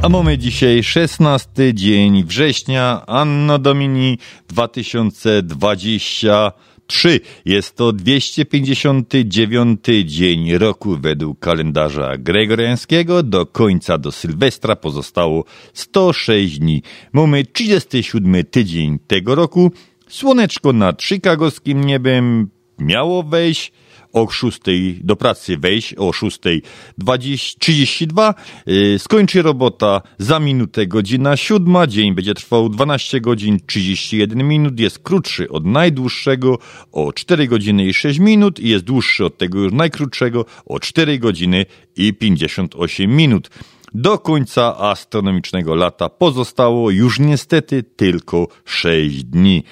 A 0.05 0.09
mamy 0.09 0.37
dzisiaj 0.37 0.83
16 0.83 1.73
dzień 1.73 2.23
września, 2.23 3.03
Anno 3.07 3.59
Domini 3.59 4.17
2020. 4.47 6.51
3. 6.87 7.19
Jest 7.45 7.75
to 7.75 7.93
259 7.93 9.79
dzień 10.05 10.57
roku 10.57 10.97
według 10.97 11.39
kalendarza 11.39 12.17
gregoriańskiego. 12.17 13.23
Do 13.23 13.45
końca 13.45 13.97
do 13.97 14.11
Sylwestra 14.11 14.75
pozostało 14.75 15.45
106 15.73 16.59
dni. 16.59 16.81
Mamy 17.13 17.45
37 17.45 18.43
tydzień 18.43 18.99
tego 19.07 19.35
roku. 19.35 19.71
Słoneczko 20.07 20.73
nad 20.73 21.03
chicagowskim 21.03 21.85
niebem 21.85 22.49
miało 22.79 23.23
wejść 23.23 23.71
o 24.15 24.29
6 24.29 24.59
do 25.01 25.15
pracy 25.15 25.57
wejść 25.57 25.93
o 25.93 26.09
6.32. 26.09 28.33
Yy, 28.65 28.99
skończy 28.99 29.41
robota 29.41 30.01
za 30.17 30.39
minutę 30.39 30.87
godzina 30.87 31.37
siódma. 31.37 31.87
Dzień 31.87 32.15
będzie 32.15 32.33
trwał 32.33 32.69
12 32.69 33.21
godzin 33.21 33.59
31 33.65 34.47
minut. 34.47 34.79
Jest 34.79 34.99
krótszy 34.99 35.49
od 35.49 35.65
najdłuższego 35.65 36.57
o 36.91 37.13
4 37.13 37.47
godziny 37.47 37.85
i 37.85 37.93
6 37.93 38.19
minut 38.19 38.59
i 38.59 38.69
jest 38.69 38.85
dłuższy 38.85 39.25
od 39.25 39.37
tego 39.37 39.59
już 39.59 39.73
najkrótszego 39.73 40.45
o 40.65 40.79
4 40.79 41.19
godziny 41.19 41.65
i 41.95 42.13
58 42.13 43.15
minut. 43.15 43.49
Do 43.93 44.17
końca 44.17 44.77
astronomicznego 44.77 45.75
lata 45.75 46.09
pozostało 46.09 46.91
już 46.91 47.19
niestety 47.19 47.83
tylko 47.83 48.47
6 48.65 49.23
dni. 49.23 49.63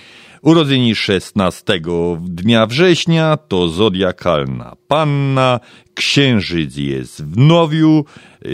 Urodzeni 0.43 0.95
16 0.95 1.81
dnia 2.19 2.65
września 2.65 3.37
to 3.37 3.69
zodiakalna 3.69 4.75
panna, 4.87 5.59
księżyc 5.93 6.77
jest 6.77 7.25
w 7.25 7.37
nowiu, 7.37 8.05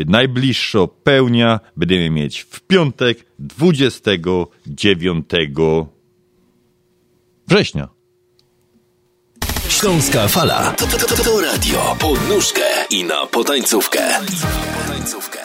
najbliższa 0.06 0.80
pełnia 1.04 1.60
będziemy 1.78 2.10
mieć 2.10 2.40
w 2.42 2.60
piątek 2.62 3.26
29 3.40 5.30
września. 7.48 7.88
Śląska 9.70 10.28
Fala 10.28 10.72
to, 10.72 10.88
to, 10.88 10.98
to, 10.98 11.24
to 11.24 11.42
radio 11.42 11.96
pod 12.00 12.30
nóżkę 12.30 12.62
i 12.90 13.04
na 13.04 13.26
potańcówkę. 13.26 14.00
potańcówkę. 14.88 15.39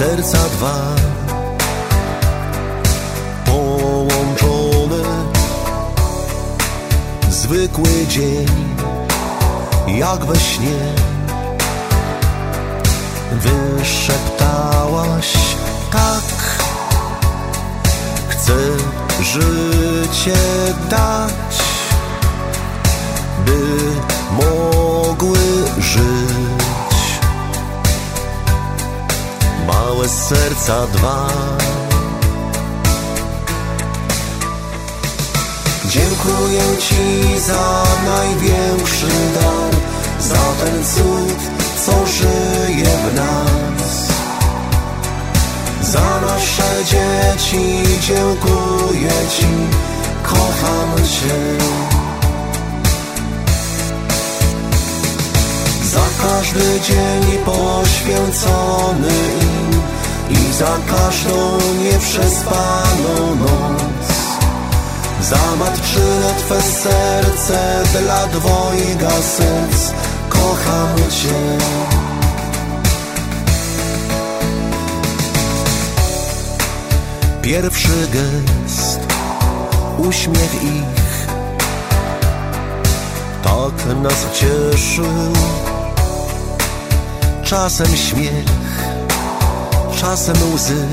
Serca 0.00 0.38
dwa 0.38 0.96
połączone. 3.44 5.04
Zwykły 7.30 8.06
dzień, 8.08 8.46
jak 9.86 10.24
we 10.24 10.36
śnie, 10.36 10.94
wyszeptałaś 13.32 15.32
tak. 15.92 16.22
Chcę 18.28 18.56
życie 19.22 20.36
dać, 20.90 21.58
by 23.46 23.60
mogły 24.32 24.79
małe 29.72 30.08
serca 30.08 30.86
dwa. 30.86 31.28
Dziękuję 35.88 36.62
Ci 36.78 37.40
za 37.40 37.82
największy 38.04 39.06
dar, 39.34 39.72
za 40.20 40.64
ten 40.64 40.84
cud, 40.84 41.40
co 41.86 42.06
żyje 42.06 42.90
w 43.04 43.14
nas. 43.14 44.08
Za 45.82 46.20
nasze 46.26 46.84
dzieci 46.84 47.82
dziękuję 48.00 49.10
Ci, 49.36 49.46
kocham 50.22 50.90
Cię. 50.96 51.40
Za 55.92 56.06
każdy 56.22 56.80
dzień 56.80 57.38
poświęcony 57.44 59.39
I 60.30 60.52
za 60.52 60.76
każdą 60.86 61.58
nieprzespaną 61.82 63.34
noc. 63.40 64.08
Za 65.22 65.56
matczyne 65.58 66.34
Twe 66.38 66.62
serce 66.62 67.82
dla 68.00 68.26
dwojga 68.26 69.10
serc. 69.10 69.92
Kocham 70.28 70.96
Cię. 71.10 71.58
Pierwszy 77.42 78.08
gest, 78.12 79.00
uśmiech 79.98 80.54
ich. 80.64 81.00
Tak 83.42 83.96
nas 84.02 84.26
cieszył 84.34 85.32
Czasem 87.44 87.96
śmiech, 87.96 88.44
czasem 90.00 90.36
łzy. 90.54 90.86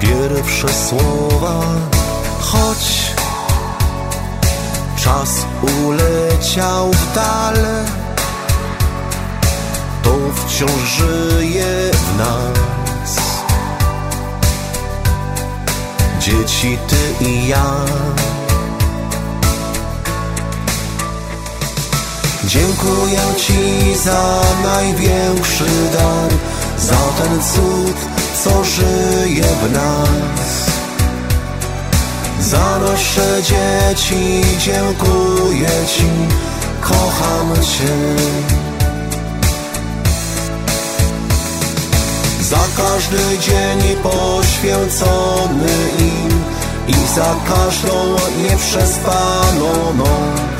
Pierwsze 0.00 0.68
słowa, 0.68 1.60
choć 2.40 3.12
czas 4.96 5.46
uleciał 5.86 6.90
w 6.92 7.14
dal 7.14 7.54
To 10.02 10.14
wciąż 10.34 10.70
żyje 10.70 11.90
w 11.92 12.18
nas. 12.18 13.16
Dzieci, 16.20 16.78
ty 16.88 17.24
i 17.24 17.48
ja 17.48 17.74
Dziękuję 22.48 23.20
Ci 23.36 23.96
za 24.04 24.40
największy 24.62 25.64
dar, 25.92 26.30
za 26.78 26.96
ten 27.18 27.42
cud, 27.42 27.96
co 28.44 28.64
żyje 28.64 29.44
w 29.44 29.72
nas. 29.72 30.70
Za 32.40 32.78
nasze 32.78 33.42
dzieci 33.42 34.42
dziękuję 34.58 35.68
Ci, 35.96 36.10
kocham 36.80 37.54
Cię. 37.54 37.96
Za 42.40 42.64
każdy 42.76 43.38
dzień 43.38 43.96
poświęcony 44.02 45.72
im 45.98 46.44
i 46.88 47.14
za 47.14 47.34
każdą 47.54 48.16
nieprzespaną 48.42 49.94
noc. 49.96 50.57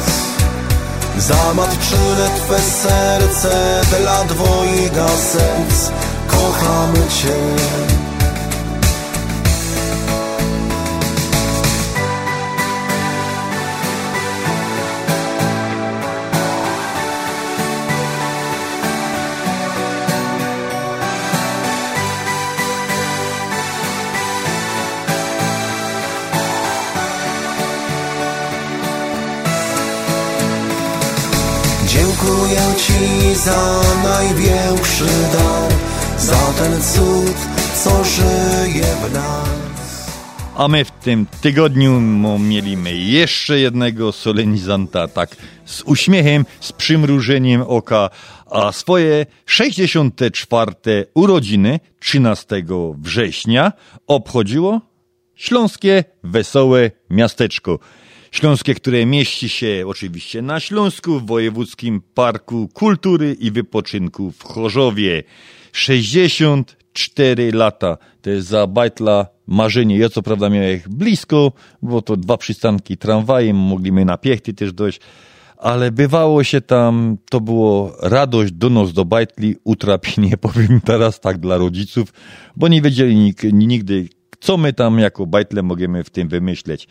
Za 1.18 1.54
matczyne 1.54 2.28
Twe 2.36 2.58
serce, 2.58 3.80
dla 4.00 4.24
dwojga 4.24 5.08
serc 5.08 5.90
kocham 6.26 6.92
Cię. 6.94 8.07
Za 33.44 33.80
największy 34.02 35.04
dar, 35.32 35.72
za 36.18 36.52
ten 36.58 36.82
cud, 36.82 37.36
co 37.84 38.04
żyje 38.04 38.84
w 38.84 39.12
nas. 39.12 39.48
A 40.56 40.68
my 40.68 40.84
w 40.84 40.90
tym 40.90 41.26
tygodniu 41.40 42.00
mieliśmy 42.38 42.94
jeszcze 42.94 43.58
jednego 43.58 44.12
solenizanta, 44.12 45.08
tak 45.08 45.36
z 45.64 45.82
uśmiechem, 45.82 46.44
z 46.60 46.72
przymrużeniem 46.72 47.62
oka, 47.62 48.10
a 48.50 48.72
swoje 48.72 49.26
64. 49.46 50.72
urodziny 51.14 51.80
13 52.00 52.64
września 52.98 53.72
obchodziło 54.06 54.80
Śląskie 55.34 56.04
Wesołe 56.24 56.90
Miasteczko. 57.10 57.78
Śląskie, 58.30 58.74
które 58.74 59.06
mieści 59.06 59.48
się 59.48 59.84
oczywiście 59.86 60.42
na 60.42 60.60
Śląsku, 60.60 61.20
w 61.20 61.26
Wojewódzkim 61.26 62.02
Parku 62.14 62.68
Kultury 62.68 63.36
i 63.40 63.50
Wypoczynku 63.50 64.30
w 64.30 64.44
Chorzowie. 64.44 65.22
64 65.72 67.52
lata. 67.52 67.98
To 68.22 68.30
jest 68.30 68.48
za 68.48 68.66
bajtla 68.66 69.26
marzenie. 69.46 69.98
Ja 69.98 70.08
co 70.08 70.22
prawda 70.22 70.50
miałem 70.50 70.76
ich 70.76 70.88
blisko, 70.88 71.52
bo 71.82 72.02
to 72.02 72.16
dwa 72.16 72.36
przystanki 72.36 72.96
tramwajem, 72.96 73.56
mogliśmy 73.56 74.04
na 74.04 74.18
piechty 74.18 74.54
też 74.54 74.72
dojść, 74.72 75.00
ale 75.56 75.92
bywało 75.92 76.44
się 76.44 76.60
tam, 76.60 77.16
to 77.30 77.40
było 77.40 77.96
radość, 78.02 78.52
donos 78.52 78.92
do 78.92 79.04
bajtli, 79.04 79.56
utrapienie, 79.64 80.36
powiem 80.46 80.80
teraz 80.84 81.20
tak 81.20 81.38
dla 81.38 81.56
rodziców, 81.56 82.12
bo 82.56 82.68
nie 82.68 82.82
wiedzieli 82.82 83.34
nigdy, 83.52 84.08
co 84.40 84.56
my 84.56 84.72
tam 84.72 84.98
jako 84.98 85.26
bajtle 85.26 85.62
możemy 85.62 86.04
w 86.04 86.10
tym 86.10 86.28
wymyśleć. 86.28 86.88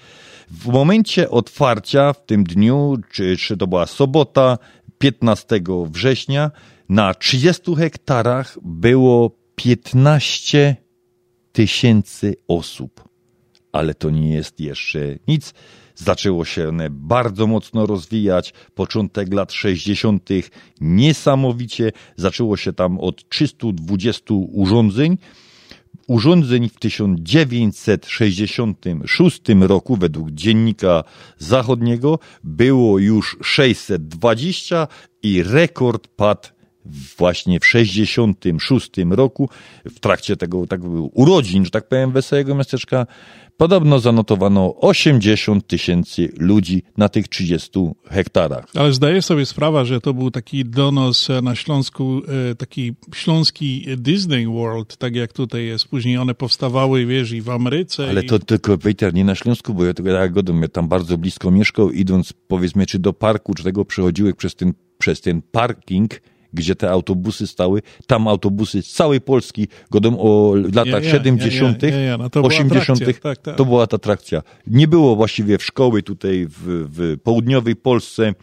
W 0.51 0.67
momencie 0.67 1.29
otwarcia, 1.29 2.13
w 2.13 2.25
tym 2.25 2.43
dniu, 2.43 2.97
czy, 3.11 3.37
czy 3.37 3.57
to 3.57 3.67
była 3.67 3.85
sobota, 3.85 4.57
15 4.97 5.61
września, 5.91 6.51
na 6.89 7.13
30 7.13 7.75
hektarach 7.75 8.57
było 8.61 9.31
15 9.55 10.75
tysięcy 11.51 12.35
osób. 12.47 13.03
Ale 13.71 13.93
to 13.93 14.09
nie 14.09 14.33
jest 14.33 14.59
jeszcze 14.59 14.99
nic. 15.27 15.53
Zaczęło 15.95 16.45
się 16.45 16.69
one 16.69 16.89
bardzo 16.89 17.47
mocno 17.47 17.85
rozwijać. 17.85 18.53
Początek 18.75 19.33
lat 19.33 19.53
60. 19.53 20.29
niesamowicie. 20.81 21.91
Zaczęło 22.15 22.57
się 22.57 22.73
tam 22.73 22.99
od 22.99 23.29
320 23.29 24.33
urządzeń. 24.33 25.17
Urządzeń 26.07 26.69
w 26.69 26.79
1966 26.79 29.41
roku, 29.59 29.95
według 29.95 30.31
dziennika 30.31 31.03
zachodniego, 31.37 32.19
było 32.43 32.99
już 32.99 33.37
620 33.41 34.87
i 35.23 35.43
rekord 35.43 36.07
padł 36.07 36.47
właśnie 37.17 37.59
w 37.59 37.65
66 37.65 38.91
roku, 39.09 39.49
w 39.85 39.99
trakcie 39.99 40.37
tego 40.37 40.67
tak, 40.67 40.81
urodzin, 41.13 41.65
że 41.65 41.71
tak 41.71 41.87
powiem, 41.87 42.11
Wesołego 42.11 42.55
Miasteczka, 42.55 43.07
podobno 43.57 43.99
zanotowano 43.99 44.75
80 44.81 45.67
tysięcy 45.67 46.31
ludzi 46.37 46.83
na 46.97 47.09
tych 47.09 47.27
30 47.27 47.69
hektarach. 48.09 48.65
Ale 48.75 48.93
zdaję 48.93 49.21
sobie 49.21 49.45
sprawę, 49.45 49.85
że 49.85 50.01
to 50.01 50.13
był 50.13 50.31
taki 50.31 50.65
donos 50.65 51.29
e, 51.29 51.41
na 51.41 51.55
Śląsku, 51.55 52.21
e, 52.51 52.55
taki 52.55 52.93
śląski 53.15 53.85
Disney 53.97 54.47
World, 54.47 54.97
tak 54.97 55.15
jak 55.15 55.33
tutaj 55.33 55.65
jest. 55.65 55.87
Później 55.87 56.17
one 56.17 56.33
powstawały, 56.33 57.05
wiesz, 57.05 57.31
i 57.31 57.41
w 57.41 57.49
Ameryce. 57.49 58.09
Ale 58.09 58.23
i... 58.23 58.27
to 58.27 58.39
tylko, 58.39 58.77
Peter, 58.77 59.13
nie 59.13 59.25
na 59.25 59.35
Śląsku, 59.35 59.73
bo 59.73 59.85
ja 59.85 59.93
tego 59.93 60.13
tak 60.13 60.33
godem, 60.33 60.61
ja 60.61 60.67
tam 60.67 60.87
bardzo 60.87 61.17
blisko 61.17 61.51
mieszkał, 61.51 61.91
idąc 61.91 62.33
powiedzmy, 62.47 62.85
czy 62.85 62.99
do 62.99 63.13
parku, 63.13 63.53
czy 63.53 63.63
tego 63.63 63.85
przechodziłeś 63.85 64.35
przez 64.35 64.55
ten, 64.55 64.73
przez 64.97 65.21
ten 65.21 65.41
parking, 65.51 66.21
gdzie 66.53 66.75
te 66.75 66.89
autobusy 66.89 67.47
stały, 67.47 67.81
tam 68.07 68.27
autobusy 68.27 68.81
z 68.81 68.93
całej 68.93 69.21
Polski, 69.21 69.67
godem 69.91 70.15
o 70.19 70.55
latach 70.55 71.03
Ja, 71.03 71.09
ja, 71.09 71.11
70., 71.11 71.83
ja, 71.83 71.89
ja, 71.89 71.99
ja, 71.99 72.17
no 72.17 72.29
to 72.29 72.41
była 72.41 72.47
80., 72.47 73.01
atrakcja, 73.01 73.21
tak, 73.21 73.37
tak. 73.37 73.55
to 73.55 73.65
była 73.65 73.87
ta 73.87 73.95
atrakcja. 73.95 74.41
Nie 74.67 74.87
było 74.87 75.15
właściwie 75.15 75.57
w 75.57 75.63
szkoły 75.63 76.03
tutaj 76.03 76.47
w, 76.49 76.87
w 76.89 77.17
południowej 77.23 77.75
Polsce, 77.75 78.33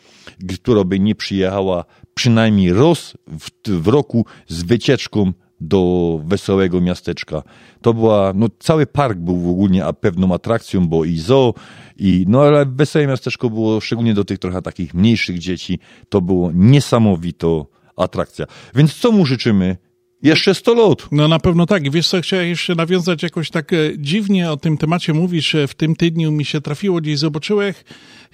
która 0.63 0.85
by 0.85 1.01
nie 1.01 1.15
przyjechała 1.15 1.85
przynajmniej 2.15 2.73
raz 2.73 3.15
w, 3.39 3.71
w 3.83 3.89
roku 3.89 4.27
z 4.49 4.63
wycieczką 4.63 5.33
do 5.61 6.21
wesołego 6.25 6.81
miasteczka. 6.81 7.43
To 7.83 7.95
była, 7.95 8.33
no 8.35 8.47
cały 8.59 8.87
park 8.87 9.19
był 9.19 9.51
ogólnie 9.51 9.85
a 9.85 9.93
pewną 9.93 10.35
atrakcją, 10.35 10.89
bo 10.89 11.05
i 11.05 11.17
zoo, 11.17 11.55
i, 11.97 12.25
no 12.29 12.43
ale 12.43 12.67
wesołe 12.67 13.07
miasteczko 13.07 13.51
było, 13.51 13.81
szczególnie 13.81 14.15
do 14.15 14.25
tych 14.25 14.39
trochę 14.39 14.63
takich 14.63 14.95
mniejszych 14.95 15.39
dzieci, 15.39 15.79
to 16.09 16.21
było 16.21 16.51
niesamowito 16.55 17.67
atrakcja. 17.97 18.47
Więc 18.75 18.95
co 18.95 19.13
mu 19.13 19.27
życzymy? 19.27 19.77
Jeszcze 20.23 20.55
100 20.55 20.75
lat. 20.75 21.09
No 21.13 21.29
na 21.29 21.39
pewno 21.39 21.67
tak. 21.67 21.91
Wiesz 21.91 22.09
co, 22.09 22.21
chciałem 22.21 22.49
jeszcze 22.49 22.75
nawiązać 22.75 23.23
jakoś 23.23 23.51
tak 23.51 23.73
e, 23.73 23.77
dziwnie 23.99 24.51
o 24.51 24.57
tym 24.57 24.79
temacie 24.79 25.13
mówisz. 25.13 25.57
W 25.69 25.75
tym 25.75 25.97
tygodniu 25.97 26.33
mi 26.33 26.45
się 26.45 26.61
trafiło, 26.61 27.01
gdzieś 27.01 27.19
zobaczyłem 27.19 27.75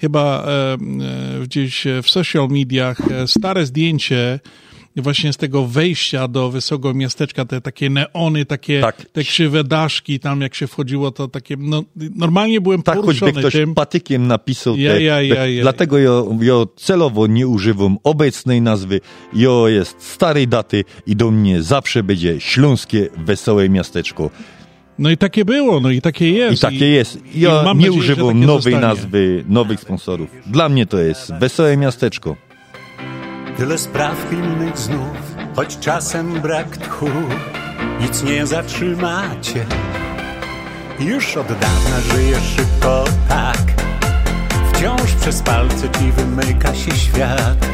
chyba 0.01 0.45
e, 0.47 0.73
e, 0.73 0.77
gdzieś 1.43 1.85
w 2.03 2.11
social 2.11 2.49
mediach 2.49 3.01
e, 3.11 3.29
stare 3.29 3.67
zdjęcie 3.67 4.41
właśnie 4.97 5.33
z 5.33 5.37
tego 5.37 5.67
wejścia 5.67 6.29
do 6.29 6.51
Wysokiego 6.51 6.95
Miasteczka, 6.95 7.45
te 7.45 7.61
takie 7.61 7.91
neony, 7.91 8.45
takie 8.45 8.81
Tak. 8.81 9.07
te 9.13 9.25
krzywe 9.25 9.65
daszki, 9.65 10.21
tam 10.21 10.41
jak 10.41 10.55
się 10.55 10.67
wchodziło, 10.67 11.11
to 11.11 11.29
takie, 11.29 11.57
no 11.59 11.83
normalnie 12.15 12.61
byłem 12.61 12.83
Tak, 12.83 12.95
choćby 12.97 13.07
poruszony 13.21 13.33
ktoś 13.41 13.53
tym. 13.53 13.75
patykiem 13.75 14.27
napisał 14.27 14.77
Ja, 14.77 14.91
te, 14.93 15.03
ja, 15.03 15.23
ja, 15.23 15.35
te- 15.35 15.53
ja. 15.53 15.63
Dlatego 15.63 15.99
ja, 15.99 16.11
ja 16.41 16.55
celowo 16.77 17.27
nie 17.27 17.49
używam 17.49 17.97
obecnej 18.03 18.63
nazwy. 18.63 19.01
Jo 19.33 19.69
jest 19.69 19.97
starej 20.03 20.49
daty 20.49 20.85
i 21.07 21.17
do 21.17 21.31
mnie 21.31 21.63
zawsze 21.63 22.03
będzie 22.03 22.41
śląskie 22.41 23.09
wesołe 23.19 23.69
miasteczko. 23.69 24.31
No 24.99 25.11
i 25.11 25.17
takie 25.17 25.45
było, 25.45 25.81
no 25.81 25.91
i 25.91 26.01
takie 26.01 26.31
jest. 26.33 26.59
I 26.59 26.61
takie 26.61 26.87
jest. 26.89 27.19
Ja 27.35 27.51
nie 27.63 27.75
nadzieję, 27.75 27.93
używam 27.93 28.41
nowej 28.41 28.73
zostanie. 28.73 28.81
nazwy, 28.81 29.45
nowych 29.49 29.81
sponsorów. 29.81 30.29
Dla 30.47 30.69
mnie 30.69 30.87
to 30.87 30.99
jest 30.99 31.33
wesołe 31.41 31.77
miasteczko. 31.77 32.37
Tyle 33.57 33.79
spraw 33.79 34.29
pilnych 34.31 34.79
znów, 34.79 35.35
choć 35.57 35.79
czasem 35.79 36.41
brak 36.41 36.77
tchu, 36.77 37.11
nic 38.01 38.23
nie 38.23 38.47
zatrzymacie. 38.47 39.67
Już 41.01 41.37
od 41.37 41.47
dawna 41.47 42.01
żyjesz 42.13 42.55
szybko 42.57 43.05
tak, 43.29 43.59
wciąż 44.73 45.13
przez 45.21 45.43
palce 45.43 45.91
ci 45.99 46.13
wymyka 46.13 46.75
się 46.75 46.91
świat. 46.97 47.67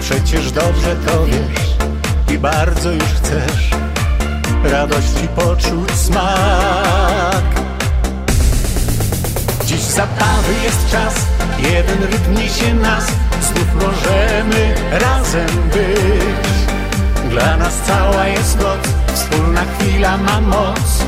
Przecież 0.00 0.52
dobrze 0.52 0.96
to 1.06 1.26
wiesz 1.26 1.76
i 2.34 2.38
bardzo 2.38 2.92
już 2.92 3.04
chcesz 3.04 3.70
radości 4.64 5.28
poczuć 5.36 5.90
smak. 5.90 7.44
Dziś 9.66 9.80
zabawy 9.80 10.52
jest 10.64 10.90
czas, 10.90 11.14
jeden 11.62 12.02
rytm 12.10 12.34
niesie 12.34 12.74
nas, 12.74 13.06
znów 13.42 13.74
możemy 13.74 14.74
razem 14.90 15.68
być. 15.72 16.50
Dla 17.30 17.56
nas 17.56 17.74
cała 17.86 18.26
jest 18.26 18.58
noc, 18.58 18.80
wspólna 19.14 19.60
chwila 19.64 20.16
ma 20.16 20.40
moc, 20.40 21.04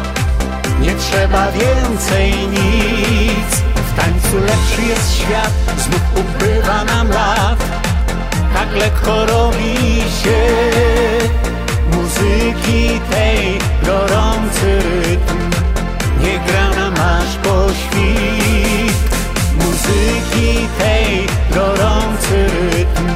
nie 0.80 0.94
trzeba 0.94 1.52
więcej 1.52 2.32
nic. 2.48 3.62
W 3.74 3.96
tańcu 3.96 4.36
lepszy 4.46 4.82
jest 4.88 5.14
świat, 5.14 5.52
znów 5.78 6.02
ubywa 6.16 6.84
nam 6.84 7.08
lat, 7.08 7.58
tak 8.54 8.72
lekko 8.76 9.26
robi 9.26 10.02
się 10.22 10.42
muzyki 11.96 13.00
tej 13.10 13.58
gorący 13.86 14.78
rytm. 14.78 15.50
Nie 16.20 16.38
gra 16.38 16.70
nam 16.70 16.94
aż 16.94 17.36
po 17.42 17.68
świt 17.72 18.71
Muzyki 19.82 20.68
tej 20.78 21.26
gorący 21.54 22.46
rytm. 22.46 23.06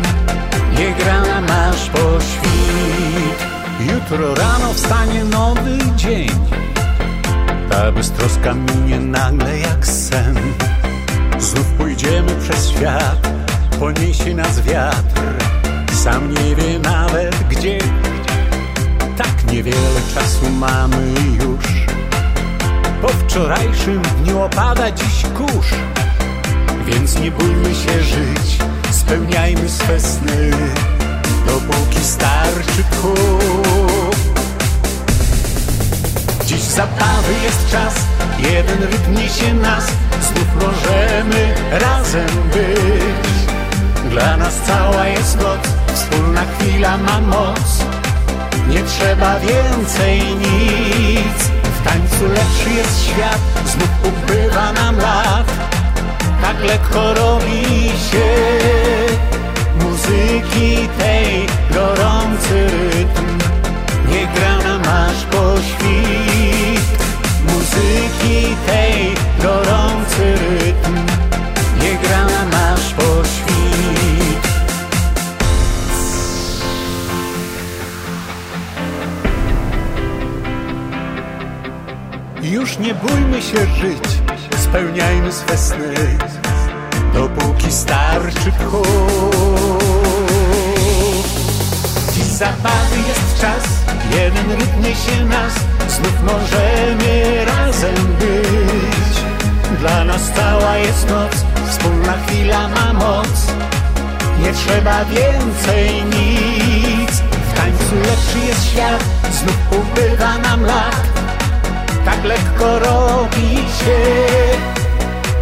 Nie 0.79 0.95
gra 0.95 1.21
nam 1.21 1.45
aż 1.51 1.91
po 1.91 2.21
świt. 2.21 3.47
Jutro 3.81 4.35
rano 4.35 4.75
wstanie 4.75 5.25
nowy 5.25 5.79
dzień. 5.97 6.31
Ta 7.71 7.93
beztroska 7.93 8.55
minie 8.55 9.01
nagle 9.01 9.59
jak 9.59 9.87
sen. 9.87 10.37
Znów 11.39 11.67
pójdziemy 11.67 12.33
przez 12.43 12.69
świat 12.69 13.29
Poniesie 13.81 14.35
nas 14.35 14.61
wiatr. 14.61 15.21
Sam 15.93 16.35
nie 16.35 16.57
wie 16.57 16.79
nawet 16.79 17.37
gdzie. 17.49 17.79
Tak 19.17 19.53
niewiele 19.53 20.01
czasu 20.15 20.51
mamy 20.51 21.15
już. 21.45 21.87
Po 23.03 23.09
wczorajszym 23.09 24.03
dniu 24.03 24.43
opada 24.43 24.91
dziś 24.91 25.23
kurz 25.37 25.73
Więc 26.87 27.21
nie 27.21 27.31
bójmy 27.31 27.75
się 27.75 28.03
żyć 28.03 28.59
Spełniajmy 28.91 29.69
swe 29.69 30.01
sny. 30.01 30.51
Dopóki 31.47 32.05
starczy 32.05 32.85
tchu 32.91 33.15
Dziś 36.45 36.61
zabawy 36.61 37.33
jest 37.43 37.71
czas 37.71 37.95
Jeden 38.39 38.83
rytm 38.83 39.15
niesie 39.15 39.55
nas. 39.55 39.85
Znów 40.21 40.47
możemy 40.55 41.55
razem 41.71 42.29
być. 42.53 43.37
Dla 44.11 44.37
nas 44.37 44.55
cała 44.67 45.07
jest 45.07 45.37
noc 45.37 45.61
Wspólna 45.95 46.43
chwila 46.45 46.99
ma 46.99 47.21
moc. 47.21 47.85
Nie 48.69 48.83
trzeba 48.83 49.41
więcej 49.41 50.21
nic. 50.21 51.51
W 51.63 51.85
tańcu 51.85 52.25
lepszy 52.29 52.71
jest 52.77 53.05
świat 53.05 53.39
Znów 53.67 53.91
ubywa 54.05 54.73
nam 54.73 54.97
lat 54.97 55.47
tak 56.47 56.63
lekko 56.65 57.15
robi 57.15 57.91
się 58.11 58.29
Muzyki 59.81 60.89
tej 60.99 61.47
gorący 61.75 62.67
rytm. 62.67 63.39
Nie 64.09 64.27
grana 64.27 64.79
masz 64.79 65.25
po 65.25 65.57
świt. 65.63 66.99
Muzyki 67.49 68.57
tej 68.67 69.15
gorący 69.43 70.35
rytm. 70.35 70.95
Nie 71.81 71.95
grana 72.09 72.45
masz 72.53 72.95
po 72.95 73.25
świt. 73.25 74.49
Już 82.43 82.79
nie 82.79 82.95
bójmy 82.95 83.43
się 83.43 83.67
żyć 83.81 84.26
spełniajmy 84.71 85.33
swe 85.33 85.59
sny, 85.59 85.95
dopóki 87.15 87.73
starczy 87.73 88.53
tchu. 88.53 88.83
Dziś 92.13 92.25
zabawy 92.25 92.97
jest 93.09 93.41
czas, 93.41 93.65
jeden 94.11 94.51
rytm 94.51 94.83
niesie 94.83 95.25
nas, 95.25 95.55
znów 95.89 96.23
możemy 96.23 97.45
razem 97.45 97.95
być. 98.19 99.17
Dla 99.81 100.05
nas 100.05 100.31
cała 100.37 100.77
jest 100.77 101.11
noc, 101.11 101.45
wspólna 101.71 102.15
chwila 102.27 102.69
ma 102.69 102.93
moc, 102.93 103.47
nie 104.43 104.53
trzeba 104.53 105.05
więcej 105.05 106.05
nic. 106.05 107.11
W 107.51 107.57
tańcu 107.57 107.95
lepszy 107.95 108.39
jest 108.49 108.65
świat, 108.73 109.05
znów 109.33 109.57
ubywa 109.71 110.39
nam 110.39 110.65
lat, 110.65 111.16
tak 112.07 112.25
lekko 112.25 112.79
robi 112.79 113.57
się 113.79 114.01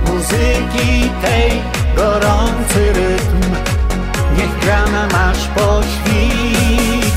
muzyki 0.07 1.11
tej 1.23 1.51
gorący 1.97 2.93
rytm. 2.93 3.41
Niech 4.36 4.59
gra 4.61 4.86
nam 4.86 5.11
aż 5.31 5.39
po 5.57 5.82
świt 5.93 7.15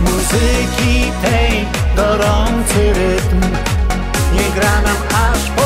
muzyki 0.00 1.12
tej 1.22 1.66
gorący 1.96 2.92
rytm. 2.98 3.40
Niech 4.34 4.54
gra 4.54 4.80
nam 4.86 5.00
aż 5.30 5.40
po 5.56 5.65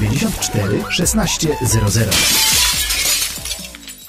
794 0.00 0.90
1600. 0.90 2.65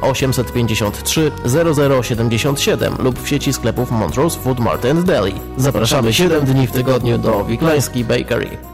853 0.00 1.32
0077 2.02 2.94
lub 2.98 3.22
w 3.22 3.28
sieci 3.28 3.52
sklepów 3.52 3.90
Montrose 3.90 4.40
Food 4.40 4.60
Mart 4.60 4.84
and 4.84 5.06
Deli. 5.06 5.34
Zapraszamy 5.56 6.12
7 6.12 6.44
dni 6.44 6.66
w 6.66 6.72
tygodniu 6.72 7.18
do 7.18 7.44
Wiklański 7.44 8.04
Bakery. 8.04 8.73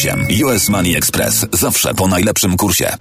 US 0.45 0.69
Money 0.69 0.95
Express 0.95 1.45
zawsze 1.53 1.93
po 1.93 2.07
najlepszym 2.07 2.57
kursie. 2.57 2.93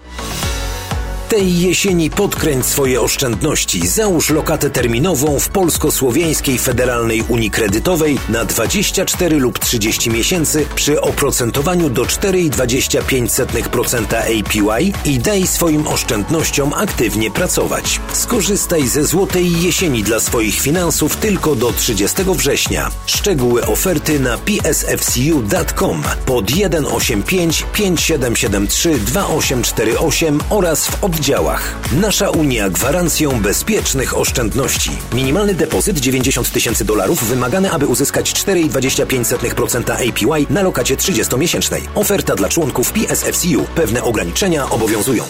Tej 1.31 1.61
jesieni 1.61 2.11
podkręć 2.11 2.67
swoje 2.67 3.01
oszczędności. 3.01 3.87
Załóż 3.87 4.31
lokatę 4.31 4.71
terminową 4.71 5.39
w 5.39 5.49
Polsko-Słowiańskiej 5.49 6.59
Federalnej 6.59 7.25
Unii 7.29 7.51
Kredytowej 7.51 8.19
na 8.29 8.45
24 8.45 9.39
lub 9.39 9.59
30 9.59 10.11
miesięcy 10.11 10.67
przy 10.75 11.01
oprocentowaniu 11.01 11.91
do 11.91 12.03
4,25% 12.03 14.17
APY 14.17 14.93
i 15.05 15.19
daj 15.19 15.47
swoim 15.47 15.87
oszczędnościom 15.87 16.73
aktywnie 16.73 17.31
pracować. 17.31 18.01
Skorzystaj 18.13 18.89
ze 18.89 19.05
złotej 19.05 19.63
jesieni 19.63 20.03
dla 20.03 20.21
swoich 20.21 20.61
finansów 20.61 21.17
tylko 21.17 21.55
do 21.55 21.73
30 21.73 22.23
września. 22.37 22.91
Szczegóły 23.07 23.67
oferty 23.67 24.21
na 24.21 24.39
psfcu.com 24.39 26.03
pod 26.27 26.51
185 26.51 27.67
5773 27.73 28.99
2848 28.99 30.41
oraz 30.51 30.87
w 30.87 31.05
oddziale 31.05 31.20
oddziałach. 31.21 31.75
Nasza 31.93 32.31
Unia 32.31 32.71
gwarancją 32.71 33.41
bezpiecznych 33.41 34.17
oszczędności. 34.19 34.91
Minimalny 35.13 35.55
depozyt 35.55 35.99
90 35.99 36.53
tysięcy 36.53 36.85
dolarów 36.85 37.25
wymagany, 37.25 37.71
aby 37.71 37.87
uzyskać 37.87 38.33
4,25% 38.33 39.93
APY 39.93 40.47
na 40.51 40.63
lokacie 40.63 40.97
30-miesięcznej. 40.97 41.81
Oferta 41.95 42.37
dla 42.37 42.49
członków 42.49 42.93
PSFCU. 42.93 43.65
Pewne 43.75 44.03
ograniczenia 44.03 44.71
obowiązują. 44.71 45.25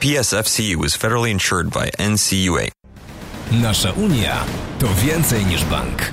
PSFCU 0.00 0.84
is 0.86 0.96
federally 0.96 1.30
insured 1.30 1.68
by 1.68 1.90
NCUA. 2.10 2.68
Nasza 3.52 3.92
Unia 3.92 4.44
to 4.78 4.86
więcej 5.04 5.46
niż 5.46 5.64
bank. 5.64 6.12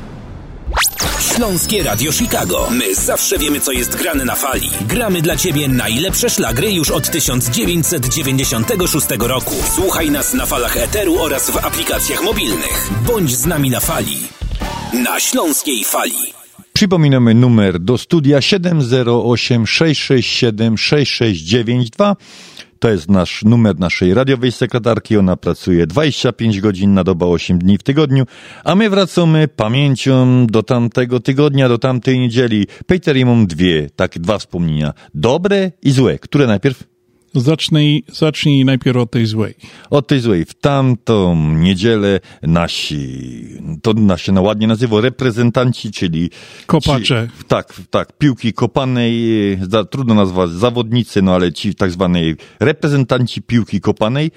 Śląskie 1.35 1.83
Radio 1.83 2.11
Chicago. 2.11 2.67
My 2.71 2.95
zawsze 2.95 3.37
wiemy, 3.37 3.59
co 3.59 3.71
jest 3.71 3.95
grane 3.95 4.25
na 4.25 4.35
fali. 4.35 4.69
Gramy 4.87 5.21
dla 5.21 5.35
Ciebie 5.35 5.67
najlepsze 5.67 6.29
szlagry 6.29 6.71
już 6.71 6.91
od 6.91 7.09
1996 7.11 9.07
roku. 9.19 9.55
Słuchaj 9.75 10.11
nas 10.11 10.33
na 10.33 10.45
falach 10.45 10.77
Eteru 10.77 11.21
oraz 11.21 11.49
w 11.49 11.57
aplikacjach 11.57 12.23
mobilnych. 12.23 12.89
Bądź 13.07 13.35
z 13.35 13.45
nami 13.45 13.69
na 13.69 13.79
fali. 13.79 14.17
Na 15.03 15.19
Śląskiej 15.19 15.83
Fali. 15.83 16.33
Przypominamy 16.73 17.33
numer 17.33 17.79
do 17.79 17.97
studia 17.97 18.41
708 18.41 19.67
667 19.67 20.77
6692. 20.77 22.15
To 22.85 22.91
jest 22.91 23.09
nasz 23.09 23.43
numer 23.43 23.79
naszej 23.79 24.13
radiowej 24.13 24.51
sekretarki. 24.51 25.17
Ona 25.17 25.37
pracuje 25.37 25.87
25 25.87 26.61
godzin 26.61 26.93
na 26.93 27.03
dobę, 27.03 27.25
8 27.25 27.59
dni 27.59 27.77
w 27.77 27.83
tygodniu, 27.83 28.25
a 28.63 28.75
my 28.75 28.89
wracamy 28.89 29.47
pamięcią 29.47 30.47
do 30.47 30.63
tamtego 30.63 31.19
tygodnia, 31.19 31.69
do 31.69 31.77
tamtej 31.77 32.19
niedzieli. 32.19 32.67
Peter, 32.85 33.17
ja 33.17 33.25
mam 33.25 33.47
dwie, 33.47 33.89
takie 33.95 34.19
dwa 34.19 34.37
wspomnienia. 34.37 34.93
Dobre 35.13 35.71
i 35.81 35.91
złe. 35.91 36.19
Które 36.19 36.47
najpierw? 36.47 36.94
Zacznij, 37.35 38.03
zacznij 38.11 38.65
najpierw 38.65 38.97
od 38.97 39.11
tej 39.11 39.25
złej. 39.25 39.53
Od 39.89 40.07
tej 40.07 40.19
złej. 40.19 40.45
W 40.45 40.53
tamtą 40.53 41.35
niedzielę 41.35 42.19
nasi, 42.41 43.19
to 43.81 43.93
nas 43.93 44.21
się 44.21 44.31
ładnie 44.41 44.67
nazywa, 44.67 45.01
reprezentanci, 45.01 45.91
czyli... 45.91 46.29
Kopacze. 46.65 47.29
Ci, 47.37 47.43
tak, 47.47 47.73
tak, 47.89 48.17
piłki 48.17 48.53
kopanej, 48.53 49.13
za, 49.69 49.83
trudno 49.83 50.13
nazwać 50.13 50.49
zawodnicy, 50.49 51.21
no 51.21 51.35
ale 51.35 51.53
ci 51.53 51.75
tak 51.75 51.91
zwanej 51.91 52.35
reprezentanci 52.59 53.41
piłki 53.41 53.81
kopanej 53.81 54.31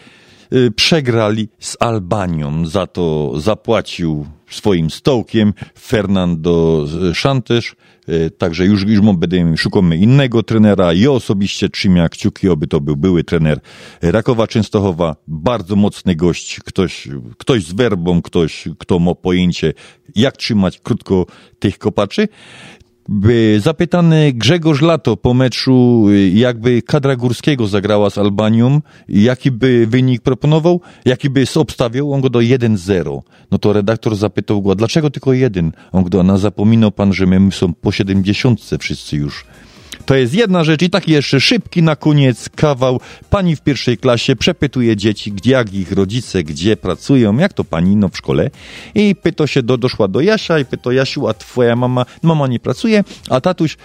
przegrali 0.76 1.48
z 1.58 1.76
Albanią. 1.80 2.66
Za 2.66 2.86
to 2.86 3.32
zapłacił 3.40 4.26
swoim 4.50 4.90
stołkiem 4.90 5.54
Fernando 5.78 6.86
Szantysz. 7.14 7.76
Także 8.38 8.66
już, 8.66 8.82
już 8.82 9.00
będziemy 9.00 9.56
szukamy 9.56 9.96
innego 9.96 10.42
trenera. 10.42 10.92
Ja 10.92 11.10
osobiście 11.10 11.68
trzymam 11.68 12.08
kciuki, 12.08 12.48
oby 12.48 12.66
to 12.66 12.80
był 12.80 12.96
były 12.96 13.24
trener 13.24 13.60
Rakowa 14.02 14.46
Częstochowa. 14.46 15.16
Bardzo 15.26 15.76
mocny 15.76 16.16
gość, 16.16 16.60
ktoś, 16.64 17.08
ktoś 17.38 17.64
z 17.64 17.72
werbą, 17.72 18.22
ktoś, 18.22 18.68
kto 18.78 18.98
ma 18.98 19.14
pojęcie, 19.14 19.74
jak 20.14 20.36
trzymać 20.36 20.78
krótko 20.78 21.26
tych 21.58 21.78
kopaczy. 21.78 22.28
Zapytany 23.59 24.32
Grzegorz 24.32 24.82
Lato 24.82 25.16
po 25.16 25.35
meczu, 25.35 26.09
y, 26.09 26.28
jakby 26.28 26.82
kadra 26.82 27.16
Górskiego 27.16 27.66
zagrała 27.66 28.10
z 28.10 28.18
Albanią, 28.18 28.80
jaki 29.09 29.51
by 29.51 29.86
wynik 29.86 30.22
proponował, 30.22 30.80
jaki 31.05 31.30
by 31.30 31.44
obstawiał, 31.55 32.12
on 32.12 32.20
go 32.20 32.30
do 32.30 32.39
1-0. 32.39 33.22
No 33.51 33.59
to 33.59 33.72
redaktor 33.72 34.16
zapytał 34.16 34.62
go, 34.62 34.74
dlaczego 34.74 35.10
tylko 35.10 35.32
jeden? 35.32 35.72
On 35.93 36.05
go, 36.05 36.22
no 36.22 36.39
zapominał 36.39 36.93
pan, 36.93 37.12
że 37.12 37.26
my 37.26 37.52
są 37.52 37.74
po 37.74 37.93
70 37.93 38.60
wszyscy 38.80 39.16
już. 39.16 39.44
To 40.09 40.14
jest 40.14 40.35
jedna 40.35 40.64
rzecz 40.64 40.82
i 40.82 40.90
taki 40.90 41.12
jeszcze 41.12 41.40
szybki 41.40 41.82
na 41.82 41.97
koniec 41.97 42.48
kawał. 42.48 43.01
Pani 43.30 43.56
w 43.56 43.60
pierwszej 43.60 43.98
klasie 43.98 44.36
przepytuje 44.36 44.97
dzieci, 44.97 45.32
gdzie, 45.32 45.51
jak 45.51 45.74
ich 45.74 45.93
rodzice, 45.93 46.43
gdzie 46.43 46.76
pracują, 46.76 47.39
jak 47.39 47.52
to 47.52 47.64
pani, 47.64 47.97
no 47.97 48.09
w 48.09 48.16
szkole. 48.16 48.51
I 48.94 49.14
pyta 49.14 49.47
się, 49.47 49.62
do, 49.62 49.78
doszła 49.78 50.09
do 50.09 50.20
Jasia 50.20 50.59
i 50.59 50.64
pyta, 50.64 50.93
Jasiu, 50.93 51.28
a 51.28 51.35
twoja 51.35 51.76
mama, 51.76 52.06
mama 52.22 52.47
nie 52.47 52.60
pracuje, 52.60 53.05
a 53.30 53.40
tatuś, 53.40 53.76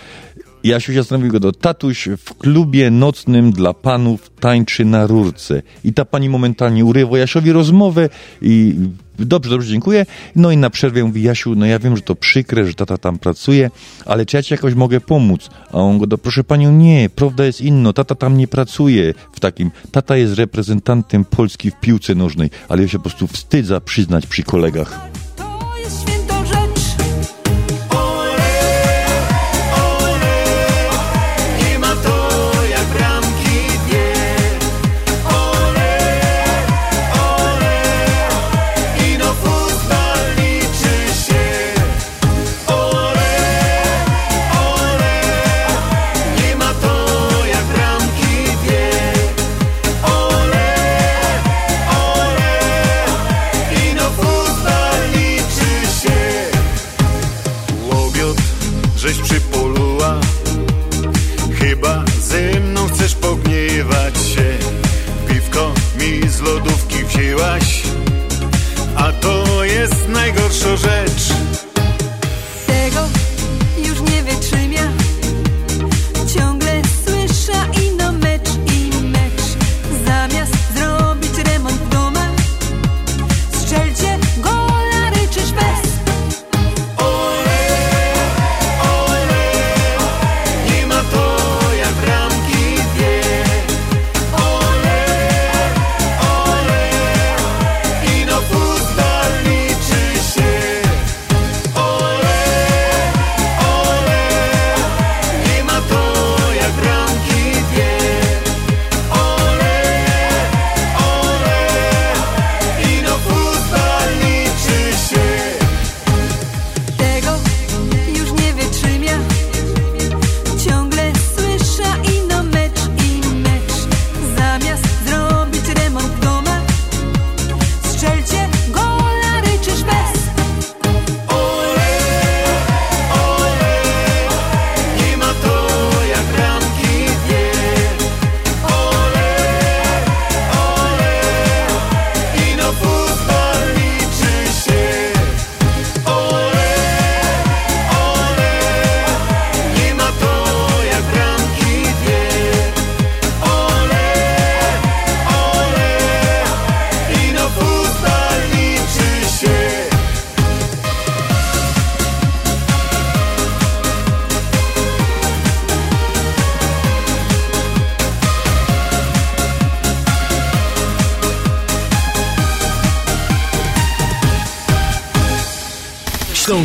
Jasiu 0.63 0.91
się 0.91 0.99
zastanowił 0.99 1.39
go 1.39 1.51
tatuś 1.51 2.09
w 2.17 2.33
klubie 2.33 2.91
nocnym 2.91 3.51
dla 3.51 3.73
panów 3.73 4.31
tańczy 4.39 4.85
na 4.85 5.07
rurce. 5.07 5.61
I 5.83 5.93
ta 5.93 6.05
pani 6.05 6.29
momentalnie 6.29 6.85
urywa 6.85 7.17
Jasiowi 7.17 7.51
rozmowę 7.51 8.09
i 8.41 8.75
dobrze, 9.19 9.49
dobrze, 9.49 9.69
dziękuję. 9.69 10.05
No 10.35 10.51
i 10.51 10.57
na 10.57 10.69
przerwie 10.69 11.03
mówi 11.03 11.23
Jasiu, 11.23 11.55
no 11.55 11.65
ja 11.65 11.79
wiem, 11.79 11.95
że 11.95 12.01
to 12.01 12.15
przykre, 12.15 12.65
że 12.65 12.73
tata 12.73 12.97
tam 12.97 13.19
pracuje, 13.19 13.71
ale 14.05 14.25
czy 14.25 14.37
ja 14.37 14.43
ci 14.43 14.53
jakoś 14.53 14.73
mogę 14.73 15.01
pomóc? 15.01 15.49
A 15.71 15.77
on 15.77 15.97
go 15.97 16.07
do, 16.07 16.17
proszę 16.17 16.43
panią, 16.43 16.71
nie, 16.71 17.09
prawda 17.15 17.45
jest 17.45 17.61
inna, 17.61 17.93
tata 17.93 18.15
tam 18.15 18.37
nie 18.37 18.47
pracuje 18.47 19.13
w 19.33 19.39
takim, 19.39 19.71
tata 19.91 20.17
jest 20.17 20.33
reprezentantem 20.33 21.25
Polski 21.25 21.71
w 21.71 21.79
piłce 21.79 22.15
nożnej, 22.15 22.49
ale 22.69 22.81
ja 22.81 22.87
się 22.87 22.97
po 22.97 23.03
prostu 23.03 23.27
wstydza 23.27 23.81
przyznać 23.81 24.27
przy 24.27 24.43
kolegach. 24.43 25.22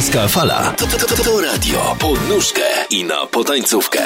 Śląska 0.08 0.28
fala. 0.28 0.72
To, 0.76 0.86
to, 0.86 1.06
to, 1.06 1.24
to 1.24 1.40
radio. 1.40 1.96
Pod 1.98 2.28
nóżkę 2.28 2.60
i 2.90 3.04
na 3.04 3.26
potańcówkę. 3.26 3.98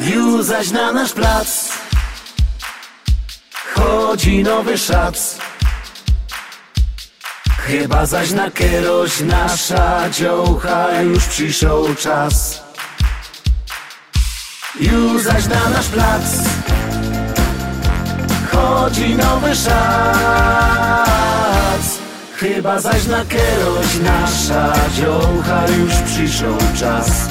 Już 0.00 0.44
zaś 0.44 0.70
na 0.70 0.92
nasz 0.92 1.12
plac 1.12 1.68
Chodzi 3.74 4.42
nowy 4.42 4.78
szac 4.78 5.38
Chyba 7.50 8.06
zaś 8.06 8.30
na 8.30 8.50
kieroś 8.50 9.20
nasza 9.20 10.10
dziołcha 10.10 11.02
Już 11.02 11.24
przyszedł 11.24 11.94
czas 11.94 12.62
Już 14.80 15.22
zaś 15.22 15.46
na 15.46 15.68
nasz 15.68 15.86
plac 15.86 16.22
Chodzi 18.52 19.14
nowy 19.14 19.56
szac 19.56 21.19
Chyba 22.40 22.80
zaś 22.80 23.06
na 23.06 23.24
kieroś 23.24 24.00
nasza 24.04 24.72
dziołcha 24.96 25.64
Już 25.78 25.94
przyszedł 25.94 26.76
czas 26.78 27.28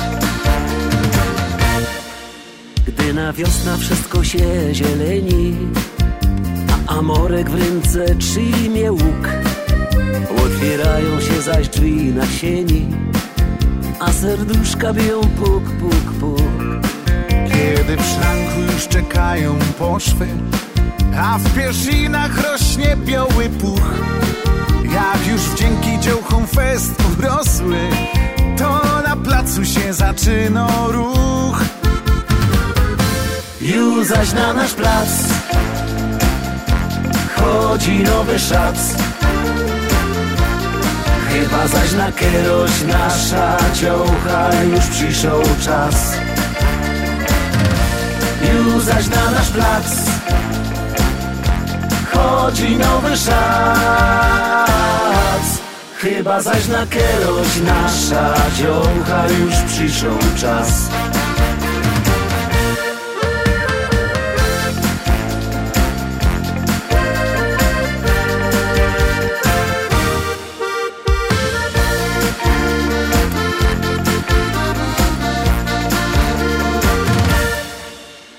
Gdy 2.87 3.13
na 3.13 3.33
wiosna 3.33 3.77
wszystko 3.77 4.23
się 4.23 4.73
zieleni 4.73 5.57
A 6.87 6.97
amorek 6.97 7.49
w 7.49 7.55
ręce 7.55 8.15
trzymie 8.15 8.91
łuk 8.91 9.27
Otwierają 10.45 11.21
się 11.21 11.41
zaś 11.41 11.67
drzwi 11.67 12.03
na 12.03 12.25
sieni 12.25 12.87
A 13.99 14.11
serduszka 14.11 14.93
biją 14.93 15.21
puk, 15.21 15.63
puk, 15.63 16.13
puk 16.19 16.41
Kiedy 17.51 17.97
w 17.97 18.05
szranku 18.05 18.73
już 18.73 18.87
czekają 18.87 19.55
poszwy, 19.79 20.27
a 21.17 21.37
w 21.37 21.55
pierzinach 21.55 22.51
rośnie 22.51 22.97
biały 23.05 23.49
puch. 23.49 24.18
Jak 24.93 25.27
już 25.27 25.41
wdzięki 25.41 25.99
dziołchom 25.99 26.47
fest 26.47 26.93
urosły, 27.19 27.89
to 28.57 28.81
na 29.07 29.15
placu 29.15 29.65
się 29.65 29.93
zaczyna 29.93 30.67
ruch. 30.87 31.61
Już 33.61 34.07
zaś 34.07 34.33
na 34.33 34.53
nasz 34.53 34.73
plac 34.73 35.09
Chodzi 37.35 37.99
nowy 37.99 38.39
szac. 38.39 38.77
Chyba 41.29 41.67
zaś 41.67 41.91
na 41.93 42.11
kieroś 42.11 42.71
nasza 42.87 43.57
dziołcha 43.73 44.49
Już 44.73 44.85
przyszedł 44.85 45.49
czas. 45.65 46.13
Już 48.53 48.83
zaś 48.83 49.07
na 49.07 49.31
nasz 49.31 49.49
plac 49.49 49.85
Chodzi 52.13 52.77
nowy 52.77 53.17
szac 53.17 54.78
Chyba 55.99 56.41
zaś 56.41 56.67
na 56.67 56.85
keroś 56.85 57.61
nasza 57.65 58.33
dziołcha 58.57 59.25
już 59.27 59.55
przyszł 59.67 60.05
czas. 60.37 60.89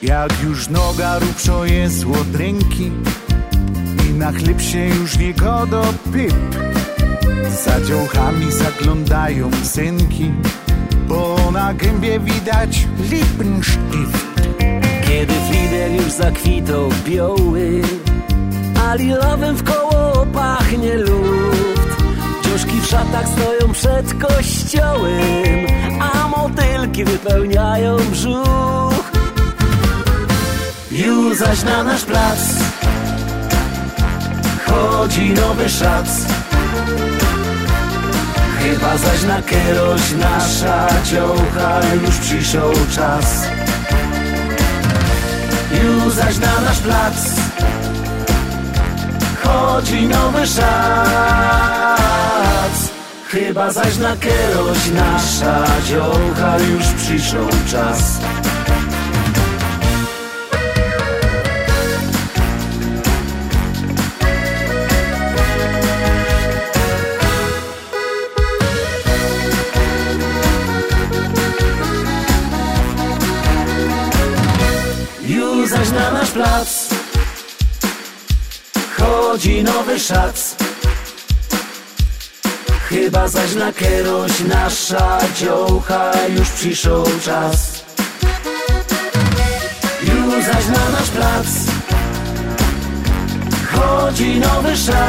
Jak 0.02 0.42
już 0.42 0.68
noga 0.68 1.18
rupszo 1.18 1.64
jest 1.64 2.04
od 2.04 2.36
ręki 2.36 2.92
I 4.08 4.12
na 4.12 4.32
chleb 4.32 4.60
się 4.60 4.86
już 4.86 5.18
nie 5.18 5.34
godo 5.34 5.84
pip 6.12 6.34
Za 7.64 7.80
dziołchami 7.80 8.52
zaglądają 8.52 9.50
synki 9.62 10.30
Bo 11.08 11.36
na 11.52 11.74
gębie 11.74 12.20
widać 12.20 12.86
lippenstift 13.10 14.42
Kiedy 15.08 15.34
Fidel 15.50 15.94
już 15.94 16.12
zakwitał 16.12 16.88
bioły 17.04 17.82
A 18.88 18.94
lilowym 18.94 19.56
w 19.56 19.62
koło 19.62 20.26
pachnie 20.26 20.94
luft. 20.94 21.80
Dziuszki 22.44 22.80
w 22.80 22.86
szatach 22.86 23.28
stoją 23.28 23.72
przed 23.72 24.14
kościołem 24.14 25.66
A 26.00 26.28
motylki 26.28 27.04
wypełniają 27.04 27.96
brzuch. 27.96 29.10
Już 30.90 31.38
zaś 31.38 31.62
na 31.62 31.84
nasz 31.84 32.04
plac 32.04 32.38
Chodzi 34.66 35.30
nowy 35.30 35.68
szac 35.68 36.26
Chyba 38.62 38.96
zaś 38.96 39.22
na 39.22 39.42
keroś 39.42 40.12
nasza 40.12 40.88
dziołcha 41.04 41.80
Już 41.94 42.16
przyszł 42.16 42.58
czas. 42.94 43.44
Już 45.82 46.14
zaś 46.14 46.38
na 46.38 46.60
nasz 46.60 46.78
plac 46.78 47.14
Chodzi 49.42 50.08
nowy 50.08 50.46
szac 50.46 50.60
Chyba 53.28 53.72
zaś 53.72 53.96
na 53.98 54.16
keroś 54.16 54.90
nasza 54.94 55.64
dziołcha 55.88 56.58
Już 56.58 56.86
przyszł 56.86 57.48
czas 57.70 58.18
Zaś 75.80 75.90
na 75.90 76.10
nasz 76.10 76.30
plac. 76.30 76.88
Chodzi 78.98 79.64
nowy 79.64 80.00
szac 80.00 80.56
Chyba 82.88 83.28
zaś 83.28 83.54
na 83.54 83.72
keroś 83.72 84.40
nasza 84.40 85.18
dziołcha 85.36 86.12
Już 86.28 86.48
przyszł 86.48 87.04
czas. 87.24 87.84
Już 90.02 90.44
zaś 90.44 90.66
na 90.66 90.88
nasz 90.98 91.10
plac. 91.10 91.46
Chodzi 93.72 94.40
nowy 94.40 94.76
szac 94.76 95.00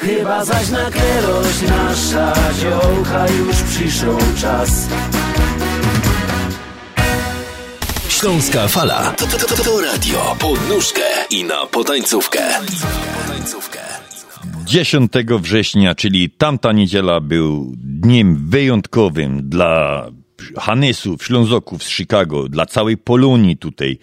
Chyba 0.00 0.44
zaś 0.44 0.68
na 0.68 0.90
keroś 0.90 1.62
nasza 1.62 2.32
dziołcha 2.60 3.26
Już 3.28 3.56
przyszł 3.56 4.18
czas 4.40 4.70
Śląska 8.20 8.68
Fala 8.68 9.12
to, 9.12 9.26
to, 9.26 9.38
to, 9.38 9.62
to 9.64 9.80
radio 9.80 10.36
pod 10.38 10.68
nóżkę 10.68 11.00
i 11.30 11.44
na 11.44 11.66
potańcówkę. 11.66 12.38
10 14.64 15.12
września, 15.40 15.94
czyli 15.94 16.30
tamta 16.30 16.72
niedziela, 16.72 17.20
był 17.20 17.72
dniem 17.76 18.48
wyjątkowym 18.48 19.48
dla 19.48 20.06
Hanesów, 20.56 21.24
Ślązoków 21.24 21.82
z 21.82 21.88
Chicago, 21.88 22.48
dla 22.48 22.66
całej 22.66 22.96
Polonii 22.96 23.56
tutaj. 23.56 23.98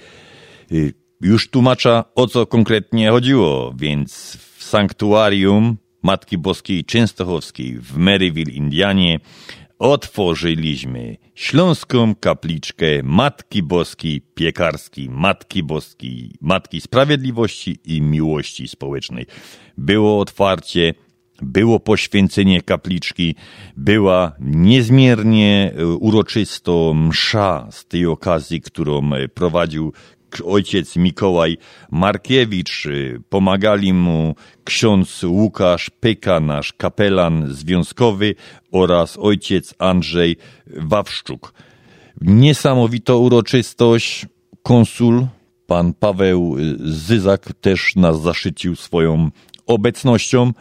Y, 0.72 0.94
Już 1.22 1.50
tłumacza, 1.50 2.04
o 2.16 2.28
co 2.28 2.46
konkretnie 2.46 3.10
chodziło, 3.10 3.74
więc 3.78 4.38
w 4.58 4.64
sanktuarium 4.64 5.78
Matki 6.04 6.38
Boskiej 6.38 6.86
Częstochowskiej 6.86 7.78
w 7.80 7.98
Maryville, 7.98 8.52
Indianie, 8.52 9.20
otworzyliśmy 9.80 11.18
śląską 11.36 12.16
kapliczkę 12.16 12.86
Matki 13.04 13.64
Boskiej 13.64 14.22
Piekarskiej, 14.22 15.10
Matki 15.10 15.64
Boskiej, 15.64 16.32
Matki 16.42 16.82
Sprawiedliwości 16.82 17.78
i 17.86 18.02
Miłości 18.02 18.68
Społecznej. 18.68 19.26
Było 19.78 20.20
otwarcie, 20.20 20.94
było 21.42 21.80
poświęcenie 21.80 22.62
kapliczki, 22.62 23.36
była 23.78 24.36
niezmiernie 24.40 25.74
e, 25.78 25.88
uroczysto 25.88 26.94
msza 26.94 27.68
z 27.72 27.86
tej 27.86 28.06
okazji, 28.06 28.62
którą 28.62 29.14
e, 29.14 29.28
prowadził 29.28 29.94
ojciec 30.42 30.96
Mikołaj 30.96 31.58
Markiewicz. 31.92 32.86
E, 32.86 32.90
Pomagali 33.30 33.94
mu 33.94 34.36
ksiądz 34.64 35.24
Łukasz 35.24 35.90
Pyka, 35.90 36.40
nasz 36.40 36.74
kapelan 36.74 37.54
związkowy 37.54 38.36
oraz 38.72 39.18
ojciec 39.20 39.74
Andrzej 39.80 40.38
Wawszczuk. 40.68 41.54
Niesamowita 42.22 43.16
uroczystość. 43.16 44.26
Konsul, 44.64 45.28
pan 45.68 45.94
Paweł 45.94 46.58
y, 46.58 46.78
Zyzak 46.92 47.54
też 47.62 47.96
nas 47.96 48.22
zaszycił 48.22 48.76
swoją 48.76 49.30
obecnością. 49.66 50.52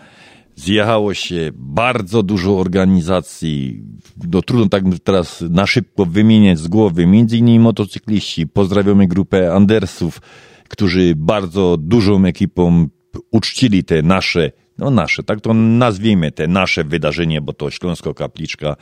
Zjechało 0.57 1.15
się 1.15 1.51
bardzo 1.55 2.23
dużo 2.23 2.59
organizacji. 2.59 3.83
No, 4.33 4.43
trudno 4.43 4.69
tak 4.69 4.85
teraz 5.05 5.45
na 5.51 5.67
szybko 5.67 6.07
wymieniać 6.07 6.59
z 6.59 6.69
głowy. 6.69 7.07
Między 7.07 7.39
innymi 7.39 7.59
motocykliści. 7.59 8.47
Pozdrawiamy 8.47 9.07
grupę 9.07 9.53
Andersów, 9.53 10.21
którzy 10.69 11.15
bardzo 11.17 11.77
dużą 11.81 12.25
ekipą 12.25 12.89
uczcili 13.31 13.85
te 13.85 14.03
nasze, 14.03 14.53
no 14.79 14.91
nasze, 14.91 15.23
tak 15.23 15.41
to 15.41 15.55
nazwijmy 15.55 16.33
te 16.33 16.47
nasze 16.47 16.85
wydarzenie, 16.85 17.41
bo 17.41 17.53
to 17.53 17.71
Śląsko 17.71 18.15
Kapliczka 18.15 18.77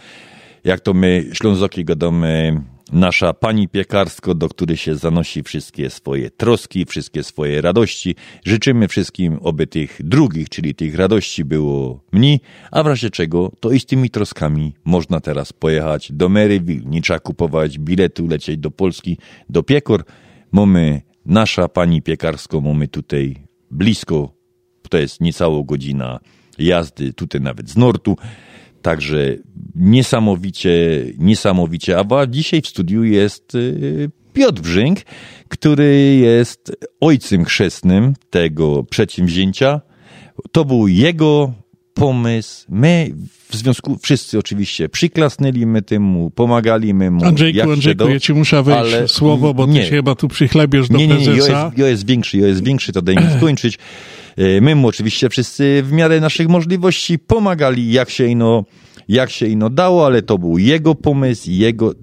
jak 0.65 0.81
to 0.81 0.95
my, 0.95 1.25
Ślązoki, 1.33 1.85
gadamy, 1.85 2.63
nasza 2.93 3.33
pani 3.35 3.69
piekarsko, 3.69 4.35
do 4.35 4.49
której 4.49 4.77
się 4.77 4.95
zanosi 4.97 5.43
wszystkie 5.43 5.91
swoje 5.91 6.31
troski, 6.31 6.85
wszystkie 6.85 7.23
swoje 7.23 7.61
radości. 7.61 8.15
Życzymy 8.45 8.89
wszystkim, 8.89 9.39
oby 9.43 9.67
tych 9.67 10.01
drugich, 10.05 10.49
czyli 10.49 10.75
tych 10.75 10.95
radości 10.95 11.45
było 11.45 12.05
mniej, 12.13 12.41
a 12.71 12.83
w 12.83 12.87
razie 12.87 13.11
czego, 13.11 13.53
to 13.61 13.71
i 13.71 13.81
z 13.81 13.87
tymi 13.87 14.11
troskami 14.11 14.75
można 14.85 15.21
teraz 15.21 15.53
pojechać 15.53 16.13
do 16.13 16.29
Maryville. 16.29 16.85
Nie 16.87 17.03
trzeba 17.03 17.21
kupować 17.21 17.79
biletu, 17.79 18.27
lecieć 18.27 18.59
do 18.59 18.71
Polski, 18.71 19.19
do 19.49 19.63
Piekor. 19.63 20.05
Mamy, 20.53 21.03
nasza 21.27 21.69
pani 21.69 22.03
piekarsko, 22.03 22.61
mamy 22.61 22.89
tutaj 22.89 23.37
blisko, 23.71 24.35
to 24.89 24.99
jest 24.99 25.21
niecała 25.21 25.63
godzina 25.65 26.21
jazdy, 26.59 27.13
tutaj 27.13 27.41
nawet 27.41 27.71
z 27.71 27.77
Nortu. 27.77 28.17
Także 28.83 29.37
niesamowicie, 29.75 31.05
niesamowicie. 31.19 31.99
A 31.99 32.27
dzisiaj 32.27 32.63
w 32.63 32.67
studiu 32.69 33.05
jest 33.05 33.55
y, 33.55 34.11
Piotr 34.33 34.61
Brzynk, 34.61 34.99
który 35.49 36.17
jest 36.17 36.77
ojcem 37.01 37.45
chrzestnym 37.45 38.15
tego 38.31 38.85
przedsięwzięcia. 38.85 39.81
To 40.53 40.65
był 40.65 40.89
jego 40.89 41.53
pomysł. 41.95 42.67
My 42.69 43.11
w 43.49 43.57
związku, 43.57 43.99
wszyscy 44.03 44.39
oczywiście 44.39 44.89
przyklasnęli 44.89 45.67
my 45.67 45.83
temu, 45.83 46.31
pomagali 46.31 46.95
my 46.95 47.11
mu. 47.11 47.25
Andrzejku, 47.25 47.59
jak 47.59 47.69
Andrzejku, 47.69 48.09
ja 48.09 48.21
ci 48.21 48.35
muszę 48.35 48.63
wejść 48.63 48.81
ale 48.81 49.09
słowo, 49.09 49.55
bo 49.55 49.67
ty 49.67 49.73
nie. 49.73 49.85
się 49.85 49.91
chyba 49.91 50.15
tu 50.15 50.29
przychlebiesz 50.29 50.89
do 50.89 50.99
nie, 50.99 51.07
nie, 51.07 51.17
nie, 51.17 51.25
prezesa. 51.25 51.65
jest, 51.65 51.79
ja 51.79 51.89
jest 51.89 52.07
większy, 52.07 52.39
jest 52.39 52.65
większy, 52.65 52.93
to 52.93 53.03
daj 53.03 53.17
mi 53.17 53.23
skończyć. 53.39 53.79
E, 54.37 54.61
My 54.61 54.75
mu 54.75 54.89
oczywiście 54.89 55.29
wszyscy 55.29 55.83
w 55.83 55.93
miarę 55.93 56.21
naszych 56.21 56.49
możliwości 56.49 57.19
pomagali, 57.19 57.93
jak 57.93 58.11
się 58.11 58.27
ino, 58.27 58.65
jak 59.09 59.31
się 59.31 59.47
ino 59.47 59.71
dało, 59.71 60.07
ale 60.07 60.23
to 60.23 60.39
był 60.39 60.59
jego 60.59 60.95
pomysł, 60.95 61.51
jego... 61.51 61.95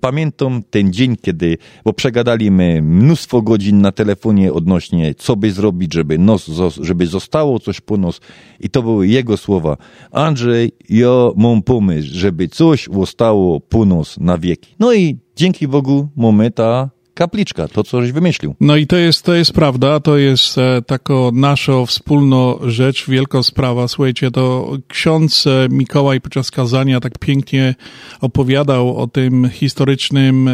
Pamiętam 0.00 0.62
ten 0.70 0.92
dzień, 0.92 1.16
kiedy, 1.16 1.58
bo 1.84 1.92
przegadaliśmy 1.92 2.82
mnóstwo 2.82 3.42
godzin 3.42 3.80
na 3.80 3.92
telefonie 3.92 4.52
odnośnie, 4.52 5.14
co 5.14 5.36
by 5.36 5.52
zrobić, 5.52 5.94
żeby 5.94 6.18
nos, 6.18 6.50
żeby 6.80 7.06
zostało 7.06 7.58
coś 7.58 7.80
po 7.80 7.96
nos. 7.96 8.20
I 8.60 8.70
to 8.70 8.82
były 8.82 9.08
jego 9.08 9.36
słowa. 9.36 9.76
Andrzej, 10.10 10.72
ja 10.88 11.30
mam 11.36 11.62
pomysł, 11.62 12.08
żeby 12.12 12.48
coś 12.48 12.88
zostało 12.94 13.60
po 13.60 13.84
nos 13.84 14.18
na 14.20 14.38
wieki. 14.38 14.74
No 14.78 14.94
i 14.94 15.18
dzięki 15.36 15.68
Bogu 15.68 16.08
mamy 16.16 16.50
ta 16.50 16.90
kapliczka, 17.14 17.68
to 17.68 17.84
coś 17.84 18.12
wymyślił. 18.12 18.54
No 18.60 18.76
i 18.76 18.86
to 18.86 18.96
jest, 18.96 19.22
to 19.22 19.34
jest 19.34 19.52
prawda, 19.52 20.00
to 20.00 20.18
jest 20.18 20.58
e, 20.58 20.82
taką 20.82 21.32
naszą 21.32 21.86
wspólną 21.86 22.58
rzecz, 22.66 23.06
wielka 23.10 23.42
sprawa. 23.42 23.88
Słuchajcie, 23.88 24.30
to 24.30 24.76
ksiądz 24.88 25.46
e, 25.46 25.68
Mikołaj 25.70 26.20
podczas 26.20 26.50
kazania 26.50 27.00
tak 27.00 27.18
pięknie 27.18 27.74
opowiadał 28.20 28.96
o 28.96 29.06
tym 29.06 29.48
historycznym 29.48 30.48
e, 30.48 30.52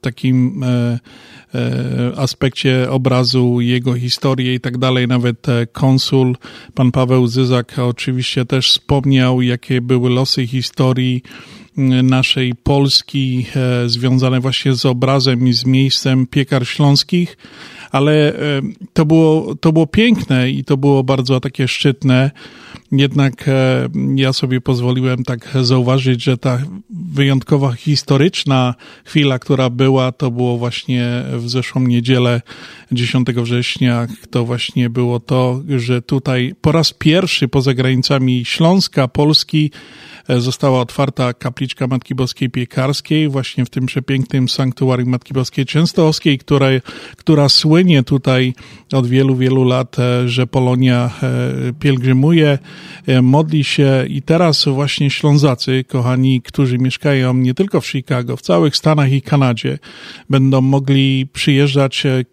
takim 0.00 0.62
e, 0.62 0.98
e, 1.54 2.12
aspekcie 2.16 2.90
obrazu, 2.90 3.60
jego 3.60 3.94
historii 3.94 4.54
i 4.54 4.60
tak 4.60 4.78
dalej. 4.78 5.08
Nawet 5.08 5.48
e, 5.48 5.66
konsul, 5.66 6.36
pan 6.74 6.92
Paweł 6.92 7.26
Zyzak 7.26 7.78
oczywiście 7.78 8.44
też 8.44 8.70
wspomniał, 8.70 9.42
jakie 9.42 9.80
były 9.80 10.10
losy 10.10 10.46
historii 10.46 11.22
naszej 12.02 12.54
Polski 12.54 13.46
e, 13.56 13.88
związane 13.88 14.40
właśnie 14.40 14.74
z 14.74 14.86
obrazem 14.86 15.48
i 15.48 15.52
z 15.52 15.64
miejscem 15.64 16.26
piekar 16.26 16.66
śląskich, 16.66 17.36
ale 17.90 18.12
e, 18.12 18.38
to 18.92 19.06
było, 19.06 19.54
to 19.54 19.72
było 19.72 19.86
piękne 19.86 20.50
i 20.50 20.64
to 20.64 20.76
było 20.76 21.04
bardzo 21.04 21.40
takie 21.40 21.68
szczytne. 21.68 22.30
Jednak 22.92 23.48
e, 23.48 23.88
ja 24.14 24.32
sobie 24.32 24.60
pozwoliłem 24.60 25.24
tak 25.24 25.48
zauważyć, 25.62 26.22
że 26.22 26.38
ta 26.38 26.58
wyjątkowa 26.90 27.72
historyczna 27.72 28.74
chwila, 29.04 29.38
która 29.38 29.70
była, 29.70 30.12
to 30.12 30.30
było 30.30 30.58
właśnie 30.58 31.22
w 31.32 31.50
zeszłą 31.50 31.82
niedzielę 31.82 32.42
10 32.92 33.28
września. 33.28 34.06
To 34.30 34.44
właśnie 34.44 34.90
było 34.90 35.20
to, 35.20 35.62
że 35.76 36.02
tutaj 36.02 36.54
po 36.60 36.72
raz 36.72 36.92
pierwszy 36.92 37.48
poza 37.48 37.74
granicami 37.74 38.44
Śląska, 38.44 39.08
Polski 39.08 39.70
została 40.28 40.80
otwarta 40.80 41.34
kapliczka 41.34 41.86
Matki 41.86 42.14
Boskiej 42.14 42.50
Piekarskiej, 42.50 43.28
właśnie 43.28 43.64
w 43.64 43.70
tym 43.70 43.86
przepięknym 43.86 44.48
sanktuarium 44.48 45.08
Matki 45.08 45.34
Boskiej 45.34 45.66
Częstochowskiej, 45.66 46.38
której, 46.38 46.80
która 47.16 47.48
słynie 47.48 48.02
tutaj 48.02 48.54
od 48.92 49.06
wielu, 49.06 49.36
wielu 49.36 49.64
lat, 49.64 49.98
e, 49.98 50.28
że 50.28 50.46
Polonia 50.46 51.10
e, 51.22 51.72
pielgrzymuje, 51.72 52.58
e, 53.06 53.22
modli 53.22 53.64
się. 53.64 54.04
I 54.08 54.22
teraz 54.22 54.64
właśnie 54.68 55.10
Ślązacy, 55.10 55.84
kochani, 55.84 56.42
którzy 56.42 56.78
mieszkają 56.78 57.34
nie 57.34 57.54
tylko 57.54 57.80
w 57.80 57.86
Chicago, 57.86 58.36
w 58.36 58.42
całych 58.42 58.76
Stanach 58.76 59.12
i 59.12 59.22
Kanadzie, 59.22 59.78
będą 60.30 60.60
mogli 60.60 61.26
przyjeżdżać 61.32 62.06
e, 62.06 62.24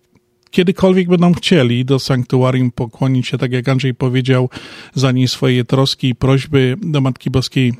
kiedykolwiek 0.52 1.08
będą 1.08 1.34
chcieli 1.34 1.86
do 1.86 2.00
sanktuarium 2.00 2.72
pokłonić 2.72 3.28
się, 3.28 3.38
tak 3.38 3.52
jak 3.52 3.70
Andrzej 3.70 3.94
powiedział, 3.94 4.50
za 4.94 5.12
niej 5.12 5.28
swoje 5.28 5.64
troski 5.64 6.10
i 6.10 6.16
prośby 6.16 6.78
do 6.82 7.02
Matki 7.02 7.30
Boskiej 7.32 7.74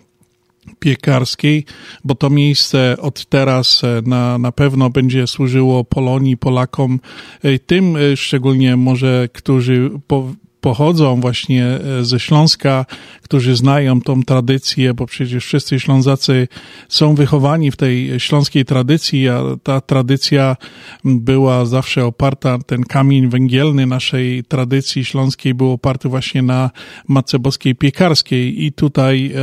piekarskiej, 0.80 1.66
bo 2.04 2.16
to 2.16 2.30
miejsce 2.30 2.98
od 3.02 3.26
teraz 3.26 3.84
e, 3.84 4.02
na, 4.06 4.38
na 4.38 4.52
pewno 4.52 4.90
będzie 4.90 5.28
służyło 5.28 5.84
Polonii, 5.84 6.38
Polakom, 6.38 7.00
e, 7.44 7.60
tym 7.60 7.96
e, 7.96 8.18
szczególnie 8.18 8.78
może, 8.78 9.30
którzy 9.34 9.92
po, 10.08 10.34
pochodzą 10.66 11.22
właśnie 11.22 11.66
e, 11.66 12.06
ze 12.06 12.20
Śląska, 12.20 12.86
którzy 13.22 13.56
znają 13.56 14.02
tą 14.02 14.24
tradycję, 14.24 14.94
bo 14.94 15.06
przecież 15.06 15.46
wszyscy 15.46 15.80
Ślązacy 15.80 16.48
są 16.90 17.16
wychowani 17.16 17.72
w 17.72 17.78
tej 17.78 18.20
śląskiej 18.20 18.66
tradycji, 18.66 19.30
a 19.30 19.42
ta 19.64 19.82
tradycja 19.82 20.56
była 21.04 21.66
zawsze 21.66 22.06
oparta, 22.06 22.58
ten 22.66 22.84
kamień 22.84 23.30
węgielny 23.30 23.86
naszej 23.86 24.44
tradycji 24.44 25.06
śląskiej 25.06 25.54
był 25.54 25.72
oparty 25.72 26.10
właśnie 26.10 26.42
na 26.42 26.70
Matce 27.08 27.40
Boskiej 27.40 27.76
Piekarskiej. 27.76 28.66
I 28.66 28.74
tutaj 28.74 29.34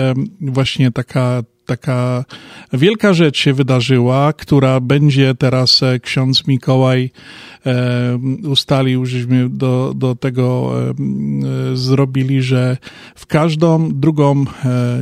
właśnie 0.41 0.91
taka 0.91 1.43
taka 1.77 2.25
wielka 2.73 3.15
rzecz 3.15 3.39
się 3.39 3.53
wydarzyła, 3.53 4.33
która 4.33 4.81
będzie 4.81 5.35
teraz 5.35 5.83
e, 5.83 6.01
ksiądz 6.01 6.47
Mikołaj 6.47 7.11
e, 7.67 8.19
ustalił, 8.49 9.07
żeśmy 9.07 9.49
do, 9.49 9.93
do 9.97 10.15
tego 10.15 10.73
e, 11.73 11.77
zrobili, 11.77 12.43
że 12.43 12.77
w 13.15 13.27
każdą 13.27 13.89
drugą 13.93 14.45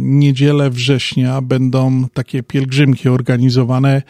niedzielę 0.00 0.70
września 0.70 1.40
będą 1.40 2.08
takie 2.14 2.42
pielgrzymki 2.42 3.08
organizowane 3.08 4.02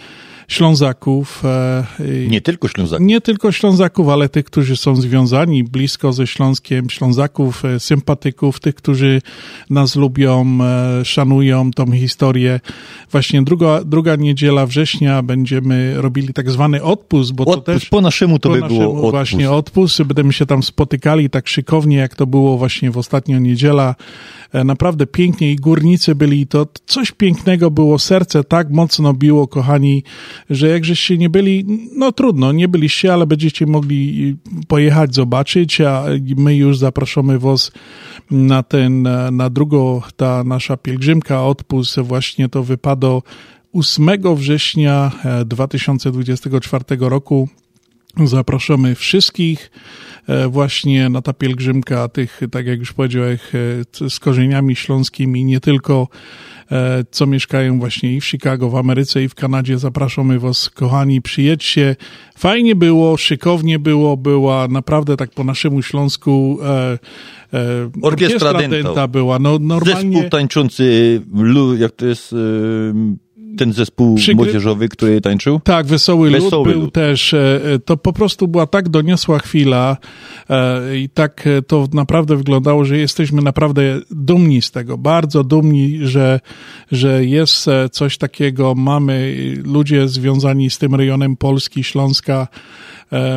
Ślązaków. 0.51 1.43
e, 1.45 1.85
Nie 2.29 2.41
tylko 2.41 2.69
Ślązaków. 2.69 3.07
nie 3.07 3.21
tylko 3.21 3.53
Ślązaków, 3.53 4.09
ale 4.09 4.29
tych, 4.29 4.45
którzy 4.45 4.77
są 4.77 4.97
związani 4.97 5.65
blisko 5.65 6.13
ze 6.13 6.27
Śląskiem, 6.27 6.91
Ślązaków, 6.91 7.65
e, 7.65 7.81
sympatyków, 7.81 8.61
tych, 8.61 8.75
którzy 8.75 9.23
nas 9.71 9.97
lubią, 9.97 10.59
e, 10.63 11.05
szanują 11.05 11.71
tą 11.71 11.93
historię. 11.93 12.61
Właśnie 13.11 13.43
druga, 13.43 13.85
druga 13.85 14.17
niedziela 14.17 14.67
września 14.67 15.23
będziemy 15.23 15.95
robili 15.97 16.35
tak 16.35 16.51
zwany 16.51 16.83
odpust, 16.83 17.33
bo 17.33 17.45
to 17.45 17.51
Odpust, 17.51 17.67
też... 17.81 17.89
po 17.89 18.01
naszemu 18.01 18.39
to 18.39 18.49
po 18.49 18.55
by 18.55 18.61
było 18.61 18.71
naszemu 18.71 18.97
odpust. 18.97 19.11
Właśnie 19.11 19.51
odpust. 19.51 20.03
Będziemy 20.03 20.33
się 20.33 20.47
tam 20.47 20.63
spotykali 20.63 21.31
tak 21.31 21.49
szykownie, 21.49 21.97
jak 21.97 22.15
to 22.15 22.27
było 22.27 22.59
właśnie 22.59 22.91
w 22.91 22.99
ostatnią 22.99 23.41
niedziela. 23.41 23.95
E, 24.53 24.65
Naprawdę 24.65 25.07
pięknie 25.07 25.53
i 25.53 25.57
górnicy 25.57 26.15
byli, 26.15 26.47
to 26.47 26.67
coś 26.87 27.13
pięknego 27.13 27.71
było, 27.71 27.99
serce 27.99 28.45
tak 28.45 28.71
mocno 28.71 29.15
biło, 29.15 29.49
kochani, 29.49 30.05
że 30.51 30.69
jak 30.69 30.85
żeście 30.85 31.19
nie 31.19 31.31
byli, 31.31 31.65
no 31.97 32.13
trudno, 32.13 32.53
nie 32.53 32.69
byliście, 32.69 33.13
ale 33.13 33.27
będziecie 33.27 33.67
mogli 33.67 34.37
pojechać, 34.69 35.15
zobaczyć, 35.15 35.81
a 35.81 36.05
my 36.37 36.57
już 36.57 36.79
zapraszamy 36.79 37.39
was 37.39 37.73
na 38.31 38.63
ten, 38.63 39.09
na 39.33 39.51
drugą, 39.51 40.01
ta 40.17 40.45
nasza 40.45 40.77
pielgrzymka, 40.77 41.45
odpust, 41.45 42.01
właśnie 42.01 42.49
to 42.49 42.63
wypada 42.63 43.09
8 43.73 44.11
września 44.37 45.13
e, 45.25 45.45
2024 45.45 46.85
roku. 47.01 47.49
Zapraszamy 48.25 48.95
wszystkich 48.95 49.71
e, 49.71 50.10
właśnie 50.49 51.09
na 51.09 51.23
ta 51.23 51.33
pielgrzymka 51.33 52.09
tych, 52.09 52.41
tak 52.51 52.67
jak 52.67 52.79
już 52.79 52.93
powiedziałem, 52.93 53.39
e, 54.03 54.11
z 54.11 54.19
korzeniami 54.19 54.77
śląskimi, 54.77 55.45
nie 55.45 55.61
tylko 55.61 56.09
e, 56.73 57.05
co 57.11 57.27
mieszkają 57.27 57.79
właśnie 57.79 58.17
i 58.17 58.21
w 58.21 58.25
Chicago, 58.25 58.71
w 58.71 58.77
Ameryce 58.77 59.25
i 59.25 59.29
w 59.29 59.35
Kanadzie. 59.35 59.79
Zapraszamy 59.79 60.39
was, 60.39 60.71
kochani, 60.71 61.23
przyjedźcie. 61.23 61.97
Fajnie 62.39 62.77
było, 62.77 63.17
szykownie 63.17 63.79
było, 63.79 64.17
była 64.17 64.69
naprawdę 64.69 65.17
tak 65.17 65.31
po 65.31 65.45
naszemu 65.45 65.83
Śląsku 65.83 66.59
e, 66.63 66.99
e, 67.53 67.91
Orkiestra 68.03 68.53
Denta. 68.53 68.77
Denta 68.77 69.09
była. 69.09 69.39
No, 69.39 69.59
normalnie... 69.59 70.13
Zespół 70.13 70.31
tańczący, 70.31 71.21
lu- 71.35 71.77
jak 71.77 71.93
to 71.93 72.07
jest 72.07 72.33
e, 72.33 72.37
ten 73.59 73.73
zespół 73.73 74.15
Przygry- 74.17 74.35
młodzieżowy, 74.37 74.89
który 74.89 75.21
tańczył? 75.21 75.61
Tak, 75.65 75.87
Wesoły, 75.87 76.31
Wesoły 76.31 76.65
Lud 76.65 76.75
był 76.75 76.83
Lud. 76.85 76.95
też. 76.95 77.35
e, 77.35 77.61
e, 77.75 77.79
To 77.79 77.97
po 77.97 78.13
prostu 78.13 78.49
była 78.49 78.67
tak 78.67 78.89
doniosła 78.89 79.39
chwila 79.39 79.97
e, 80.51 80.97
i 80.99 81.09
tak 81.09 81.49
to 81.67 81.89
naprawdę 81.93 82.37
wyglądało, 82.37 82.85
że 82.85 82.99
jesteśmy 82.99 83.43
naprawdę 83.43 84.01
dumni 84.11 84.63
z 84.63 84.71
tego, 84.71 84.99
bardzo 84.99 85.45
dumni, 85.45 85.99
że, 86.03 86.41
że 86.93 87.25
jest 87.25 87.67
coś 87.93 88.19
takiego, 88.19 88.75
mamy 88.75 89.37
ludzie 89.65 90.09
związani 90.09 90.71
z 90.71 90.79
tym 90.79 90.95
rejonem 90.95 91.37
Polski, 91.37 91.85
Śląska, 91.85 92.49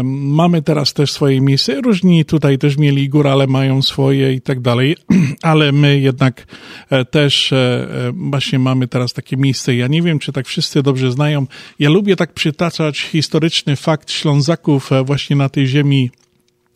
Mamy 0.04 0.62
teraz 0.62 0.94
też 0.94 1.12
swoje 1.12 1.42
miejsce. 1.42 1.82
Różni 1.82 2.26
tutaj 2.26 2.58
też 2.58 2.78
mieli 2.78 3.10
górale, 3.10 3.48
mają 3.48 3.82
swoje 3.82 4.34
i 4.34 4.42
tak 4.42 4.60
dalej, 4.60 4.96
ale 5.42 5.72
my 5.72 6.00
jednak 6.00 6.48
e, 6.90 7.06
też 7.06 7.54
e, 7.54 7.58
e, 7.58 8.12
właśnie 8.16 8.60
mamy 8.60 8.88
teraz 8.88 9.14
takie 9.14 9.38
miejsce. 9.38 9.76
Ja 9.76 9.88
nie 9.88 10.02
wiem, 10.02 10.20
czy 10.20 10.32
tak 10.32 10.48
wszyscy 10.48 10.84
dobrze 10.84 11.12
znają. 11.12 11.48
Ja 11.80 11.90
lubię 11.90 12.16
tak 12.16 12.34
przytaczać 12.34 13.00
historyczny 13.00 13.76
fakt 13.76 14.12
Ślązaków 14.12 14.90
właśnie 15.06 15.36
na 15.36 15.50
tej 15.50 15.68
ziemi 15.68 16.12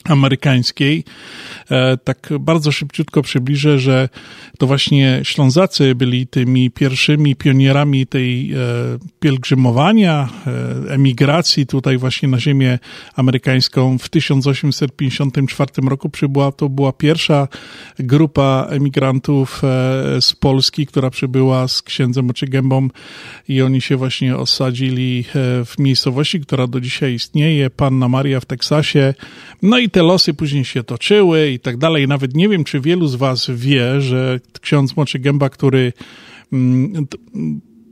amerykańskiej. 0.08 1.04
E, 1.72 1.98
Tak 1.98 2.30
bardzo 2.40 2.72
szybciutko 2.72 3.22
przybliżę, 3.22 3.80
że 3.80 4.10
to 4.58 4.68
właśnie 4.68 5.20
Ślązacy 5.24 5.96
byli 5.96 6.28
tymi 6.28 6.72
pierwszymi 6.72 7.36
pionierami 7.36 8.08
tej 8.08 8.54
e, 8.54 8.58
pielgrzymowania, 9.20 10.30
e, 10.88 10.94
emigracji 10.94 11.68
tutaj 11.68 11.98
właśnie 11.98 12.30
na 12.30 12.40
ziemię 12.40 12.80
amerykańską. 13.16 13.98
W 13.98 14.10
1854 14.10 15.90
roku 15.90 16.10
przybyła, 16.10 16.52
to 16.52 16.70
była 16.70 16.92
pierwsza 16.92 17.48
grupa 18.00 18.68
emigrantów 18.70 19.62
z 20.20 20.34
Polski, 20.34 20.86
która 20.86 21.10
przybyła 21.10 21.68
z 21.68 21.82
księdzem 21.82 22.30
Oczygębą 22.30 22.90
i 23.48 23.62
oni 23.62 23.82
się 23.82 23.98
właśnie 23.98 24.38
osadzili 24.38 25.24
w 25.66 25.74
miejscowości, 25.80 26.40
która 26.40 26.68
do 26.68 26.82
dzisiaj 26.82 27.14
istnieje, 27.14 27.70
Panna 27.70 28.08
Maria 28.08 28.40
w 28.40 28.46
Teksasie. 28.46 29.14
No 29.62 29.78
i 29.78 29.90
te 29.98 30.04
losy 30.04 30.34
później 30.34 30.66
się 30.66 30.84
toczyły 30.84 31.50
i 31.50 31.60
tak 31.60 31.78
dalej. 31.78 32.08
Nawet 32.08 32.36
nie 32.36 32.50
wiem, 32.50 32.64
czy 32.64 32.82
wielu 32.82 33.08
z 33.08 33.16
was 33.16 33.52
wie, 33.56 34.02
że 34.02 34.40
ksiądz 34.62 34.96
Moczygęba, 34.96 35.50
który 35.50 35.94
mm, 36.54 37.08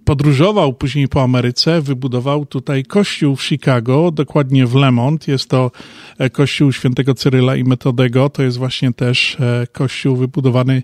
podróżował 0.05 0.73
później 0.73 1.07
po 1.07 1.23
Ameryce, 1.23 1.81
wybudował 1.81 2.45
tutaj 2.45 2.83
kościół 2.83 3.35
w 3.35 3.43
Chicago, 3.43 4.11
dokładnie 4.11 4.65
w 4.65 4.75
Lemont. 4.75 5.27
Jest 5.27 5.49
to 5.49 5.71
e, 6.17 6.29
kościół 6.29 6.71
świętego 6.71 7.13
Cyryla 7.13 7.55
i 7.55 7.63
Metodego. 7.63 8.29
To 8.29 8.43
jest 8.43 8.57
właśnie 8.57 8.93
też 8.93 9.37
e, 9.39 9.67
kościół 9.71 10.15
wybudowany 10.15 10.83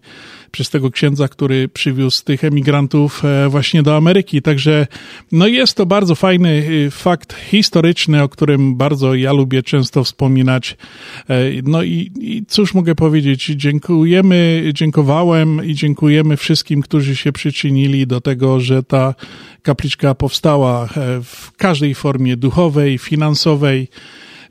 przez 0.52 0.70
tego 0.70 0.92
księdza, 0.92 1.28
który 1.28 1.70
przywiózł 1.70 2.24
tych 2.24 2.44
emigrantów 2.44 3.26
e, 3.26 3.50
właśnie 3.50 3.84
do 3.84 3.98
Ameryki. 3.98 4.42
Także 4.42 4.88
no 5.32 5.48
jest 5.48 5.78
to 5.78 5.86
bardzo 5.86 6.16
fajny 6.16 6.50
y, 6.50 6.92
fakt 6.92 7.34
historyczny, 7.34 8.24
o 8.24 8.30
którym 8.30 8.76
bardzo 8.76 9.16
ja 9.16 9.34
lubię 9.34 9.64
często 9.64 10.04
wspominać. 10.04 10.78
No 11.64 11.84
i, 11.84 12.12
i 12.20 12.46
cóż 12.48 12.74
mogę 12.74 12.96
powiedzieć? 12.96 13.46
Dziękujemy, 13.46 14.70
dziękowałem 14.74 15.66
i 15.66 15.76
dziękujemy 15.76 16.38
wszystkim, 16.38 16.82
którzy 16.82 17.16
się 17.16 17.32
przyczynili 17.32 18.08
do 18.08 18.22
tego, 18.22 18.60
że 18.60 18.84
ta 18.84 19.11
kapliczka 19.62 20.16
powstała 20.16 20.84
e, 20.84 20.88
w 21.24 21.52
każdej 21.58 21.96
formie 21.96 22.38
duchowej, 22.38 22.98
finansowej. 22.98 23.88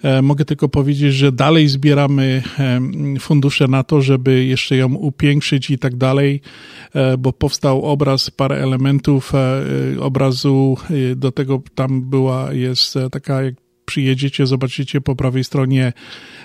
E, 0.03 0.23
Mogę 0.23 0.45
tylko 0.45 0.69
powiedzieć, 0.69 1.15
że 1.15 1.32
dalej 1.32 1.69
zbieramy 1.69 2.43
em, 2.59 3.16
fundusze 3.20 3.69
na 3.69 3.82
to, 3.82 4.03
żeby 4.03 4.45
jeszcze 4.45 4.77
ją 4.77 4.95
upiększyć 4.95 5.70
i 5.70 5.78
tak 5.78 5.97
dalej, 5.97 6.41
e, 6.95 7.19
bo 7.19 7.32
powstał 7.32 7.85
obraz, 7.85 8.31
parę 8.31 8.57
elementów 8.57 9.35
e, 9.35 9.39
e, 9.39 10.01
obrazu, 10.01 10.77
e, 11.12 11.16
do 11.16 11.32
tego 11.32 11.62
tam 11.74 12.03
była, 12.03 12.53
jest 12.53 12.97
e, 12.97 13.11
taka 13.11 13.43
jak 13.43 13.55
przyjedziecie, 13.91 14.47
zobaczycie 14.47 15.01
po 15.01 15.17
prawej 15.17 15.45
stronie 15.45 15.93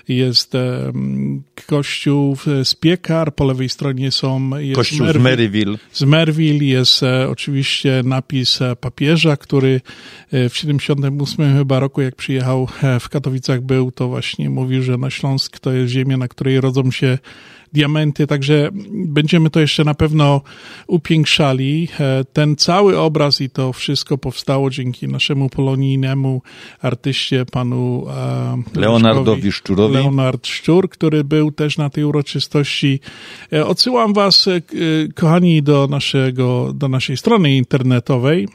jest 0.07 0.53
kościół 1.67 2.37
z 2.63 2.75
piekar, 2.75 3.35
po 3.35 3.45
lewej 3.45 3.69
stronie 3.69 4.11
są 4.11 4.57
jest 4.57 4.75
Kościół 4.75 5.07
z 5.07 5.17
Maryville. 5.17 5.77
z 5.91 6.03
Merville 6.03 6.65
jest 6.65 7.03
e, 7.03 7.29
oczywiście 7.29 8.01
napis 8.05 8.61
e, 8.61 8.75
papieża, 8.75 9.37
który 9.37 9.81
e, 10.31 10.49
w 10.49 10.57
78 10.57 11.57
chyba 11.57 11.79
roku, 11.79 12.01
jak 12.01 12.15
przyjechał 12.15 12.67
w 12.99 13.09
Katowicach 13.09 13.61
był, 13.61 13.91
to 13.91 14.07
właśnie 14.07 14.49
mówił, 14.49 14.81
że 14.81 14.97
na 14.97 15.09
Śląsk 15.09 15.59
to 15.59 15.71
jest 15.71 15.93
ziemia, 15.93 16.17
na 16.17 16.27
której 16.27 16.61
rodzą 16.61 16.91
się 16.91 17.17
diamenty, 17.75 18.27
także 18.27 18.69
będziemy 18.91 19.49
to 19.49 19.59
jeszcze 19.59 19.83
na 19.83 19.93
pewno 19.93 20.41
upiększali. 20.87 21.87
E, 21.99 22.25
Ten 22.33 22.55
cały 22.55 22.99
obraz 22.99 23.41
i 23.41 23.49
to 23.49 23.73
wszystko 23.73 24.17
powstało 24.17 24.69
dzięki 24.69 25.07
naszemu 25.07 25.49
polonijnemu 25.49 26.41
artyście, 26.81 27.45
panu 27.45 28.05
e, 28.75 28.79
Leonardowi 28.79 29.51
Szczurowi. 29.51 29.93
Leonard 29.93 30.47
Szczur, 30.47 30.89
który 30.89 31.23
był 31.23 31.51
też 31.51 31.77
na 31.77 31.89
tej 31.89 32.03
uroczystości. 32.03 32.99
E, 33.53 33.65
Odsyłam 33.65 34.13
was, 34.13 34.49
kochani, 35.15 35.63
do 35.63 35.87
naszego, 35.87 36.73
do 36.73 36.87
naszej 36.87 37.17
strony 37.17 37.55
internetowej. 37.55 38.47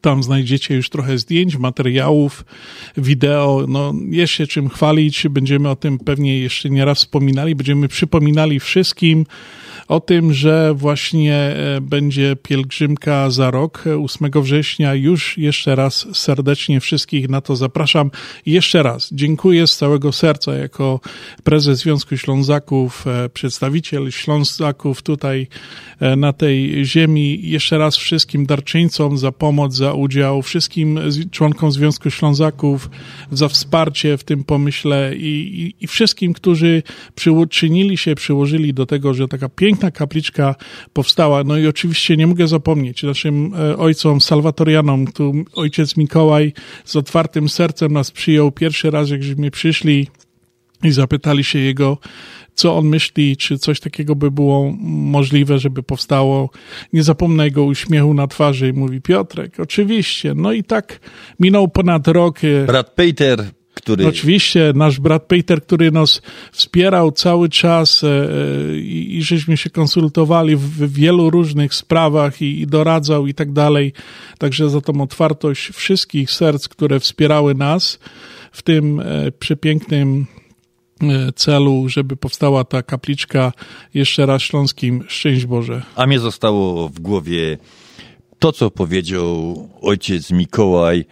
Tam 0.00 0.22
znajdziecie 0.22 0.74
już 0.74 0.90
trochę 0.90 1.18
zdjęć, 1.18 1.56
materiałów, 1.56 2.44
wideo. 2.96 3.64
No, 3.68 3.92
jest 4.10 4.32
się 4.32 4.46
czym 4.46 4.68
chwalić. 4.68 5.26
Będziemy 5.30 5.68
o 5.68 5.76
tym 5.76 5.98
pewnie 5.98 6.38
jeszcze 6.38 6.70
nie 6.70 6.84
raz 6.84 6.98
wspominali. 6.98 7.54
Będziemy 7.54 7.88
przypominali 7.88 8.60
wszystkim 8.60 9.26
o 9.88 10.00
tym, 10.00 10.32
że 10.32 10.74
właśnie 10.74 11.34
e, 11.34 11.80
będzie 11.80 12.36
pielgrzymka 12.36 13.30
za 13.30 13.50
rok, 13.50 13.84
e, 13.86 13.98
8 13.98 14.30
września. 14.42 14.94
Już 14.94 15.38
jeszcze 15.38 15.74
raz 15.74 16.06
serdecznie 16.12 16.80
wszystkich 16.80 17.28
na 17.28 17.40
to 17.40 17.56
zapraszam. 17.56 18.10
Jeszcze 18.46 18.82
raz 18.82 19.08
dziękuję 19.12 19.66
z 19.66 19.76
całego 19.76 20.12
serca 20.12 20.54
jako 20.54 21.00
prezes 21.44 21.78
Związku 21.78 22.16
Ślązaków, 22.16 23.06
e, 23.06 23.28
przedstawiciel 23.28 24.10
Ślązaków 24.10 25.02
tutaj 25.02 25.46
e, 26.00 26.16
na 26.16 26.32
tej 26.32 26.84
ziemi. 26.84 27.40
Jeszcze 27.42 27.78
raz 27.78 27.96
wszystkim 27.96 28.46
darczyńcom 28.46 29.18
za 29.18 29.32
pomoc, 29.32 29.74
za 29.74 29.92
udział, 29.92 30.42
wszystkim 30.42 31.00
członkom 31.30 31.72
Związku 31.72 32.10
Ślązaków 32.10 32.90
za 33.32 33.48
wsparcie 33.48 34.18
w 34.18 34.24
tym 34.24 34.44
pomyśle 34.44 35.16
i, 35.16 35.62
i, 35.62 35.84
i 35.84 35.86
wszystkim, 35.86 36.32
którzy 36.32 36.82
przyczynili 37.14 37.98
się, 37.98 38.14
przyłożyli 38.14 38.74
do 38.74 38.86
tego, 38.86 39.14
że 39.14 39.28
taka 39.28 39.48
piękna 39.48 39.73
kapliczka 39.76 40.54
powstała. 40.92 41.44
No 41.44 41.58
i 41.58 41.66
oczywiście 41.66 42.16
nie 42.16 42.26
mogę 42.26 42.48
zapomnieć 42.48 43.02
naszym 43.02 43.54
e, 43.54 43.76
ojcom 43.76 44.20
salwatorianom, 44.20 45.06
tu 45.06 45.32
ojciec 45.52 45.96
Mikołaj 45.96 46.52
z 46.84 46.96
otwartym 46.96 47.48
sercem 47.48 47.92
nas 47.92 48.10
przyjął 48.10 48.52
pierwszy 48.52 48.90
raz, 48.90 49.10
jak 49.10 49.22
żeśmy 49.22 49.50
przyszli 49.50 50.08
i 50.82 50.92
zapytali 50.92 51.44
się 51.44 51.58
jego, 51.58 51.98
co 52.54 52.76
on 52.76 52.86
myśli, 52.86 53.36
czy 53.36 53.58
coś 53.58 53.80
takiego 53.80 54.14
by 54.16 54.30
było 54.30 54.72
możliwe, 54.88 55.58
żeby 55.58 55.82
powstało. 55.82 56.50
Nie 56.92 57.02
zapomnę 57.02 57.44
jego 57.44 57.64
uśmiechu 57.64 58.14
na 58.14 58.26
twarzy 58.26 58.68
i 58.68 58.72
mówi 58.72 59.00
Piotrek, 59.00 59.60
oczywiście. 59.60 60.34
No 60.34 60.52
i 60.52 60.64
tak 60.64 61.00
minął 61.40 61.68
ponad 61.68 62.08
rok. 62.08 62.38
e, 62.44 62.66
Brat 62.66 62.90
Peter, 62.94 63.44
który... 63.84 64.06
Oczywiście, 64.06 64.72
nasz 64.74 65.00
brat 65.00 65.22
Peter, 65.22 65.62
który 65.62 65.90
nas 65.90 66.22
wspierał 66.52 67.12
cały 67.12 67.48
czas 67.48 68.04
e, 68.04 68.08
e, 68.08 68.76
i, 68.76 69.16
i 69.16 69.22
żeśmy 69.22 69.56
się 69.56 69.70
konsultowali 69.70 70.56
w, 70.56 70.92
wielu 70.92 71.30
różnych 71.30 71.74
sprawach 71.74 72.42
i, 72.42 72.60
i 72.60 72.66
doradzał 72.66 73.26
i 73.26 73.34
tak 73.34 73.52
dalej. 73.52 73.92
Także 74.38 74.70
za 74.70 74.80
tą 74.80 75.00
otwartość 75.00 75.68
wszystkich 75.68 76.30
serc, 76.30 76.68
które 76.68 77.00
wspierały 77.00 77.54
nas 77.54 77.98
w 78.52 78.62
tym 78.62 79.00
e, 79.00 79.32
przepięknym 79.32 80.26
celu, 81.34 81.88
żeby 81.88 82.16
powstała 82.16 82.64
ta 82.64 82.82
kapliczka 82.82 83.52
jeszcze 83.94 84.26
raz 84.26 84.42
śląskim. 84.42 85.04
Szczęść 85.08 85.46
Boże. 85.46 85.82
A 85.96 86.06
mnie 86.06 86.18
zostało 86.18 86.88
w 86.88 87.00
głowie 87.00 87.58
to, 88.38 88.52
co 88.52 88.70
powiedział 88.70 89.68
ojciec 89.82 90.30
Mikołaj. 90.30 91.04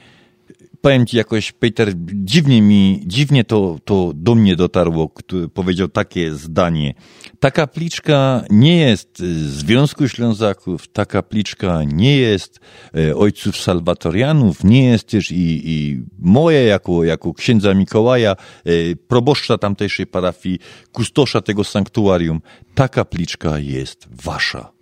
Powiem 0.82 1.06
ci 1.06 1.16
jakoś, 1.16 1.52
Peter, 1.52 1.92
dziwnie 2.14 2.62
mi, 2.62 3.02
dziwnie 3.06 3.44
to, 3.44 3.78
to 3.84 4.12
do 4.14 4.34
mnie 4.34 4.56
dotarło, 4.56 5.08
który 5.08 5.48
powiedział 5.48 5.88
takie 5.88 6.34
zdanie. 6.34 6.94
Ta 7.40 7.50
kapliczka 7.50 8.44
nie 8.50 8.76
jest 8.76 9.18
Związku 9.46 10.08
Ślązaków, 10.08 10.88
ta 10.88 11.06
kapliczka 11.06 11.84
nie 11.84 12.16
jest 12.16 12.60
e, 12.96 13.16
ojców 13.16 13.56
salwatorianów, 13.56 14.64
nie 14.64 14.84
jest 14.84 15.08
też 15.08 15.30
i, 15.30 15.70
i 15.70 16.02
moje 16.18 16.64
jako, 16.64 17.04
jako 17.04 17.34
księdza 17.34 17.74
Mikołaja, 17.74 18.32
e, 18.32 18.70
proboszcza 19.08 19.58
tamtejszej 19.58 20.06
parafii, 20.06 20.58
kustosza 20.92 21.40
tego 21.40 21.64
sanktuarium. 21.64 22.40
Ta 22.74 22.88
kapliczka 22.88 23.58
jest 23.58 24.08
wasza. 24.24 24.72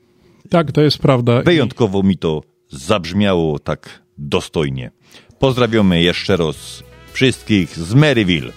Tak, 0.51 0.73
to 0.73 0.81
jest 0.81 0.99
prawda. 0.99 1.43
Wyjątkowo 1.43 2.03
mi 2.03 2.19
to 2.19 2.43
zabrzmiało 2.69 3.59
tak 3.59 4.03
dostojnie. 4.21 4.91
Pozdrawiamy 5.39 6.03
jeszcze 6.03 6.37
raz 6.37 6.83
wszystkich 7.13 7.79
z 7.79 7.95
Maryville. 7.95 8.53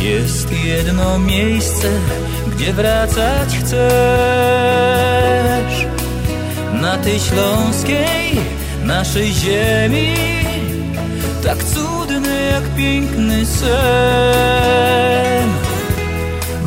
Jest 0.00 0.48
jedno 0.64 1.18
miejsce, 1.18 1.90
gdzie 2.54 2.72
wracać 2.72 3.58
chcesz 3.58 3.74
Na 6.80 6.98
tej 6.98 7.20
śląskiej, 7.20 8.40
naszej 8.84 9.32
ziemi 9.32 10.14
Tak 11.42 11.64
cudny 11.64 12.50
jak 12.50 12.74
piękny 12.76 13.46
sen 13.46 13.74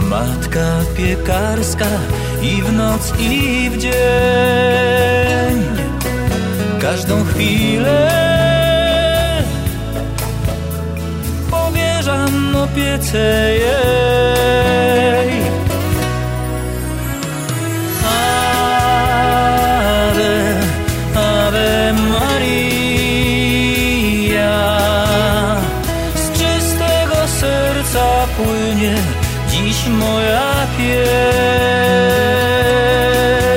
Matka 0.09 0.67
piekarska 0.97 1.85
i 2.41 2.61
w 2.61 2.73
noc 2.73 3.13
i 3.19 3.69
w 3.69 3.77
dzień 3.77 5.63
Każdą 6.81 7.23
chwilę 7.25 8.11
powierzam 11.51 12.55
opiece 12.55 13.53
jej. 13.53 13.97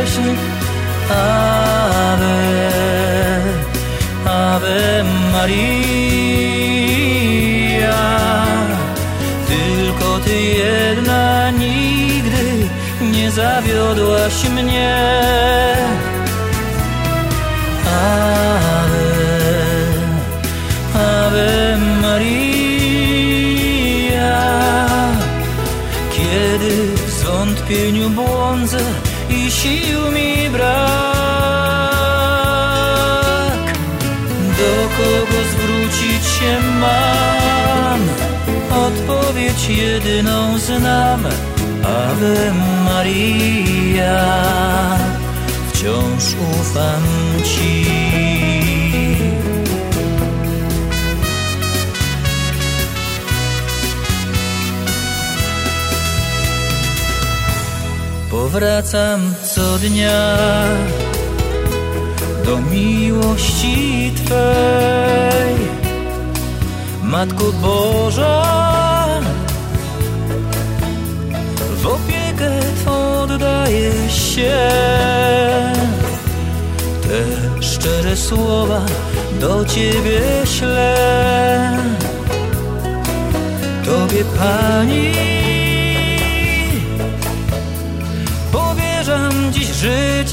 Pieśń. 0.01 0.25
Ave, 1.11 2.41
Ave 4.27 5.05
Maria. 5.33 5.61
Tylko 9.49 10.09
ty 10.25 10.37
jedna 10.43 11.51
nigdy 11.51 12.69
nie 13.01 13.31
zawiodłaś 13.31 14.49
mnie. 14.49 15.40
Zwątpieniu 27.71 28.11
błądzę 28.11 28.79
i 29.29 29.51
sił 29.51 30.13
mi 30.13 30.51
brak. 30.51 30.71
Do 34.59 34.89
kogo 34.97 35.39
zwrócić 35.51 36.25
się 36.27 36.61
mam? 36.81 38.01
Odpowiedź 38.87 39.69
jedyną 39.69 40.59
znam. 40.59 41.27
Ave 41.85 42.53
Maria, 42.85 44.21
wciąż 45.73 46.25
ufam 46.61 47.03
Ci. 47.45 48.00
Powracam 58.53 59.35
co 59.55 59.79
dnia 59.79 60.37
do 62.45 62.59
miłości 62.59 64.13
Twej, 64.17 65.55
Matko 67.03 67.45
Boża. 67.53 68.43
W 71.83 71.87
opiekę 71.87 72.51
Twą 72.81 73.21
oddaję 73.21 73.93
się. 74.11 74.59
Te 77.03 77.63
szczere 77.63 78.17
słowa 78.17 78.81
do 79.41 79.65
Ciebie 79.65 80.21
ślę. 80.45 81.77
Tobie 83.85 84.25
Pani 84.25 85.40
powierzam 89.81 90.25
dziś 90.25 90.30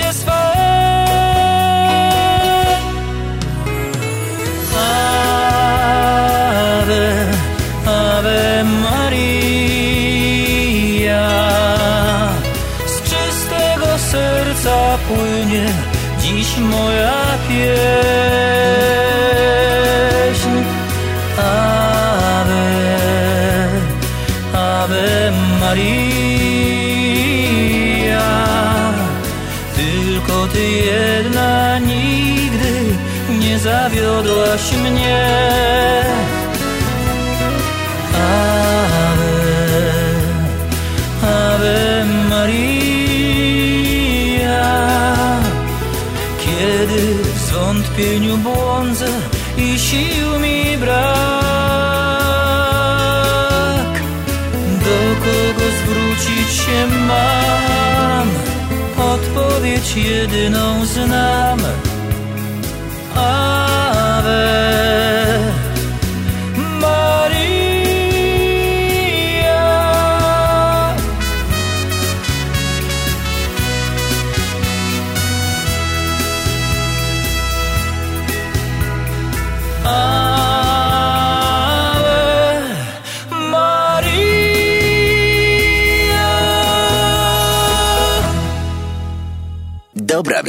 Odpowiedź 60.28 60.44
jedyną 60.44 60.67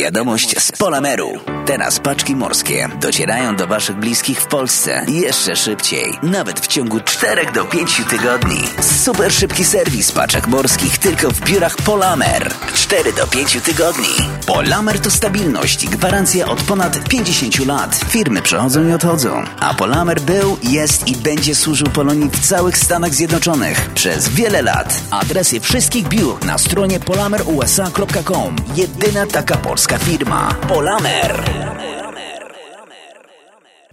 wiadomość 0.09 0.63
z 0.63 0.73
Polameru. 0.73 1.33
Teraz 1.67 2.01
paczki 2.01 2.37
morskie 2.37 2.89
docierają 3.01 3.57
do 3.57 3.67
Waszych 3.67 3.97
bliskich 3.97 4.41
w 4.41 4.47
Polsce 4.47 5.07
jeszcze 5.09 5.57
szybciej, 5.57 6.19
nawet 6.23 6.61
w 6.61 6.67
ciągu 6.67 7.01
4 7.01 7.53
do 7.53 7.65
5 7.65 8.03
tygodni. 8.11 8.61
Super 9.05 9.33
szybki 9.33 9.65
serwis 9.65 10.13
paczek 10.13 10.47
morskich 10.47 10.99
tylko 10.99 11.31
w 11.31 11.41
biurach 11.41 11.77
Polamer. 11.77 12.51
4 12.75 13.13
do 13.13 13.27
5 13.27 13.59
tygodni. 13.65 14.15
Polamer 14.47 15.01
to 15.01 15.11
stabilność 15.11 15.85
i 15.85 15.89
gwarancja 15.89 16.49
od 16.49 16.63
ponad 16.63 17.09
50 17.09 17.67
lat. 17.67 18.01
Firmy 18.09 18.43
przychodzą 18.43 18.89
i 18.89 18.93
odchodzą, 18.93 19.45
a 19.61 19.75
Polamer 19.75 20.21
był, 20.21 20.59
jest 20.63 21.09
i 21.09 21.17
będzie 21.17 21.55
służył 21.55 21.87
Polonii 21.87 22.31
w 22.31 22.47
całych 22.47 22.79
Stanach 22.79 23.15
Zjednoczonych 23.15 23.91
przez 23.95 24.29
wiele 24.29 24.63
lat. 24.63 25.01
Adresy 25.11 25.61
wszystkich 25.61 26.09
biur 26.09 26.45
na 26.45 26.59
stronie 26.59 27.01
polamerusa.com. 27.01 28.57
Jedyna 28.77 29.27
taka 29.27 29.57
polska 29.57 29.98
firma. 29.99 30.55
Polamer. 30.69 31.45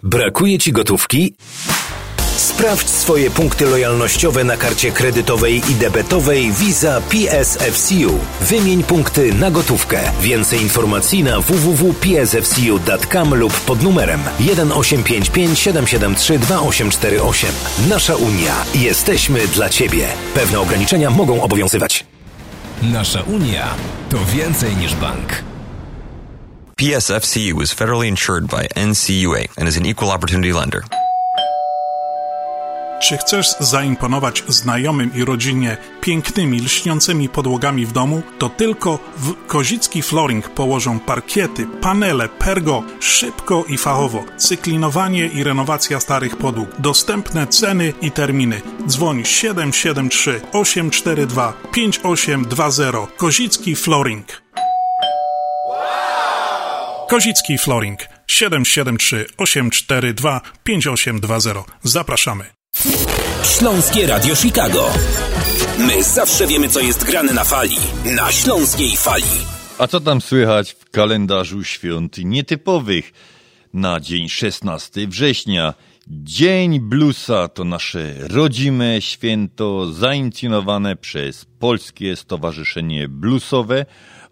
Brakuje 0.02 0.58
Ci 0.58 0.72
gotówki? 0.72 1.34
Sprawdź 2.36 2.88
swoje 2.88 3.30
punkty 3.30 3.64
lojalnościowe 3.64 4.44
na 4.44 4.56
karcie 4.56 4.90
kredytowej 4.90 5.62
i 5.70 5.74
debetowej 5.74 6.52
Visa 6.52 7.00
PSFCU. 7.00 8.18
Wymień 8.40 8.82
punkty 8.84 9.34
na 9.34 9.50
gotówkę. 9.50 10.00
Więcej 10.20 10.62
informacji 10.62 11.22
na 11.24 11.40
www.psfcu.com 11.40 13.34
lub 13.34 13.60
pod 13.60 13.82
numerem 13.82 14.20
1855 14.38 15.58
773 15.58 16.38
2848. 16.38 17.50
Nasza 17.88 18.16
Unia. 18.16 18.54
Jesteśmy 18.74 19.48
dla 19.48 19.68
Ciebie. 19.68 20.06
Pewne 20.34 20.60
ograniczenia 20.60 21.10
mogą 21.10 21.42
obowiązywać. 21.42 22.04
Nasza 22.82 23.22
Unia 23.22 23.66
to 24.10 24.18
więcej 24.24 24.76
niż 24.76 24.94
bank. 24.94 25.42
PSFCU 26.78 27.62
is 27.62 27.72
federally 27.72 28.06
insured 28.06 28.48
by 28.48 28.68
NCUA 28.76 29.48
and 29.56 29.66
is 29.66 29.78
an 29.78 29.86
equal 29.86 30.10
opportunity 30.10 30.52
lender. 30.52 30.82
Czy 33.02 33.16
chcesz 33.16 33.54
zaimponować 33.60 34.44
znajomym 34.48 35.14
i 35.14 35.24
rodzinie 35.24 35.76
pięknymi, 36.00 36.60
lśniącymi 36.60 37.28
podłogami 37.28 37.86
w 37.86 37.92
domu? 37.92 38.22
To 38.38 38.48
tylko 38.48 38.98
w 39.16 39.46
Kozicki 39.46 40.02
Flooring 40.02 40.48
położą 40.48 41.00
parkiety, 41.00 41.66
panele, 41.80 42.28
pergo, 42.28 42.82
szybko 43.00 43.64
i 43.68 43.78
fachowo, 43.78 44.24
cyklinowanie 44.36 45.26
i 45.26 45.44
renowacja 45.44 46.00
starych 46.00 46.36
podłóg. 46.36 46.68
Dostępne 46.78 47.46
ceny 47.46 47.92
i 48.02 48.10
terminy. 48.10 48.62
Dzwoń 48.86 49.24
773 49.24 50.40
842 50.52 51.52
5820 51.72 53.06
Kozicki 53.16 53.76
Flooring. 53.76 54.46
Kozicki 57.08 57.58
Flooring 57.58 58.00
773 58.26 59.26
842 59.36 60.40
5820. 60.64 61.64
Zapraszamy. 61.82 62.44
Śląskie 63.58 64.06
Radio 64.06 64.34
Chicago. 64.34 64.90
My 65.78 66.02
zawsze 66.02 66.46
wiemy, 66.46 66.68
co 66.68 66.80
jest 66.80 67.04
grane 67.04 67.32
na 67.32 67.44
fali. 67.44 67.76
Na 68.16 68.32
śląskiej 68.32 68.96
fali. 68.96 69.24
A 69.78 69.86
co 69.86 70.00
tam 70.00 70.20
słychać 70.20 70.72
w 70.72 70.90
kalendarzu 70.90 71.64
świąt 71.64 72.18
nietypowych? 72.18 73.12
Na 73.74 74.00
dzień 74.00 74.28
16 74.28 75.08
września, 75.08 75.74
Dzień 76.08 76.80
Bluesa 76.80 77.48
to 77.48 77.64
nasze 77.64 78.14
rodzime 78.18 79.02
święto 79.02 79.92
zainicjowane 79.92 80.96
przez 80.96 81.44
Polskie 81.44 82.16
Stowarzyszenie 82.16 83.08
Bluesowe, 83.08 83.86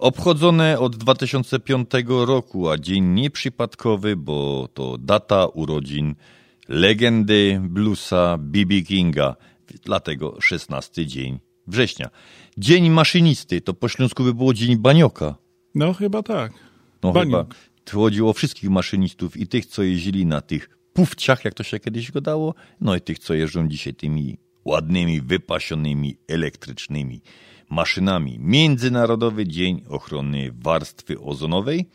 obchodzone 0.04 0.78
od 0.78 0.96
2005 0.96 1.90
roku, 2.08 2.68
a 2.70 2.78
dzień 2.78 3.04
nieprzypadkowy, 3.04 4.16
bo 4.16 4.68
to 4.74 4.98
data 4.98 5.46
urodzin 5.46 6.14
legendy 6.68 7.60
bluesa 7.62 8.38
B.B. 8.38 8.80
Kinga, 8.80 9.36
dlatego 9.84 10.40
16 10.40 11.06
dzień 11.06 11.40
września. 11.66 12.10
Dzień 12.58 12.90
maszynisty, 12.90 13.60
to 13.60 13.74
po 13.74 13.88
śląsku 13.88 14.24
by 14.24 14.34
było 14.34 14.54
dzień 14.54 14.76
banioka. 14.76 15.34
No 15.74 15.94
chyba 15.94 16.22
tak. 16.22 16.52
No 17.02 17.12
Baniok. 17.12 17.54
chyba. 17.54 18.02
Chodziło 18.02 18.30
o 18.30 18.32
wszystkich 18.32 18.70
maszynistów 18.70 19.36
i 19.36 19.46
tych, 19.46 19.66
co 19.66 19.82
jeździli 19.82 20.26
na 20.26 20.40
tych 20.40 20.78
pufciach, 20.92 21.44
jak 21.44 21.54
to 21.54 21.62
się 21.62 21.80
kiedyś 21.80 22.12
gadało, 22.12 22.54
no 22.80 22.96
i 22.96 23.00
tych, 23.00 23.18
co 23.18 23.34
jeżdżą 23.34 23.68
dzisiaj 23.68 23.94
tymi 23.94 24.38
ładnymi, 24.64 25.20
wypasionymi, 25.20 26.16
elektrycznymi 26.28 27.20
maszynami. 27.70 28.38
Międzynarodowy 28.38 29.46
Dzień 29.46 29.82
Ochrony 29.88 30.52
Warstwy 30.52 31.20
Ozonowej. 31.20 31.86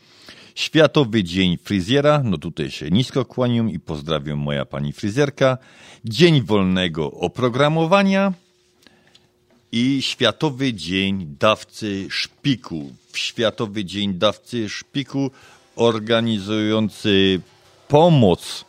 Światowy 0.54 1.24
Dzień 1.24 1.58
Fryzjera, 1.64 2.22
no 2.24 2.38
tutaj 2.38 2.70
się 2.70 2.90
nisko 2.90 3.24
kłaniam 3.24 3.70
i 3.70 3.80
pozdrawiam 3.80 4.38
moja 4.38 4.64
pani 4.64 4.92
fryzjerka. 4.92 5.58
Dzień 6.04 6.42
Wolnego 6.42 7.10
Oprogramowania 7.10 8.32
i 9.72 10.02
Światowy 10.02 10.74
Dzień 10.74 11.36
Dawcy 11.38 12.06
Szpiku. 12.10 12.92
Światowy 13.14 13.84
Dzień 13.84 14.14
Dawcy 14.14 14.68
Szpiku 14.68 15.30
organizujący 15.76 17.40
pomoc 17.88 18.64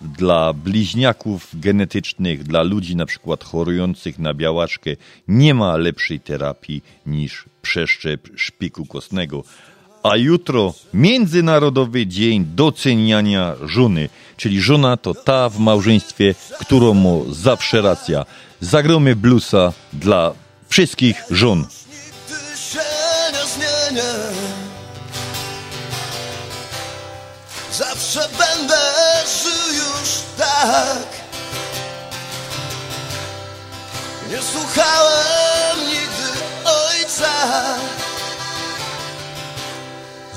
dla 0.00 0.52
bliźniaków 0.52 1.48
genetycznych, 1.54 2.42
dla 2.42 2.62
ludzi 2.62 2.96
na 2.96 3.06
przykład 3.06 3.44
chorujących 3.44 4.18
na 4.18 4.34
białaczkę. 4.34 4.90
Nie 5.28 5.54
ma 5.54 5.76
lepszej 5.76 6.20
terapii 6.20 6.82
niż 7.06 7.44
przeszczep 7.62 8.28
szpiku 8.36 8.86
kostnego. 8.86 9.44
A 10.02 10.16
jutro 10.16 10.74
Międzynarodowy 10.94 12.06
Dzień 12.06 12.44
Doceniania 12.54 13.54
Żony, 13.64 14.08
czyli 14.36 14.60
żona 14.60 14.96
to 14.96 15.14
ta 15.14 15.48
w 15.48 15.58
małżeństwie, 15.58 16.34
którą 16.60 16.94
ma 16.94 17.32
zawsze 17.32 17.82
racja. 17.82 18.26
Zagromy 18.60 19.16
bluesa 19.16 19.72
dla 19.92 20.32
wszystkich 20.68 21.22
żon. 21.30 21.66
Zawsze 27.72 28.20
już 28.20 29.39
tak. 30.40 31.08
Nie 34.30 34.42
słuchałem 34.42 35.78
nigdy 35.86 36.40
ojca. 36.64 37.30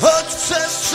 Choć 0.02 0.26
przestrzegał 0.26 0.93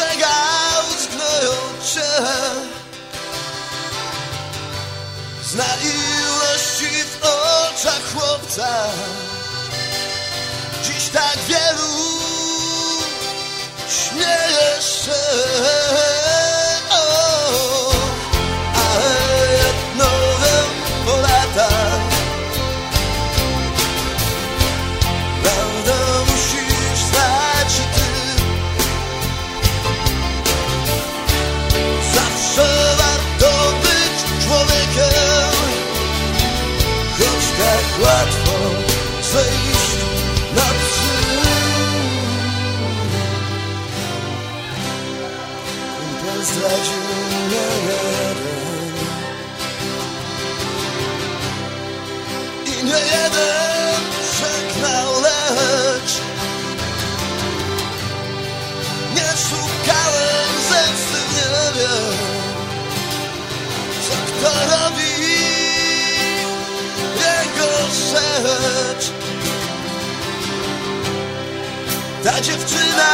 Dziewczyna, 72.43 73.13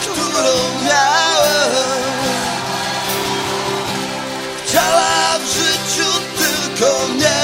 którą 0.00 0.52
miałem. 0.84 2.00
Chciała 4.66 5.38
w 5.38 5.46
życiu 5.54 6.10
tylko 6.38 7.08
mnie. 7.08 7.40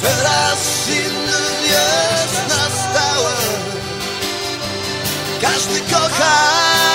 Teraz 0.00 0.88
innym 0.88 1.64
jest 1.64 2.48
na 2.48 2.66
Każdy 5.40 5.80
kocha 5.80 6.85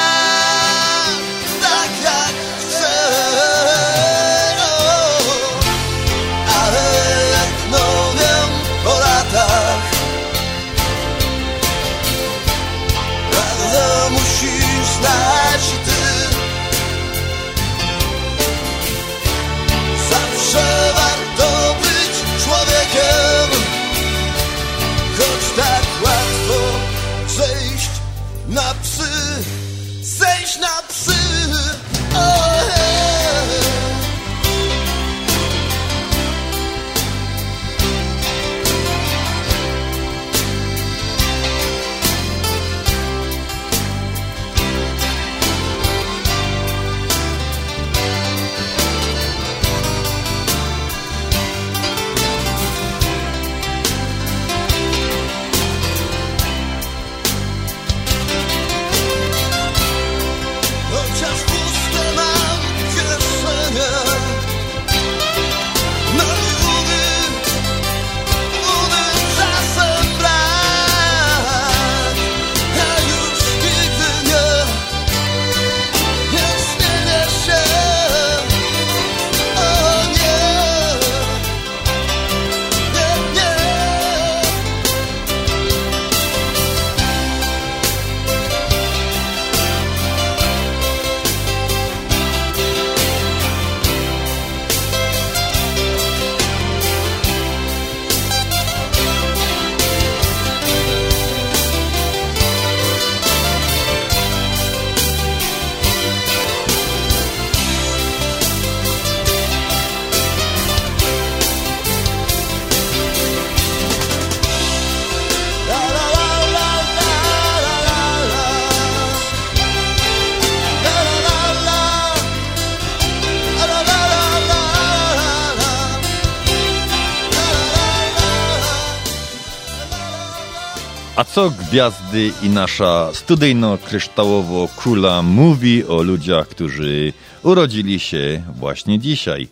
co 131.41 131.49
gwiazdy 131.49 132.31
i 132.43 132.49
nasza 132.49 133.09
studyjno-kryształowo 133.13 134.67
kula 134.75 135.21
mówi 135.21 135.85
o 135.85 136.03
ludziach, 136.03 136.47
którzy 136.47 137.13
urodzili 137.43 137.99
się 137.99 138.43
właśnie 138.55 138.99
dzisiaj? 138.99 139.47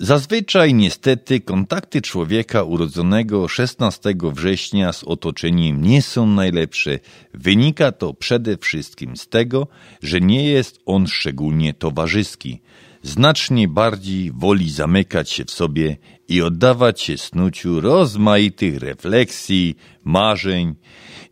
Zazwyczaj 0.00 0.74
niestety 0.74 1.40
kontakty 1.40 2.02
człowieka 2.02 2.62
urodzonego 2.62 3.48
16 3.48 4.14
września 4.22 4.92
z 4.92 5.04
otoczeniem 5.04 5.82
nie 5.82 6.02
są 6.02 6.26
najlepsze. 6.26 6.98
Wynika 7.34 7.92
to 7.92 8.14
przede 8.14 8.56
wszystkim 8.56 9.16
z 9.16 9.28
tego, 9.28 9.66
że 10.02 10.20
nie 10.20 10.44
jest 10.44 10.80
on 10.86 11.06
szczególnie 11.06 11.74
towarzyski. 11.74 12.60
Znacznie 13.02 13.68
bardziej 13.68 14.32
woli 14.32 14.70
zamykać 14.70 15.30
się 15.30 15.44
w 15.44 15.50
sobie 15.50 15.96
i 16.28 16.42
oddawać 16.42 17.00
się 17.00 17.18
snuciu 17.18 17.80
rozmaitych 17.80 18.78
refleksji, 18.78 19.76
marzeń, 20.04 20.74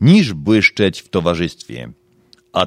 niż 0.00 0.34
błyszczeć 0.34 1.02
w 1.02 1.08
towarzystwie. 1.08 1.92
A 2.52 2.66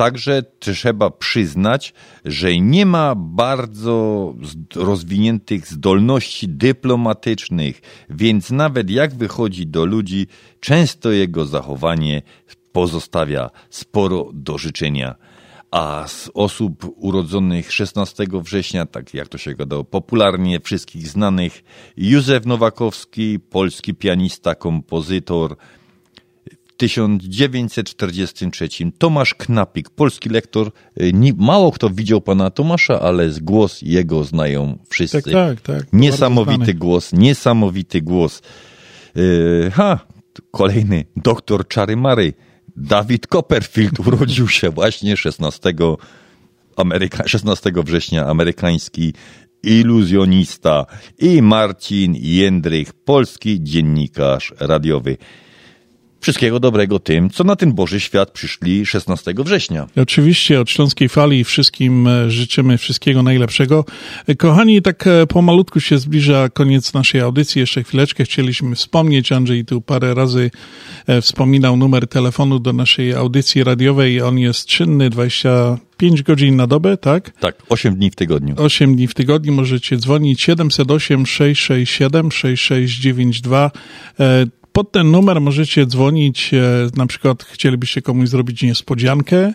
Także 0.00 0.42
trzeba 0.58 1.10
przyznać, 1.10 1.94
że 2.24 2.58
nie 2.58 2.86
ma 2.86 3.14
bardzo 3.14 4.34
rozwiniętych 4.74 5.66
zdolności 5.66 6.48
dyplomatycznych, 6.48 7.80
więc 8.10 8.50
nawet 8.50 8.90
jak 8.90 9.14
wychodzi 9.14 9.66
do 9.66 9.84
ludzi, 9.84 10.26
często 10.60 11.10
jego 11.10 11.46
zachowanie 11.46 12.22
pozostawia 12.72 13.50
sporo 13.70 14.30
do 14.32 14.58
życzenia. 14.58 15.14
A 15.70 16.04
z 16.08 16.30
osób 16.34 16.94
urodzonych 16.96 17.72
16 17.72 18.26
września, 18.32 18.86
tak 18.86 19.14
jak 19.14 19.28
to 19.28 19.38
się 19.38 19.54
gadało 19.54 19.84
popularnie, 19.84 20.60
wszystkich 20.60 21.08
znanych, 21.08 21.64
Józef 21.96 22.46
Nowakowski, 22.46 23.38
polski 23.38 23.94
pianista, 23.94 24.54
kompozytor, 24.54 25.56
w 26.70 26.76
1943 26.76 28.68
Tomasz 28.98 29.34
Knapik, 29.34 29.90
polski 29.90 30.28
lektor. 30.28 30.70
Y, 31.00 31.12
Mało 31.36 31.72
kto 31.72 31.90
widział 31.90 32.20
pana 32.20 32.50
Tomasza, 32.50 33.00
ale 33.00 33.30
głos 33.40 33.82
jego 33.82 34.24
znają 34.24 34.78
wszyscy. 34.88 35.22
Tak, 35.22 35.32
tak, 35.32 35.60
tak. 35.60 35.86
Niesamowity 35.92 36.74
głos, 36.74 37.12
niesamowity 37.12 38.02
głos. 38.02 38.42
Yy, 39.14 39.70
ha, 39.74 39.98
kolejny 40.50 41.04
doktor 41.16 41.68
Czary 41.68 41.96
Mary. 41.96 42.32
Dawid 42.76 43.26
Copperfield 43.26 44.00
urodził 44.06 44.48
się 44.48 44.70
właśnie 44.70 45.16
16, 45.16 45.74
Ameryka, 46.76 47.28
16 47.28 47.72
września, 47.84 48.26
amerykański 48.26 49.14
iluzjonista 49.62 50.86
i 51.18 51.42
Marcin 51.42 52.14
Jędrych, 52.18 52.92
polski 52.92 53.62
dziennikarz 53.62 54.54
radiowy. 54.60 55.16
Wszystkiego 56.20 56.60
dobrego 56.60 56.98
tym, 56.98 57.30
co 57.30 57.44
na 57.44 57.56
ten 57.56 57.72
Boży 57.72 58.00
świat 58.00 58.30
przyszli 58.30 58.86
16 58.86 59.34
września. 59.38 59.86
Oczywiście 59.96 60.60
od 60.60 60.70
Śląskiej 60.70 61.08
Fali 61.08 61.44
wszystkim 61.44 62.06
e, 62.06 62.30
życzymy 62.30 62.78
wszystkiego 62.78 63.22
najlepszego. 63.22 63.84
E, 64.26 64.34
Kochani, 64.34 64.82
tak 64.82 65.06
e, 65.06 65.26
pomalutku 65.26 65.80
się 65.80 65.98
zbliża 65.98 66.48
koniec 66.48 66.94
naszej 66.94 67.20
audycji. 67.20 67.60
Jeszcze 67.60 67.82
chwileczkę 67.84 68.24
chcieliśmy 68.24 68.74
wspomnieć. 68.74 69.32
Andrzej 69.32 69.64
tu 69.64 69.80
parę 69.80 70.14
razy 70.14 70.50
wspominał 71.22 71.76
numer 71.76 72.08
telefonu 72.08 72.58
do 72.58 72.72
naszej 72.72 73.14
audycji 73.14 73.64
radiowej. 73.64 74.22
On 74.22 74.38
jest 74.38 74.66
czynny 74.66 75.10
25 75.10 76.22
godzin 76.22 76.56
na 76.56 76.66
dobę, 76.66 76.96
tak? 76.96 77.30
Tak, 77.30 77.62
8 77.68 77.96
dni 77.96 78.10
w 78.10 78.14
tygodniu. 78.14 78.54
8 78.58 78.96
dni 78.96 79.08
w 79.08 79.14
tygodniu 79.14 79.52
możecie 79.52 79.96
dzwonić 79.96 80.42
708 80.42 81.26
667 81.26 82.32
6692. 82.32 83.70
Pod 84.72 84.92
ten 84.92 85.10
numer 85.10 85.40
możecie 85.40 85.86
dzwonić, 85.86 86.54
e, 86.54 86.88
na 86.96 87.06
przykład 87.06 87.42
chcielibyście 87.42 88.02
komuś 88.02 88.28
zrobić 88.28 88.62
niespodziankę 88.62 89.36
e, 89.36 89.52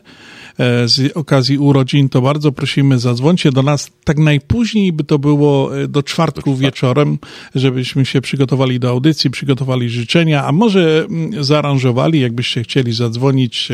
z 0.88 1.18
okazji 1.18 1.58
urodzin, 1.58 2.10
to 2.10 2.22
bardzo 2.22 2.52
prosimy, 2.52 3.00
zadzwońcie 3.00 3.52
do 3.52 3.64
nas. 3.64 3.92
Tak 4.04 4.18
najpóźniej 4.18 4.94
by 4.94 5.04
to 5.04 5.20
było 5.20 5.78
e, 5.78 5.88
do 5.88 6.04
czwartku 6.04 6.56
wieczorem, 6.56 7.18
żebyśmy 7.56 8.06
się 8.06 8.22
przygotowali 8.22 8.80
do 8.80 8.90
audycji, 8.90 9.30
przygotowali 9.30 9.90
życzenia, 9.90 10.46
a 10.46 10.52
może 10.52 11.06
mm, 11.10 11.44
zaaranżowali, 11.44 12.20
jakbyście 12.20 12.64
chcieli 12.64 12.94
zadzwonić, 12.94 13.70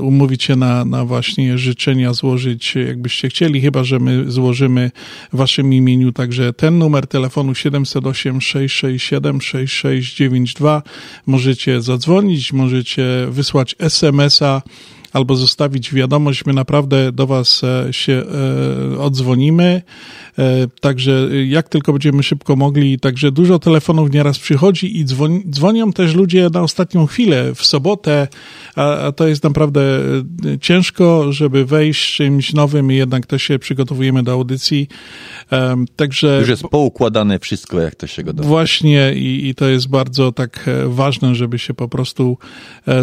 umówić 0.00 0.42
się 0.42 0.56
na, 0.56 0.84
na 0.84 1.04
właśnie 1.04 1.58
życzenia 1.58 2.12
złożyć, 2.12 2.74
jakbyście 2.74 3.28
chcieli, 3.28 3.60
chyba 3.60 3.84
że 3.84 3.98
my 3.98 4.30
złożymy 4.30 4.90
w 5.32 5.36
waszym 5.36 5.72
imieniu 5.72 6.12
także 6.12 6.52
ten 6.52 6.78
numer 6.78 7.06
telefonu 7.06 7.54
708 7.54 8.40
667 8.40 9.40
6692. 10.06 10.82
Możecie 11.26 11.82
zadzwonić, 11.82 12.52
możecie 12.52 13.26
wysłać 13.30 13.74
SMS-a 13.78 14.62
albo 15.12 15.36
zostawić 15.36 15.94
wiadomość. 15.94 16.46
My 16.46 16.52
naprawdę 16.52 17.12
do 17.12 17.26
Was 17.26 17.64
e, 17.64 17.92
się 17.92 18.22
e, 18.94 18.98
odzwonimy. 18.98 19.82
E, 20.38 20.68
Także 20.80 21.28
jak 21.46 21.68
tylko 21.68 21.92
będziemy 21.92 22.22
szybko 22.22 22.56
mogli, 22.56 22.98
także 22.98 23.32
dużo 23.32 23.58
telefonów 23.58 24.12
nieraz 24.12 24.38
przychodzi 24.38 24.98
i 24.98 25.04
dzwoni, 25.04 25.42
dzwonią 25.50 25.92
też 25.92 26.14
ludzie 26.14 26.48
na 26.52 26.62
ostatnią 26.62 27.06
chwilę, 27.06 27.54
w 27.54 27.66
sobotę, 27.66 28.28
a, 28.76 28.98
a 28.98 29.12
to 29.12 29.28
jest 29.28 29.44
naprawdę 29.44 29.80
ciężko, 30.60 31.32
żeby 31.32 31.64
wejść 31.64 32.12
z 32.12 32.16
czymś 32.16 32.52
nowym 32.52 32.92
i 32.92 32.96
jednak 32.96 33.26
to 33.26 33.38
się 33.38 33.58
przygotowujemy 33.58 34.22
do 34.22 34.32
audycji. 34.32 34.88
Także 35.96 36.38
Już 36.40 36.48
jest 36.48 36.62
poukładane 36.62 37.38
wszystko, 37.38 37.80
jak 37.80 37.94
to 37.94 38.06
się 38.06 38.22
go 38.22 38.32
da. 38.32 38.42
Właśnie 38.42 39.12
i, 39.14 39.48
i 39.48 39.54
to 39.54 39.68
jest 39.68 39.88
bardzo 39.88 40.32
tak 40.32 40.70
ważne, 40.86 41.34
żeby 41.34 41.58
się 41.58 41.74
po 41.74 41.88
prostu 41.88 42.38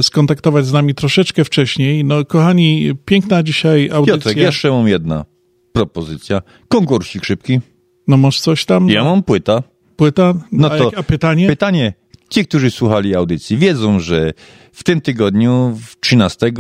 skontaktować 0.02 0.66
z 0.66 0.74
nami 0.74 0.96
troszeczkę 0.96 1.46
wcześniej. 1.46 1.95
No 2.04 2.26
kochani, 2.26 2.92
piękna 3.06 3.44
dzisiaj 3.44 3.90
audycja. 3.90 4.16
Piotrek, 4.18 4.38
jeszcze 4.38 4.72
mam 4.72 4.88
jedna 4.88 5.26
propozycja. 5.74 6.42
Konkursik 6.68 7.26
szybki. 7.26 7.60
No 8.08 8.18
masz 8.18 8.40
coś 8.40 8.66
tam? 8.66 8.90
Ja 8.90 9.04
mam 9.04 9.24
płyta. 9.24 9.64
Płyta? 9.96 10.34
No 10.52 10.72
a, 10.72 10.78
to 10.78 10.84
jak- 10.86 10.98
a 11.00 11.04
pytanie? 11.04 11.48
Pytanie. 11.48 11.94
Ci, 12.30 12.46
którzy 12.46 12.72
słuchali 12.72 13.16
audycji, 13.16 13.58
wiedzą, 13.58 14.00
że 14.00 14.34
w 14.72 14.84
tym 14.84 15.02
tygodniu, 15.02 15.78
w 15.82 16.00
13, 16.00 16.52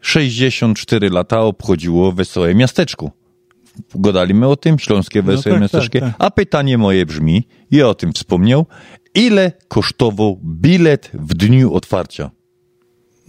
64 0.00 1.10
lata 1.10 1.40
obchodziło 1.40 2.12
Wesołe 2.12 2.54
Miasteczku. 2.54 3.10
Gadaliśmy 3.94 4.48
o 4.48 4.56
tym, 4.56 4.78
Śląskie 4.78 5.22
Wesołe 5.22 5.54
tak, 5.54 5.60
Miasteczko. 5.62 6.00
tak, 6.00 6.08
tak. 6.08 6.14
A 6.18 6.30
pytanie 6.30 6.78
moje 6.78 7.06
brzmi, 7.06 7.42
ja 7.70 7.88
o 7.88 7.94
tym 7.94 8.12
wspomniał, 8.12 8.66
ile 9.14 9.52
kosztował 9.68 10.40
bilet 10.44 11.10
w 11.14 11.34
dniu 11.34 11.74
otwarcia? 11.74 12.30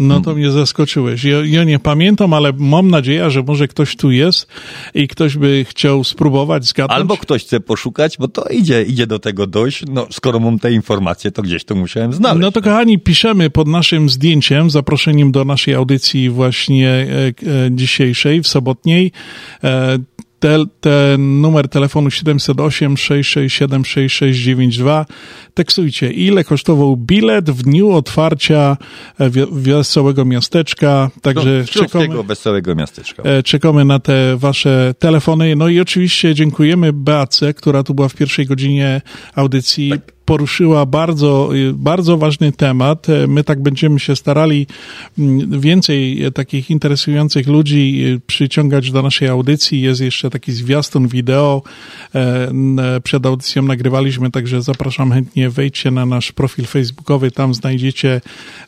No 0.07 0.21
to 0.21 0.35
mnie 0.35 0.51
zaskoczyłeś. 0.51 1.23
Ja, 1.23 1.37
ja 1.45 1.63
nie 1.63 1.79
pamiętam, 1.79 2.33
ale 2.33 2.53
mam 2.57 2.89
nadzieję, 2.89 3.29
że 3.29 3.43
może 3.43 3.67
ktoś 3.67 3.95
tu 3.95 4.11
jest 4.11 4.47
i 4.93 5.07
ktoś 5.07 5.37
by 5.37 5.65
chciał 5.69 6.03
spróbować 6.03 6.65
zgadnąć. 6.65 6.99
Albo 6.99 7.17
ktoś 7.17 7.45
chce 7.45 7.59
poszukać, 7.59 8.17
bo 8.17 8.27
to 8.27 8.49
idzie, 8.49 8.83
idzie 8.83 9.07
do 9.07 9.19
tego 9.19 9.47
dojść. 9.47 9.83
No, 9.89 10.07
skoro 10.11 10.39
mam 10.39 10.59
te 10.59 10.71
informacje, 10.71 11.31
to 11.31 11.41
gdzieś 11.41 11.63
to 11.63 11.75
musiałem 11.75 12.13
znaleźć. 12.13 12.41
No 12.41 12.51
to 12.51 12.61
kochani, 12.61 12.99
piszemy 12.99 13.49
pod 13.49 13.67
naszym 13.67 14.09
zdjęciem, 14.09 14.69
zaproszeniem 14.69 15.31
do 15.31 15.45
naszej 15.45 15.73
audycji 15.73 16.29
właśnie 16.29 16.89
e, 16.89 17.05
e, 17.27 17.71
dzisiejszej, 17.71 18.43
w 18.43 18.47
sobotniej. 18.47 19.11
Te, 20.41 20.57
ten 20.79 21.41
numer 21.41 21.69
telefonu 21.69 22.11
708 22.11 22.97
667 22.97 23.85
6692. 23.85 25.05
Tekstujcie, 25.53 26.11
ile 26.11 26.43
kosztował 26.43 26.97
bilet 26.97 27.49
w 27.49 27.63
dniu 27.63 27.91
otwarcia 27.91 28.77
e, 29.19 29.29
Wesołego 29.51 30.25
Miasteczka. 30.25 31.09
Także 31.21 31.65
czekamy, 31.65 31.89
Śląskiego 31.89 32.23
Wesołego 32.23 32.75
Miasteczka. 32.75 33.23
e, 33.23 33.43
czekamy 33.43 33.85
na 33.85 33.99
te 33.99 34.37
wasze 34.37 34.93
telefony. 34.99 35.55
No 35.55 35.67
i 35.67 35.79
oczywiście 35.79 36.35
dziękujemy 36.35 36.93
Beace, 36.93 37.53
która 37.53 37.83
tu 37.83 37.93
była 37.93 38.09
w 38.09 38.15
pierwszej 38.15 38.45
godzinie 38.45 39.01
audycji. 39.35 39.93
Poruszyła 40.31 40.85
bardzo, 40.85 41.49
bardzo 41.73 42.17
ważny 42.17 42.51
temat. 42.51 43.07
My 43.27 43.43
tak 43.43 43.61
będziemy 43.61 43.99
się 43.99 44.15
starali 44.15 44.67
mm, 45.19 45.61
więcej 45.61 46.31
takich 46.33 46.69
interesujących 46.69 47.47
ludzi 47.47 48.05
y, 48.05 48.19
przyciągać 48.27 48.91
do 48.91 49.01
naszej 49.01 49.27
audycji. 49.27 49.81
Jest 49.81 50.01
jeszcze 50.01 50.29
taki 50.29 50.51
zwiastun 50.51 51.07
wideo. 51.07 51.61
E, 52.15 52.51
Przed 53.03 53.25
audycją 53.25 53.61
nagrywaliśmy, 53.63 54.31
także 54.31 54.61
zapraszam 54.61 55.11
chętnie. 55.11 55.49
Wejdźcie 55.49 55.91
na 55.91 56.05
nasz 56.05 56.31
profil 56.31 56.65
facebookowy, 56.65 57.31
tam 57.31 57.53
znajdziecie 57.53 58.21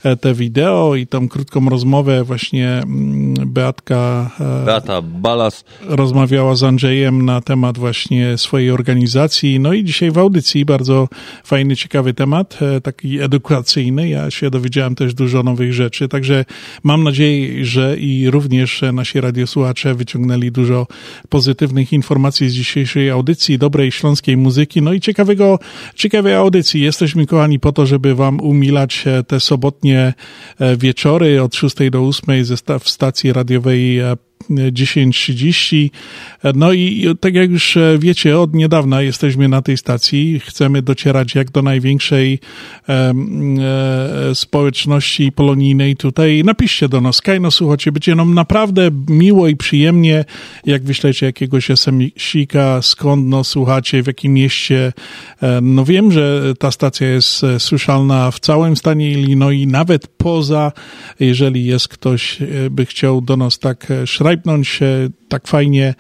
e, 0.03 0.15
te 0.15 0.33
wideo 0.33 0.95
i 0.95 1.07
tą 1.07 1.29
krótką 1.29 1.69
rozmowę 1.69 2.23
właśnie 2.23 2.69
mm, 2.69 3.33
Beatka 3.45 4.31
e, 4.39 4.65
Beata 4.65 5.01
Balas. 5.01 5.63
rozmawiała 5.87 6.55
z 6.55 6.63
Andrzejem 6.63 7.25
na 7.25 7.41
temat 7.41 7.77
właśnie 7.77 8.37
swojej 8.37 8.71
organizacji. 8.71 9.59
No 9.59 9.73
i 9.73 9.83
dzisiaj 9.83 10.11
w 10.11 10.17
audycji 10.17 10.65
bardzo 10.65 11.07
fajny, 11.53 11.75
ciekawy 11.75 12.13
temat, 12.13 12.59
e, 12.61 12.81
taki 12.81 13.21
edukacyjny. 13.21 14.09
Ja 14.09 14.31
się 14.31 14.49
dowiedziałem 14.49 14.95
też 14.95 15.13
dużo 15.13 15.43
nowych 15.43 15.73
rzeczy, 15.73 16.07
także 16.07 16.45
mam 16.83 17.03
nadzieję, 17.03 17.65
że 17.65 17.97
i 17.97 18.29
również 18.29 18.81
nasi 18.93 19.21
radiosłuchacze 19.21 19.95
wyciągnęli 19.95 20.51
dużo 20.51 20.87
pozytywnych 21.29 21.93
informacji 21.93 22.49
z 22.49 22.53
dzisiejszej 22.53 23.09
audycji, 23.09 23.57
dobrej 23.57 23.91
śląskiej 23.91 24.37
muzyki, 24.37 24.81
no 24.81 24.93
i 24.93 24.99
ciekawego, 24.99 25.59
ciekawej 25.95 26.33
audycji. 26.33 26.81
Jesteśmy 26.81 27.25
kochani 27.25 27.59
po 27.59 27.71
to, 27.71 27.85
żeby 27.85 28.15
wam 28.15 28.39
umilać 28.39 29.03
e, 29.07 29.23
te 29.23 29.39
sobotnie 29.39 30.13
e, 30.59 30.77
wieczory 30.77 31.41
od 31.41 31.55
6 31.55 31.75
do 31.91 32.07
8 32.07 32.45
ze 32.45 32.57
sta- 32.57 32.79
w 32.79 32.89
stacji 32.89 33.33
radiowej 33.33 33.99
10.30. 34.49 35.89
No 36.55 36.73
i 36.73 37.05
tak 37.19 37.35
jak 37.35 37.51
już 37.51 37.77
e, 37.77 37.97
wiecie, 37.99 38.39
od 38.39 38.53
niedawna 38.53 39.01
jesteśmy 39.01 39.47
na 39.47 39.61
tej 39.61 39.77
stacji. 39.77 40.39
Chcemy 40.39 40.81
docierać 40.81 41.35
jak 41.35 41.51
do 41.51 41.61
największej 41.61 42.39
e, 42.89 43.13
e, 44.29 44.35
społeczności 44.35 45.31
polonijnej 45.31 45.95
tutaj. 45.95 46.41
Napiszcie 46.45 46.89
do 46.89 47.01
nas, 47.01 47.21
Kajno, 47.21 47.51
słuchajcie, 47.51 47.91
będzie 47.91 48.15
nam 48.15 48.33
naprawdę 48.33 48.89
miło 49.09 49.47
i 49.47 49.55
przyjemnie, 49.55 50.25
jak 50.65 50.83
wyślecie 50.83 51.25
jakiegoś 51.25 51.71
SMS-ika, 51.71 52.81
skąd 52.81 53.27
no, 53.27 53.43
słuchacie, 53.43 54.03
w 54.03 54.07
jakim 54.07 54.33
mieście. 54.33 54.93
E, 55.41 55.61
no 55.61 55.85
wiem, 55.85 56.11
że 56.11 56.53
ta 56.59 56.71
stacja 56.71 57.07
jest 57.07 57.43
e, 57.43 57.59
słyszalna 57.59 58.31
w 58.31 58.39
całym 58.39 58.77
stanie 58.77 59.11
Illinois, 59.11 59.67
nawet 59.67 60.07
poza, 60.07 60.71
jeżeli 61.19 61.65
jest 61.65 61.87
ktoś, 61.87 62.41
e, 62.41 62.69
by 62.69 62.85
chciał 62.85 63.21
do 63.21 63.37
nas 63.37 63.59
tak 63.59 63.91
e, 63.91 64.07
szrajpnąć, 64.33 64.79
e, 64.81 65.09
tak 65.27 65.47
fajnie. 65.47 65.95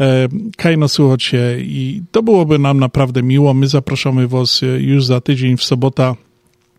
E, 0.00 0.28
Kajno, 0.56 0.88
słuchajcie, 0.88 1.56
i 1.60 2.02
to 2.10 2.22
byłoby 2.22 2.58
nam 2.58 2.80
naprawdę 2.80 3.22
miło. 3.22 3.54
My 3.54 3.66
zapraszamy 3.66 4.28
Was 4.28 4.62
e, 4.62 4.66
już 4.66 5.04
za 5.04 5.20
tydzień 5.20 5.56
w 5.56 5.64
sobota 5.64 6.16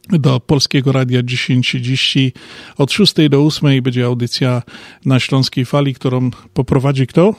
do 0.10 0.40
Polskiego 0.40 0.92
Radia 0.92 1.24
1030. 1.24 2.34
Od 2.78 2.92
6 2.92 3.14
do 3.30 3.46
8 3.46 3.82
będzie 3.82 4.06
audycja 4.06 4.62
na 5.06 5.20
Śląskiej 5.20 5.66
Fali, 5.66 5.94
którą 5.94 6.30
poprowadzi 6.54 7.08
kto? 7.08 7.36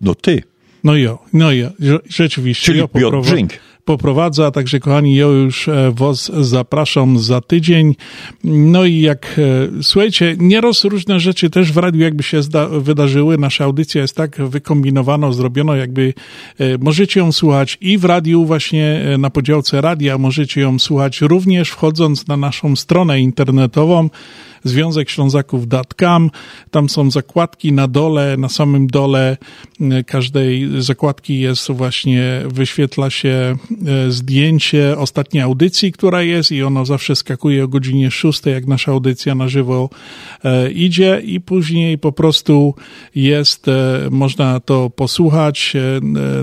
No 0.00 0.14
ty. 0.14 0.42
No 0.84 0.96
jo, 0.96 1.18
no 1.32 1.50
rze- 1.50 2.00
rzeczywiście. 2.08 2.66
Czyli 2.66 2.78
ja 2.78 2.88
Piotr 2.88 3.20
Brzęk. 3.20 3.52
Poprowadza, 3.88 4.50
także 4.50 4.80
kochani, 4.80 5.16
ja 5.16 5.26
już 5.26 5.68
e, 5.68 5.92
was 5.96 6.32
zapraszam 6.40 7.18
za 7.18 7.40
tydzień. 7.40 7.94
No 8.44 8.84
i 8.84 9.00
jak, 9.00 9.36
e, 9.78 9.82
słuchajcie, 9.82 10.36
nieraz 10.38 10.84
różne 10.84 11.20
rzeczy 11.20 11.50
też 11.50 11.72
w 11.72 11.76
radiu 11.76 12.00
jakby 12.00 12.22
się 12.22 12.40
wydarzyły. 12.80 13.38
Nasza 13.38 13.64
audycja 13.64 14.02
jest 14.02 14.16
tak 14.16 14.36
wykombinowana, 14.36 15.32
zrobiona, 15.32 15.76
jakby 15.76 16.14
e, 16.58 16.78
możecie 16.78 17.20
ją 17.20 17.32
słuchać 17.32 17.78
i 17.80 17.98
w 17.98 18.04
radiu 18.04 18.44
właśnie 18.44 19.04
na 19.18 19.30
podziałce 19.30 19.80
radia, 19.80 20.18
możecie 20.18 20.60
ją 20.60 20.78
słuchać 20.78 21.20
również 21.20 21.70
wchodząc 21.70 22.26
na 22.26 22.36
naszą 22.36 22.76
stronę 22.76 23.20
internetową 23.20 24.08
Związek 24.64 25.10
Ślązaków.com. 25.10 26.30
Tam 26.70 26.88
są 26.88 27.10
zakładki 27.10 27.72
na 27.72 27.88
dole, 27.88 28.36
na 28.36 28.48
samym 28.48 28.86
dole 28.86 29.36
e, 29.80 30.04
każdej 30.04 30.82
zakładki 30.82 31.40
jest 31.40 31.70
właśnie, 31.70 32.42
wyświetla 32.46 33.10
się 33.10 33.28
e, 33.28 34.10
zdjęcie 34.10 34.98
ostatniej 34.98 35.42
audycji, 35.42 35.92
która 35.92 36.22
jest 36.22 36.52
i 36.52 36.62
ono 36.62 36.86
zawsze 36.86 37.16
skakuje 37.16 37.64
o 37.64 37.68
godzinie 37.68 38.10
6, 38.10 38.46
jak 38.46 38.66
nasza 38.66 38.92
audycja 38.92 39.34
na 39.34 39.48
żywo 39.48 39.90
e, 40.44 40.70
idzie 40.70 41.20
i 41.24 41.40
później 41.40 41.98
po 41.98 42.12
prostu 42.12 42.74
jest, 43.14 43.66
można 44.10 44.60
to 44.60 44.90
posłuchać 44.90 45.76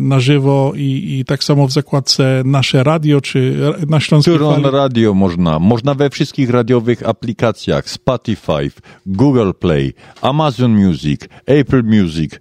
na 0.01 0.19
żywo 0.19 0.73
i, 0.75 1.17
i 1.19 1.25
tak 1.25 1.43
samo 1.43 1.67
w 1.67 1.71
zakładce 1.71 2.41
nasze 2.45 2.83
radio, 2.83 3.21
czy 3.21 3.57
na 3.89 3.99
Śląskiej 3.99 4.35
Którą 4.35 4.51
Fali. 4.51 4.71
radio 4.71 5.13
można? 5.13 5.59
Można 5.59 5.93
we 5.93 6.09
wszystkich 6.09 6.49
radiowych 6.49 7.09
aplikacjach 7.09 7.89
Spotify, 8.05 8.69
Google 9.05 9.51
Play, 9.59 9.93
Amazon 10.21 10.71
Music, 10.71 11.21
Apple 11.45 11.83
Music. 11.83 12.31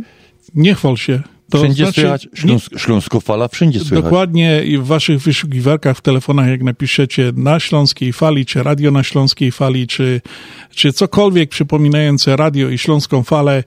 Nie 0.54 0.74
chwal 0.74 0.96
się. 0.96 1.22
To 1.50 1.58
wszędzie 1.58 1.84
znaczy- 1.84 2.00
słychać? 2.00 2.28
Śląsk, 2.34 2.78
Śląskofala 2.78 3.48
wszędzie 3.48 3.80
słychać. 3.80 4.04
Dokładnie 4.04 4.64
i 4.64 4.78
w 4.78 4.84
waszych 4.86 5.20
wyszukiwarkach 5.20 5.96
w 5.96 6.00
telefonach, 6.00 6.48
jak 6.48 6.62
napiszecie 6.62 7.32
na 7.36 7.60
Śląskiej 7.60 8.12
Fali, 8.12 8.46
czy 8.46 8.62
radio 8.62 8.90
na 8.90 9.02
Śląskiej 9.02 9.52
Fali, 9.52 9.86
czy, 9.86 10.20
czy 10.70 10.92
cokolwiek 10.92 11.50
przypominające 11.50 12.36
radio 12.36 12.68
i 12.68 12.78
Śląską 12.78 13.22
Falę, 13.22 13.64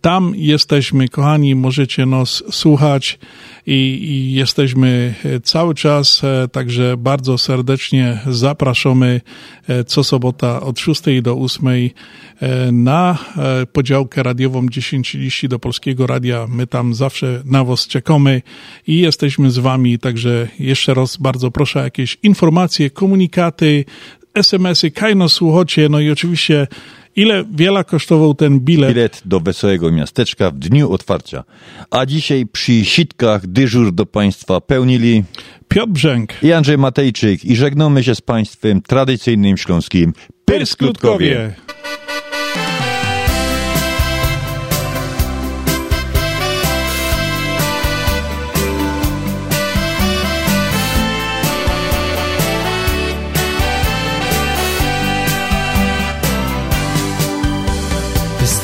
tam 0.00 0.32
jesteśmy, 0.36 1.08
kochani, 1.08 1.54
możecie 1.54 2.06
nas 2.06 2.42
słuchać 2.50 3.18
i, 3.66 3.72
i 4.02 4.34
jesteśmy 4.34 5.14
e, 5.24 5.40
cały 5.40 5.74
czas, 5.74 6.24
e, 6.24 6.48
także 6.48 6.96
bardzo 6.96 7.38
serdecznie 7.38 8.20
zapraszamy 8.26 9.20
e, 9.68 9.84
co 9.84 10.04
sobota 10.04 10.60
od 10.60 10.78
6 10.78 11.02
do 11.22 11.34
8 11.34 11.68
e, 11.68 12.72
na 12.72 13.18
podziałkę 13.72 14.22
radiową 14.22 14.66
10.30 14.66 15.48
do 15.48 15.58
Polskiego 15.58 16.06
Radia. 16.06 16.46
My 16.48 16.66
tam 16.66 16.94
zawsze 16.94 17.42
na 17.44 17.64
was 17.64 17.86
czekamy 17.86 18.42
i 18.86 18.98
jesteśmy 18.98 19.50
z 19.50 19.58
wami, 19.58 19.98
także 19.98 20.48
jeszcze 20.58 20.94
raz 20.94 21.16
bardzo 21.16 21.50
proszę 21.50 21.80
jakieś 21.80 22.18
informacje, 22.22 22.90
komunikaty, 22.90 23.84
SMS-y, 24.34 24.90
kajno 24.90 25.28
słuchocie, 25.28 25.88
no 25.88 26.00
i 26.00 26.10
oczywiście 26.10 26.66
ile 27.16 27.44
wiele 27.54 27.84
kosztował 27.84 28.34
ten 28.34 28.60
bilet. 28.60 28.94
Bilet 28.94 29.22
do 29.24 29.40
Wesołego 29.40 29.92
Miasteczka 29.92 30.50
w 30.50 30.58
dniu 30.58 30.92
otwarcia. 30.92 31.44
A 31.90 32.06
dzisiaj 32.06 32.46
przy 32.46 32.84
sitkach 32.84 33.46
dyżur 33.46 33.92
do 33.92 34.06
Państwa 34.06 34.60
pełnili 34.60 35.24
Piotr 35.68 35.92
Brzęk 35.92 36.42
i 36.42 36.52
Andrzej 36.52 36.78
Matejczyk 36.78 37.44
i 37.44 37.56
żegnamy 37.56 38.04
się 38.04 38.14
z 38.14 38.20
Państwem 38.20 38.82
tradycyjnym 38.82 39.56
śląskim 39.56 40.12
Pyrskutkowie. 40.44 41.54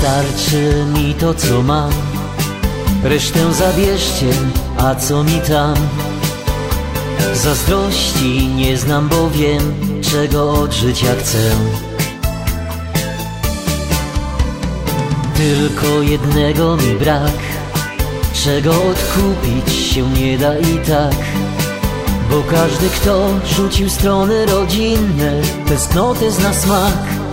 Wystarczy 0.07 0.85
mi 0.95 1.15
to, 1.15 1.35
co 1.35 1.63
mam. 1.63 1.91
Resztę 3.05 3.55
zabierzcie, 3.55 4.27
a 4.79 4.95
co 4.95 5.25
mi 5.25 5.41
tam? 5.49 5.75
Zazdrości 7.35 8.47
nie 8.47 8.77
znam, 8.77 9.09
bo 9.09 9.31
wiem, 9.31 9.75
czego 10.03 10.53
od 10.53 10.73
życia 10.73 11.07
chcę. 11.21 11.51
Tylko 15.37 16.03
jednego 16.03 16.77
mi 16.77 16.95
brak, 16.95 17.39
czego 18.45 18.71
odkupić 18.71 19.75
się 19.75 20.11
nie 20.11 20.39
da 20.39 20.59
i 20.59 20.79
tak. 20.79 21.17
Bo 22.31 22.43
każdy, 22.51 22.89
kto 22.89 23.29
rzucił 23.47 23.91
strony 23.91 24.47
rodzinne, 24.47 25.33
tęsknotę 25.69 26.31
zna 26.31 26.55
smak. 26.55 27.26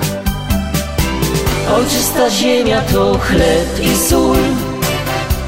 Ojczysta 1.78 2.30
ziemia 2.30 2.82
to 2.82 3.18
chleb 3.20 3.80
i 3.82 3.98
sól, 4.10 4.38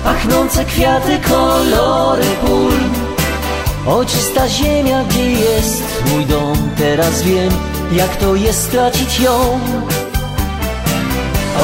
pachnące 0.04 0.66
kwiaty, 0.66 1.20
kolory 1.30 2.26
pól. 2.46 2.74
Ojczysta 3.88 4.48
ziemia, 4.48 5.04
gdzie 5.04 5.32
jest 5.32 5.84
mój 6.12 6.26
dom, 6.26 6.58
teraz 6.78 7.22
wiem, 7.22 7.50
jak 7.92 8.16
to 8.16 8.36
jest 8.36 8.64
stracić 8.64 9.20
ją. 9.20 9.60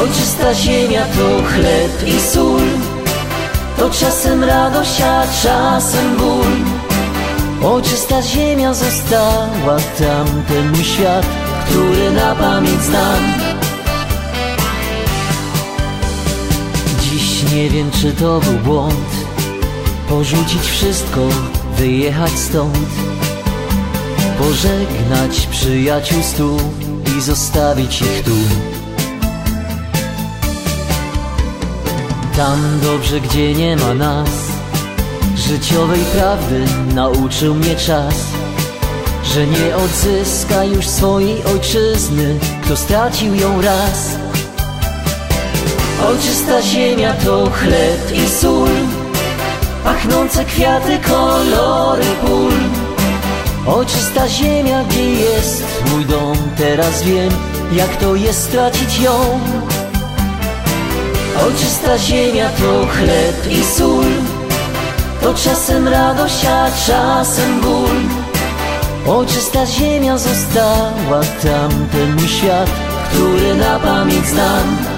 Ojczysta 0.01 0.53
ziemia 0.53 1.05
to 1.05 1.53
chleb 1.53 2.07
i 2.07 2.21
sól, 2.21 2.67
to 3.77 3.89
czasem 3.89 4.43
radość, 4.43 5.01
a 5.01 5.23
czasem 5.43 6.17
ból. 6.17 6.51
Ojczysta 7.71 8.21
ziemia 8.21 8.73
została 8.73 9.77
tam, 9.99 10.43
ten 10.47 10.69
mój 10.71 10.83
świat, 10.83 11.25
który 11.65 12.11
na 12.11 12.35
pamięć 12.35 12.81
znam. 12.81 13.50
Nie 17.49 17.69
wiem, 17.69 17.91
czy 17.91 18.11
to 18.11 18.39
był 18.39 18.53
błąd. 18.53 19.09
Porzucić 20.09 20.61
wszystko, 20.61 21.21
wyjechać 21.77 22.31
stąd. 22.31 22.77
Pożegnać 24.37 25.47
przyjaciół 25.51 26.23
stu 26.23 26.57
I 27.17 27.21
zostawić 27.21 28.01
ich 28.01 28.23
tu. 28.25 28.35
Tam 32.37 32.79
dobrze, 32.83 33.21
gdzie 33.21 33.53
nie 33.53 33.75
ma 33.75 33.93
nas. 33.93 34.29
Życiowej 35.35 36.01
prawdy 36.13 36.65
nauczył 36.93 37.55
mnie 37.55 37.75
czas. 37.75 38.15
Że 39.23 39.47
nie 39.47 39.75
odzyska 39.75 40.63
już 40.63 40.87
swojej 40.87 41.43
ojczyzny 41.43 42.39
Kto 42.63 42.77
stracił 42.77 43.35
ją 43.35 43.61
raz 43.61 44.15
Ojczysta 46.09 46.61
ziemia 46.61 47.13
to 47.13 47.49
chleb 47.51 48.11
i 48.13 48.29
sól 48.29 48.69
Pachnące 49.83 50.45
kwiaty, 50.45 50.99
kolory 50.99 52.05
pól. 52.21 52.53
Ojczysta 53.75 54.27
ziemia, 54.27 54.83
gdzie 54.83 55.11
jest 55.11 55.63
mój 55.91 56.05
dom 56.05 56.37
Teraz 56.57 57.03
wiem, 57.03 57.31
jak 57.71 57.95
to 57.95 58.15
jest 58.15 58.43
stracić 58.43 58.99
ją. 58.99 59.39
Ojczysta 61.45 61.97
ziemia 61.97 62.49
to 62.49 62.87
chleb 62.87 63.51
i 63.51 63.63
sól 63.63 64.05
To 65.21 65.33
czasem 65.33 65.87
radość, 65.87 66.45
a 66.45 66.71
czasem 66.87 67.61
ból. 67.61 67.97
Ojczysta 69.07 69.65
ziemia 69.65 70.17
została 70.17 71.21
tam 71.43 71.87
Ten 71.91 72.15
mój 72.15 72.27
świat, 72.27 72.69
który 73.09 73.55
na 73.55 73.79
pamięć 73.79 74.27
znam 74.27 74.90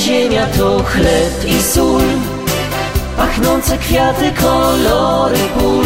ziemia 0.00 0.46
to 0.46 0.82
chleb 0.84 1.44
i 1.46 1.62
sól 1.62 2.02
Pachnące 3.16 3.78
kwiaty, 3.78 4.32
kolory 4.32 5.38
pól. 5.58 5.84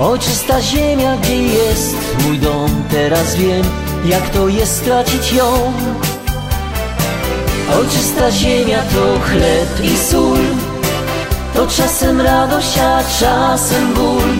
Ojczysta 0.00 0.60
ziemia, 0.60 1.16
gdzie 1.16 1.42
jest 1.42 1.96
mój 2.24 2.38
dom 2.38 2.70
Teraz 2.90 3.34
wiem, 3.34 3.62
jak 4.04 4.28
to 4.28 4.48
jest 4.48 4.76
stracić 4.76 5.32
ją. 5.32 5.72
Ojczysta 7.78 8.30
ziemia 8.30 8.78
to 8.78 9.20
chleb 9.20 9.84
i 9.84 9.96
sól 9.96 10.38
To 11.54 11.66
czasem 11.66 12.20
radość, 12.20 12.78
a 12.78 13.02
czasem 13.20 13.94
ból. 13.94 14.30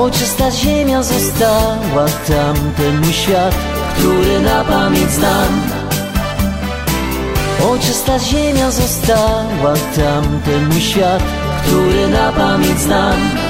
Ojczysta 0.00 0.50
ziemia 0.50 1.02
została 1.02 2.06
tamten 2.28 3.00
mój 3.00 3.12
świat 3.12 3.54
Który 3.94 4.40
na 4.40 4.64
pamięć 4.64 5.10
znam 5.10 5.81
Ojczysta 7.70 8.18
ziemia 8.18 8.70
została 8.70 9.74
tamten 9.96 10.68
mój 10.68 10.80
świat 10.80 11.22
Który 11.66 12.08
na 12.08 12.32
pamięć 12.32 12.78
znam 12.78 13.41